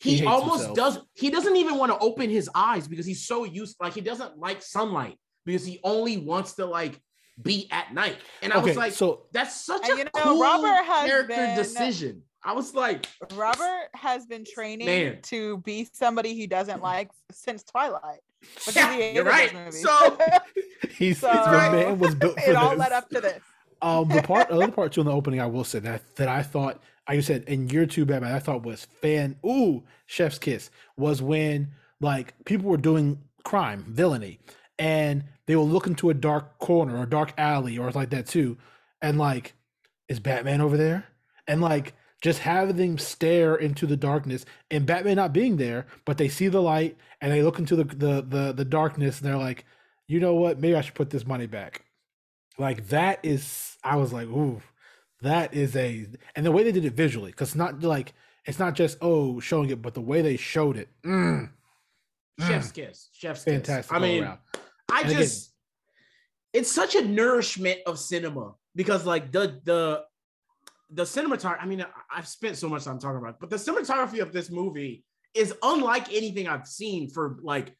He 0.00 0.16
he, 0.16 0.26
almost 0.26 0.66
himself. 0.66 0.76
does 0.76 0.98
he 1.14 1.30
doesn't 1.30 1.56
even 1.56 1.76
want 1.76 1.92
to 1.92 1.98
open 1.98 2.30
his 2.30 2.48
eyes 2.54 2.86
because 2.88 3.06
he's 3.06 3.26
so 3.26 3.44
used 3.44 3.76
like 3.80 3.94
he 3.94 4.00
doesn't 4.00 4.38
like 4.38 4.62
sunlight 4.62 5.16
because 5.44 5.64
he 5.64 5.80
only 5.84 6.16
wants 6.18 6.54
to 6.54 6.66
like 6.66 7.00
be 7.40 7.68
at 7.70 7.94
night. 7.94 8.16
And 8.42 8.52
I 8.52 8.56
okay. 8.58 8.68
was 8.68 8.76
like, 8.76 8.92
so 8.92 9.26
that's 9.32 9.64
such 9.64 9.88
a 9.88 9.96
you 9.96 10.04
know, 10.04 10.10
cool 10.14 10.40
Robert 10.42 10.84
has 10.84 11.06
character 11.08 11.28
been- 11.34 11.56
decision. 11.56 12.22
I 12.44 12.52
was 12.52 12.74
like, 12.74 13.06
Robert 13.34 13.88
has 13.94 14.26
been 14.26 14.44
training 14.44 14.86
Man. 14.86 15.18
to 15.22 15.58
be 15.58 15.88
somebody 15.92 16.34
he 16.34 16.46
doesn't 16.46 16.80
like 16.82 17.10
since 17.32 17.64
Twilight. 17.64 18.20
yeah, 18.74 18.96
he 18.96 19.10
you're 19.14 19.24
right. 19.24 19.52
So 19.74 20.16
he's 20.90 21.18
So- 21.18 21.28
the 21.28 21.50
man 21.50 21.98
was 21.98 22.14
built 22.14 22.40
for 22.40 22.50
it 22.50 22.56
all 22.56 22.70
this. 22.70 22.78
led 22.78 22.92
up 22.92 23.08
to 23.10 23.20
this. 23.20 23.40
Um, 23.82 24.08
the 24.08 24.22
part, 24.22 24.50
other 24.50 24.68
part 24.72 24.92
too 24.92 25.00
in 25.02 25.06
the 25.06 25.12
opening, 25.12 25.40
I 25.40 25.46
will 25.46 25.64
say 25.64 25.78
that 25.80 26.02
that 26.16 26.28
I 26.28 26.42
thought, 26.42 26.80
like 27.08 27.16
you 27.16 27.22
said, 27.22 27.44
in 27.46 27.68
year 27.68 27.86
two 27.86 28.04
Batman, 28.04 28.32
I 28.32 28.38
thought 28.40 28.64
was 28.64 28.84
fan. 29.00 29.36
Ooh, 29.46 29.82
Chef's 30.06 30.38
kiss 30.38 30.70
was 30.96 31.22
when 31.22 31.72
like 32.00 32.34
people 32.44 32.68
were 32.70 32.76
doing 32.76 33.18
crime, 33.44 33.84
villainy, 33.88 34.38
and 34.78 35.24
they 35.46 35.54
will 35.56 35.68
look 35.68 35.86
into 35.86 36.10
a 36.10 36.14
dark 36.14 36.58
corner 36.58 36.96
or 36.98 37.06
dark 37.06 37.32
alley 37.38 37.78
or 37.78 37.90
like 37.92 38.10
that 38.10 38.26
too, 38.26 38.58
and 39.02 39.16
like, 39.18 39.54
is 40.08 40.18
Batman 40.20 40.60
over 40.60 40.76
there? 40.76 41.04
And 41.46 41.60
like 41.60 41.94
just 42.22 42.40
having 42.40 42.76
them 42.76 42.98
stare 42.98 43.54
into 43.54 43.86
the 43.86 43.96
darkness 43.96 44.44
and 44.70 44.84
Batman 44.86 45.16
not 45.16 45.32
being 45.32 45.56
there, 45.56 45.86
but 46.04 46.18
they 46.18 46.28
see 46.28 46.48
the 46.48 46.60
light 46.62 46.96
and 47.20 47.32
they 47.32 47.42
look 47.42 47.58
into 47.58 47.76
the 47.76 47.84
the 47.84 48.22
the, 48.26 48.52
the 48.52 48.64
darkness 48.64 49.20
and 49.20 49.28
they're 49.28 49.36
like, 49.36 49.64
you 50.06 50.18
know 50.20 50.34
what? 50.34 50.58
Maybe 50.60 50.74
I 50.74 50.80
should 50.80 50.94
put 50.94 51.10
this 51.10 51.26
money 51.26 51.46
back. 51.46 51.84
Like 52.58 52.88
that 52.88 53.20
is, 53.22 53.76
I 53.84 53.96
was 53.96 54.12
like, 54.12 54.26
ooh, 54.26 54.60
that 55.22 55.54
is 55.54 55.76
a, 55.76 56.06
and 56.34 56.44
the 56.44 56.50
way 56.50 56.64
they 56.64 56.72
did 56.72 56.84
it 56.84 56.94
visually, 56.94 57.30
because 57.30 57.54
not 57.54 57.82
like 57.82 58.14
it's 58.46 58.58
not 58.58 58.74
just 58.74 58.98
oh 59.00 59.38
showing 59.40 59.70
it, 59.70 59.80
but 59.82 59.94
the 59.94 60.00
way 60.00 60.22
they 60.22 60.36
showed 60.36 60.76
it, 60.76 60.88
mm, 61.04 61.50
chef's 62.40 62.72
kiss, 62.72 63.10
chef's 63.12 63.44
kiss. 63.44 63.52
fantastic. 63.54 63.94
I 63.94 63.98
mean, 64.00 64.24
around. 64.24 64.38
I 64.90 65.00
And 65.02 65.10
again- 65.10 65.22
just 65.22 65.52
it's 66.52 66.72
such 66.72 66.94
a 66.96 67.04
nourishment 67.04 67.78
of 67.86 67.98
cinema 67.98 68.54
because 68.74 69.04
like 69.06 69.30
the 69.30 69.60
the 69.64 70.04
the 70.90 71.02
cinematography. 71.02 71.62
I 71.62 71.66
mean, 71.66 71.84
I've 72.14 72.28
spent 72.28 72.56
so 72.56 72.68
much 72.68 72.84
time 72.84 72.98
talking 72.98 73.18
about, 73.18 73.34
it, 73.34 73.36
but 73.40 73.50
the 73.50 73.56
cinematography 73.56 74.20
of 74.20 74.32
this 74.32 74.50
movie 74.50 75.04
is 75.34 75.54
unlike 75.62 76.12
anything 76.12 76.48
I've 76.48 76.66
seen 76.66 77.10
for 77.10 77.38
like 77.42 77.74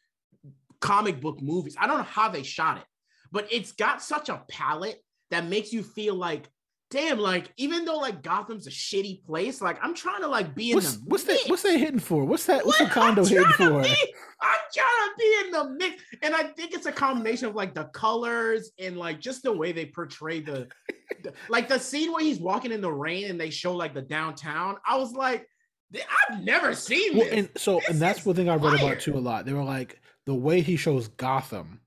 comic 0.80 1.20
book 1.20 1.40
movies. 1.40 1.76
I 1.78 1.86
don't 1.86 1.98
know 1.98 2.04
how 2.04 2.28
they 2.28 2.42
shot 2.42 2.78
it, 2.78 2.84
but 3.32 3.48
it's 3.50 3.72
got 3.72 4.02
such 4.02 4.28
a 4.28 4.42
palette 4.50 5.00
that 5.30 5.46
makes 5.46 5.72
you 5.72 5.82
feel 5.82 6.14
like. 6.14 6.48
Damn, 6.90 7.18
like 7.18 7.52
even 7.58 7.84
though 7.84 7.98
like 7.98 8.22
Gotham's 8.22 8.66
a 8.66 8.70
shitty 8.70 9.22
place, 9.26 9.60
like 9.60 9.78
I'm 9.82 9.94
trying 9.94 10.22
to 10.22 10.26
like 10.28 10.54
be 10.54 10.70
in 10.70 10.76
What's 10.76 10.94
the 10.96 11.00
what's 11.04 11.24
that? 11.24 11.38
What's 11.46 11.62
they 11.62 11.78
hitting 11.78 11.98
for? 12.00 12.24
What's 12.24 12.46
that? 12.46 12.64
What's 12.64 12.78
the 12.78 12.84
What? 12.84 12.92
condo 12.94 13.22
I'm 13.22 13.28
hitting 13.28 13.44
for? 13.52 13.82
be- 13.82 14.14
I'm 14.40 14.58
trying 14.72 15.08
to 15.08 15.10
be 15.18 15.36
in 15.44 15.50
the 15.50 15.70
mix, 15.78 16.02
and 16.22 16.34
I 16.34 16.44
think 16.44 16.72
it's 16.72 16.86
a 16.86 16.92
combination 16.92 17.46
of 17.48 17.54
like 17.54 17.74
the 17.74 17.84
colors 17.86 18.70
and 18.78 18.96
like 18.96 19.20
just 19.20 19.42
the 19.42 19.52
way 19.52 19.72
they 19.72 19.84
portray 19.86 20.40
the, 20.40 20.66
the- 21.22 21.34
like 21.50 21.68
the 21.68 21.78
scene 21.78 22.10
where 22.10 22.22
he's 22.24 22.38
walking 22.38 22.72
in 22.72 22.80
the 22.80 22.90
rain 22.92 23.30
and 23.30 23.38
they 23.38 23.50
show 23.50 23.74
like 23.74 23.92
the 23.92 24.00
downtown. 24.02 24.76
I 24.86 24.96
was 24.96 25.12
like, 25.12 25.46
I've 26.30 26.42
never 26.42 26.74
seen 26.74 27.18
Well, 27.18 27.26
this. 27.26 27.34
and 27.34 27.48
so 27.58 27.80
This 27.80 27.88
and 27.90 27.98
that's 28.00 28.24
one 28.24 28.34
thing 28.34 28.48
I 28.48 28.54
read 28.54 28.78
fire. 28.78 28.92
about 28.92 29.00
too 29.02 29.16
a 29.16 29.20
lot. 29.20 29.44
They 29.44 29.52
were 29.52 29.62
like 29.62 30.00
the 30.24 30.34
way 30.34 30.62
he 30.62 30.76
shows 30.76 31.08
Gotham 31.08 31.80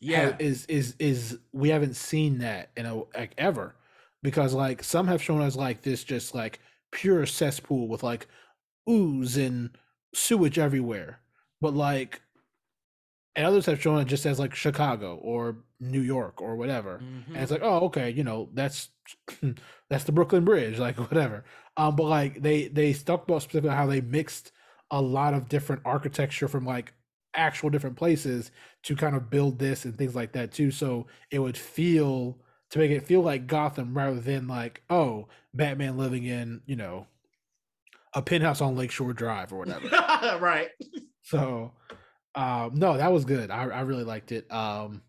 yeah, 0.00 0.30
ha- 0.30 0.36
is 0.40 0.66
is 0.66 0.96
is 0.98 1.38
we 1.52 1.68
haven't 1.68 1.94
seen 1.94 2.38
that 2.38 2.70
in 2.76 2.86
a 2.86 2.96
like 3.16 3.34
ever 3.38 3.76
because 4.22 4.54
like 4.54 4.82
some 4.82 5.06
have 5.06 5.22
shown 5.22 5.40
us 5.42 5.56
like 5.56 5.82
this 5.82 6.04
just 6.04 6.34
like 6.34 6.60
pure 6.92 7.26
cesspool 7.26 7.88
with 7.88 8.02
like 8.02 8.26
ooze 8.88 9.36
and 9.36 9.70
sewage 10.14 10.58
everywhere. 10.58 11.20
But 11.60 11.74
like 11.74 12.22
and 13.36 13.46
others 13.46 13.66
have 13.66 13.80
shown 13.80 14.00
it 14.00 14.06
just 14.06 14.26
as 14.26 14.38
like 14.38 14.54
chicago 14.54 15.16
or 15.16 15.58
new 15.80 16.00
york 16.00 16.42
or 16.42 16.56
whatever. 16.56 16.98
Mhm. 17.02 17.28
and 17.28 17.36
it's 17.36 17.52
like 17.52 17.62
oh 17.62 17.80
okay 17.86 18.10
you 18.10 18.24
know 18.24 18.48
that's 18.54 18.88
that's 19.90 20.04
the 20.04 20.12
brooklyn 20.12 20.44
bridge 20.44 20.78
like 20.86 20.96
whatever. 20.98 21.44
Um 21.76 21.96
but 21.96 22.04
like 22.06 22.42
they 22.42 22.68
they 22.68 22.92
stuck 22.92 23.24
about 23.24 23.42
specifically 23.42 23.76
how 23.76 23.86
they 23.86 24.00
mixed 24.00 24.52
a 24.90 25.00
lot 25.00 25.34
of 25.34 25.48
different 25.48 25.82
architecture 25.84 26.48
from 26.48 26.64
like 26.64 26.94
actual 27.34 27.70
different 27.70 27.96
places 27.96 28.50
to 28.82 28.96
kind 28.96 29.14
of 29.14 29.30
build 29.30 29.58
this 29.58 29.84
and 29.84 29.96
things 29.96 30.14
like 30.16 30.32
that 30.32 30.50
too. 30.50 30.70
So 30.70 31.06
it 31.30 31.38
would 31.38 31.56
feel 31.58 32.38
to 32.70 32.78
make 32.78 32.90
it 32.90 33.06
feel 33.06 33.20
like 33.22 33.46
gotham 33.46 33.96
rather 33.96 34.20
than 34.20 34.46
like 34.48 34.82
oh 34.90 35.26
batman 35.54 35.96
living 35.96 36.24
in 36.24 36.60
you 36.66 36.76
know 36.76 37.06
a 38.14 38.22
penthouse 38.22 38.60
on 38.60 38.76
lakeshore 38.76 39.12
drive 39.12 39.52
or 39.52 39.58
whatever 39.58 39.88
right. 40.40 40.68
so 41.22 41.72
um 42.34 42.72
no 42.74 42.96
that 42.96 43.12
was 43.12 43.24
good 43.24 43.50
i, 43.50 43.62
I 43.64 43.80
really 43.82 44.04
liked 44.04 44.32
it 44.32 44.50
um 44.52 45.02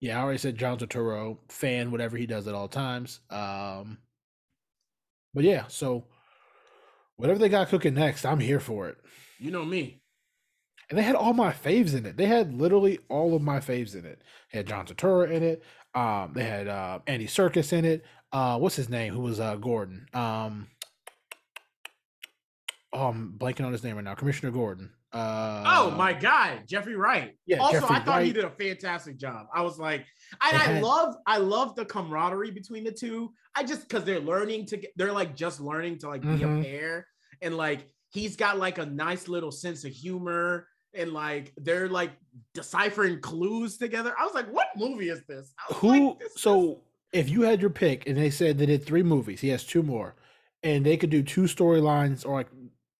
yeah 0.00 0.18
i 0.18 0.22
already 0.22 0.38
said 0.38 0.56
john 0.56 0.78
turturro 0.78 1.38
fan 1.48 1.90
whatever 1.90 2.16
he 2.16 2.26
does 2.26 2.46
at 2.48 2.54
all 2.54 2.68
times 2.68 3.20
um 3.30 3.98
but 5.34 5.44
yeah 5.44 5.64
so 5.68 6.04
whatever 7.16 7.38
they 7.38 7.48
got 7.48 7.68
cooking 7.68 7.94
next 7.94 8.24
i'm 8.24 8.40
here 8.40 8.60
for 8.60 8.88
it 8.88 8.98
You 9.38 9.50
know 9.50 9.64
me. 9.64 10.00
and 10.90 10.98
they 10.98 11.02
had 11.02 11.14
all 11.16 11.32
my 11.32 11.52
faves 11.52 11.94
in 11.96 12.04
it. 12.06 12.16
They 12.16 12.26
had 12.26 12.52
literally 12.54 12.98
all 13.08 13.34
of 13.34 13.42
my 13.42 13.58
faves 13.60 13.94
in 13.94 14.04
it. 14.04 14.20
They 14.52 14.58
had 14.58 14.66
John 14.66 14.84
Turturro 14.86 15.30
in 15.30 15.42
it. 15.42 15.62
Um, 15.94 16.32
they 16.34 16.44
had 16.44 16.68
uh, 16.68 17.00
Andy 17.06 17.26
Serkis 17.26 17.72
in 17.72 17.84
it. 17.84 18.04
Uh, 18.32 18.58
what's 18.58 18.76
his 18.76 18.88
name? 18.88 19.12
Who 19.14 19.20
was 19.20 19.40
uh, 19.40 19.56
Gordon? 19.56 20.06
Um, 20.14 20.68
oh, 22.92 23.08
I'm 23.08 23.34
blanking 23.36 23.66
on 23.66 23.72
his 23.72 23.84
name 23.84 23.96
right 23.96 24.04
now. 24.04 24.14
Commissioner 24.14 24.52
Gordon. 24.52 24.90
Uh, 25.12 25.62
oh 25.66 25.90
my 25.90 26.14
god, 26.14 26.62
Jeffrey 26.66 26.96
Wright. 26.96 27.32
Yeah, 27.44 27.58
Also, 27.58 27.80
Jeffrey 27.80 27.96
I 27.96 28.00
thought 28.00 28.22
he 28.22 28.32
did 28.32 28.44
a 28.46 28.50
fantastic 28.50 29.18
job. 29.18 29.46
I 29.54 29.60
was 29.60 29.78
like, 29.78 30.06
and 30.40 30.58
They 30.58 30.78
I 30.78 30.80
love, 30.80 31.14
I 31.26 31.36
love 31.36 31.76
the 31.76 31.84
camaraderie 31.84 32.50
between 32.50 32.82
the 32.84 32.92
two. 32.92 33.30
I 33.54 33.62
just 33.64 33.82
because 33.86 34.04
they're 34.04 34.20
learning 34.20 34.64
to 34.68 34.80
they're 34.96 35.12
like 35.12 35.36
just 35.36 35.60
learning 35.60 35.98
to 35.98 36.08
like 36.08 36.22
be 36.22 36.28
Mhm. 36.28 36.60
a 36.60 36.64
pair, 36.64 37.06
and 37.42 37.58
like 37.58 37.86
he's 38.08 38.36
got 38.36 38.56
like 38.56 38.78
a 38.78 38.86
nice 38.86 39.28
little 39.28 39.52
sense 39.52 39.84
of 39.84 39.92
humor, 39.92 40.66
and 40.94 41.12
like 41.12 41.52
they're 41.58 41.90
like 41.90 42.12
deciphering 42.54 43.20
clues 43.20 43.76
together. 43.78 44.14
I 44.18 44.24
was 44.24 44.34
like, 44.34 44.50
what 44.52 44.68
movie 44.76 45.08
is 45.10 45.22
this? 45.28 45.52
Who? 45.76 45.88
like, 46.10 46.18
this 46.18 46.32
is- 46.34 46.40
so 46.42 46.82
if 47.12 47.28
you 47.28 47.42
had 47.42 47.60
your 47.60 47.70
pick 47.70 48.06
and 48.08 48.16
they 48.16 48.30
said 48.30 48.58
they 48.58 48.66
did 48.66 48.84
three 48.84 49.02
movies, 49.02 49.40
he 49.40 49.48
has 49.48 49.64
two 49.64 49.82
more, 49.82 50.14
and 50.62 50.84
they 50.84 50.96
could 50.96 51.10
do 51.10 51.22
two 51.22 51.42
storylines 51.42 52.24
or 52.26 52.34
like 52.34 52.48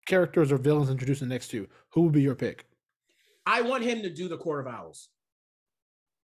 characters 0.07 0.51
or 0.53 0.57
villains 0.59 0.91
introduced 0.91 1.23
in 1.23 1.29
the 1.29 1.35
next 1.35 1.49
two, 1.49 1.69
who 1.91 2.03
would 2.03 2.13
be 2.13 2.23
your 2.23 2.35
pick? 2.35 2.67
I 3.47 3.63
want 3.63 3.85
him 3.85 4.03
to 4.03 4.11
do 4.11 4.29
the 4.29 4.37
Court 4.39 4.67
of 4.67 4.73
Owls. 4.73 5.09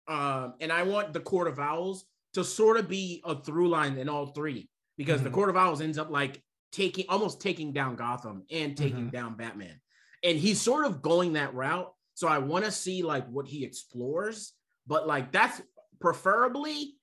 Um, 0.07 0.55
and 0.59 0.71
I 0.71 0.83
want 0.83 1.13
the 1.13 1.19
Court 1.19 1.47
of 1.47 1.59
Owls 1.59 2.05
to 2.33 2.43
sort 2.43 2.77
of 2.77 2.87
be 2.87 3.21
a 3.25 3.35
through 3.41 3.69
line 3.69 3.97
in 3.97 4.09
all 4.09 4.27
three 4.27 4.69
because 4.97 5.21
the 5.23 5.29
Mhm. 5.29 5.33
Court 5.33 5.49
of 5.49 5.57
Owls 5.57 5.81
ends 5.81 5.97
up 5.97 6.09
like 6.09 6.41
taking 6.71 7.05
almost 7.09 7.41
taking 7.41 7.73
down 7.73 7.95
Gotham 7.95 8.45
and 8.51 8.75
taking 8.77 9.07
Mhm. 9.07 9.11
down 9.11 9.35
Batman. 9.35 9.79
And 10.23 10.37
he's 10.37 10.61
sort 10.61 10.85
of 10.85 11.01
going 11.01 11.33
that 11.33 11.53
route. 11.53 11.93
So 12.21 12.27
I 12.27 12.37
want 12.37 12.65
to 12.65 12.71
see 12.71 13.01
like 13.01 13.27
what 13.29 13.47
he 13.47 13.65
explores, 13.65 14.53
but 14.85 15.07
like 15.07 15.31
that's 15.31 15.59
preferably, 15.99 16.93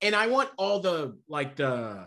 and 0.00 0.14
I 0.14 0.28
want 0.28 0.50
all 0.56 0.78
the 0.78 1.18
like 1.28 1.56
the 1.56 2.06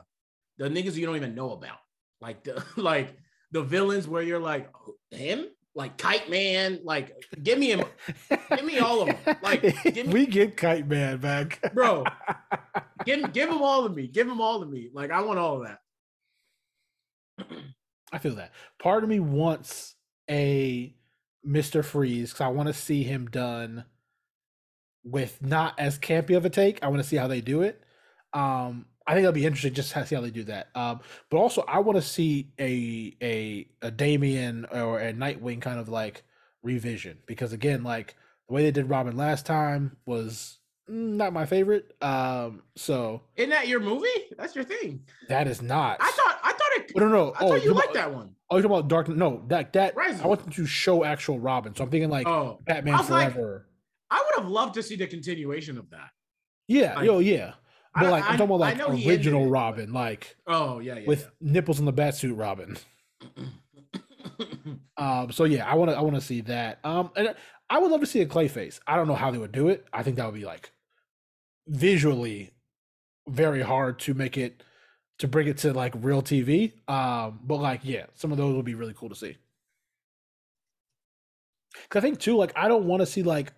the 0.58 0.70
niggas 0.70 0.96
you 0.96 1.06
don't 1.06 1.18
even 1.18 1.36
know 1.36 1.52
about. 1.52 1.80
Like 2.22 2.46
the 2.46 2.64
like 2.78 3.14
the 3.52 3.62
villains 3.62 4.08
where 4.08 4.24
you're 4.24 4.40
like 4.40 4.72
him, 5.10 5.48
like 5.76 5.98
Kite 5.98 6.30
Man, 6.30 6.80
like 6.86 7.14
give 7.44 7.60
me 7.60 7.72
him, 7.72 7.84
Give 8.56 8.64
me 8.64 8.80
all 8.80 9.02
of 9.02 9.08
them. 9.10 9.36
Like, 9.44 9.64
give 9.94 10.08
me- 10.08 10.14
we 10.14 10.26
get 10.26 10.56
Kite 10.56 10.88
Man 10.88 11.18
back, 11.18 11.60
bro. 11.74 12.06
give 13.04 13.34
give 13.34 13.50
them 13.50 13.62
all 13.62 13.84
to 13.84 13.90
me. 13.94 14.08
Give 14.08 14.28
them 14.28 14.40
all 14.40 14.62
to 14.62 14.66
me. 14.66 14.92
Like 14.94 15.12
I 15.12 15.20
want 15.24 15.40
all 15.40 15.62
of 15.62 15.68
that. 17.38 17.50
I 18.14 18.20
feel 18.20 18.36
that. 18.36 18.54
Part 18.80 19.04
of 19.04 19.10
me 19.10 19.20
wants 19.20 19.94
a 20.30 20.96
Mister 21.44 21.84
Freeze 21.84 22.32
because 22.32 22.42
I 22.42 22.50
want 22.50 22.68
to 22.68 22.74
see 22.74 23.04
him 23.04 23.28
done 23.28 23.86
with 25.04 25.42
not 25.42 25.80
as 25.80 25.98
campy 25.98 26.38
of 26.38 26.46
a 26.46 26.50
take. 26.50 26.84
I 26.84 26.88
want 26.88 27.02
to 27.02 27.08
see 27.08 27.18
how 27.18 27.28
they 27.28 27.42
do 27.42 27.62
it. 27.62 27.82
Um, 28.34 28.86
I 29.08 29.14
think 29.14 29.24
it'll 29.24 29.34
be 29.34 29.46
interesting 29.46 29.74
just 29.74 29.92
to 29.92 30.06
see 30.06 30.16
how 30.16 30.22
they 30.22 30.30
do 30.30 30.44
that. 30.46 30.70
Um, 30.76 31.02
but 31.30 31.38
also 31.38 31.64
I 31.68 31.80
want 31.80 31.98
to 31.98 32.02
see 32.02 32.52
a 32.60 33.16
a 33.22 33.68
a 33.82 33.92
Damian 33.92 34.66
or 34.72 35.00
a 35.00 35.14
Nightwing 35.14 35.62
kind 35.62 35.80
of 35.80 35.90
like 35.90 36.24
revision 36.64 37.18
because 37.26 37.54
again, 37.54 37.84
like 37.84 38.16
the 38.48 38.54
way 38.54 38.64
they 38.64 38.72
did 38.72 38.90
Robin 38.90 39.18
last 39.18 39.46
time 39.46 39.98
was 40.06 40.60
not 40.88 41.34
my 41.34 41.46
favorite. 41.46 41.96
Um, 42.02 42.64
so 42.76 43.22
Isn't 43.36 43.50
that 43.50 43.68
your 43.68 43.80
movie? 43.80 44.08
That's 44.38 44.56
your 44.56 44.66
thing. 44.66 45.04
that 45.30 45.48
is 45.48 45.62
not. 45.62 45.98
I 46.00 46.12
thought 46.12 46.40
I 46.44 46.52
thought 46.52 46.72
it. 46.74 46.92
Oh, 46.96 47.00
no, 47.00 47.08
no. 47.08 47.34
I 47.34 47.46
oh, 47.46 47.50
thought 47.50 47.60
you 47.60 47.66
you're 47.66 47.74
liked 47.74 47.94
that 47.96 48.14
one. 48.14 48.36
Oh, 48.52 48.58
you're 48.58 48.64
talking 48.64 48.78
about 48.78 48.90
Dark? 48.90 49.08
No, 49.08 49.44
that 49.48 49.72
that 49.74 49.96
Rising. 49.96 50.22
I 50.22 50.28
want 50.28 50.42
them 50.42 50.52
to 50.52 50.66
show 50.66 51.06
actual 51.06 51.40
Robin. 51.40 51.74
So 51.74 51.86
I'm 51.86 51.90
thinking 51.90 52.10
like 52.10 52.28
oh, 52.28 52.60
Batman 52.66 52.96
I 52.96 52.98
was 52.98 53.10
like- 53.10 53.34
Forever. 53.34 53.68
I 54.10 54.18
would 54.18 54.44
have 54.44 54.52
loved 54.52 54.74
to 54.74 54.84
see 54.84 54.98
the 54.98 55.08
continuation 55.08 55.78
of 55.78 55.90
that. 55.92 56.10
yeah, 56.68 56.96
like- 56.96 57.06
yo, 57.06 57.20
yeah. 57.20 57.54
I, 57.96 58.10
like 58.10 58.24
I, 58.24 58.28
I'm 58.28 58.38
talking 58.38 58.46
about 58.46 58.60
like 58.60 58.78
know 58.78 58.92
he 58.92 59.04
ended 59.04 59.10
original 59.10 59.46
it, 59.48 59.50
Robin, 59.50 59.92
like 59.94 60.38
Oh 60.48 60.80
yeah, 60.80 60.96
yeah. 60.96 61.08
with 61.08 61.30
nipples 61.42 61.80
in 61.80 61.86
the 61.86 61.94
batsuit 61.94 62.38
Robin. 62.38 62.78
Um, 64.98 65.32
so 65.32 65.46
yeah, 65.46 65.66
I 65.68 65.74
want 65.76 65.90
to 65.90 65.98
I 65.98 66.02
want 66.02 66.16
to 66.16 66.22
see 66.22 66.42
that. 66.42 66.80
Um, 66.84 67.10
and 67.16 67.34
I 67.70 67.80
would 67.80 67.90
love 67.90 68.02
to 68.02 68.06
see 68.06 68.22
a 68.22 68.26
Clayface. 68.28 68.80
I 68.86 68.96
don't 68.96 69.08
know 69.08 69.16
how 69.16 69.32
they 69.32 69.40
would 69.40 69.52
do 69.52 69.70
it. 69.70 69.86
I 69.92 70.04
think 70.04 70.18
that 70.18 70.26
would 70.26 70.36
be 70.36 70.46
like 70.46 70.72
visually 71.68 72.52
very 73.28 73.62
hard 73.62 73.98
to 74.00 74.14
make 74.14 74.38
it 74.38 74.62
to 75.22 75.28
bring 75.28 75.48
it 75.48 75.58
to 75.60 75.72
like 75.72 75.94
real 75.96 76.22
TV. 76.22 76.74
Um, 76.90 77.40
but 77.44 77.58
like 77.58 77.82
yeah, 77.84 78.08
some 78.16 78.32
of 78.32 78.38
those 78.38 78.56
would 78.56 78.66
be 78.66 78.76
really 78.76 78.94
cool 78.96 79.10
to 79.10 79.16
see. 79.16 79.38
Cause 81.90 82.00
I 82.00 82.02
think 82.02 82.20
too, 82.20 82.36
like 82.36 82.52
I 82.56 82.68
don't 82.68 82.86
want 82.86 83.02
to 83.02 83.06
see 83.06 83.24
like 83.24 83.54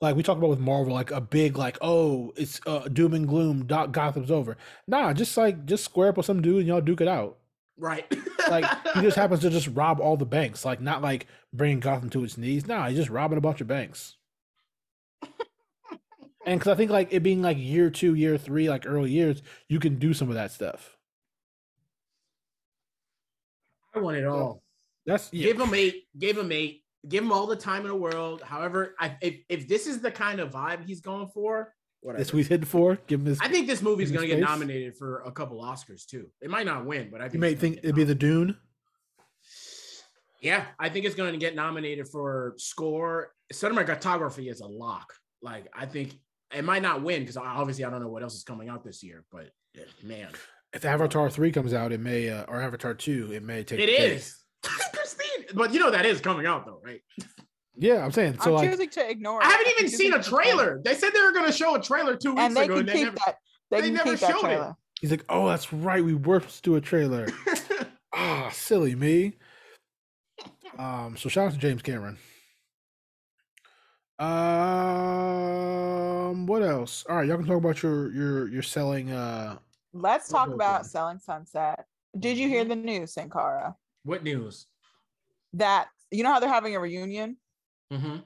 like 0.00 0.14
we 0.14 0.22
talked 0.22 0.38
about 0.38 0.50
with 0.50 0.60
Marvel, 0.60 0.92
like 0.94 1.10
a 1.10 1.20
big 1.20 1.56
like 1.56 1.78
oh 1.80 2.32
it's 2.36 2.60
uh, 2.66 2.86
doom 2.88 3.14
and 3.14 3.26
gloom, 3.26 3.66
Doc 3.66 3.92
Gotham's 3.92 4.30
over. 4.30 4.56
Nah, 4.86 5.12
just 5.12 5.36
like 5.36 5.64
just 5.66 5.84
square 5.84 6.10
up 6.10 6.16
with 6.18 6.26
some 6.26 6.42
dude 6.42 6.58
and 6.58 6.68
y'all 6.68 6.80
duke 6.80 7.00
it 7.00 7.08
out. 7.08 7.38
right. 7.78 8.06
Like 8.46 8.66
he 8.94 9.00
just 9.00 9.16
happens 9.16 9.40
to 9.40 9.50
just 9.50 9.68
rob 9.68 10.00
all 10.00 10.16
the 10.16 10.26
banks, 10.26 10.64
like 10.64 10.80
not 10.80 11.02
like 11.02 11.26
bringing 11.52 11.80
Gotham 11.80 12.10
to 12.10 12.24
its 12.24 12.36
knees. 12.38 12.66
Nah, 12.66 12.88
he's 12.88 12.98
just 12.98 13.10
robbing 13.10 13.38
a 13.38 13.42
bunch 13.42 13.60
of 13.60 13.66
banks. 13.68 14.16
And 16.50 16.58
because 16.58 16.72
I 16.72 16.74
think 16.74 16.90
like 16.90 17.12
it 17.12 17.22
being 17.22 17.42
like 17.42 17.56
year 17.60 17.90
two, 17.90 18.14
year 18.14 18.36
three, 18.36 18.68
like 18.68 18.84
early 18.84 19.12
years, 19.12 19.40
you 19.68 19.78
can 19.78 20.00
do 20.00 20.12
some 20.12 20.28
of 20.28 20.34
that 20.34 20.50
stuff. 20.50 20.96
I 23.94 24.00
want 24.00 24.16
it 24.16 24.26
all. 24.26 24.60
That's 25.06 25.32
yeah. 25.32 25.46
Give 25.46 25.60
him 25.60 25.72
eight. 25.74 26.08
Give 26.18 26.36
him 26.36 26.50
eight. 26.50 26.82
Give 27.08 27.22
him 27.22 27.30
all 27.30 27.46
the 27.46 27.54
time 27.54 27.82
in 27.82 27.88
the 27.88 27.94
world. 27.94 28.42
However, 28.42 28.96
I, 28.98 29.16
if 29.22 29.36
if 29.48 29.68
this 29.68 29.86
is 29.86 30.00
the 30.00 30.10
kind 30.10 30.40
of 30.40 30.50
vibe 30.50 30.84
he's 30.84 31.00
going 31.00 31.28
for, 31.28 31.72
whatever. 32.00 32.24
What 32.24 32.34
he's 32.34 32.48
hitting 32.48 32.66
for. 32.66 32.98
Give 33.06 33.20
him 33.20 33.26
his. 33.26 33.38
I 33.40 33.46
think 33.46 33.68
this 33.68 33.80
movie's 33.80 34.10
in 34.10 34.16
going 34.16 34.28
to 34.28 34.34
get 34.34 34.42
nominated 34.42 34.96
for 34.96 35.22
a 35.22 35.30
couple 35.30 35.62
Oscars 35.62 36.04
too. 36.04 36.26
It 36.40 36.50
might 36.50 36.66
not 36.66 36.84
win, 36.84 37.10
but 37.12 37.20
I 37.20 37.24
think 37.24 37.34
You 37.34 37.40
may 37.40 37.54
think 37.54 37.78
it'd 37.78 37.94
be 37.94 38.02
the 38.02 38.16
Dune. 38.16 38.56
Yeah, 40.40 40.64
I 40.80 40.88
think 40.88 41.06
it's 41.06 41.14
going 41.14 41.32
to 41.32 41.38
get 41.38 41.54
nominated 41.54 42.08
for 42.08 42.54
score. 42.56 43.34
Cinematography 43.52 44.50
is 44.50 44.60
a 44.60 44.66
lock. 44.66 45.12
Like 45.42 45.68
I 45.72 45.86
think 45.86 46.16
it 46.54 46.64
might 46.64 46.82
not 46.82 47.02
win 47.02 47.20
because 47.20 47.36
obviously 47.36 47.84
I 47.84 47.90
don't 47.90 48.00
know 48.00 48.08
what 48.08 48.22
else 48.22 48.34
is 48.34 48.42
coming 48.44 48.68
out 48.68 48.84
this 48.84 49.02
year. 49.02 49.24
But 49.30 49.50
man, 50.02 50.28
If 50.72 50.84
Avatar 50.84 51.30
three 51.30 51.52
comes 51.52 51.72
out, 51.74 51.92
it 51.92 52.00
may 52.00 52.28
uh, 52.30 52.44
or 52.48 52.60
Avatar 52.60 52.94
two, 52.94 53.30
it 53.32 53.42
may 53.42 53.62
take. 53.64 53.80
it 53.80 53.86
the 53.86 53.96
cake. 53.96 54.12
is 54.12 54.36
Christine. 54.62 55.46
But 55.54 55.72
you 55.72 55.80
know 55.80 55.90
that 55.90 56.06
is 56.06 56.20
coming 56.20 56.46
out 56.46 56.66
though, 56.66 56.80
right? 56.84 57.00
Yeah, 57.76 58.04
I'm 58.04 58.12
saying 58.12 58.38
so. 58.40 58.50
I'm 58.50 58.54
Like, 58.56 58.70
choosing 58.70 58.90
to 58.90 59.10
ignore. 59.10 59.42
I 59.42 59.48
haven't 59.48 59.68
even 59.78 59.88
seen 59.88 60.12
a 60.12 60.22
to 60.22 60.30
pretend. 60.30 60.44
trailer. 60.58 60.80
They 60.84 60.94
said 60.94 61.10
they 61.14 61.22
were 61.22 61.32
going 61.32 61.46
to 61.46 61.52
show 61.52 61.74
a 61.76 61.80
trailer 61.80 62.14
two 62.16 62.30
weeks 62.32 62.42
and 62.42 62.56
they 62.56 62.64
ago, 62.64 62.74
can 62.74 62.80
and 62.80 62.88
they 62.88 62.92
keep 62.92 63.04
never. 63.04 63.16
that. 63.26 63.36
They, 63.70 63.80
they 63.80 63.86
can 63.86 63.94
never 63.94 64.10
keep 64.10 64.20
that 64.20 64.38
showed 64.38 64.50
it. 64.50 64.74
he's 65.00 65.10
like, 65.10 65.24
oh, 65.30 65.48
that's 65.48 65.72
right. 65.72 66.04
We 66.04 66.14
were 66.14 66.40
supposed 66.40 66.56
to 66.64 66.70
do 66.70 66.76
a 66.76 66.80
trailer. 66.80 67.26
Ah, 68.12 68.50
silly 68.52 68.96
me. 68.96 69.34
Um, 70.76 71.16
so 71.16 71.28
shout 71.28 71.46
out 71.46 71.52
to 71.52 71.58
James 71.58 71.80
Cameron. 71.80 72.18
Um, 75.10 76.46
what 76.46 76.62
else? 76.62 77.04
All 77.08 77.16
right, 77.16 77.26
y'all 77.26 77.36
can 77.38 77.46
talk 77.46 77.56
about 77.56 77.82
your 77.82 78.12
your 78.12 78.48
your 78.48 78.62
selling. 78.62 79.10
Uh, 79.10 79.58
Let's 79.92 80.28
talk 80.28 80.48
about 80.48 80.82
for 80.82 80.88
selling 80.88 81.18
Sunset. 81.18 81.86
Did 82.18 82.36
you 82.38 82.48
hear 82.48 82.64
the 82.64 82.76
news, 82.76 83.12
Sankara? 83.12 83.74
what 84.04 84.22
news? 84.22 84.66
That 85.54 85.88
you 86.10 86.22
know 86.22 86.32
how 86.32 86.40
they're 86.40 86.48
having 86.48 86.74
a 86.76 86.80
reunion. 86.80 87.36
Mm-hmm. 87.92 88.16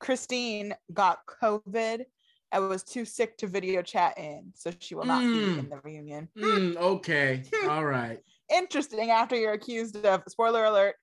Christine 0.00 0.74
got 0.92 1.20
COVID 1.42 2.04
and 2.50 2.68
was 2.68 2.82
too 2.82 3.04
sick 3.04 3.36
to 3.38 3.46
video 3.46 3.82
chat 3.82 4.18
in, 4.18 4.52
so 4.54 4.70
she 4.78 4.94
will 4.94 5.04
not 5.04 5.20
be 5.20 5.26
Mm. 5.26 5.58
in 5.58 5.68
the 5.70 5.78
reunion. 5.84 6.28
Mm, 6.36 6.76
okay, 6.76 7.42
all 7.68 7.84
right. 7.84 8.20
Interesting. 8.52 9.10
After 9.10 9.36
you're 9.36 9.52
accused 9.52 9.96
of 10.04 10.22
spoiler 10.28 10.64
alert, 10.64 10.96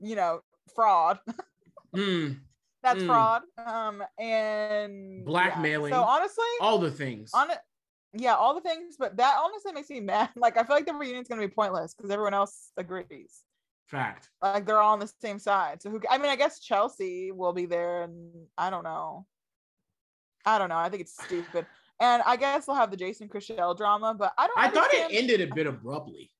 you 0.00 0.16
know, 0.16 0.40
fraud. 0.74 1.18
Mm, 1.92 2.38
That's 2.82 3.02
Mm. 3.02 3.06
fraud. 3.06 3.42
Um, 3.58 4.02
and 4.18 5.18
yeah. 5.18 5.24
Blackmailing. 5.24 5.92
So 5.92 6.02
honestly, 6.02 6.44
all 6.60 6.78
the 6.78 6.90
things. 6.90 7.30
on 7.34 7.50
it, 7.50 7.58
yeah, 8.14 8.34
all 8.34 8.54
the 8.54 8.60
things. 8.62 8.96
But 8.98 9.16
that 9.18 9.36
honestly 9.42 9.72
makes 9.72 9.90
me 9.90 10.00
mad. 10.00 10.30
Like 10.36 10.56
I 10.56 10.64
feel 10.64 10.76
like 10.76 10.86
the 10.86 10.94
reunion's 10.94 11.28
gonna 11.28 11.40
be 11.42 11.48
pointless 11.48 11.94
because 11.94 12.10
everyone 12.10 12.34
else 12.34 12.72
agrees. 12.76 13.42
Fact. 13.86 14.30
Like 14.40 14.66
they're 14.66 14.80
all 14.80 14.92
on 14.92 15.00
the 15.00 15.12
same 15.20 15.38
side. 15.38 15.82
So 15.82 15.90
who? 15.90 16.00
I 16.08 16.16
mean, 16.18 16.30
I 16.30 16.36
guess 16.36 16.60
Chelsea 16.60 17.32
will 17.32 17.52
be 17.52 17.66
there, 17.66 18.02
and 18.02 18.46
I 18.56 18.70
don't 18.70 18.84
know. 18.84 19.26
I 20.46 20.58
don't 20.58 20.68
know. 20.68 20.76
I 20.78 20.88
think 20.88 21.02
it's 21.02 21.22
stupid. 21.22 21.66
And 22.00 22.22
I 22.24 22.36
guess 22.36 22.66
we'll 22.66 22.76
have 22.76 22.90
the 22.90 22.96
Jason 22.96 23.28
Chrishell 23.28 23.76
drama, 23.76 24.14
but 24.14 24.32
I 24.38 24.46
don't. 24.46 24.58
I 24.58 24.70
thought 24.70 24.88
it 24.94 25.12
ended 25.12 25.42
a 25.42 25.54
bit 25.54 25.66
abruptly. 25.66 26.30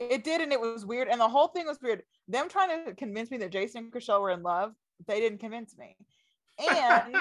It 0.00 0.24
did, 0.24 0.40
and 0.40 0.52
it 0.52 0.60
was 0.60 0.84
weird. 0.86 1.08
And 1.08 1.20
the 1.20 1.28
whole 1.28 1.48
thing 1.48 1.66
was 1.66 1.78
weird. 1.80 2.02
Them 2.26 2.48
trying 2.48 2.86
to 2.86 2.94
convince 2.94 3.30
me 3.30 3.36
that 3.38 3.50
Jason 3.52 3.84
and 3.84 3.92
Chrishell 3.92 4.20
were 4.20 4.30
in 4.30 4.42
love, 4.42 4.72
they 5.06 5.20
didn't 5.20 5.38
convince 5.38 5.76
me. 5.76 5.96
And 6.60 7.14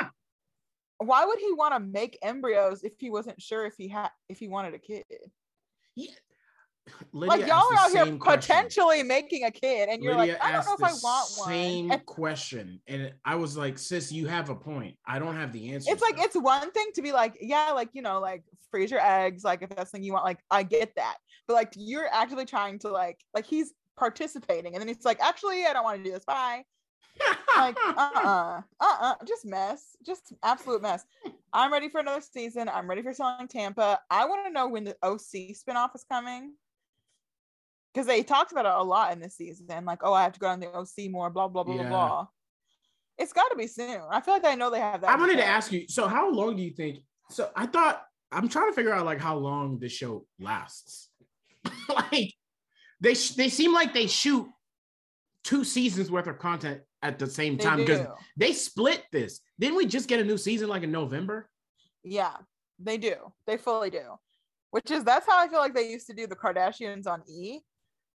why 0.97 1.25
would 1.25 1.37
he 1.37 1.53
want 1.53 1.75
to 1.75 1.79
make 1.79 2.17
embryos 2.23 2.83
if 2.83 2.93
he 2.97 3.11
wasn't 3.11 3.39
sure 3.39 3.67
if 3.67 3.75
he 3.77 3.87
had 3.87 4.09
if 4.29 4.39
he 4.39 4.47
wanted 4.47 4.73
a 4.73 4.79
kid? 4.79 5.03
Yeah. 5.95 6.09
Lydia 7.11 7.37
like 7.37 7.47
y'all 7.47 7.71
are 7.71 7.75
out 7.77 7.91
here 7.91 8.05
same 8.05 8.19
question. 8.19 8.39
potentially 8.39 9.03
making 9.03 9.43
a 9.43 9.51
kid, 9.51 9.89
and 9.89 10.01
you're 10.01 10.15
Lydia 10.15 10.33
like, 10.33 10.43
I 10.43 10.51
don't 10.53 10.65
know 10.65 10.71
asked 10.71 10.79
if 10.79 10.85
I 10.85 10.91
the 10.91 10.99
want 11.03 11.27
Same 11.27 11.87
one. 11.89 11.99
question, 12.05 12.81
and 12.87 13.13
I 13.25 13.35
was 13.35 13.57
like, 13.57 13.77
"Sis, 13.77 14.11
you 14.11 14.27
have 14.27 14.49
a 14.49 14.55
point. 14.55 14.95
I 15.05 15.19
don't 15.19 15.35
have 15.35 15.51
the 15.51 15.73
answer." 15.73 15.91
It's 15.91 16.01
like 16.01 16.15
it's 16.17 16.35
one 16.35 16.71
thing 16.71 16.87
to 16.95 17.01
be 17.01 17.11
like, 17.11 17.37
yeah, 17.41 17.71
like 17.71 17.89
you 17.93 18.01
know, 18.01 18.19
like 18.19 18.43
freeze 18.71 18.91
your 18.91 19.05
eggs, 19.05 19.43
like 19.43 19.61
if 19.61 19.69
that's 19.69 19.91
something 19.91 20.03
you 20.03 20.13
want, 20.13 20.25
like 20.25 20.39
I 20.49 20.63
get 20.63 20.95
that. 20.95 21.17
But 21.47 21.55
like 21.55 21.73
you're 21.75 22.07
actually 22.11 22.45
trying 22.45 22.79
to 22.79 22.89
like 22.89 23.19
like 23.33 23.45
he's 23.45 23.73
participating, 23.97 24.73
and 24.73 24.81
then 24.81 24.87
he's 24.87 25.05
like, 25.05 25.19
actually, 25.19 25.65
I 25.65 25.73
don't 25.73 25.83
want 25.83 25.97
to 25.97 26.03
do 26.03 26.11
this. 26.11 26.25
Bye. 26.25 26.63
like 27.57 27.77
uh-uh 27.97 28.61
uh-uh 28.79 29.15
just 29.27 29.45
mess 29.45 29.95
just 30.05 30.33
absolute 30.43 30.81
mess 30.81 31.05
i'm 31.53 31.71
ready 31.71 31.89
for 31.89 31.99
another 31.99 32.21
season 32.21 32.69
i'm 32.69 32.89
ready 32.89 33.01
for 33.01 33.13
selling 33.13 33.47
tampa 33.47 33.99
i 34.09 34.25
want 34.25 34.45
to 34.45 34.51
know 34.51 34.67
when 34.67 34.83
the 34.83 34.95
oc 35.03 35.19
spinoff 35.19 35.95
is 35.95 36.05
coming 36.09 36.53
because 37.93 38.07
they 38.07 38.23
talked 38.23 38.51
about 38.51 38.65
it 38.65 38.71
a 38.71 38.83
lot 38.83 39.11
in 39.13 39.19
this 39.19 39.35
season 39.35 39.85
like 39.85 39.99
oh 40.03 40.13
i 40.13 40.23
have 40.23 40.33
to 40.33 40.39
go 40.39 40.47
on 40.47 40.59
the 40.59 40.71
oc 40.73 40.87
more 41.09 41.29
blah 41.29 41.47
blah 41.47 41.63
blah 41.63 41.75
Yeah. 41.75 41.89
blah 41.89 42.07
blah 42.07 42.27
it's 43.17 43.33
got 43.33 43.49
to 43.49 43.55
be 43.55 43.67
soon 43.67 44.01
i 44.11 44.21
feel 44.21 44.33
like 44.35 44.45
i 44.45 44.55
know 44.55 44.69
they 44.69 44.79
have 44.79 45.01
that 45.01 45.09
I 45.09 45.15
wanted 45.15 45.37
to 45.37 45.45
ask 45.45 45.71
you. 45.71 45.85
So, 45.87 46.07
how 46.07 46.31
long 46.31 46.55
do 46.55 46.61
you 46.61 46.71
think? 46.71 46.99
So, 47.31 47.49
I 47.55 47.65
thought 47.65 48.03
I'm 48.31 48.47
trying 48.47 48.69
to 48.69 48.75
figure 48.75 48.93
out 48.93 49.05
like 49.05 49.19
how 49.19 49.37
long 49.37 49.79
the 49.79 49.89
show 49.89 50.25
lasts. 50.39 51.09
like, 51.89 52.33
they 53.01 53.15
sh- 53.15 53.31
they 53.31 53.49
seem 53.49 53.73
like 53.73 53.93
they 53.93 54.05
shoot 54.07 54.47
two 55.43 55.63
seasons 55.63 56.11
worth 56.11 56.27
of 56.27 56.37
content 56.37 56.81
at 57.07 57.19
the 57.19 57.27
same 57.27 57.57
time 57.57 57.77
because 57.77 57.99
do. 57.99 58.07
they 58.35 58.53
split 58.53 59.03
this. 59.11 59.39
Didn't 59.59 59.77
we 59.77 59.85
just 59.85 60.07
get 60.07 60.19
a 60.19 60.23
new 60.23 60.37
season 60.37 60.67
like 60.69 60.83
in 60.83 60.91
November? 60.91 61.49
Yeah, 62.03 62.33
they 62.79 62.97
do. 62.97 63.15
They 63.45 63.57
fully 63.57 63.89
do. 63.89 64.03
Which 64.71 64.91
is 64.91 65.03
that's 65.03 65.25
how 65.25 65.39
I 65.39 65.47
feel 65.47 65.59
like 65.59 65.73
they 65.73 65.89
used 65.89 66.07
to 66.07 66.13
do 66.13 66.27
the 66.27 66.35
Kardashians 66.35 67.07
on 67.07 67.23
E 67.27 67.59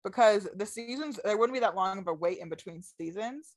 because 0.05 0.49
the 0.57 0.67
seasons 0.67 1.21
there 1.25 1.37
wouldn't 1.37 1.55
be 1.55 1.61
that 1.61 1.77
long 1.77 1.99
of 1.99 2.09
a 2.09 2.15
wait 2.15 2.39
in 2.39 2.49
between 2.49 2.83
seasons. 2.83 3.55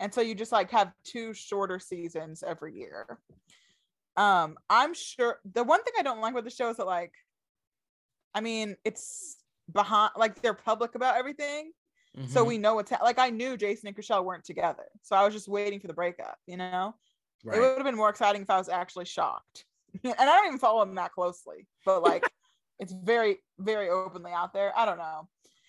And 0.00 0.12
so 0.12 0.20
you 0.20 0.34
just 0.34 0.52
like 0.52 0.70
have 0.72 0.92
two 1.04 1.32
shorter 1.32 1.78
seasons 1.78 2.42
every 2.42 2.74
year. 2.74 3.18
Um, 4.16 4.56
I'm 4.68 4.92
sure 4.94 5.38
the 5.54 5.62
one 5.62 5.82
thing 5.84 5.94
I 5.98 6.02
don't 6.02 6.20
like 6.20 6.32
about 6.32 6.44
the 6.44 6.50
show 6.50 6.70
is 6.70 6.76
that 6.78 6.86
like 6.86 7.12
I 8.34 8.40
mean, 8.40 8.76
it's 8.84 9.36
behind 9.72 10.12
like 10.16 10.40
they're 10.42 10.54
public 10.54 10.94
about 10.94 11.16
everything. 11.16 11.72
So 12.26 12.44
Mhm. 12.44 12.48
we 12.48 12.58
know 12.58 12.74
what's 12.74 12.90
ha- 12.90 13.02
like 13.02 13.18
I 13.18 13.30
knew 13.30 13.56
Jason 13.56 13.88
and 13.88 13.96
Chrishell 13.96 14.24
weren't 14.24 14.44
together. 14.44 14.84
So 15.02 15.16
I 15.16 15.24
was 15.24 15.32
just 15.32 15.48
waiting 15.48 15.80
for 15.80 15.86
the 15.86 15.94
breakup, 15.94 16.38
you 16.46 16.56
know? 16.58 16.94
right. 17.44 17.56
It 17.56 17.60
would 17.60 17.76
have 17.78 17.84
been 17.84 17.96
more 17.96 18.10
exciting 18.10 18.42
if 18.42 18.50
I 18.50 18.58
was 18.58 18.68
actually 18.68 19.06
shocked. 19.06 19.64
and 20.04 20.14
I 20.18 20.24
don't 20.24 20.46
even 20.46 20.58
follow 20.58 20.82
him 20.82 20.94
that 20.96 21.12
closely, 21.12 21.66
but 21.86 22.02
like 22.02 22.28
it's 22.78 22.92
very, 22.92 23.38
very 23.58 23.88
openly 23.88 24.32
out 24.32 24.52
there. 24.52 24.76
I 24.78 24.84
don't 24.84 24.98
know. 24.98 25.28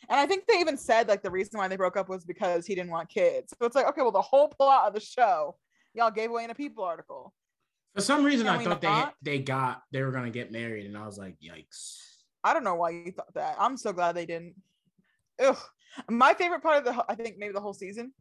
And 0.10 0.20
I 0.20 0.26
think 0.26 0.46
they 0.48 0.60
even 0.60 0.76
said 0.76 1.08
like 1.08 1.24
the 1.24 1.32
reason 1.32 1.58
why 1.58 1.70
they 1.70 1.78
broke 1.78 1.96
up 1.96 2.10
was 2.10 2.26
because 2.26 2.66
he 2.66 2.76
didn't 2.76 2.92
want 2.92 3.08
kids. 3.10 3.54
So 3.58 3.66
it's 3.66 3.76
like, 3.76 3.88
okay, 3.88 4.02
well, 4.02 4.12
the 4.12 4.22
whole 4.22 4.50
plot 4.50 4.88
of 4.88 4.94
the 4.94 5.00
show, 5.00 5.58
y'all 5.94 6.12
gave 6.12 6.30
away 6.30 6.44
in 6.44 6.50
a 6.50 6.56
People 6.56 6.84
article. 6.84 7.34
For 7.96 8.02
some 8.02 8.26
reason, 8.26 8.48
Can 8.48 8.60
I 8.60 8.64
thought 8.64 9.14
they 9.22 9.38
they 9.38 9.44
got 9.44 9.84
they 9.92 10.02
were 10.02 10.12
gonna 10.12 10.32
get 10.32 10.52
married, 10.52 10.88
and 10.88 10.98
I 10.98 11.06
was 11.06 11.18
like, 11.18 11.38
yikes. 11.40 12.00
I 12.44 12.54
don't 12.54 12.64
know 12.66 12.76
why 12.76 12.90
you 12.90 13.12
thought 13.12 13.34
that. 13.36 13.56
I'm 13.60 13.78
so 13.78 13.94
glad 13.94 14.14
they 14.14 14.26
didn't. 14.26 14.56
Ugh. 15.40 15.58
My 16.10 16.34
favorite 16.34 16.62
part 16.62 16.78
of 16.80 16.86
the, 16.86 17.06
I 17.10 17.16
think 17.16 17.38
maybe 17.38 17.54
the 17.54 17.62
whole 17.62 17.74
season 17.74 18.14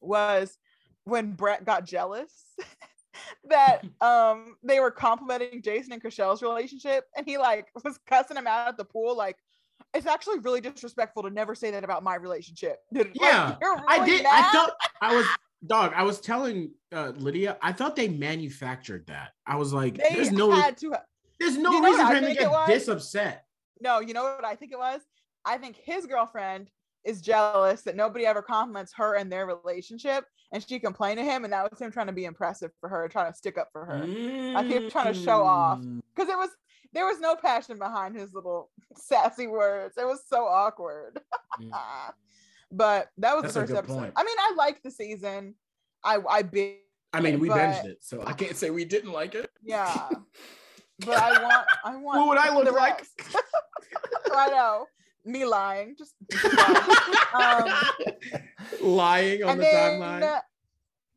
was 0.00 0.56
when 1.04 1.32
Brett 1.32 1.64
got 1.64 1.84
jealous 1.84 2.32
that 3.48 3.82
um 4.00 4.56
they 4.62 4.80
were 4.80 4.90
complimenting 4.90 5.62
Jason 5.62 5.92
and 5.92 6.02
Chrishell's 6.02 6.42
relationship, 6.42 7.04
and 7.16 7.26
he 7.26 7.38
like 7.38 7.68
was 7.84 7.98
cussing 8.06 8.36
him 8.36 8.46
out 8.46 8.68
at 8.68 8.76
the 8.76 8.84
pool, 8.84 9.16
like 9.16 9.36
it's 9.94 10.06
actually 10.06 10.38
really 10.40 10.60
disrespectful 10.60 11.22
to 11.22 11.30
never 11.30 11.54
say 11.54 11.70
that 11.70 11.84
about 11.84 12.02
my 12.02 12.16
relationship. 12.16 12.78
Like, 12.92 13.12
Yeah, 13.14 13.56
I 13.62 13.96
really 13.98 14.18
did. 14.18 14.26
I 14.26 14.40
mad? 14.40 14.52
thought 14.52 14.70
I 15.00 15.16
was 15.16 15.26
dog. 15.66 15.92
I 15.94 16.02
was 16.02 16.20
telling 16.20 16.72
uh, 16.92 17.12
Lydia. 17.16 17.56
I 17.62 17.72
thought 17.72 17.96
they 17.96 18.08
manufactured 18.08 19.06
that. 19.06 19.32
I 19.46 19.56
was 19.56 19.72
like, 19.72 19.96
they 19.96 20.14
there's 20.14 20.32
no, 20.32 20.50
had 20.50 20.76
to. 20.78 20.98
there's 21.40 21.56
no 21.56 21.72
You 21.72 21.80
know 21.80 21.88
reason 21.90 22.06
for 22.06 22.14
him 22.14 22.24
to 22.24 22.34
get 22.34 22.66
this 22.66 22.88
upset. 22.88 23.44
No, 23.80 24.00
you 24.00 24.14
know 24.14 24.24
what 24.24 24.44
I 24.44 24.54
think 24.54 24.72
it 24.72 24.78
was? 24.78 25.00
I 25.44 25.58
think 25.58 25.76
his 25.76 26.06
girlfriend 26.06 26.70
is 27.06 27.22
jealous 27.22 27.82
that 27.82 27.96
nobody 27.96 28.26
ever 28.26 28.42
compliments 28.42 28.92
her 28.96 29.14
and 29.14 29.30
their 29.30 29.46
relationship, 29.46 30.24
and 30.52 30.62
she 30.66 30.78
complained 30.78 31.18
to 31.18 31.24
him, 31.24 31.44
and 31.44 31.52
that 31.52 31.70
was 31.70 31.80
him 31.80 31.90
trying 31.90 32.08
to 32.08 32.12
be 32.12 32.24
impressive 32.24 32.72
for 32.80 32.88
her, 32.88 33.08
trying 33.08 33.32
to 33.32 33.36
stick 33.38 33.56
up 33.56 33.68
for 33.72 33.84
her. 33.84 34.02
I 34.02 34.62
think 34.62 34.72
he 34.72 34.78
was 34.80 34.92
trying 34.92 35.12
to 35.14 35.18
show 35.18 35.42
off. 35.42 35.78
Mm. 35.78 36.02
Because 36.14 36.28
it 36.30 36.36
was 36.36 36.50
there 36.92 37.06
was 37.06 37.20
no 37.20 37.36
passion 37.36 37.78
behind 37.78 38.16
his 38.16 38.34
little 38.34 38.70
sassy 38.96 39.46
words. 39.46 39.96
It 39.96 40.06
was 40.06 40.20
so 40.28 40.44
awkward. 40.46 41.20
Mm. 41.60 41.70
but 42.72 43.08
that 43.18 43.34
was 43.34 43.42
That's 43.44 43.54
the 43.54 43.60
first 43.60 43.72
episode. 43.74 43.98
point. 43.98 44.12
I 44.16 44.24
mean, 44.24 44.36
I 44.38 44.54
liked 44.56 44.82
the 44.82 44.90
season. 44.90 45.54
I 46.04 46.18
I 46.28 46.42
big 46.42 46.76
I 47.12 47.20
mean, 47.20 47.38
we 47.38 47.48
but- 47.48 47.58
binged 47.58 47.84
it, 47.86 47.98
so 48.00 48.22
I 48.26 48.32
can't 48.32 48.56
say 48.56 48.70
we 48.70 48.84
didn't 48.84 49.12
like 49.12 49.34
it. 49.34 49.50
yeah. 49.62 50.08
but 51.00 51.18
I 51.18 51.42
want 51.42 51.66
I 51.84 51.96
want 51.96 52.18
What 52.20 52.28
would 52.28 52.38
I 52.38 52.54
look 52.56 52.72
like? 52.74 53.04
I 54.34 54.48
know. 54.48 54.86
Me 55.26 55.44
lying. 55.44 55.96
Just 55.98 56.14
um, 57.34 57.68
Lying 58.80 59.42
on 59.42 59.50
and 59.50 59.60
the 59.60 59.64
then 59.64 60.00
timeline. 60.00 60.40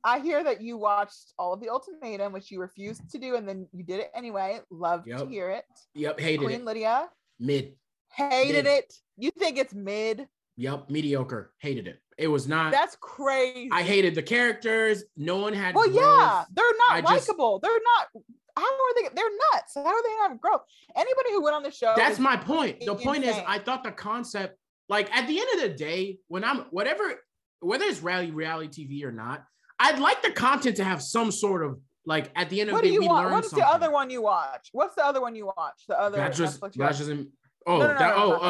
I 0.03 0.19
hear 0.19 0.43
that 0.43 0.61
you 0.61 0.77
watched 0.77 1.33
all 1.37 1.53
of 1.53 1.59
the 1.59 1.69
ultimatum, 1.69 2.31
which 2.33 2.49
you 2.51 2.59
refused 2.59 3.09
to 3.11 3.19
do, 3.19 3.35
and 3.35 3.47
then 3.47 3.67
you 3.73 3.83
did 3.83 3.99
it 3.99 4.09
anyway. 4.15 4.59
Love 4.71 5.05
to 5.05 5.25
hear 5.27 5.49
it. 5.51 5.65
Yep, 5.93 6.19
hated 6.19 6.45
Queen 6.45 6.61
it. 6.61 6.65
Lydia 6.65 7.09
Mid. 7.39 7.73
hated 8.11 8.65
Mid. 8.65 8.67
it. 8.67 8.93
You 9.17 9.31
think 9.31 9.57
it's 9.57 9.73
mid? 9.73 10.27
Yep, 10.57 10.89
mediocre. 10.89 11.51
Hated 11.59 11.87
it. 11.87 11.99
It 12.17 12.27
was 12.27 12.47
not. 12.47 12.71
That's 12.71 12.97
crazy. 12.99 13.69
I 13.71 13.81
hated 13.81 14.15
the 14.15 14.23
characters. 14.23 15.03
No 15.15 15.37
one 15.37 15.53
had. 15.53 15.75
Well, 15.75 15.89
yeah, 15.89 16.43
they're 16.53 16.65
not 16.89 17.03
likable. 17.03 17.59
They're 17.59 17.71
not. 17.71 18.23
How 18.59 18.65
are 18.65 18.93
they? 18.95 19.09
They're 19.15 19.29
nuts. 19.53 19.73
How 19.75 19.85
are 19.85 20.03
they 20.03 20.15
not 20.17 20.39
growth? 20.41 20.61
Anybody 20.95 21.31
who 21.31 21.43
went 21.43 21.55
on 21.55 21.63
the 21.63 21.71
show. 21.71 21.93
That's 21.95 22.19
my 22.19 22.35
point. 22.37 22.85
The 22.85 22.95
point 22.95 23.23
is. 23.23 23.35
I 23.47 23.59
thought 23.59 23.83
the 23.83 23.91
concept, 23.91 24.57
like 24.87 25.15
at 25.15 25.27
the 25.27 25.39
end 25.39 25.47
of 25.55 25.61
the 25.61 25.69
day, 25.77 26.19
when 26.27 26.43
I'm 26.43 26.65
whatever, 26.71 27.13
whether 27.61 27.85
it's 27.85 28.01
reality 28.01 28.31
reality 28.31 28.87
TV 28.87 29.03
or 29.03 29.11
not, 29.11 29.43
I'd 29.79 29.99
like 29.99 30.21
the 30.21 30.31
content 30.31 30.77
to 30.77 30.83
have 30.83 31.01
some 31.01 31.31
sort 31.31 31.63
of 31.65 31.79
like 32.05 32.31
at 32.35 32.49
the 32.49 32.61
end 32.61 32.69
of 32.69 32.73
What 32.73 32.83
the 32.83 32.87
do 32.87 32.91
day, 32.91 32.93
you 32.95 33.01
we 33.01 33.07
want? 33.07 33.25
learn 33.25 33.33
What's 33.33 33.49
something. 33.49 33.65
the 33.65 33.71
other 33.73 33.91
one 33.91 34.09
you 34.09 34.21
watch? 34.21 34.69
What's 34.71 34.95
the 34.95 35.05
other 35.05 35.21
one 35.21 35.35
you 35.35 35.45
watch? 35.45 35.83
The 35.87 35.99
other 35.99 36.17
Bachelor's, 36.17 36.57
Netflix 36.57 36.75
you 36.75 36.81
watch? 36.83 36.91
Bachelor's 36.91 37.09
in, 37.09 37.31
oh, 37.67 37.77
No, 37.77 37.87
no, 37.87 37.93
no, 37.93 37.99
that, 37.99 38.13
oh, 38.15 38.43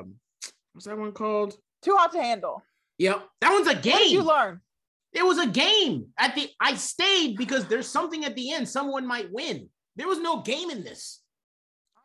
um, 0.00 0.14
what's 0.72 0.86
that 0.86 0.96
one 0.98 1.12
called? 1.12 1.56
Too 1.82 1.94
hot 1.96 2.12
to 2.12 2.22
handle. 2.22 2.62
Yep, 2.98 3.22
that 3.40 3.50
one's 3.52 3.66
a 3.66 3.74
game. 3.74 3.92
What 3.94 3.98
did 4.00 4.12
you 4.12 4.22
learn? 4.22 4.60
It 5.12 5.24
was 5.24 5.38
a 5.38 5.46
game. 5.46 6.06
At 6.18 6.34
the 6.34 6.48
I 6.60 6.74
stayed 6.74 7.36
because 7.36 7.66
there's 7.66 7.88
something 7.88 8.24
at 8.24 8.34
the 8.36 8.52
end. 8.52 8.68
Someone 8.68 9.06
might 9.06 9.32
win. 9.32 9.68
There 9.96 10.06
was 10.08 10.18
no 10.20 10.40
game 10.42 10.70
in 10.70 10.84
this. 10.84 11.20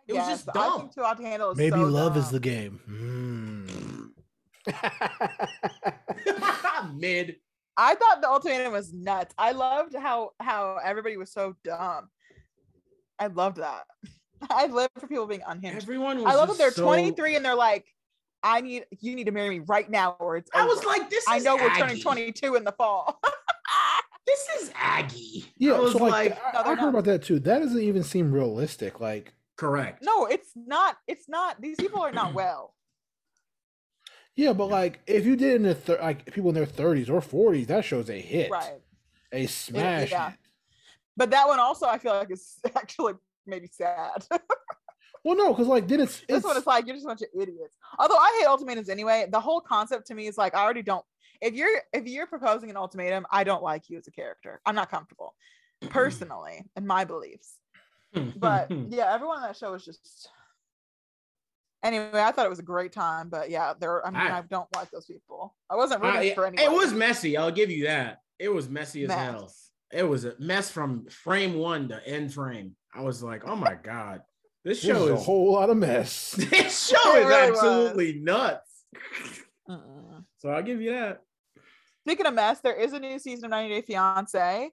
It 0.08 0.14
was 0.14 0.28
just 0.28 0.46
Yes, 0.48 0.56
I 0.56 0.60
dumb. 0.70 0.80
think 0.82 0.94
to 1.18 1.24
handle 1.24 1.52
is 1.52 1.58
Maybe 1.58 1.78
so 1.78 1.84
love 1.84 2.18
is 2.18 2.30
the 2.30 2.40
game. 2.40 2.80
Mm. 2.90 4.12
Mid. 6.96 7.36
I 7.78 7.94
thought 7.96 8.22
the 8.22 8.30
ultimatum 8.30 8.72
was 8.74 8.94
nuts. 8.94 9.34
I 9.38 9.52
loved 9.52 9.96
how 9.96 10.32
how 10.40 10.78
everybody 10.84 11.18
was 11.18 11.32
so 11.32 11.56
dumb. 11.64 12.10
I 13.20 13.28
loved 13.28 13.58
that. 13.58 13.84
I 14.50 14.68
live 14.68 14.90
for 15.00 15.08
people 15.08 15.28
being 15.28 15.44
unhinged. 15.46 15.82
Everyone 15.84 16.24
was. 16.24 16.34
I 16.34 16.38
love 16.38 16.50
that 16.50 16.58
they're 16.58 16.72
so- 16.72 16.84
23 16.84 17.36
and 17.36 17.46
they're 17.46 17.56
like, 17.56 17.86
I 18.46 18.62
need 18.62 18.86
you 19.02 19.16
need 19.16 19.26
to 19.26 19.32
marry 19.32 19.50
me 19.60 19.66
right 19.68 19.90
now 19.90 20.16
or 20.20 20.38
it's 20.38 20.50
I 20.54 20.66
was 20.66 20.84
like, 20.86 21.10
this. 21.10 21.24
Is 21.24 21.28
I 21.28 21.38
is 21.38 21.44
know 21.44 21.56
we're 21.56 21.74
turning 21.76 22.00
22 22.02 22.56
in 22.56 22.64
the 22.64 22.72
fall. 22.72 23.20
This 24.28 24.48
is 24.64 24.72
Aggie. 24.76 25.46
yeah, 25.58 25.74
I 25.74 25.80
was 25.80 25.92
so 25.94 26.00
like, 26.00 26.32
like, 26.32 26.40
I, 26.44 26.52
No, 26.54 26.60
I 26.60 26.64
they're 26.64 26.76
heard 26.78 26.90
about 26.90 27.04
that 27.06 27.22
too. 27.24 27.38
That 27.40 27.60
doesn't 27.60 27.80
even 27.82 28.02
seem 28.04 28.32
realistic. 28.32 29.00
Like, 29.00 29.34
correct. 29.56 30.04
no, 30.04 30.26
it's 30.26 30.50
not. 30.56 30.98
It's 31.08 31.30
not. 31.30 31.62
These 31.62 31.76
people 31.78 32.02
are 32.02 32.12
not 32.12 32.34
well. 32.34 32.74
yeah, 34.36 34.52
but 34.54 34.66
like, 34.66 35.00
if 35.06 35.26
you 35.28 35.36
did 35.36 35.58
in 35.58 35.64
the 35.64 35.76
thir- 35.76 36.00
like 36.02 36.26
people 36.34 36.50
in 36.50 36.56
their 36.56 36.66
thirties 36.66 37.08
or 37.10 37.22
forties, 37.22 37.68
that 37.68 37.86
shows 37.86 38.10
a 38.10 38.20
hit, 38.20 38.50
Right. 38.50 38.82
a 39.32 39.46
smash. 39.46 40.10
yeah. 40.12 40.32
But 41.16 41.30
that 41.32 41.48
one 41.48 41.60
also 41.60 41.86
I 41.86 42.00
feel 42.00 42.14
like 42.14 42.32
is 42.32 42.58
actually 42.76 43.14
maybe 43.46 43.68
sad. 43.72 44.26
Well, 45.26 45.36
no, 45.36 45.52
because 45.52 45.68
like 45.68 45.88
then 45.88 46.02
it's 46.02 46.20
this 46.20 46.38
it's 46.38 46.46
one 46.46 46.56
is 46.56 46.68
like 46.68 46.86
you're 46.86 46.96
just 46.96 47.06
a 47.06 47.10
bunch 47.10 47.22
of 47.24 47.30
idiots. 47.34 47.76
Although 47.98 48.16
I 48.16 48.38
hate 48.40 48.48
ultimatums 48.48 48.90
anyway. 48.90 49.26
The 49.30 49.40
whole 49.40 49.60
concept 49.60 50.06
to 50.08 50.16
me 50.16 50.28
is 50.28 50.38
like 50.38 50.56
I 50.56 50.62
already 50.64 50.84
don't. 50.84 51.04
If 51.42 51.56
you're 51.56 51.82
if 51.94 52.06
you're 52.06 52.28
proposing 52.28 52.70
an 52.70 52.78
ultimatum, 52.78 53.26
I 53.32 53.44
don't 53.44 53.64
like 53.64 53.90
you 53.90 53.98
as 53.98 54.08
a 54.08 54.12
character. 54.12 54.62
I'm 54.68 54.76
not 54.76 54.92
comfortable 54.92 55.34
personally 55.90 56.64
in 56.78 56.86
my 56.88 57.04
beliefs. 57.04 57.56
But 58.38 58.72
yeah, 58.72 59.14
everyone 59.14 59.38
on 59.38 59.44
that 59.44 59.58
show 59.58 59.74
was 59.74 59.84
just. 59.84 60.30
Anyway, 61.84 62.10
I 62.14 62.32
thought 62.32 62.46
it 62.46 62.50
was 62.50 62.60
a 62.60 62.64
great 62.64 62.94
time, 62.94 63.28
but 63.28 63.50
yeah, 63.50 63.74
there. 63.78 64.06
I 64.08 64.10
mean, 64.10 64.22
I, 64.22 64.38
I- 64.38 64.42
don't 64.44 64.74
like 64.74 64.90
those 64.90 65.06
people. 65.06 65.54
I 65.70 65.76
wasn't 65.76 66.02
rooting 66.02 66.30
it, 66.30 66.36
for 66.36 66.46
anyone. 66.46 66.64
it 66.64 66.74
was 66.74 66.94
messy. 66.94 67.36
I'll 67.36 67.52
give 67.52 67.70
you 67.70 67.88
that. 67.88 68.20
It 68.40 68.50
was 68.50 68.70
messy 68.70 69.04
as 69.04 69.12
hell. 69.12 69.52
It 69.92 70.04
was 70.04 70.24
a 70.24 70.34
mess 70.40 70.72
from 70.72 71.08
frame 71.10 71.56
one 71.56 71.90
to 71.90 72.08
end 72.08 72.34
frame. 72.34 72.76
I 72.94 73.02
was 73.02 73.22
like, 73.22 73.44
oh 73.46 73.56
my 73.56 73.76
god, 73.76 74.22
this 74.66 74.82
this 74.82 74.84
is 74.84 74.98
show 74.98 75.14
a 75.14 75.16
whole 75.16 75.54
lot 75.54 75.70
of 75.70 75.78
mess. 75.78 76.32
this 76.38 76.88
show 76.90 77.16
It 77.16 77.20
is 77.22 77.26
really 77.28 77.52
was. 77.52 77.60
absolutely 77.60 78.14
nuts. 78.20 78.86
Mm-mm. 78.96 79.40
Uh-uh. 79.70 80.20
So 80.38 80.50
I'll 80.50 80.64
give 80.64 80.82
you 80.82 80.92
that. 80.92 81.22
Speaking 82.06 82.26
of 82.26 82.34
mess, 82.34 82.60
there 82.62 82.76
is 82.76 82.94
a 82.94 83.00
new 83.00 83.18
season 83.18 83.46
of 83.46 83.52
90 83.52 83.74
Day 83.76 83.82
Fiance, 83.82 84.70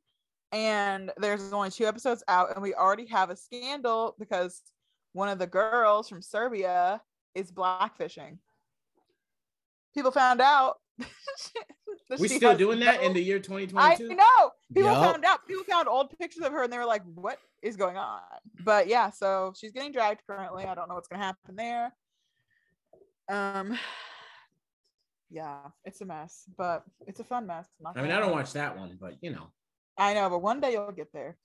and 0.50 1.12
there's 1.18 1.52
only 1.52 1.70
two 1.70 1.86
episodes 1.86 2.22
out, 2.28 2.52
and 2.54 2.62
we 2.62 2.74
already 2.74 3.06
have 3.06 3.30
a 3.30 3.36
scandal 3.36 4.14
because 4.18 4.60
one 5.12 5.28
of 5.28 5.38
the 5.38 5.46
girls 5.46 6.08
from 6.08 6.20
Serbia 6.20 7.00
is 7.34 7.50
blackfishing. 7.52 8.38
people 9.94 10.10
found 10.10 10.40
out. 10.40 10.76
We 12.18 12.28
she 12.28 12.36
still 12.36 12.54
doing 12.56 12.80
that 12.80 13.02
in 13.02 13.14
the 13.14 13.22
year 13.22 13.38
2022. 13.38 14.10
I 14.10 14.14
know. 14.14 14.50
People 14.74 14.92
Yup. 14.92 15.12
found 15.12 15.24
out. 15.24 15.46
People 15.46 15.64
found 15.64 15.88
old 15.88 16.16
pictures 16.18 16.44
of 16.44 16.52
her, 16.52 16.62
and 16.62 16.72
they 16.72 16.78
were 16.78 16.86
like, 16.86 17.02
"What 17.14 17.38
is 17.62 17.76
going 17.76 17.96
on?" 17.96 18.20
But 18.64 18.86
yeah, 18.86 19.10
so 19.10 19.52
she's 19.56 19.72
getting 19.72 19.92
dragged 19.92 20.22
currently. 20.26 20.64
I 20.64 20.74
don't 20.74 20.88
know 20.88 20.94
what's 20.94 21.08
gonna 21.08 21.22
happen 21.22 21.56
there. 21.56 21.94
Um, 23.28 23.78
yeah, 25.30 25.58
it's 25.84 26.00
a 26.00 26.04
mess, 26.04 26.44
but 26.56 26.84
it's 27.06 27.20
a 27.20 27.24
fun 27.24 27.46
mess. 27.46 27.68
I 27.96 28.02
mean, 28.02 28.12
I 28.12 28.20
don't 28.20 28.32
watch 28.32 28.52
that 28.52 28.76
one, 28.76 28.96
but 29.00 29.16
you 29.20 29.30
know. 29.30 29.48
I 29.98 30.14
know, 30.14 30.30
but 30.30 30.40
one 30.40 30.60
day 30.60 30.72
you'll 30.72 30.90
get 30.92 31.12
there. 31.12 31.36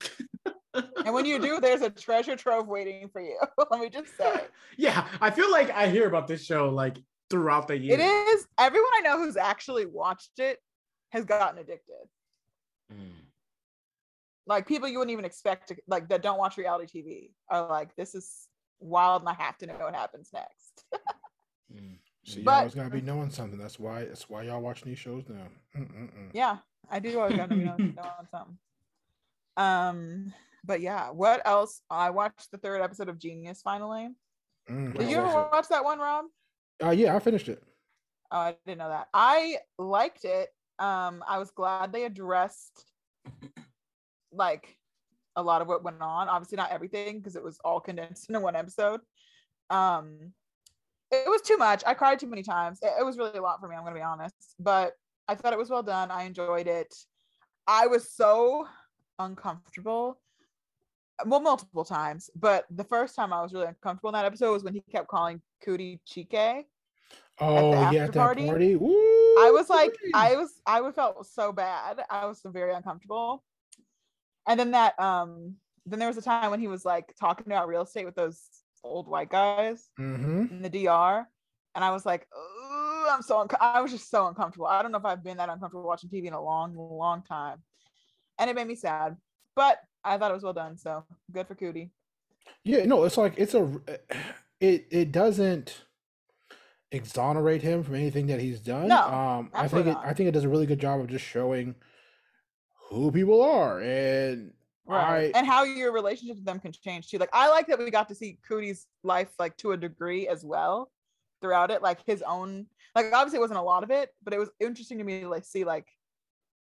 and 0.74 1.14
when 1.14 1.24
you 1.24 1.38
do, 1.38 1.60
there's 1.60 1.82
a 1.82 1.90
treasure 1.90 2.36
trove 2.36 2.68
waiting 2.68 3.08
for 3.08 3.20
you. 3.20 3.38
Let 3.70 3.80
me 3.80 3.88
just 3.88 4.16
say. 4.16 4.42
yeah, 4.76 5.06
I 5.20 5.30
feel 5.30 5.50
like 5.50 5.70
I 5.70 5.88
hear 5.88 6.06
about 6.06 6.26
this 6.26 6.44
show 6.44 6.68
like 6.68 6.98
throughout 7.30 7.68
the 7.68 7.78
year. 7.78 7.98
It 7.98 8.02
is 8.02 8.46
everyone 8.58 8.90
I 8.98 9.00
know 9.02 9.18
who's 9.18 9.36
actually 9.36 9.86
watched 9.86 10.38
it 10.38 10.58
has 11.10 11.24
gotten 11.24 11.58
addicted. 11.58 11.94
Mm. 12.92 13.12
Like 14.46 14.66
people 14.66 14.88
you 14.88 14.98
wouldn't 14.98 15.12
even 15.12 15.24
expect 15.24 15.68
to 15.68 15.76
like 15.88 16.08
that 16.08 16.22
don't 16.22 16.38
watch 16.38 16.56
reality 16.56 17.02
TV 17.02 17.30
are 17.50 17.68
like, 17.68 17.94
this 17.96 18.14
is 18.14 18.48
wild 18.80 19.22
and 19.22 19.28
I 19.28 19.34
have 19.34 19.58
to 19.58 19.66
know 19.66 19.74
what 19.78 19.94
happens 19.94 20.30
next. 20.32 20.84
Mm. 21.74 21.98
So 22.24 22.38
you 22.38 22.44
But- 22.44 22.54
always 22.58 22.74
gotta 22.76 22.90
be 22.90 23.00
knowing 23.00 23.30
something. 23.30 23.58
That's 23.58 23.76
why. 23.80 24.04
That's 24.04 24.30
why 24.30 24.42
y'all 24.42 24.60
watching 24.60 24.88
these 24.88 25.00
shows 25.00 25.24
now. 25.28 25.48
Mm-mm-mm. 25.76 26.30
yeah, 26.32 26.58
I 26.88 27.00
do 27.00 27.18
always 27.18 27.36
gotta 27.36 27.56
know, 27.56 27.74
know 27.76 28.10
something. 28.30 28.56
Um, 29.56 30.32
but 30.64 30.80
yeah, 30.80 31.10
what 31.10 31.42
else? 31.44 31.82
I 31.90 32.10
watched 32.10 32.52
the 32.52 32.58
third 32.58 32.82
episode 32.82 33.08
of 33.08 33.18
Genius 33.18 33.62
finally. 33.62 34.10
Mm, 34.70 34.92
Did 34.92 35.02
how 35.02 35.08
you 35.08 35.16
ever 35.16 35.26
was 35.26 35.48
watch 35.52 35.68
that 35.70 35.84
one, 35.84 35.98
Rob? 35.98 36.26
Uh, 36.84 36.90
yeah, 36.90 37.16
I 37.16 37.18
finished 37.18 37.48
it. 37.48 37.62
Oh, 38.30 38.38
I 38.38 38.56
didn't 38.64 38.78
know 38.78 38.88
that. 38.90 39.08
I 39.12 39.56
liked 39.78 40.24
it. 40.24 40.50
Um, 40.78 41.24
I 41.26 41.38
was 41.38 41.50
glad 41.50 41.92
they 41.92 42.04
addressed 42.04 42.84
like 44.32 44.76
a 45.36 45.42
lot 45.42 45.62
of 45.62 45.68
what 45.68 45.84
went 45.84 46.00
on. 46.00 46.28
Obviously, 46.28 46.56
not 46.56 46.70
everything 46.70 47.18
because 47.18 47.36
it 47.36 47.42
was 47.42 47.58
all 47.64 47.80
condensed 47.80 48.28
into 48.28 48.40
one 48.40 48.56
episode. 48.56 49.00
Um, 49.70 50.32
it 51.10 51.28
was 51.28 51.42
too 51.42 51.56
much. 51.56 51.82
I 51.86 51.94
cried 51.94 52.18
too 52.18 52.26
many 52.26 52.42
times. 52.42 52.78
It, 52.82 52.92
it 53.00 53.04
was 53.04 53.16
really 53.18 53.38
a 53.38 53.42
lot 53.42 53.60
for 53.60 53.68
me. 53.68 53.76
I'm 53.76 53.84
gonna 53.84 53.94
be 53.94 54.02
honest, 54.02 54.54
but 54.58 54.92
I 55.28 55.34
thought 55.34 55.52
it 55.52 55.58
was 55.58 55.70
well 55.70 55.82
done. 55.82 56.10
I 56.10 56.24
enjoyed 56.24 56.66
it. 56.66 56.94
I 57.66 57.86
was 57.86 58.12
so 58.12 58.66
uncomfortable. 59.18 60.20
Well, 61.24 61.40
multiple 61.40 61.84
times, 61.84 62.28
but 62.36 62.66
the 62.70 62.84
first 62.84 63.16
time 63.16 63.32
I 63.32 63.40
was 63.40 63.54
really 63.54 63.68
uncomfortable 63.68 64.10
in 64.10 64.14
that 64.14 64.26
episode 64.26 64.52
was 64.52 64.62
when 64.62 64.74
he 64.74 64.82
kept 64.92 65.08
calling 65.08 65.40
Coodie 65.64 66.00
Chike. 66.06 66.64
Oh 67.40 67.72
yeah, 67.72 67.80
after 67.80 68.02
at 68.02 68.12
that 68.12 68.18
party, 68.18 68.46
party. 68.46 68.76
I 69.38 69.50
was 69.50 69.68
like, 69.68 69.94
I 70.14 70.36
was, 70.36 70.50
I 70.66 70.80
would 70.80 70.94
felt 70.94 71.26
so 71.26 71.52
bad. 71.52 72.00
I 72.10 72.26
was 72.26 72.40
very 72.44 72.72
uncomfortable. 72.72 73.44
And 74.48 74.58
then 74.58 74.70
that, 74.72 74.98
um, 75.00 75.56
then 75.86 75.98
there 75.98 76.08
was 76.08 76.16
a 76.16 76.22
time 76.22 76.50
when 76.50 76.60
he 76.60 76.68
was 76.68 76.84
like 76.84 77.14
talking 77.18 77.46
about 77.46 77.68
real 77.68 77.82
estate 77.82 78.04
with 78.06 78.14
those 78.14 78.40
old 78.84 79.08
white 79.08 79.30
guys 79.30 79.88
Mm-hmm. 79.98 80.46
in 80.50 80.62
the 80.62 80.68
DR, 80.70 81.26
and 81.74 81.84
I 81.84 81.90
was 81.90 82.06
like, 82.06 82.26
I'm 83.10 83.22
so, 83.22 83.40
unco- 83.40 83.56
I 83.60 83.80
was 83.80 83.90
just 83.92 84.10
so 84.10 84.26
uncomfortable. 84.26 84.66
I 84.66 84.82
don't 84.82 84.92
know 84.92 84.98
if 84.98 85.04
I've 85.04 85.22
been 85.24 85.36
that 85.38 85.48
uncomfortable 85.48 85.86
watching 85.86 86.10
TV 86.10 86.26
in 86.26 86.32
a 86.32 86.42
long, 86.42 86.74
long 86.76 87.22
time, 87.22 87.58
and 88.38 88.48
it 88.50 88.54
made 88.56 88.66
me 88.66 88.74
sad. 88.76 89.16
But 89.54 89.78
I 90.04 90.18
thought 90.18 90.30
it 90.30 90.34
was 90.34 90.42
well 90.44 90.52
done, 90.52 90.76
so 90.76 91.04
good 91.32 91.46
for 91.48 91.54
Coodie. 91.54 91.90
Yeah, 92.64 92.84
no, 92.84 93.04
it's 93.04 93.16
like 93.16 93.34
it's 93.36 93.54
a 93.54 93.68
it 94.60 94.86
it 94.90 95.12
doesn't 95.12 95.82
exonerate 96.92 97.62
him 97.62 97.82
from 97.82 97.94
anything 97.94 98.26
that 98.26 98.40
he's 98.40 98.60
done. 98.60 98.88
No, 98.88 99.02
um, 99.02 99.50
I 99.54 99.68
think 99.68 99.86
it. 99.86 99.96
I 100.02 100.12
think 100.12 100.28
it 100.28 100.32
does 100.32 100.44
a 100.44 100.48
really 100.48 100.66
good 100.66 100.80
job 100.80 101.00
of 101.00 101.08
just 101.08 101.24
showing 101.24 101.74
who 102.88 103.10
people 103.10 103.42
are, 103.42 103.80
and 103.80 104.52
I 104.88 105.32
and 105.34 105.46
how 105.46 105.64
your 105.64 105.92
relationship 105.92 106.36
with 106.36 106.44
them 106.44 106.60
can 106.60 106.72
change 106.72 107.08
too. 107.08 107.18
Like 107.18 107.30
I 107.32 107.48
like 107.48 107.66
that 107.68 107.78
we 107.78 107.90
got 107.90 108.08
to 108.08 108.14
see 108.14 108.38
Coodie's 108.48 108.86
life 109.02 109.30
like 109.38 109.56
to 109.58 109.72
a 109.72 109.76
degree 109.76 110.28
as 110.28 110.44
well 110.44 110.90
throughout 111.40 111.70
it, 111.70 111.82
like 111.82 111.98
his 112.06 112.22
own 112.22 112.66
like 112.94 113.12
obviously 113.12 113.38
it 113.38 113.42
wasn't 113.42 113.58
a 113.58 113.62
lot 113.62 113.82
of 113.82 113.90
it, 113.90 114.10
but 114.22 114.32
it 114.32 114.38
was 114.38 114.50
interesting 114.60 114.98
to 114.98 115.04
me 115.04 115.20
to 115.20 115.28
like 115.28 115.44
see 115.44 115.64
like 115.64 115.86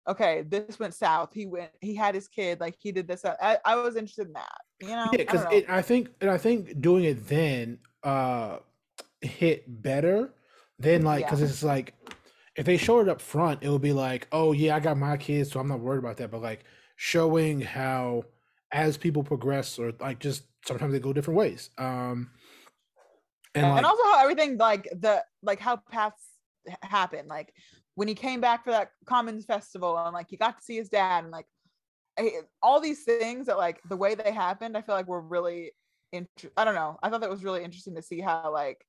okay, 0.06 0.42
this 0.42 0.78
went 0.78 0.94
south. 0.94 1.32
He 1.32 1.46
went 1.46 1.70
he 1.80 1.94
had 1.94 2.14
his 2.14 2.28
kid, 2.28 2.60
like 2.60 2.76
he 2.78 2.92
did 2.92 3.06
this. 3.06 3.24
I, 3.24 3.58
I 3.64 3.76
was 3.76 3.96
interested 3.96 4.26
in 4.28 4.32
that, 4.34 4.60
you 4.80 4.88
know. 4.88 5.10
yeah, 5.12 5.12
I 5.12 5.16
because 5.16 5.46
it 5.52 5.68
I 5.68 5.82
think 5.82 6.10
and 6.20 6.30
I 6.30 6.38
think 6.38 6.80
doing 6.80 7.04
it 7.04 7.26
then 7.26 7.78
uh 8.02 8.58
hit 9.24 9.64
better 9.82 10.34
than 10.78 11.02
like 11.02 11.24
because 11.24 11.40
Yeah. 11.40 11.46
it's 11.46 11.62
like 11.62 11.94
if 12.56 12.64
they 12.66 12.76
showed 12.76 13.00
it 13.02 13.08
up 13.08 13.20
front, 13.20 13.62
it 13.62 13.68
would 13.68 13.82
be 13.82 13.92
like, 13.92 14.28
oh 14.32 14.52
yeah, 14.52 14.76
I 14.76 14.80
got 14.80 14.96
my 14.96 15.16
kids, 15.16 15.50
so 15.50 15.58
I'm 15.60 15.68
not 15.68 15.80
worried 15.80 15.98
about 15.98 16.16
that. 16.18 16.30
But 16.30 16.42
like 16.42 16.64
showing 16.96 17.60
how 17.60 18.24
as 18.72 18.96
people 18.96 19.22
progress 19.24 19.78
or 19.78 19.92
like 20.00 20.18
just 20.20 20.44
sometimes 20.66 20.92
they 20.92 21.00
go 21.00 21.12
different 21.12 21.38
ways. 21.38 21.70
Um 21.78 22.30
and, 23.54 23.66
and 23.66 23.74
like 23.74 23.84
also 23.84 24.02
how 24.04 24.22
everything 24.22 24.56
like 24.56 24.88
the 25.00 25.24
like 25.42 25.60
how 25.60 25.76
paths 25.76 26.22
happen 26.82 27.28
like 27.28 27.52
when 27.94 28.08
he 28.08 28.14
came 28.14 28.40
back 28.40 28.64
for 28.64 28.70
that 28.70 28.90
commons 29.06 29.44
festival 29.44 29.96
and 29.98 30.12
like 30.14 30.26
he 30.28 30.36
got 30.36 30.58
to 30.58 30.64
see 30.64 30.76
his 30.76 30.88
dad 30.88 31.24
and 31.24 31.30
like 31.30 31.46
I- 32.18 32.40
all 32.62 32.80
these 32.80 33.04
things 33.04 33.46
that 33.46 33.58
like 33.58 33.80
the 33.88 33.96
way 33.96 34.14
they 34.14 34.32
happened 34.32 34.76
i 34.76 34.82
feel 34.82 34.94
like 34.94 35.06
were 35.06 35.20
really 35.20 35.72
int- 36.12 36.28
i 36.56 36.64
don't 36.64 36.74
know 36.74 36.98
i 37.02 37.10
thought 37.10 37.20
that 37.20 37.30
was 37.30 37.44
really 37.44 37.62
interesting 37.62 37.94
to 37.96 38.02
see 38.02 38.20
how 38.20 38.50
like 38.52 38.84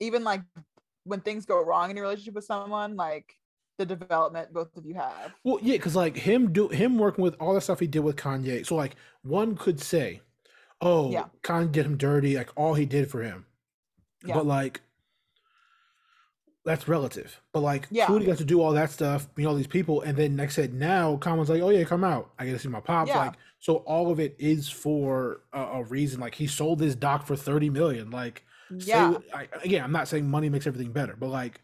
even 0.00 0.24
like 0.24 0.42
when 1.04 1.20
things 1.20 1.46
go 1.46 1.62
wrong 1.64 1.90
in 1.90 1.96
your 1.96 2.04
relationship 2.04 2.34
with 2.34 2.44
someone 2.44 2.96
like 2.96 3.34
the 3.78 3.86
development 3.86 4.52
both 4.52 4.74
of 4.76 4.86
you 4.86 4.94
have 4.94 5.32
Well, 5.44 5.58
yeah, 5.62 5.74
because 5.76 5.94
like 5.94 6.16
him 6.16 6.52
do 6.52 6.68
him 6.68 6.98
working 6.98 7.22
with 7.22 7.34
all 7.40 7.54
the 7.54 7.60
stuff 7.60 7.78
he 7.80 7.86
did 7.86 8.00
with 8.00 8.16
Kanye. 8.16 8.64
So 8.66 8.74
like 8.74 8.96
one 9.22 9.54
could 9.56 9.80
say, 9.80 10.22
"Oh, 10.80 11.10
Yeah. 11.10 11.26
Kanye 11.42 11.72
did 11.72 11.86
him 11.86 11.96
dirty." 11.98 12.36
Like 12.36 12.50
all 12.56 12.74
he 12.74 12.86
did 12.86 13.10
for 13.10 13.22
him, 13.22 13.44
Yeah. 14.24 14.34
but 14.34 14.46
like 14.46 14.80
that's 16.64 16.88
relative. 16.88 17.40
But 17.52 17.60
like, 17.60 17.86
Yeah. 17.90 18.06
Coodie 18.06 18.26
got 18.26 18.38
to 18.38 18.44
do 18.44 18.60
all 18.60 18.72
that 18.72 18.90
stuff, 18.90 19.28
meet 19.36 19.46
all 19.46 19.54
these 19.54 19.68
people, 19.68 20.00
and 20.00 20.18
then 20.18 20.40
I 20.40 20.48
said, 20.48 20.74
now 20.74 21.16
Conan's 21.16 21.48
like, 21.48 21.62
"Oh 21.62 21.70
yeah, 21.70 21.84
come 21.84 22.02
out. 22.02 22.32
I 22.38 22.46
get 22.46 22.52
to 22.52 22.58
see 22.58 22.68
my 22.68 22.80
pops." 22.80 23.08
Yeah. 23.08 23.26
Like, 23.26 23.34
so 23.60 23.76
all 23.78 24.10
of 24.10 24.18
it 24.18 24.34
is 24.38 24.68
for 24.68 25.42
a, 25.52 25.60
a 25.60 25.84
reason. 25.84 26.18
Like 26.20 26.34
he 26.34 26.46
sold 26.46 26.80
his 26.80 26.96
doc 26.96 27.26
for 27.26 27.36
thirty 27.36 27.70
million. 27.70 28.10
Like, 28.10 28.44
yeah 28.70 29.10
what- 29.10 29.22
I, 29.34 29.48
again, 29.64 29.82
I'm 29.84 29.92
not 29.92 30.08
saying 30.08 30.28
money 30.28 30.48
makes 30.48 30.66
everything 30.66 30.92
better, 30.92 31.14
but 31.18 31.28
like 31.28 31.60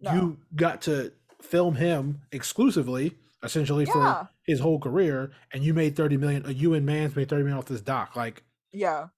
No. 0.00 0.12
you 0.12 0.38
got 0.54 0.82
to 0.82 1.12
film 1.42 1.74
him 1.76 2.22
exclusively, 2.32 3.14
essentially 3.42 3.84
for 3.86 4.28
his 4.46 4.60
whole 4.60 4.78
career, 4.80 5.32
and 5.52 5.62
you 5.64 5.74
made 5.74 5.96
30 5.96 6.16
million. 6.16 6.46
Uh, 6.46 6.50
you 6.50 6.74
and 6.74 6.86
Mans 6.86 7.14
made 7.16 7.28
30 7.28 7.42
million 7.44 7.58
off 7.58 7.66
this 7.66 7.80
doc. 7.80 8.16
Like, 8.16 8.42
yeah 8.72 9.08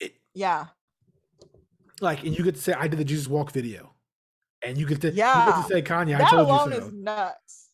It- 0.00 0.16
yeah 0.34 0.66
like, 2.00 2.22
and 2.24 2.36
you 2.38 2.44
to 2.44 2.60
say, 2.60 2.72
I 2.74 2.86
did 2.88 2.98
the 2.98 3.04
Jesus 3.04 3.26
Walk 3.28 3.50
video. 3.52 3.94
And 4.62 4.76
you 4.78 4.86
get 4.86 5.00
to, 5.02 5.08
you 5.08 5.14
get 5.14 5.18
Yeah. 5.18 5.62
to 5.66 5.72
say, 5.72 5.82
Kanye, 5.82 6.14
I 6.14 6.18
that 6.18 6.30
told 6.30 6.48
alone 6.48 6.70
you 6.72 6.80
so. 6.80 6.86
is 6.86 6.92
nuts 6.92 7.67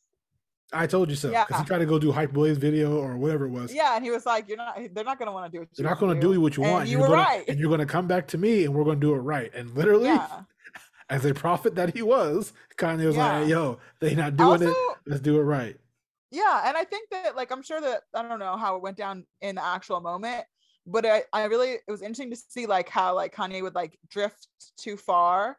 I 0.74 0.86
told 0.86 1.08
you 1.10 1.16
so. 1.16 1.28
Because 1.28 1.46
Yeah. 1.50 1.58
he 1.60 1.64
tried 1.64 1.78
to 1.78 1.86
go 1.86 1.98
do 1.98 2.10
Hype 2.12 2.32
Blaze 2.32 2.58
video 2.58 2.98
or 2.98 3.16
whatever 3.16 3.44
it 3.46 3.50
was. 3.50 3.72
yeah 3.72 3.94
and 3.96 4.04
he 4.04 4.10
was 4.10 4.26
like 4.26 4.48
you're 4.48 4.56
not 4.56 4.76
they're 4.92 5.04
not 5.04 5.18
going 5.18 5.26
to 5.28 5.32
want 5.32 5.50
to 5.50 5.56
do 5.58 5.62
it. 5.62 5.68
They're 5.76 5.88
not 5.88 5.98
going 5.98 6.14
to 6.14 6.20
do 6.20 6.40
what 6.40 6.56
you 6.56 6.64
And 6.64 6.72
want. 6.72 6.88
you 6.88 6.92
you're 6.98 7.02
were 7.02 7.16
gonna, 7.16 7.22
right. 7.22 7.44
And 7.48 7.58
you're 7.58 7.68
going 7.68 7.80
to 7.80 7.86
come 7.86 8.06
back 8.06 8.26
to 8.28 8.38
me 8.38 8.64
and 8.64 8.74
we're 8.74 8.84
going 8.84 9.00
to 9.00 9.06
do 9.06 9.14
it 9.14 9.18
right. 9.18 9.50
And 9.54 9.70
literally, 9.74 10.06
yeah 10.06 10.42
as 11.10 11.24
a 11.26 11.34
prophet 11.34 11.74
that 11.74 11.94
he 11.94 12.00
was, 12.02 12.52
Kanye 12.78 13.04
was 13.06 13.16
like, 13.18 13.42
hey, 13.44 13.50
yo, 13.50 13.78
they 14.00 14.14
not 14.14 14.36
doing 14.36 14.50
also, 14.50 14.68
it. 14.68 14.76
Let's 15.06 15.20
do 15.20 15.38
it 15.38 15.42
right. 15.42 15.76
yeah 16.30 16.62
and 16.66 16.76
i 16.76 16.82
think 16.84 17.10
that 17.10 17.36
like 17.36 17.52
i'm 17.52 17.62
sure 17.62 17.80
that 17.80 18.02
i 18.14 18.22
don't 18.22 18.38
know 18.40 18.56
how 18.56 18.74
it 18.76 18.82
went 18.82 18.96
down 18.96 19.24
in 19.40 19.54
the 19.56 19.64
actual 19.64 20.00
moment 20.00 20.44
but 20.86 21.04
i, 21.06 21.22
I 21.32 21.44
really 21.44 21.72
it 21.86 21.90
was 21.90 22.02
interesting 22.02 22.30
to 22.30 22.36
see 22.36 22.66
like 22.66 22.88
how 22.88 23.14
like 23.14 23.34
kanye 23.34 23.62
would 23.62 23.74
like 23.74 23.98
drift 24.08 24.48
too 24.78 24.96
far 24.96 25.56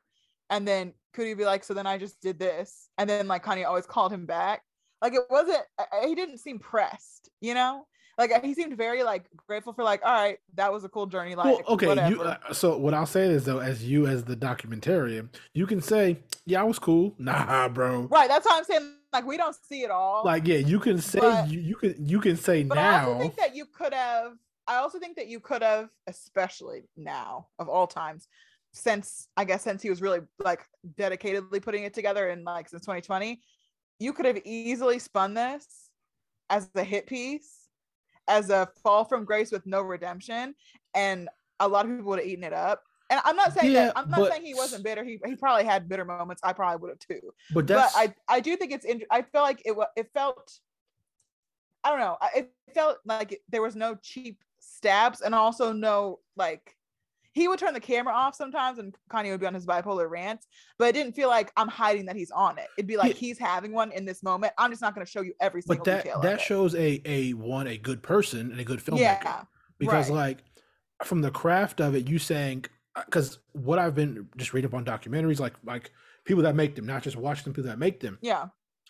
and 0.50 0.68
then 0.68 0.94
could 1.14 1.28
he 1.28 1.34
be 1.36 1.46
like 1.46 1.64
so 1.64 1.74
then 1.74 1.88
i 1.88 1.98
just 1.98 2.20
did 2.22 2.38
this 2.40 2.90
and 2.98 3.10
then 3.10 3.28
like 3.28 3.46
kanye 3.46 3.66
always 3.66 3.86
called 3.86 4.12
him 4.12 4.26
back 4.26 4.64
like 5.02 5.14
it 5.14 5.22
wasn't 5.30 5.62
I- 5.80 5.86
I- 6.04 6.08
he 6.08 6.16
didn't 6.16 6.38
seem 6.40 6.60
pressed 6.60 7.30
you 7.42 7.54
know 7.54 7.86
like 8.18 8.32
uh, 8.32 8.40
he 8.42 8.54
seemed 8.54 8.78
very 8.78 9.04
like 9.04 9.26
grateful 9.48 9.74
for 9.74 9.84
like 9.84 10.02
all 10.06 10.14
right 10.14 10.38
that 10.56 10.72
was 10.72 10.84
a 10.86 10.90
cool 10.90 11.06
journey 11.06 11.36
like 11.36 11.46
well, 11.46 11.62
okay. 11.68 12.10
You, 12.10 12.22
uh, 12.22 12.54
so 12.54 12.78
what 12.78 12.94
I'll 12.94 13.06
say 13.06 13.24
is 13.28 13.44
though, 13.44 13.60
as 13.60 13.84
you 13.84 14.08
as 14.08 14.24
the 14.24 14.38
documentarian, 14.38 15.28
you 15.54 15.68
can 15.68 15.82
say, 15.82 16.20
"Yeah, 16.46 16.62
I 16.62 16.64
was 16.64 16.80
cool." 16.80 17.14
Nah, 17.20 17.68
bro. 17.68 18.04
right 18.04 18.30
that's 18.30 18.46
why 18.46 18.58
i'm 18.58 18.64
saying 18.64 18.94
like 19.12 19.26
we 19.26 19.36
don't 19.36 19.56
see 19.70 19.84
it 19.84 19.92
all 19.92 20.24
Like, 20.24 20.48
yeah, 20.48 20.58
you 20.60 20.80
can 20.80 21.00
say 21.02 21.20
But- 21.20 21.50
you, 21.50 21.60
you 21.60 21.76
can 21.76 21.96
you 22.00 22.22
can 22.22 22.38
say 22.38 22.64
But 22.64 22.78
I 22.78 23.04
also 23.04 23.20
think 23.20 23.36
that 23.36 23.56
you 23.56 23.66
could 23.66 23.94
have. 23.94 24.32
I 24.68 24.78
also 24.78 24.98
think 24.98 25.16
that 25.18 25.28
you 25.28 25.40
could 25.42 25.62
have, 25.62 25.90
especially 26.08 26.86
now 26.98 27.48
of 27.60 27.68
all 27.70 27.86
times, 27.86 28.28
since 28.74 29.28
I 29.38 29.44
guess 29.46 29.62
since 29.64 29.82
he 29.82 29.90
was 29.90 30.02
really 30.02 30.22
like 30.40 30.62
dedicatedly 30.98 31.62
putting 31.62 31.84
it 31.84 31.94
together 31.94 32.30
and 32.30 32.44
like 32.44 32.70
since 32.70 32.82
2020, 32.84 33.42
you 34.00 34.14
could 34.14 34.26
have 34.26 34.42
easily 34.46 35.00
spun 35.00 35.34
this 35.34 35.66
as 36.50 36.70
a 36.76 36.84
hit 36.84 37.08
piece, 37.08 37.68
as 38.28 38.50
a 38.50 38.68
fall 38.84 39.06
from 39.06 39.26
grace 39.26 39.52
with 39.52 39.66
no 39.66 39.82
redemption, 39.82 40.56
and 40.94 41.30
a 41.60 41.68
lot 41.68 41.86
of 41.86 41.92
people 41.92 42.06
would 42.12 42.20
have 42.20 42.28
eaten 42.28 42.44
it 42.44 42.54
up. 42.54 42.82
And 43.10 43.22
I'm 43.24 43.36
not 43.36 43.54
saying 43.54 43.72
Yeah, 43.72 43.86
that 43.86 43.98
I'm 43.98 44.10
not 44.10 44.20
but- 44.22 44.32
saying 44.32 44.46
he 44.46 44.56
wasn't 44.56 44.84
bitter. 44.84 45.04
He 45.04 45.20
he 45.26 45.36
probably 45.36 45.64
had 45.66 45.88
bitter 45.88 46.06
moments. 46.06 46.42
I 46.44 46.54
probably 46.54 46.82
would 46.82 46.90
have 46.90 47.00
too. 47.00 47.32
But 47.54 47.68
But 47.68 47.92
I 47.96 48.14
I 48.28 48.40
do 48.40 48.56
think 48.58 48.72
it's 48.72 48.86
in, 48.86 49.04
I 49.12 49.22
feel 49.22 49.42
like 49.42 49.62
it 49.64 49.76
it 49.96 50.10
felt 50.14 50.52
I 51.84 51.92
don't 51.92 52.00
know. 52.00 52.18
It 52.36 52.52
felt 52.74 52.98
like 53.06 53.40
there 53.50 53.62
was 53.62 53.76
no 53.76 53.96
cheap 54.02 54.44
stabs 54.60 55.22
and 55.22 55.36
also 55.36 55.72
no 55.72 56.20
like 56.36 56.74
he 57.36 57.48
would 57.49 57.60
turn 57.60 57.74
the 57.74 57.80
camera 57.82 58.14
off 58.14 58.34
sometimes 58.34 58.80
and 58.80 58.95
Kanye 59.12 59.30
would 59.30 59.41
be 59.41 59.45
on 59.45 59.53
his 59.53 59.66
bipolar 59.66 60.10
rants, 60.10 60.48
but 60.80 60.86
it 60.88 60.94
didn't 60.94 61.14
feel 61.14 61.28
like 61.28 61.52
I'm 61.57 61.68
hiding 61.68 62.06
that 62.06 62.16
he's 62.16 62.32
on 62.32 62.57
it. 62.57 62.68
It'd 62.78 62.88
be 62.88 62.95
like 62.98 63.10
Yeah. 63.14 63.20
he's 63.28 63.38
having 63.38 63.74
one 63.74 63.91
in 63.91 64.06
this 64.06 64.24
moment. 64.24 64.53
I'm 64.57 64.72
just 64.72 64.82
not 64.82 64.95
going 64.95 65.06
to 65.06 65.12
show 65.12 65.22
you 65.22 65.34
every 65.41 65.62
single 65.62 65.84
but 65.84 65.91
that 65.91 66.03
detail. 66.06 66.22
that 66.22 66.41
shows 66.41 66.74
a 66.76 67.02
a 67.06 67.34
one 67.34 67.68
a 67.68 67.78
good 67.78 68.02
person 68.02 68.52
and 68.52 68.60
a 68.60 68.64
good 68.64 68.80
filmmaker. 68.80 68.99
yeah, 68.99 69.44
because 69.78 70.10
right. 70.10 70.16
like 70.16 70.38
from 71.03 71.22
the 71.22 71.30
craft 71.30 71.82
of 71.82 71.94
it 71.94 72.07
you 72.10 72.18
saying 72.18 72.64
uh, 72.95 73.02
because 73.06 73.40
what 73.52 73.78
i've 73.78 73.94
been 73.94 74.30
just 74.38 74.53
reading 74.53 74.70
up 74.70 74.74
on 74.74 74.86
documentaries 74.86 75.41
like 75.41 75.53
like 75.66 75.91
people 76.24 76.41
that 76.41 76.56
make 76.56 76.74
them 76.74 76.86
not 76.86 77.03
just 77.03 77.18
watch 77.18 77.44
them 77.44 77.52
people 77.52 77.70
that 77.70 77.78
make 77.78 77.99
them 77.99 78.18
yeah, 78.22 78.45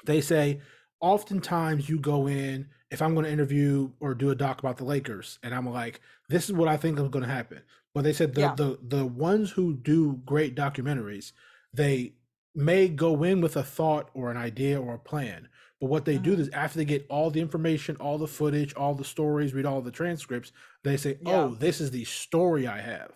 they 0.06 0.22
say 0.22 0.62
oftentimes 1.02 1.90
you 1.90 1.98
go 2.00 2.28
in 2.28 2.68
if 2.92 3.02
i'm 3.02 3.14
going 3.14 3.26
to 3.26 3.32
interview 3.32 3.90
or 4.00 4.14
do 4.14 4.30
a 4.30 4.36
doc 4.36 4.60
about 4.60 4.78
the 4.78 4.86
lakers 4.86 5.40
and 5.44 5.54
i'm 5.54 5.68
like 5.70 6.02
this 6.30 6.46
is 6.46 6.54
what 6.54 6.68
i 6.68 6.78
think 6.78 6.98
is 7.00 7.08
going 7.10 7.26
to 7.26 7.32
happen 7.32 7.62
but 7.94 8.04
they 8.04 8.14
said 8.14 8.34
the, 8.36 8.42
Yeah. 8.42 8.56
the 8.56 8.78
the 8.88 9.06
ones 9.06 9.52
who 9.52 9.74
do 9.76 10.22
great 10.26 10.56
documentaries 10.56 11.32
they 11.74 12.14
may 12.54 12.88
go 12.88 13.24
in 13.24 13.42
with 13.42 13.56
a 13.58 13.64
thought 13.64 14.10
or 14.14 14.32
an 14.32 14.38
idea 14.38 14.80
or 14.80 14.94
a 14.96 15.00
plan 15.00 15.50
but 15.82 15.90
what 15.90 16.06
they 16.06 16.18
do 16.18 16.36
Mhm. 16.38 16.40
is 16.40 16.50
after 16.50 16.78
they 16.78 16.86
get 16.86 17.06
all 17.10 17.30
the 17.32 17.42
information 17.42 17.96
all 17.98 18.18
the 18.18 18.28
footage 18.28 18.74
all 18.76 18.96
the 18.96 19.04
stories 19.04 19.54
read 19.54 19.66
all 19.66 19.82
the 19.82 19.92
transcripts 19.92 20.52
they 20.84 20.96
say 20.98 21.18
Yeah. 21.22 21.34
oh 21.44 21.56
this 21.56 21.82
is 21.82 21.92
the 21.92 22.06
story 22.06 22.68
i 22.68 22.80
have 22.80 23.12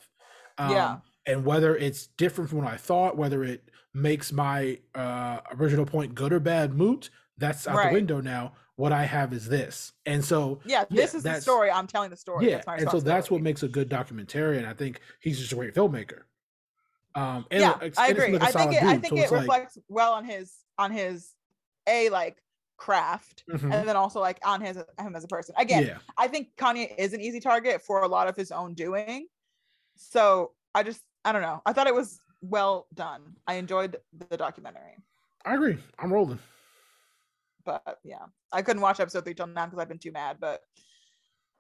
Um, 0.58 0.72
Yeah. 0.72 0.98
and 1.26 1.46
whether 1.46 1.76
it's 1.78 2.08
different 2.08 2.50
from 2.50 2.60
what 2.60 2.68
i 2.68 2.76
thought 2.78 3.16
whether 3.16 3.44
it 3.44 3.70
makes 3.94 4.32
my 4.32 4.80
uh, 4.94 5.40
original 5.52 5.86
point 5.86 6.14
good 6.16 6.32
or 6.34 6.40
bad 6.40 6.74
moot 6.74 7.10
that's 7.40 7.68
out 7.68 7.76
Right. 7.78 7.88
the 7.90 7.94
window 7.94 8.22
now 8.22 8.54
what 8.76 8.92
i 8.94 9.04
have 9.06 9.34
is 9.34 9.48
this 9.48 9.94
and 10.06 10.24
so 10.24 10.60
yeah. 10.66 10.86
Yeah, 10.90 11.02
This 11.02 11.14
is 11.16 11.24
the 11.24 11.40
story. 11.42 11.70
I'm 11.72 11.88
telling 11.88 12.10
the 12.10 12.16
story. 12.18 12.48
yeah 12.50 12.56
That's 12.56 12.68
my 12.68 12.76
and 12.78 12.90
so 12.92 13.00
that's 13.00 13.30
what 13.32 13.42
makes 13.42 13.64
a 13.64 13.68
good 13.68 13.90
documentarian 13.90 14.66
i 14.66 14.74
think 14.74 15.00
he's 15.20 15.40
just 15.40 15.52
a 15.52 15.56
great 15.56 15.74
filmmaker 15.74 16.22
um 17.16 17.46
and 17.52 17.62
yeah, 17.62 17.76
it's- 17.78 17.98
I 17.98 18.10
and 18.10 18.18
agree. 18.18 18.32
like 18.38 18.44
I 18.44 18.52
think 18.52 18.74
it, 18.74 18.84
I 18.84 18.98
think 18.98 19.08
so 19.14 19.16
it 19.18 19.22
it's 19.24 19.32
like- 19.32 19.42
reflects 19.42 19.78
well 19.88 20.14
on 20.14 20.26
his 20.26 20.54
on 20.78 20.92
his 20.92 21.34
a 21.88 22.10
like 22.10 22.38
craft 22.78 23.44
Mhm. 23.50 23.74
and 23.74 23.88
then 23.88 23.96
also 23.98 24.20
like 24.22 24.40
on 24.46 24.62
his 24.62 24.78
him 24.78 25.16
as 25.16 25.24
a 25.26 25.28
person. 25.28 25.54
Again, 25.58 25.86
yeah 25.86 25.98
I 26.18 26.28
think 26.30 26.50
Kanye 26.58 26.94
is 26.98 27.12
an 27.14 27.20
easy 27.20 27.40
target 27.42 27.82
for 27.82 28.04
a 28.04 28.08
lot 28.08 28.28
of 28.30 28.36
his 28.38 28.52
own 28.52 28.74
doing. 28.74 29.28
So 29.98 30.54
I 30.74 30.84
just 30.84 31.02
I 31.26 31.34
don't 31.34 31.42
know. 31.42 31.62
I 31.66 31.74
thought 31.74 31.88
it 31.88 31.96
was 31.96 32.22
well 32.42 32.88
done. 32.94 33.36
I 33.48 33.56
enjoyed 33.56 33.98
the 34.30 34.38
documentary, 34.38 34.96
i 35.46 35.56
agree 35.56 35.78
i'm 35.98 36.12
rolling 36.14 36.40
but 37.70 38.00
yeah, 38.04 38.26
I 38.52 38.64
couldn't 38.64 38.82
watch 38.82 39.00
episode 39.00 39.24
three 39.24 39.36
till 39.36 39.46
now 39.48 39.66
because 39.66 39.80
I've 39.80 39.90
been 39.90 40.00
too 40.00 40.12
mad. 40.12 40.38
But 40.40 40.62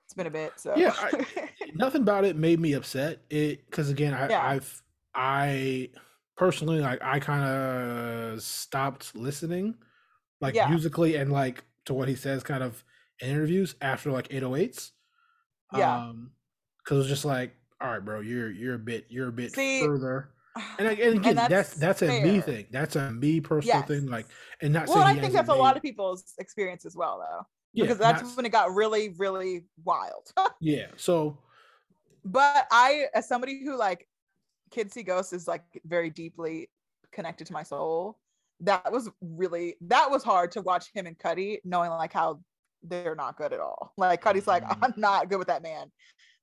it's 0.05 0.15
been 0.15 0.25
a 0.27 0.31
bit. 0.31 0.53
So 0.57 0.73
Yeah, 0.75 0.93
nothing 1.75 2.01
about 2.01 2.25
it 2.25 2.35
made 2.35 2.59
me 2.59 2.73
upset. 2.73 3.21
It 3.29 3.65
because 3.69 3.89
again, 3.89 4.13
I, 4.15 4.27
Yeah. 4.27 4.43
I've 4.47 4.81
I 5.13 5.89
personally 6.35 6.79
like 6.79 6.99
I 7.03 7.19
kind 7.19 7.43
of 7.45 8.41
stopped 8.41 9.15
listening, 9.15 9.75
like 10.41 10.55
Yeah. 10.55 10.67
musically 10.69 11.15
and 11.15 11.31
like 11.31 11.63
to 11.85 11.93
what 11.93 12.07
he 12.07 12.15
says, 12.15 12.41
kind 12.43 12.63
of 12.63 12.83
in 13.19 13.29
interviews 13.29 13.75
after 13.81 14.11
like 14.11 14.29
808s. 14.29 14.91
Yeah. 15.75 15.95
Um, 15.95 16.31
because 16.83 16.95
it 16.95 16.99
was 17.01 17.07
just 17.07 17.25
like, 17.25 17.53
all 17.79 17.89
right, 17.91 18.03
bro, 18.03 18.21
you're 18.21 18.49
you're 18.49 18.75
a 18.75 18.79
bit 18.79 19.05
you're 19.09 19.27
a 19.27 19.31
bit 19.31 19.51
See, 19.53 19.81
further. 19.85 20.31
And, 20.77 20.87
I- 20.87 20.93
and 20.93 21.17
again, 21.19 21.35
that's 21.35 21.73
that's, 21.75 22.01
a 22.01 22.21
me 22.21 22.41
thing. 22.41 22.67
That's 22.71 22.95
a 22.95 23.11
me 23.11 23.39
personal 23.41 23.77
Yes. 23.79 23.87
thing. 23.87 24.05
Like, 24.07 24.25
and 24.61 24.73
not 24.73 24.87
Well, 24.87 24.99
I 25.03 25.17
think 25.17 25.33
that's 25.33 25.49
a 25.49 25.53
lot 25.53 25.75
of 25.77 25.81
people's 25.83 26.33
experience 26.39 26.85
as 26.85 26.95
well, 26.95 27.19
though, 27.19 27.45
yeah, 27.73 27.83
because 27.83 27.97
that's 27.97 28.23
not- 28.23 28.35
when 28.37 28.45
it 28.45 28.51
got 28.51 28.73
really, 28.73 29.15
really 29.17 29.65
wild. 29.83 30.31
yeah. 30.61 30.87
So 30.97 31.37
but 32.25 32.67
I, 32.71 33.05
as 33.13 33.27
somebody 33.27 33.63
who 33.63 33.77
like 33.77 34.07
Kids 34.71 34.93
See 34.93 35.03
Ghosts 35.03 35.33
is 35.33 35.47
like 35.47 35.63
very 35.85 36.09
deeply 36.09 36.69
connected 37.11 37.47
to 37.47 37.53
my 37.53 37.63
soul, 37.63 38.19
that 38.61 38.91
was 38.91 39.09
really 39.21 39.75
that 39.81 40.11
was 40.11 40.23
hard 40.23 40.51
to 40.51 40.61
watch 40.61 40.91
him 40.93 41.05
and 41.07 41.17
Coodie 41.17 41.59
knowing 41.63 41.89
like 41.91 42.11
how 42.11 42.41
they're 42.83 43.15
not 43.15 43.37
good 43.37 43.53
at 43.53 43.59
all. 43.59 43.93
Like 43.97 44.21
Coodie's 44.23 44.47
like, 44.47 44.63
Mhm. 44.63 44.77
I'm 44.81 44.93
not 44.97 45.29
good 45.29 45.37
with 45.39 45.47
that 45.47 45.63
man. 45.63 45.91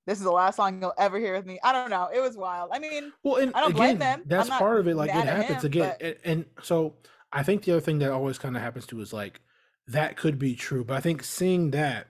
This 0.06 0.18
is 0.18 0.24
the 0.24 0.30
last 0.30 0.56
song 0.56 0.80
you'll 0.80 0.94
ever 0.98 1.18
hear 1.18 1.34
with 1.34 1.46
me. 1.46 1.58
I 1.64 1.72
don't 1.72 1.90
know. 1.90 2.08
It 2.14 2.20
was 2.20 2.36
wild. 2.36 2.70
I 2.72 2.78
mean, 2.78 3.12
Well, 3.24 3.36
and 3.36 3.52
I 3.54 3.60
don't 3.60 3.70
again, 3.72 3.76
blame 3.78 3.98
them. 3.98 4.22
That's 4.26 4.48
part 4.48 4.78
of 4.78 4.86
it. 4.88 4.94
Like 4.96 5.10
it 5.10 5.14
happens 5.26 5.62
him, 5.64 5.66
again, 5.66 5.94
but- 5.98 6.02
and, 6.06 6.16
and 6.24 6.44
so 6.62 6.94
I 7.32 7.42
think 7.42 7.64
the 7.64 7.72
other 7.72 7.80
thing 7.80 7.98
that 7.98 8.12
always 8.12 8.38
kind 8.38 8.56
of 8.56 8.62
happens 8.62 8.86
too 8.86 9.00
is 9.00 9.12
like 9.12 9.40
that 9.88 10.16
could 10.16 10.38
be 10.38 10.54
true, 10.54 10.84
but 10.84 10.96
I 10.96 11.00
think 11.00 11.22
seeing 11.22 11.72
that, 11.72 12.06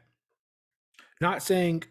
not 1.21 1.43
saying 1.43 1.85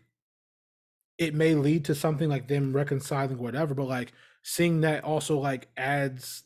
it 1.17 1.33
may 1.33 1.55
lead 1.55 1.85
to 1.85 1.95
something 1.95 2.29
like 2.29 2.47
them 2.47 2.73
reconciling, 2.75 3.37
whatever, 3.37 3.73
but 3.73 3.87
like 3.87 4.11
seeing 4.43 4.81
that 4.81 5.03
also 5.03 5.39
like 5.39 5.69
adds. 5.77 6.43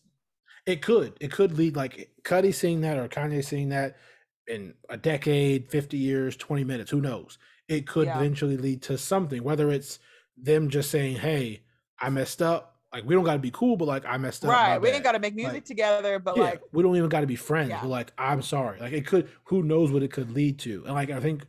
It 0.65 0.81
could. 0.81 1.13
It 1.19 1.31
could 1.31 1.57
lead 1.57 1.75
like 1.75 2.11
Coodie 2.23 2.53
seeing 2.53 2.81
that 2.81 2.97
or 2.97 3.07
Kanye 3.07 3.43
seeing 3.43 3.69
that 3.69 3.97
in 4.45 4.75
a 4.89 4.97
decade, 4.97 5.71
50 5.71 5.97
years, 5.97 6.35
20 6.35 6.63
minutes, 6.63 6.91
who 6.91 7.01
knows? 7.01 7.37
It 7.69 7.87
could 7.87 8.07
Yeah. 8.07 8.17
eventually 8.17 8.57
lead 8.57 8.81
to 8.83 8.97
something, 8.97 9.43
whether 9.43 9.71
it's 9.71 9.99
them 10.35 10.69
just 10.69 10.91
saying, 10.91 11.17
Hey, 11.17 11.61
I 11.99 12.09
messed 12.09 12.41
up. 12.41 12.75
Like 12.91 13.05
we 13.05 13.13
don't 13.13 13.23
gotta 13.23 13.39
be 13.39 13.51
cool, 13.51 13.77
but 13.77 13.85
like 13.87 14.03
I 14.05 14.17
messed 14.17 14.43
up. 14.43 14.51
right. 14.51 14.79
We 14.81 14.87
bad." 14.89 14.95
ain't 14.95 15.03
got 15.03 15.11
to 15.11 15.19
make 15.19 15.35
music 15.35 15.53
Like, 15.53 15.65
together, 15.65 16.17
but 16.17 16.35
yeah, 16.35 16.43
like, 16.43 16.61
we 16.73 16.81
don't 16.81 16.95
even 16.95 17.07
gotta 17.09 17.27
be 17.27 17.35
friends. 17.35 17.69
Yeah. 17.69 17.81
But 17.81 17.89
like, 17.89 18.11
I'm 18.17 18.41
sorry. 18.41 18.79
Like 18.79 18.93
it 18.93 19.05
could 19.05 19.29
who 19.45 19.61
knows 19.61 19.91
what 19.91 20.01
it 20.01 20.11
could 20.11 20.31
lead 20.31 20.57
to. 20.59 20.83
And 20.85 20.95
like 20.95 21.11
I 21.11 21.19
think 21.19 21.45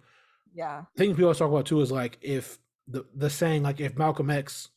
yeah, 0.53 0.85
Things 0.97 1.13
people 1.13 1.25
always 1.27 1.39
talk 1.39 1.49
about 1.51 1.65
too 1.67 1.81
is 1.81 1.91
like 1.91 2.19
if 2.21 2.59
the 2.89 3.07
the 3.15 3.31
saying 3.31 3.63
like 3.63 3.81
if 3.81 3.97
Malcolm 3.97 4.29
X 4.31 4.69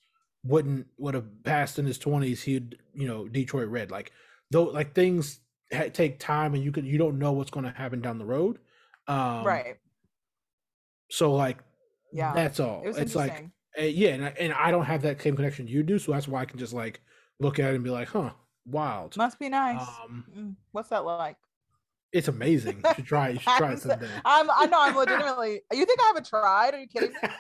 wouldn't 0.46 0.88
would 0.98 1.16
have 1.16 1.44
passed 1.44 1.80
in 1.80 1.86
his 1.86 1.98
twenties, 1.98 2.44
he'd 2.44 2.78
you 2.94 3.08
know 3.08 3.28
Detroit 3.28 3.68
Red. 3.68 3.92
Like 3.92 4.12
though, 4.52 4.64
like 4.66 4.94
things 4.94 5.40
ha- 5.74 5.90
take 5.92 6.20
time, 6.20 6.54
and 6.54 6.64
you 6.64 6.72
could 6.72 6.86
you 6.86 6.98
don't 6.98 7.18
know 7.20 7.32
what's 7.34 7.52
going 7.52 7.66
to 7.66 7.72
happen 7.72 8.00
down 8.02 8.20
the 8.20 8.26
road. 8.26 8.60
Um, 9.08 9.44
right. 9.44 9.78
So 11.14 11.34
like 11.34 11.60
Yeah. 12.12 12.34
that's 12.34 12.60
all. 12.60 12.82
It 12.84 12.98
It's 12.98 13.16
like 13.16 13.46
uh, 13.80 13.84
yeah, 13.84 14.10
and 14.10 14.26
I, 14.26 14.30
and 14.40 14.54
I 14.54 14.72
don't 14.72 14.86
have 14.86 15.02
that 15.04 15.22
same 15.22 15.36
connection 15.36 15.68
you 15.68 15.84
do, 15.84 16.00
so 16.00 16.12
that's 16.12 16.28
why 16.28 16.42
I 16.42 16.46
can 16.46 16.58
just 16.58 16.74
like 16.74 17.02
look 17.40 17.60
at 17.60 17.72
it 17.72 17.76
and 17.76 17.84
be 17.84 17.90
like, 17.90 18.08
huh, 18.08 18.32
wild. 18.66 19.16
Must 19.18 19.38
be 19.40 19.50
nice. 19.50 19.82
Um, 19.82 20.26
Mm, 20.36 20.56
What's 20.72 20.90
that 20.90 21.06
like? 21.06 21.38
it's 22.12 22.28
amazing. 22.28 22.78
You 22.84 22.94
should 22.96 23.06
try. 23.06 23.30
You 23.30 23.40
should 23.40 23.54
try 23.58 23.74
it 23.74 23.80
someday. 23.80 24.08
I'm 24.26 24.50
I 24.50 24.66
know 24.68 24.80
I'm 24.82 24.96
legitimately. 24.96 25.62
You 25.72 25.86
think 25.86 26.00
I 26.02 26.08
haven't 26.08 26.28
tried? 26.28 26.74
Are 26.74 26.80
you 26.80 26.88
kidding 26.88 27.12
me? 27.12 27.16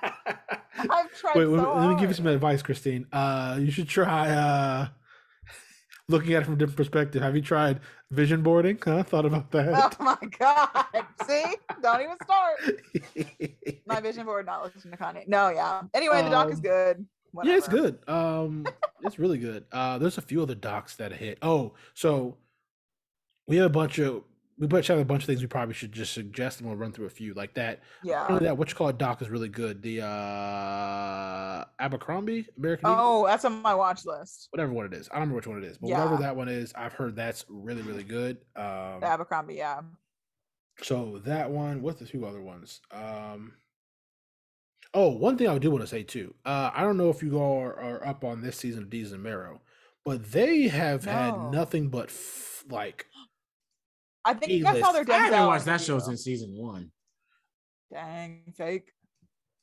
I've 0.77 1.15
tried 1.19 1.35
Wait, 1.37 1.43
so 1.45 1.51
let, 1.51 1.63
me, 1.75 1.79
let 1.81 1.89
me 1.89 1.95
give 1.99 2.09
you 2.09 2.15
some 2.15 2.27
advice, 2.27 2.61
Christine. 2.61 3.07
Uh, 3.11 3.57
you 3.59 3.71
should 3.71 3.87
try 3.87 4.29
uh, 4.29 4.87
looking 6.13 6.33
at 6.33 6.43
it 6.43 6.45
from 6.45 6.53
a 6.53 6.57
different 6.57 6.77
perspective. 6.77 7.21
Have 7.21 7.35
you 7.35 7.41
tried 7.41 7.81
vision 8.11 8.41
boarding? 8.41 8.77
Huh? 8.81 9.03
Thought 9.03 9.25
about 9.25 9.51
that? 9.51 9.97
Oh 9.99 10.03
my 10.03 10.17
god! 10.39 10.85
See, 11.27 11.43
don't 11.81 12.01
even 12.01 12.15
start. 12.23 13.75
My 13.85 13.99
vision 13.99 14.25
board 14.25 14.45
not 14.45 14.63
listening 14.63 14.95
to 14.95 15.03
Kanye. 15.03 15.27
No, 15.27 15.49
yeah. 15.49 15.81
Anyway, 15.93 16.21
the 16.23 16.29
doc 16.29 16.49
is 16.49 16.57
Um, 16.57 16.61
good. 16.61 17.05
yeah, 17.43 17.57
it's 17.57 17.67
good. 17.67 17.97
Um, 18.07 18.65
it's 19.01 19.19
really 19.19 19.37
good. 19.39 19.65
Uh, 19.71 19.97
there's 19.97 20.17
a 20.17 20.21
few 20.21 20.41
other 20.41 20.55
docs 20.55 20.95
that 20.97 21.11
hit. 21.11 21.37
Oh, 21.41 21.73
so 21.93 22.37
we 23.47 23.57
have 23.57 23.65
a 23.65 23.69
bunch 23.69 23.99
of 23.99 24.23
we 24.59 24.67
bunch 24.67 24.87
have 24.87 24.99
a 24.99 25.05
bunch 25.05 25.23
of 25.23 25.27
things 25.27 25.41
we 25.41 25.47
probably 25.47 25.73
should 25.73 25.91
just 25.91 26.13
suggest, 26.13 26.59
and 26.59 26.67
we'll 26.69 26.77
run 26.77 26.91
through 26.91 27.07
a 27.07 27.09
few 27.09 27.33
like 27.33 27.53
that. 27.55 27.79
Yeah. 28.03 28.27
Only 28.29 28.45
that 28.45 28.57
what 28.57 28.69
you 28.69 28.75
call 28.75 28.89
it 28.89 28.97
doc 28.97 29.21
is 29.21 29.29
really 29.29 29.49
good. 29.49 29.81
The 29.81 30.01
uh 30.03 31.65
Abercrombie 31.79 32.47
American 32.57 32.87
Eagle? 32.89 32.97
Oh, 32.99 33.25
that's 33.27 33.45
on 33.45 33.61
my 33.61 33.73
watch 33.73 34.05
list. 34.05 34.47
whatever 34.51 34.71
one 34.71 34.85
it 34.85 34.93
is. 34.93 35.09
I 35.09 35.15
don't 35.15 35.21
remember 35.21 35.35
which 35.37 35.47
one 35.47 35.57
it 35.57 35.63
is, 35.65 35.77
but 35.77 35.89
whatever 35.89 36.17
that 36.17 36.35
one 36.35 36.49
is, 36.49 36.73
I've 36.75 36.93
heard 36.93 37.15
that's 37.15 37.45
really 37.49 37.81
really 37.81 38.03
good. 38.03 38.37
Um, 38.55 38.99
The 38.99 39.07
Abercrombie, 39.07 39.55
yeah. 39.55 39.81
so 40.81 41.19
that 41.25 41.49
one, 41.49 41.81
what's 41.81 41.99
the 41.99 42.05
two 42.05 42.25
other 42.25 42.41
ones? 42.41 42.81
Um, 42.91 43.53
oh, 44.93 45.09
one 45.09 45.37
thing 45.37 45.47
I 45.47 45.57
do 45.57 45.71
want 45.71 45.81
to 45.83 45.87
say 45.87 46.03
too. 46.03 46.33
Uh, 46.45 46.69
I 46.73 46.81
don't 46.83 46.97
know 46.97 47.09
if 47.09 47.23
you 47.23 47.37
all 47.39 47.59
are, 47.59 47.79
are 47.79 48.07
up 48.07 48.23
on 48.23 48.41
this 48.41 48.57
season 48.57 48.83
of 48.83 48.89
Desus 48.89 49.13
and 49.13 49.23
Mero, 49.23 49.61
but 50.05 50.31
they 50.31 50.67
have 50.67 51.05
had 51.05 51.51
nothing 51.51 51.89
but 51.89 52.05
f- 52.09 52.63
like 52.69 53.07
I 54.25 54.33
think 54.33 54.65
I 54.65 54.79
saw 54.79 54.91
their 54.91 55.01
A-list. 55.01 55.09
Denzel. 55.11 55.13
I 55.13 55.23
haven't 55.25 55.47
watched 55.47 55.65
that 55.65 55.81
show 55.81 55.93
interview. 55.95 56.07
since 56.11 56.23
season 56.23 56.53
one. 56.55 56.91
Dang, 57.91 58.53
fake. 58.57 58.91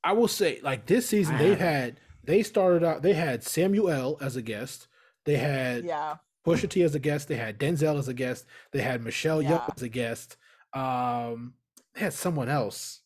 I 0.05 0.13
will 0.13 0.29
say, 0.29 0.61
like 0.63 0.87
this 0.87 1.09
season, 1.09 1.37
they've 1.39 1.59
had 1.59 2.01
they 2.25 2.43
started 2.43 2.85
out. 2.85 3.03
They 3.03 3.13
had 3.15 3.43
Samuel 3.43 4.19
as 4.21 4.37
a 4.37 4.43
guest. 4.43 4.87
They 5.25 5.37
had 5.37 5.85
Yeah. 5.85 6.17
Pusha 6.47 6.69
T 6.71 6.83
as 6.83 6.95
a 6.95 6.99
guest. 6.99 7.29
They 7.29 7.37
had 7.37 7.59
Denzel 7.59 7.99
as 7.99 8.09
a 8.09 8.15
guest. 8.15 8.47
They 8.73 8.81
had 8.81 9.03
Michelle 9.03 9.43
Yeoh 9.43 9.75
as 9.77 9.83
a 9.83 9.89
guest. 9.89 10.37
Um, 10.73 11.55
they 11.95 12.01
had 12.03 12.13
someone 12.15 12.49
else 12.49 13.01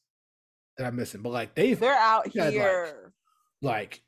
that 0.76 0.86
I'm 0.86 0.96
missing, 0.96 1.22
but 1.22 1.32
like 1.32 1.54
they've 1.54 1.78
They're 1.78 1.94
out 1.94 2.32
had, 2.34 2.52
here. 2.52 3.12
like 3.62 3.96
You- 3.96 4.02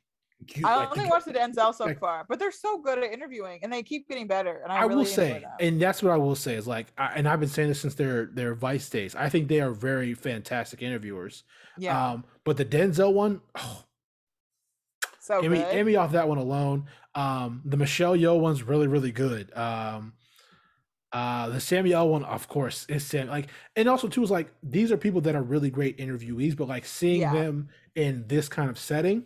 I 0.63 0.85
only 0.85 1.05
watched 1.09 1.25
the 1.25 1.33
Denzel 1.33 1.73
so 1.73 1.85
like- 1.85 1.99
far, 1.99 2.25
but 2.29 2.39
they're 2.39 2.51
so 2.51 2.77
good 2.77 2.99
at 2.99 3.11
interviewing 3.11 3.59
and 3.63 3.73
they 3.73 3.83
keep 3.83 4.07
getting 4.07 4.27
better. 4.27 4.61
And 4.63 4.71
I, 4.71 4.77
I 4.77 4.81
really 4.83 4.95
will 4.97 5.05
say, 5.05 5.39
them. 5.39 5.51
and 5.59 5.81
that's 5.81 6.01
what 6.03 6.11
I 6.13 6.17
will 6.17 6.35
say 6.35 6.55
is 6.55 6.67
like, 6.67 6.87
I, 6.97 7.07
and 7.15 7.27
I've 7.27 7.39
been 7.39 7.49
saying 7.49 7.69
this 7.69 7.81
since 7.81 7.95
their 7.95 8.27
their 8.27 8.53
Vice 8.55 8.89
days. 8.89 9.15
I 9.15 9.29
think 9.29 9.47
they 9.47 9.59
are 9.61 9.71
very 9.71 10.13
fantastic 10.13 10.81
interviewers. 10.81 11.43
yeah, 11.77 12.11
Um, 12.11 12.23
but 12.43 12.55
the 12.57 12.65
Denzel 12.65 13.13
one, 13.13 13.41
oh, 13.55 13.83
so 15.19 15.39
Emmy, 15.39 15.57
good. 15.57 15.75
Emmy 15.75 15.95
off 15.95 16.11
that 16.13 16.27
one 16.29 16.37
alone. 16.37 16.85
Um, 17.15 17.61
the 17.65 17.75
Michelle 17.77 18.15
Yeoh 18.15 18.39
one's 18.39 18.63
really 18.63 18.87
really 18.87 19.11
good. 19.11 19.51
Um, 19.57 20.13
uh, 21.13 21.49
the 21.49 21.59
Samuel 21.59 22.09
one, 22.09 22.23
of 22.25 22.47
course, 22.47 22.85
is 22.89 23.03
Sam. 23.03 23.27
Like, 23.27 23.47
and 23.75 23.87
also 23.89 24.07
too 24.07 24.21
is 24.23 24.29
like 24.31 24.51
these 24.61 24.91
are 24.91 24.97
people 24.97 25.21
that 25.21 25.35
are 25.35 25.41
really 25.41 25.69
great 25.69 25.97
interviewees, 25.97 26.55
but 26.55 26.67
like 26.67 26.85
seeing 26.85 27.21
Yeah. 27.21 27.33
them 27.33 27.69
in 27.95 28.25
this 28.27 28.47
kind 28.47 28.69
of 28.69 28.77
setting, 28.77 29.25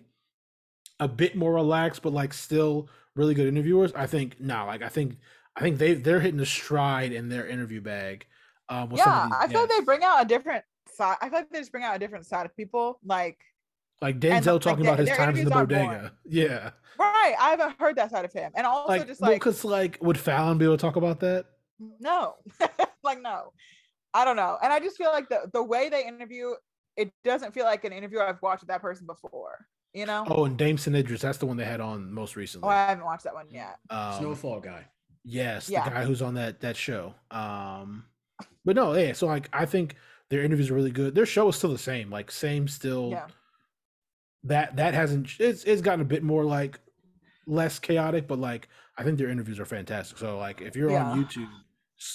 a 1.01 1.07
bit 1.07 1.35
more 1.35 1.53
relaxed, 1.53 2.03
but 2.03 2.13
like 2.13 2.31
still 2.33 2.87
really 3.15 3.33
good 3.33 3.47
interviewers. 3.47 3.91
I 3.93 4.05
think 4.05 4.39
nah, 4.39 4.63
like 4.65 4.81
I 4.81 4.87
think 4.87 5.17
I 5.57 5.61
think 5.61 5.79
they 5.79 5.95
they're 5.95 6.21
hitting 6.21 6.39
a 6.39 6.45
stride 6.45 7.11
in 7.11 7.27
their 7.27 7.45
interview 7.45 7.81
bag. 7.81 8.25
Um, 8.69 8.89
with 8.89 9.01
some 9.01 9.11
of 9.11 9.29
yeah, 9.31 9.37
I 9.37 9.47
feel 9.47 9.61
like 9.61 9.69
they 9.69 9.81
bring 9.81 10.03
out 10.03 10.23
a 10.23 10.27
different 10.27 10.63
side. 10.87 11.17
I 11.21 11.27
feel 11.27 11.39
like 11.39 11.49
they 11.49 11.59
just 11.59 11.71
bring 11.71 11.83
out 11.83 11.95
a 11.95 11.99
different 11.99 12.25
side 12.25 12.45
of 12.45 12.55
people. 12.55 12.99
Like, 13.03 13.39
like 14.01 14.13
and, 14.15 14.23
Denzel 14.23 14.53
like, 14.53 14.61
talking 14.61 14.85
their- 14.85 14.93
about 14.93 15.05
his 15.05 15.17
times 15.17 15.39
in 15.39 15.45
the 15.45 15.51
bodega. 15.51 16.13
Yeah, 16.23 16.69
right? 16.97 17.35
I 17.37 17.49
haven't 17.49 17.79
heard 17.79 17.97
that 17.97 18.11
side 18.11 18.23
of 18.23 18.31
him, 18.31 18.51
and 18.55 18.65
also 18.65 18.89
like 18.89 19.07
just 19.07 19.21
like 19.21 19.35
because 19.35 19.65
like 19.65 19.97
would 20.01 20.19
Fallon 20.19 20.59
be 20.59 20.65
able 20.65 20.77
to 20.77 20.81
talk 20.81 20.95
about 20.95 21.19
that? 21.21 21.47
no, 21.99 22.35
like 23.03 23.21
no, 23.21 23.51
I 24.13 24.23
don't 24.23 24.35
know. 24.35 24.57
And 24.63 24.71
I 24.71 24.79
just 24.79 24.97
feel 24.97 25.11
like 25.11 25.29
the 25.29 25.49
the 25.51 25.63
way 25.63 25.89
they 25.89 26.05
interview, 26.05 26.51
it 26.95 27.11
doesn't 27.23 27.53
feel 27.53 27.65
like 27.65 27.83
an 27.85 27.91
interview 27.91 28.19
I've 28.19 28.41
watched 28.41 28.61
with 28.61 28.69
that 28.69 28.81
person 28.81 29.07
before. 29.07 29.65
You 29.93 30.05
know? 30.05 30.25
Oh, 30.27 30.45
and 30.45 30.57
Damson 30.57 30.95
Idris, 30.95 31.21
that's 31.21 31.37
the 31.37 31.45
one 31.45 31.57
they 31.57 31.65
had 31.65 31.81
on 31.81 32.11
most 32.13 32.35
recently. 32.35 32.67
Oh. 32.67 32.71
I 32.71 32.87
haven't 32.87 33.03
watched 33.05 33.25
that 33.25 33.33
one 33.33 33.47
yet. 33.49 33.77
Um, 33.89 34.19
Snowfall 34.19 34.59
guy. 34.61 34.85
Yes, 35.23 35.69
Yeah. 35.69 35.83
the 35.83 35.89
guy 35.91 36.05
who's 36.05 36.21
on 36.21 36.35
that 36.35 36.61
that 36.61 36.75
show. 36.77 37.13
Um, 37.29 38.05
but 38.65 38.75
no, 38.75 38.93
yeah. 38.95 39.13
So 39.13 39.27
like, 39.27 39.49
I 39.53 39.65
think 39.65 39.95
their 40.29 40.43
interviews 40.43 40.71
are 40.71 40.75
really 40.75 40.91
good. 40.91 41.13
Their 41.13 41.25
show 41.25 41.49
is 41.49 41.55
still 41.57 41.71
the 41.71 41.77
same, 41.77 42.09
like 42.09 42.31
same 42.31 42.67
still. 42.67 43.09
Yeah. 43.11 43.27
That 44.45 44.77
that 44.77 44.93
hasn't. 44.93 45.29
It's 45.39 45.63
it's 45.65 45.81
gotten 45.81 46.01
a 46.01 46.05
bit 46.05 46.23
more 46.23 46.43
like 46.43 46.79
less 47.45 47.77
chaotic, 47.77 48.27
but 48.27 48.39
like 48.39 48.67
I 48.97 49.03
think 49.03 49.17
their 49.17 49.29
interviews 49.29 49.59
are 49.59 49.65
fantastic. 49.65 50.17
So 50.17 50.37
like, 50.39 50.61
if 50.61 50.75
you're 50.75 50.89
Yeah. 50.89 51.11
on 51.11 51.25
YouTube, 51.25 51.49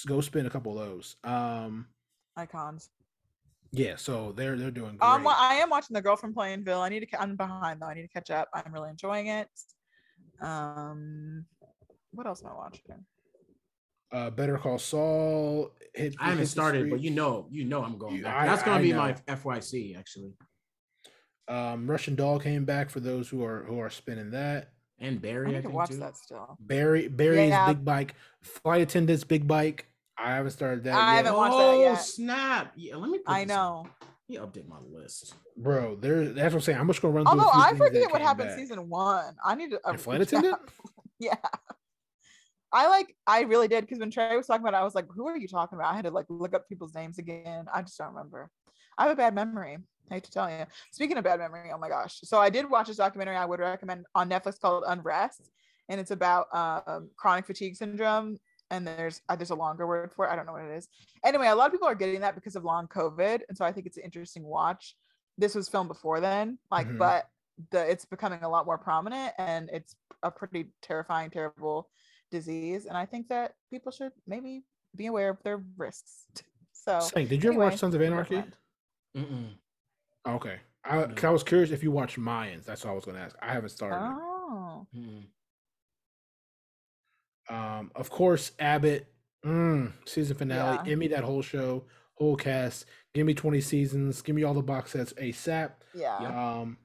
go 0.07 0.19
spin 0.19 0.45
a 0.45 0.49
couple 0.49 0.77
of 0.77 0.87
those. 0.89 1.15
Um, 1.23 1.87
Icons. 2.35 2.89
Yeah. 3.71 3.95
So 3.95 4.31
they're 4.35 4.55
they're 4.55 4.71
doing 4.71 4.97
great. 4.97 5.07
Um, 5.07 5.23
well, 5.23 5.35
I 5.37 5.55
am 5.55 5.69
watching 5.69 5.93
The 5.93 6.01
Girl 6.01 6.15
from 6.15 6.33
Plainville. 6.33 6.81
I 6.81 6.89
need 6.89 7.01
to. 7.09 7.21
I'm 7.21 7.35
behind 7.35 7.81
though. 7.81 7.87
I 7.87 7.93
need 7.93 8.03
to 8.03 8.07
catch 8.07 8.29
up. 8.31 8.49
I'm 8.53 8.71
really 8.73 8.89
enjoying 8.89 9.27
it. 9.27 9.47
Um, 10.41 11.45
what 12.11 12.27
else 12.27 12.43
am 12.43 12.51
I 12.51 12.55
watching? 12.55 13.05
uh, 14.11 14.29
Better 14.29 14.57
Call 14.57 14.77
Saul. 14.79 15.71
Hit, 15.93 16.15
I 16.19 16.25
haven't 16.25 16.39
hit 16.39 16.47
started, 16.47 16.89
but 16.89 17.01
you 17.01 17.11
know, 17.11 17.47
you 17.51 17.65
know, 17.65 17.83
I'm 17.83 17.97
going 17.97 18.21
back. 18.21 18.35
I- 18.35 18.45
That's 18.47 18.63
gonna 18.63 18.81
be 18.81 18.91
know. 18.91 18.99
my 18.99 19.13
FYC 19.27 19.97
actually. 19.97 20.33
Um, 21.49 21.89
Russian 21.89 22.15
Doll 22.15 22.39
came 22.39 22.65
back 22.65 22.89
for 22.89 22.99
those 22.99 23.29
who 23.29 23.43
are 23.43 23.63
who 23.63 23.79
are 23.79 23.89
spinning 23.89 24.31
that. 24.31 24.69
And 24.99 25.21
Barry, 25.21 25.47
I, 25.47 25.49
need 25.49 25.55
to 25.57 25.61
think 25.63 25.73
watch 25.75 25.89
too. 25.91 25.97
that 25.97 26.17
still. 26.17 26.57
Barry 26.59 27.07
Barry's 27.07 27.49
Yeah. 27.49 27.67
big 27.67 27.85
bike, 27.85 28.15
flight 28.41 28.81
attendants 28.81 29.23
big 29.23 29.47
bike. 29.47 29.87
I 30.19 30.35
haven't 30.35 30.51
started 30.51 30.83
that 30.85 30.93
I 30.95 31.15
yet. 31.15 31.25
haven't 31.25 31.37
watched 31.37 31.57
that 31.57 31.63
oh 31.63 31.79
yet. 31.81 31.95
snap! 31.95 32.73
Yeah, 32.75 32.95
let 32.95 33.09
me. 33.09 33.19
Put 33.19 33.25
I 33.31 33.43
know. 33.45 33.85
Let 34.29 34.41
me 34.41 34.45
update 34.47 34.67
my 34.67 34.79
list. 34.91 35.35
Bro, 35.55 35.97
there 35.97 36.25
that's 36.29 36.53
what 36.53 36.59
I'm 36.59 36.61
saying. 36.61 36.79
I'm 36.79 36.87
just 36.87 37.01
gonna 37.01 37.13
run 37.13 37.25
through. 37.25 37.39
Although 37.39 37.49
a 37.49 37.53
few 37.53 37.61
I 37.61 37.87
forget 37.89 38.11
what 38.11 38.21
happened 38.21 38.49
back. 38.49 38.57
season 38.57 38.89
one. 38.89 39.35
I 39.45 39.55
need 39.55 39.71
to. 39.71 39.79
uh, 39.85 39.91
The 39.93 39.97
flight 39.97 40.21
attendant? 40.21 40.57
yeah. 41.19 41.35
I 42.71 42.87
like. 42.89 43.15
I 43.25 43.41
really 43.41 43.67
did 43.69 43.81
because 43.81 43.99
when 43.99 44.11
Trey 44.11 44.35
was 44.35 44.47
talking 44.47 44.61
about 44.67 44.77
it, 44.77 44.81
I 44.81 44.83
was 44.83 44.93
like, 44.95 45.05
"Who 45.15 45.27
are 45.27 45.37
you 45.37 45.47
talking 45.47 45.77
about?" 45.77 45.91
I 45.93 45.95
had 45.95 46.05
to 46.05 46.11
like 46.11 46.25
look 46.29 46.53
up 46.53 46.67
people's 46.67 46.93
names 46.93 47.17
again. 47.17 47.65
I 47.73 47.81
just 47.81 47.97
don't 47.97 48.09
remember. 48.09 48.49
I 48.97 49.03
have 49.03 49.11
a 49.11 49.15
bad 49.15 49.33
memory. 49.33 49.77
I 50.11 50.13
hate 50.15 50.23
to 50.25 50.31
tell 50.31 50.49
you. 50.49 50.65
Speaking 50.91 51.17
of 51.17 51.23
bad 51.23 51.39
memory, 51.39 51.69
oh 51.73 51.77
my 51.77 51.87
gosh! 51.87 52.19
So 52.23 52.39
I 52.39 52.49
did 52.49 52.69
watch 52.69 52.87
this 52.87 52.97
documentary. 52.97 53.37
I 53.37 53.45
would 53.45 53.59
recommend 53.61 54.05
on 54.15 54.29
Netflix 54.29 54.59
called 54.59 54.83
Unrest, 54.85 55.49
and 55.87 55.99
it's 56.01 56.11
about 56.11 56.47
um, 56.53 57.09
chronic 57.15 57.45
fatigue 57.45 57.77
syndrome. 57.77 58.37
And 58.69 58.85
there's 58.87 59.21
uh, 59.29 59.35
there's 59.35 59.49
a 59.51 59.55
longer 59.55 59.87
word 59.87 60.11
for 60.13 60.25
it. 60.25 60.29
I 60.31 60.35
don't 60.35 60.45
know 60.45 60.53
what 60.53 60.63
it 60.65 60.75
is. 60.75 60.89
Anyway, 61.23 61.47
a 61.47 61.55
lot 61.55 61.67
of 61.67 61.71
people 61.71 61.87
are 61.87 61.95
getting 61.95 62.21
that 62.21 62.35
because 62.35 62.55
of 62.55 62.63
long 62.65 62.87
COVID, 62.87 63.41
and 63.47 63.57
so 63.57 63.63
I 63.65 63.71
think 63.71 63.87
it's 63.87 63.97
an 63.97 64.03
interesting 64.03 64.43
watch. 64.43 64.95
This 65.37 65.55
was 65.55 65.69
filmed 65.69 65.87
before 65.89 66.19
then, 66.19 66.59
like, 66.71 66.87
Mhm. 66.87 66.97
but 66.97 67.29
the 67.71 67.89
it's 67.89 68.05
becoming 68.05 68.43
a 68.43 68.49
lot 68.49 68.65
more 68.65 68.77
prominent, 68.77 69.33
and 69.37 69.69
it's 69.71 69.95
a 70.23 70.31
pretty 70.31 70.73
terrifying, 70.81 71.29
terrible 71.29 71.89
disease. 72.31 72.85
And 72.85 72.97
I 72.97 73.05
think 73.05 73.29
that 73.29 73.55
people 73.69 73.91
should 73.91 74.11
maybe 74.25 74.65
be 74.95 75.05
aware 75.07 75.29
of 75.29 75.41
their 75.43 75.57
risks. 75.77 76.27
So, 76.73 76.99
Saying, 77.01 77.27
did 77.27 77.43
you 77.43 77.49
ever 77.51 77.59
watch 77.59 77.75
Sons 77.77 77.95
of 77.95 78.01
Anarchy? 78.01 78.43
Mm-mm. 79.15 79.57
Okay, 80.27 80.61
I, 80.83 81.05
'cause 81.07 81.23
No. 81.23 81.29
I 81.29 81.31
was 81.31 81.43
curious 81.43 81.71
if 81.71 81.83
you 81.83 81.91
watched 81.91 82.17
Mayans. 82.19 82.65
That's 82.65 82.85
what 82.85 82.91
I 82.91 82.95
was 82.95 83.05
gonna 83.05 83.19
ask. 83.19 83.35
I 83.41 83.53
haven't 83.53 83.69
started. 83.69 84.01
Oh, 84.01 84.87
Mm-mm. 84.95 85.27
Um, 87.49 87.91
of 87.95 88.09
course, 88.09 88.51
Abbott 88.59 89.07
mm, 89.45 89.91
season 90.05 90.37
finale. 90.37 90.77
Yeah. 90.77 90.83
Give 90.83 90.99
me 90.99 91.07
that 91.09 91.23
whole 91.23 91.41
show, 91.41 91.85
whole 92.15 92.35
cast. 92.35 92.85
Give 93.13 93.25
me 93.25 93.33
20 93.33 93.61
seasons. 93.61 94.21
Give 94.21 94.35
me 94.35 94.43
all 94.43 94.53
the 94.53 94.61
box 94.61 94.91
sets 94.91 95.13
ASAP. 95.13 95.71
yeah. 95.93 96.17
Um, 96.17 96.77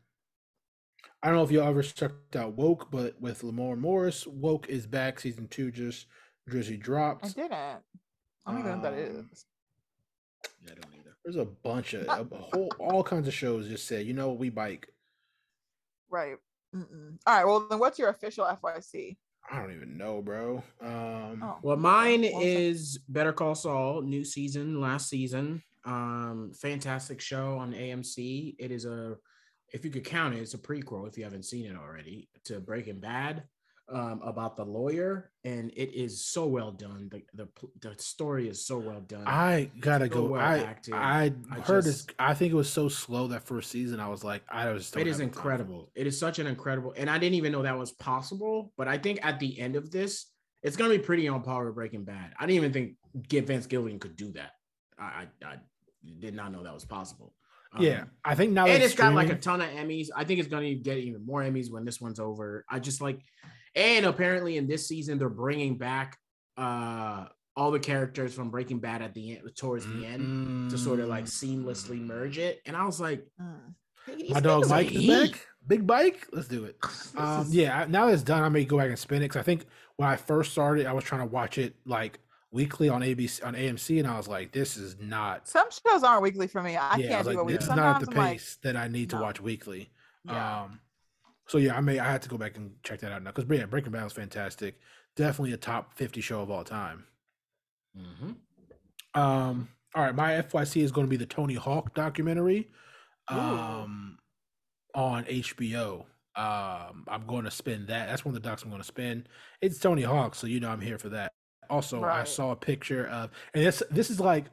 I 1.23 1.29
don't 1.29 1.37
know 1.37 1.45
if 1.45 1.53
y'all 1.53 1.69
ever 1.69 1.83
checked 1.83 2.35
out 2.35 2.55
Woke, 2.55 2.91
but 2.91 3.21
with 3.21 3.43
Lamorne 3.43 3.79
Morris, 3.79 4.27
Woke 4.27 4.69
is 4.69 4.87
back. 4.89 5.21
Season 5.21 5.47
two 5.47 5.71
just 5.71 6.07
Drizzy 6.51 6.81
dropped. 6.81 7.25
I 7.25 7.29
didn't. 7.29 7.53
I 7.53 7.81
don't 8.47 8.59
even 8.59 8.71
know 8.73 8.79
what 8.79 8.83
that 8.83 9.11
Um. 9.11 9.31
Yeah, 10.65 10.73
I 10.73 10.75
don't 10.75 10.95
either. 10.99 11.17
There's 11.25 11.37
a 11.37 11.45
bunch 11.45 11.95
of 11.95 12.09
a 12.09 12.37
whole 12.37 12.71
all 12.81 13.05
kinds 13.05 13.29
of 13.29 13.35
shows 13.35 13.69
just 13.69 13.87
said, 13.87 14.05
you 14.05 14.15
know, 14.15 14.31
what, 14.31 14.39
we 14.39 14.51
bike. 14.51 14.89
Right. 16.11 16.37
Mm-mm. 16.75 17.19
All 17.27 17.37
right. 17.37 17.47
Well, 17.47 17.67
then 17.71 17.79
what's 17.79 17.99
your 17.99 18.09
official 18.09 18.45
FYC? 18.45 19.17
I 19.51 19.61
don't 19.61 19.75
even 19.75 19.97
know, 19.99 20.23
bro. 20.23 20.63
Um, 20.81 21.43
Oh, 21.43 21.59
Well, 21.63 21.77
mine 21.77 22.23
Well, 22.23 22.33
so- 22.33 22.41
is 22.43 22.99
Better 23.09 23.33
Call 23.33 23.55
Saul, 23.55 24.03
new 24.03 24.25
season, 24.25 24.81
last 24.81 25.09
season. 25.09 25.63
Um, 25.85 26.53
fantastic 26.55 27.21
show 27.21 27.59
on 27.59 27.73
AMC. 27.75 28.55
It 28.59 28.71
is 28.71 28.85
a, 28.85 29.17
if 29.73 29.85
you 29.85 29.91
could 29.91 30.05
count 30.05 30.35
it, 30.35 30.39
it's 30.41 30.55
a 30.55 30.59
prequel 30.59 31.09
if 31.09 31.19
you 31.19 31.25
haven't 31.25 31.45
seen 31.45 31.67
it 31.67 31.77
already 31.77 32.29
to 32.45 32.61
Breaking 32.61 33.01
Bad, 33.01 33.43
um, 33.89 34.21
about 34.25 34.57
the 34.57 34.65
lawyer, 34.65 35.31
and 35.45 35.71
it 35.71 35.95
is 35.95 36.25
so 36.25 36.47
well 36.47 36.71
done. 36.71 37.09
The 37.11 37.23
the 37.35 37.49
the 37.81 37.95
story 38.03 38.49
is 38.49 38.65
so 38.65 38.79
well 38.79 39.01
done. 39.01 39.25
I 39.27 39.71
gotta 39.81 40.07
so 40.07 40.11
go. 40.11 40.25
well 40.25 40.41
I 40.41 40.59
acted. 40.59 40.95
I 40.95 41.33
I 41.51 41.61
heard 41.61 41.85
just- 41.85 42.09
this. 42.09 42.17
I 42.19 42.35
think 42.35 42.53
it 42.53 42.57
was 42.57 42.71
so 42.71 42.89
slow 42.89 43.29
that 43.29 43.43
first 43.45 43.71
season. 43.71 44.01
I 44.01 44.09
was 44.09 44.25
like, 44.25 44.43
I 44.49 44.71
was. 44.73 44.95
It 44.97 45.07
is 45.07 45.21
incredible. 45.21 45.91
It 45.95 46.07
is 46.07 46.19
such 46.19 46.39
an 46.39 46.47
incredible, 46.47 46.95
and 46.97 47.11
I 47.11 47.19
didn't 47.19 47.35
even 47.35 47.53
know 47.53 47.63
that 47.63 47.79
was 47.79 47.93
possible. 47.93 48.73
But 48.77 48.89
I 48.89 48.99
think 48.99 49.21
at 49.23 49.39
the 49.41 49.59
end 49.61 49.77
of 49.77 49.91
this, 49.91 50.27
it's 50.63 50.77
gonna 50.77 50.91
be 50.95 50.99
pretty 50.99 51.29
on 51.29 51.43
par 51.43 51.67
with 51.67 51.75
Breaking 51.75 52.05
Bad. 52.05 52.33
I 52.39 52.47
didn't 52.47 52.57
even 52.57 52.73
think 52.73 52.97
Get 53.29 53.47
Vince 53.47 53.67
Gilligan 53.67 53.99
could 53.99 54.17
do 54.17 54.33
that. 54.33 54.53
I, 54.99 55.27
I, 55.43 55.47
I 55.47 55.57
did 56.21 56.35
not 56.35 56.53
know 56.53 56.63
that 56.63 56.73
was 56.75 56.85
possible. 56.85 57.35
Yeah, 57.81 58.03
Um, 58.03 58.11
I 58.23 58.35
think 58.35 58.53
now 58.53 58.67
and 58.67 58.83
it's 58.83 58.95
got 58.95 59.15
like 59.15 59.31
a 59.31 59.35
ton 59.35 59.63
of 59.63 59.69
Emmys. 59.71 60.09
I 60.15 60.25
think 60.25 60.41
it's 60.41 60.49
gonna 60.49 60.75
get 60.75 60.99
even 60.99 61.25
more 61.25 61.43
Emmys 61.43 61.71
when 61.71 61.85
this 61.87 62.01
one's 62.03 62.21
over. 62.21 62.65
I 62.71 62.79
just 62.79 63.01
like, 63.01 63.19
and 63.75 64.07
apparently 64.07 64.57
in 64.57 64.67
this 64.67 64.87
season 64.87 65.19
they're 65.19 65.29
bringing 65.29 65.77
back 65.79 66.19
uh 66.57 67.27
all 67.57 67.71
the 67.71 67.79
characters 67.81 68.33
from 68.33 68.51
Breaking 68.51 68.79
Bad 68.79 69.03
at 69.03 69.13
the 69.13 69.37
end, 69.37 69.51
towards 69.57 69.87
the 69.87 70.07
end, 70.07 70.71
to 70.71 70.79
sort 70.79 71.01
of 71.01 71.09
like 71.09 71.27
seamlessly 71.27 72.01
merge 72.01 72.39
it. 72.39 72.61
And 72.65 72.75
I 72.77 72.85
was 72.87 72.99
like, 73.01 73.27
Mm. 73.41 73.75
My 74.31 74.41
dog 74.41 74.69
Mike 74.69 74.91
is 74.91 75.07
back. 75.07 75.47
Big 75.67 75.87
bike. 75.87 76.27
Let's 76.33 76.49
do 76.49 76.65
it. 76.65 76.77
Um, 77.17 77.43
is- 77.43 77.55
yeah. 77.55 77.85
Now 77.89 78.07
that 78.07 78.15
it's 78.15 78.23
done, 78.23 78.43
I 78.43 78.49
may 78.49 78.65
go 78.65 78.79
back 78.79 78.89
and 78.89 78.99
spin 78.99 79.19
it 79.19 79.27
because 79.27 79.37
I 79.41 79.43
think 79.45 79.67
when 79.97 80.09
I 80.09 80.17
first 80.17 80.51
started, 80.53 80.87
I 80.87 80.93
was 80.93 81.05
trying 81.05 81.21
to 81.21 81.27
watch 81.27 81.59
it 81.59 81.75
like 81.85 82.19
weekly 82.51 82.89
on 82.89 83.03
ABC 83.03 83.45
on 83.47 83.55
AMC, 83.55 83.99
and 84.01 84.09
I 84.09 84.17
was 84.17 84.27
like, 84.29 84.51
this 84.53 84.77
is 84.79 84.97
not. 84.99 85.47
Some 85.47 85.69
shows 85.71 86.03
aren't 86.03 86.23
weekly 86.23 86.47
for 86.49 86.63
me. 86.63 86.77
I 86.77 86.97
yeah, 86.97 87.09
can't 87.09 87.19
was 87.19 87.27
do 87.27 87.33
like, 87.35 87.39
a 87.43 87.45
week. 87.45 87.61
this 87.61 87.69
not 87.69 87.79
at 88.03 88.07
the 88.07 88.11
I'm 88.13 88.17
like, 88.17 88.33
pace 88.33 88.59
that 88.63 88.77
I 88.77 88.89
need 88.89 89.11
to 89.11 89.17
watch 89.19 89.41
weekly. 89.41 89.91
yeah. 90.25 90.63
Um, 90.63 90.81
so 91.53 91.59
yeah, 91.59 91.77
I 91.77 91.83
may 91.83 91.99
I 91.99 92.11
had 92.11 92.23
to 92.23 92.31
go 92.31 92.39
back 92.39 92.57
and 92.57 92.73
check 92.83 93.01
that 93.01 93.13
out 93.13 93.23
now 93.23 93.31
because 93.31 93.45
yeah, 93.51 93.67
Breaking 93.67 93.93
Bad 93.93 94.05
was 94.05 94.15
fantastic. 94.15 94.81
Definitely 95.17 95.53
a 95.53 95.59
top 95.59 95.93
fifty 95.93 96.23
show 96.23 96.41
of 96.41 96.51
all 96.51 96.65
time. 96.65 97.05
Mhm. 97.95 98.37
Um, 99.15 99.69
all 99.95 100.03
right, 100.03 100.15
my 100.15 100.33
FYC 100.33 100.81
is 100.83 100.91
going 100.91 101.07
to 101.07 101.11
be 101.11 101.19
the 101.19 101.27
Tony 101.27 101.53
Hawk 101.53 101.93
documentary, 101.93 102.71
Ooh. 103.31 103.37
um, 103.37 104.19
on 104.95 105.25
HBO. 105.25 106.07
Um, 106.37 107.05
I'm 107.07 107.27
going 107.27 107.45
to 107.45 107.51
spin 107.51 107.85
that. 107.85 108.09
That's 108.09 108.25
one 108.25 108.35
of 108.35 108.43
the 108.43 108.49
docs 108.49 108.63
I'm 108.63 108.71
going 108.71 108.81
to 108.81 108.89
spin. 108.89 109.27
It's 109.61 109.79
Tony 109.79 110.01
Hawk, 110.01 110.35
so 110.35 110.47
you 110.47 110.59
know 110.59 110.71
I'm 110.71 110.81
here 110.81 110.97
for 110.97 111.11
that. 111.11 111.33
Also, 111.69 112.03
I 112.03 112.25
saw 112.25 112.53
a 112.53 112.57
picture 112.57 113.07
of, 113.09 113.31
and 113.53 113.63
this 113.63 113.83
this 113.91 114.09
is 114.09 114.19
like 114.19 114.47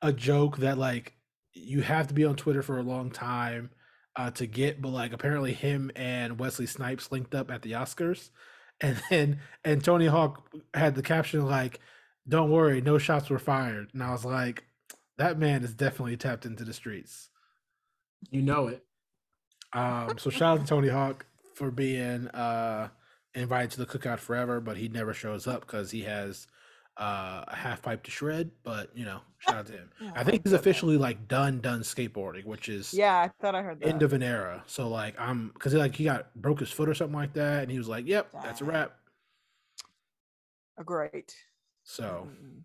a 0.00 0.12
joke 0.12 0.58
that 0.58 0.78
like 0.78 1.14
you 1.54 1.82
have 1.82 2.06
to 2.06 2.14
be 2.14 2.24
on 2.24 2.36
Twitter 2.36 2.62
for 2.62 2.78
a 2.78 2.84
long 2.84 3.10
time. 3.10 3.70
Uh, 4.16 4.30
to 4.32 4.46
get, 4.46 4.80
but 4.80 4.90
like 4.90 5.12
apparently 5.12 5.52
him 5.52 5.90
and 5.96 6.38
Wesley 6.38 6.66
Snipes 6.66 7.10
linked 7.10 7.34
up 7.34 7.50
at 7.50 7.62
the 7.62 7.72
Oscars, 7.72 8.30
and 8.80 9.00
then 9.10 9.40
and 9.64 9.82
Tony 9.82 10.06
Hawk 10.06 10.48
had 10.74 10.94
the 10.94 11.02
caption 11.02 11.44
like, 11.46 11.80
"Don't 12.28 12.50
worry, 12.50 12.80
no 12.80 12.98
shots 12.98 13.30
were 13.30 13.38
fired," 13.38 13.90
and 13.92 14.02
I 14.02 14.10
was 14.10 14.24
like, 14.24 14.64
that 15.18 15.38
man 15.38 15.62
is 15.62 15.74
definitely 15.74 16.16
tapped 16.16 16.46
into 16.46 16.64
the 16.64 16.72
streets. 16.72 17.28
You 18.30 18.42
know 18.42 18.68
it. 18.68 18.84
Um, 19.72 20.18
so 20.18 20.30
shout 20.30 20.58
out 20.58 20.60
to 20.60 20.66
Tony 20.66 20.88
Hawk 20.88 21.26
for 21.54 21.70
being 21.70 22.28
uh 22.28 22.88
invited 23.34 23.72
to 23.72 23.78
the 23.78 23.86
cookout 23.86 24.18
forever, 24.20 24.60
but 24.60 24.76
he 24.76 24.88
never 24.88 25.12
shows 25.12 25.46
up 25.46 25.62
because 25.62 25.90
he 25.90 26.02
has 26.02 26.46
uh, 26.96 27.44
a 27.48 27.56
half 27.56 27.82
pipe 27.82 28.02
to 28.04 28.10
shred. 28.10 28.50
But 28.62 28.96
you 28.96 29.04
know, 29.04 29.20
shout 29.38 29.56
out 29.56 29.66
to 29.66 29.72
him. 29.72 29.90
Oh 30.02 30.10
I 30.16 30.24
think 30.24 30.42
he's 30.44 30.52
officially 30.52 30.96
like 30.96 31.28
done 31.28 31.60
done 31.60 31.80
skateboarding, 31.80 32.44
which 32.44 32.68
is 32.68 32.92
Yeah, 32.94 33.16
I 33.16 33.28
thought 33.40 33.54
I 33.54 33.62
heard 33.62 33.80
that. 33.80 33.88
end 33.88 34.02
of 34.02 34.12
an 34.12 34.22
era. 34.22 34.62
So 34.66 34.88
like 34.88 35.18
I'm 35.18 35.48
because 35.48 35.72
he 35.72 35.78
like 35.78 35.94
he 35.94 36.04
got 36.04 36.34
broke 36.34 36.60
his 36.60 36.70
foot 36.70 36.88
or 36.88 36.94
something 36.94 37.16
like 37.16 37.32
that, 37.34 37.62
and 37.62 37.70
he 37.70 37.78
was 37.78 37.88
like, 37.88 38.06
"Yep, 38.06 38.32
that's 38.42 38.60
a 38.60 38.64
wrap." 38.64 38.96
Oh, 40.78 40.82
Great. 40.82 41.34
So 41.84 42.28
Mm. 42.30 42.64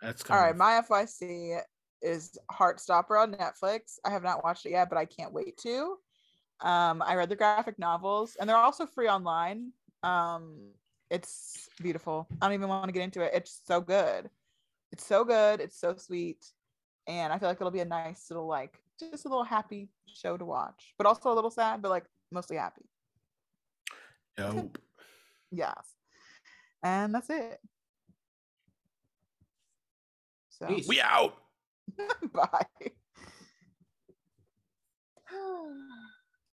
that's 0.00 0.28
all 0.30 0.38
right 0.38 0.50
of 0.50 0.56
my 0.56 0.80
FYC 0.80 1.60
is 2.02 2.38
Heartstopper 2.50 3.20
on 3.20 3.34
Netflix. 3.34 3.98
I 4.04 4.10
have 4.10 4.22
not 4.22 4.42
watched 4.44 4.64
it 4.66 4.70
yet, 4.70 4.88
but 4.88 4.96
I 4.98 5.04
can't 5.04 5.32
wait 5.32 5.56
to. 5.58 5.98
Um, 6.60 7.02
I 7.02 7.14
read 7.16 7.28
the 7.28 7.36
graphic 7.36 7.78
novels, 7.78 8.36
and 8.36 8.48
they're 8.48 8.56
also 8.56 8.86
free 8.86 9.08
online. 9.08 9.72
Um, 10.02 10.72
it's 11.10 11.68
beautiful. 11.82 12.28
I 12.40 12.46
don't 12.46 12.54
even 12.54 12.68
want 12.68 12.86
to 12.86 12.92
get 12.92 13.02
into 13.02 13.20
it. 13.22 13.32
It's 13.34 13.60
so 13.66 13.80
good. 13.80 14.30
It's 14.92 15.04
so 15.04 15.24
good. 15.24 15.60
It's 15.60 15.78
so 15.78 15.96
sweet, 15.96 16.46
and 17.06 17.32
I 17.32 17.38
feel 17.38 17.48
like 17.48 17.58
it'll 17.60 17.70
be 17.70 17.80
a 17.80 17.84
nice 17.84 18.30
little 18.30 18.46
like 18.46 18.78
just 18.98 19.24
a 19.24 19.28
little 19.28 19.44
happy 19.44 19.88
show 20.06 20.36
to 20.36 20.44
watch, 20.44 20.94
but 20.98 21.06
also 21.06 21.32
a 21.32 21.34
little 21.34 21.50
sad, 21.50 21.82
but 21.82 21.90
like 21.90 22.04
mostly 22.30 22.56
happy. 22.56 22.88
dope. 24.36 24.78
Yes, 25.52 25.96
and 26.84 27.12
that's 27.12 27.28
it. 27.28 27.58
So 30.50 30.66
Peace. 30.66 30.86
We 30.86 31.00
out. 31.00 31.34
bye. 32.32 32.66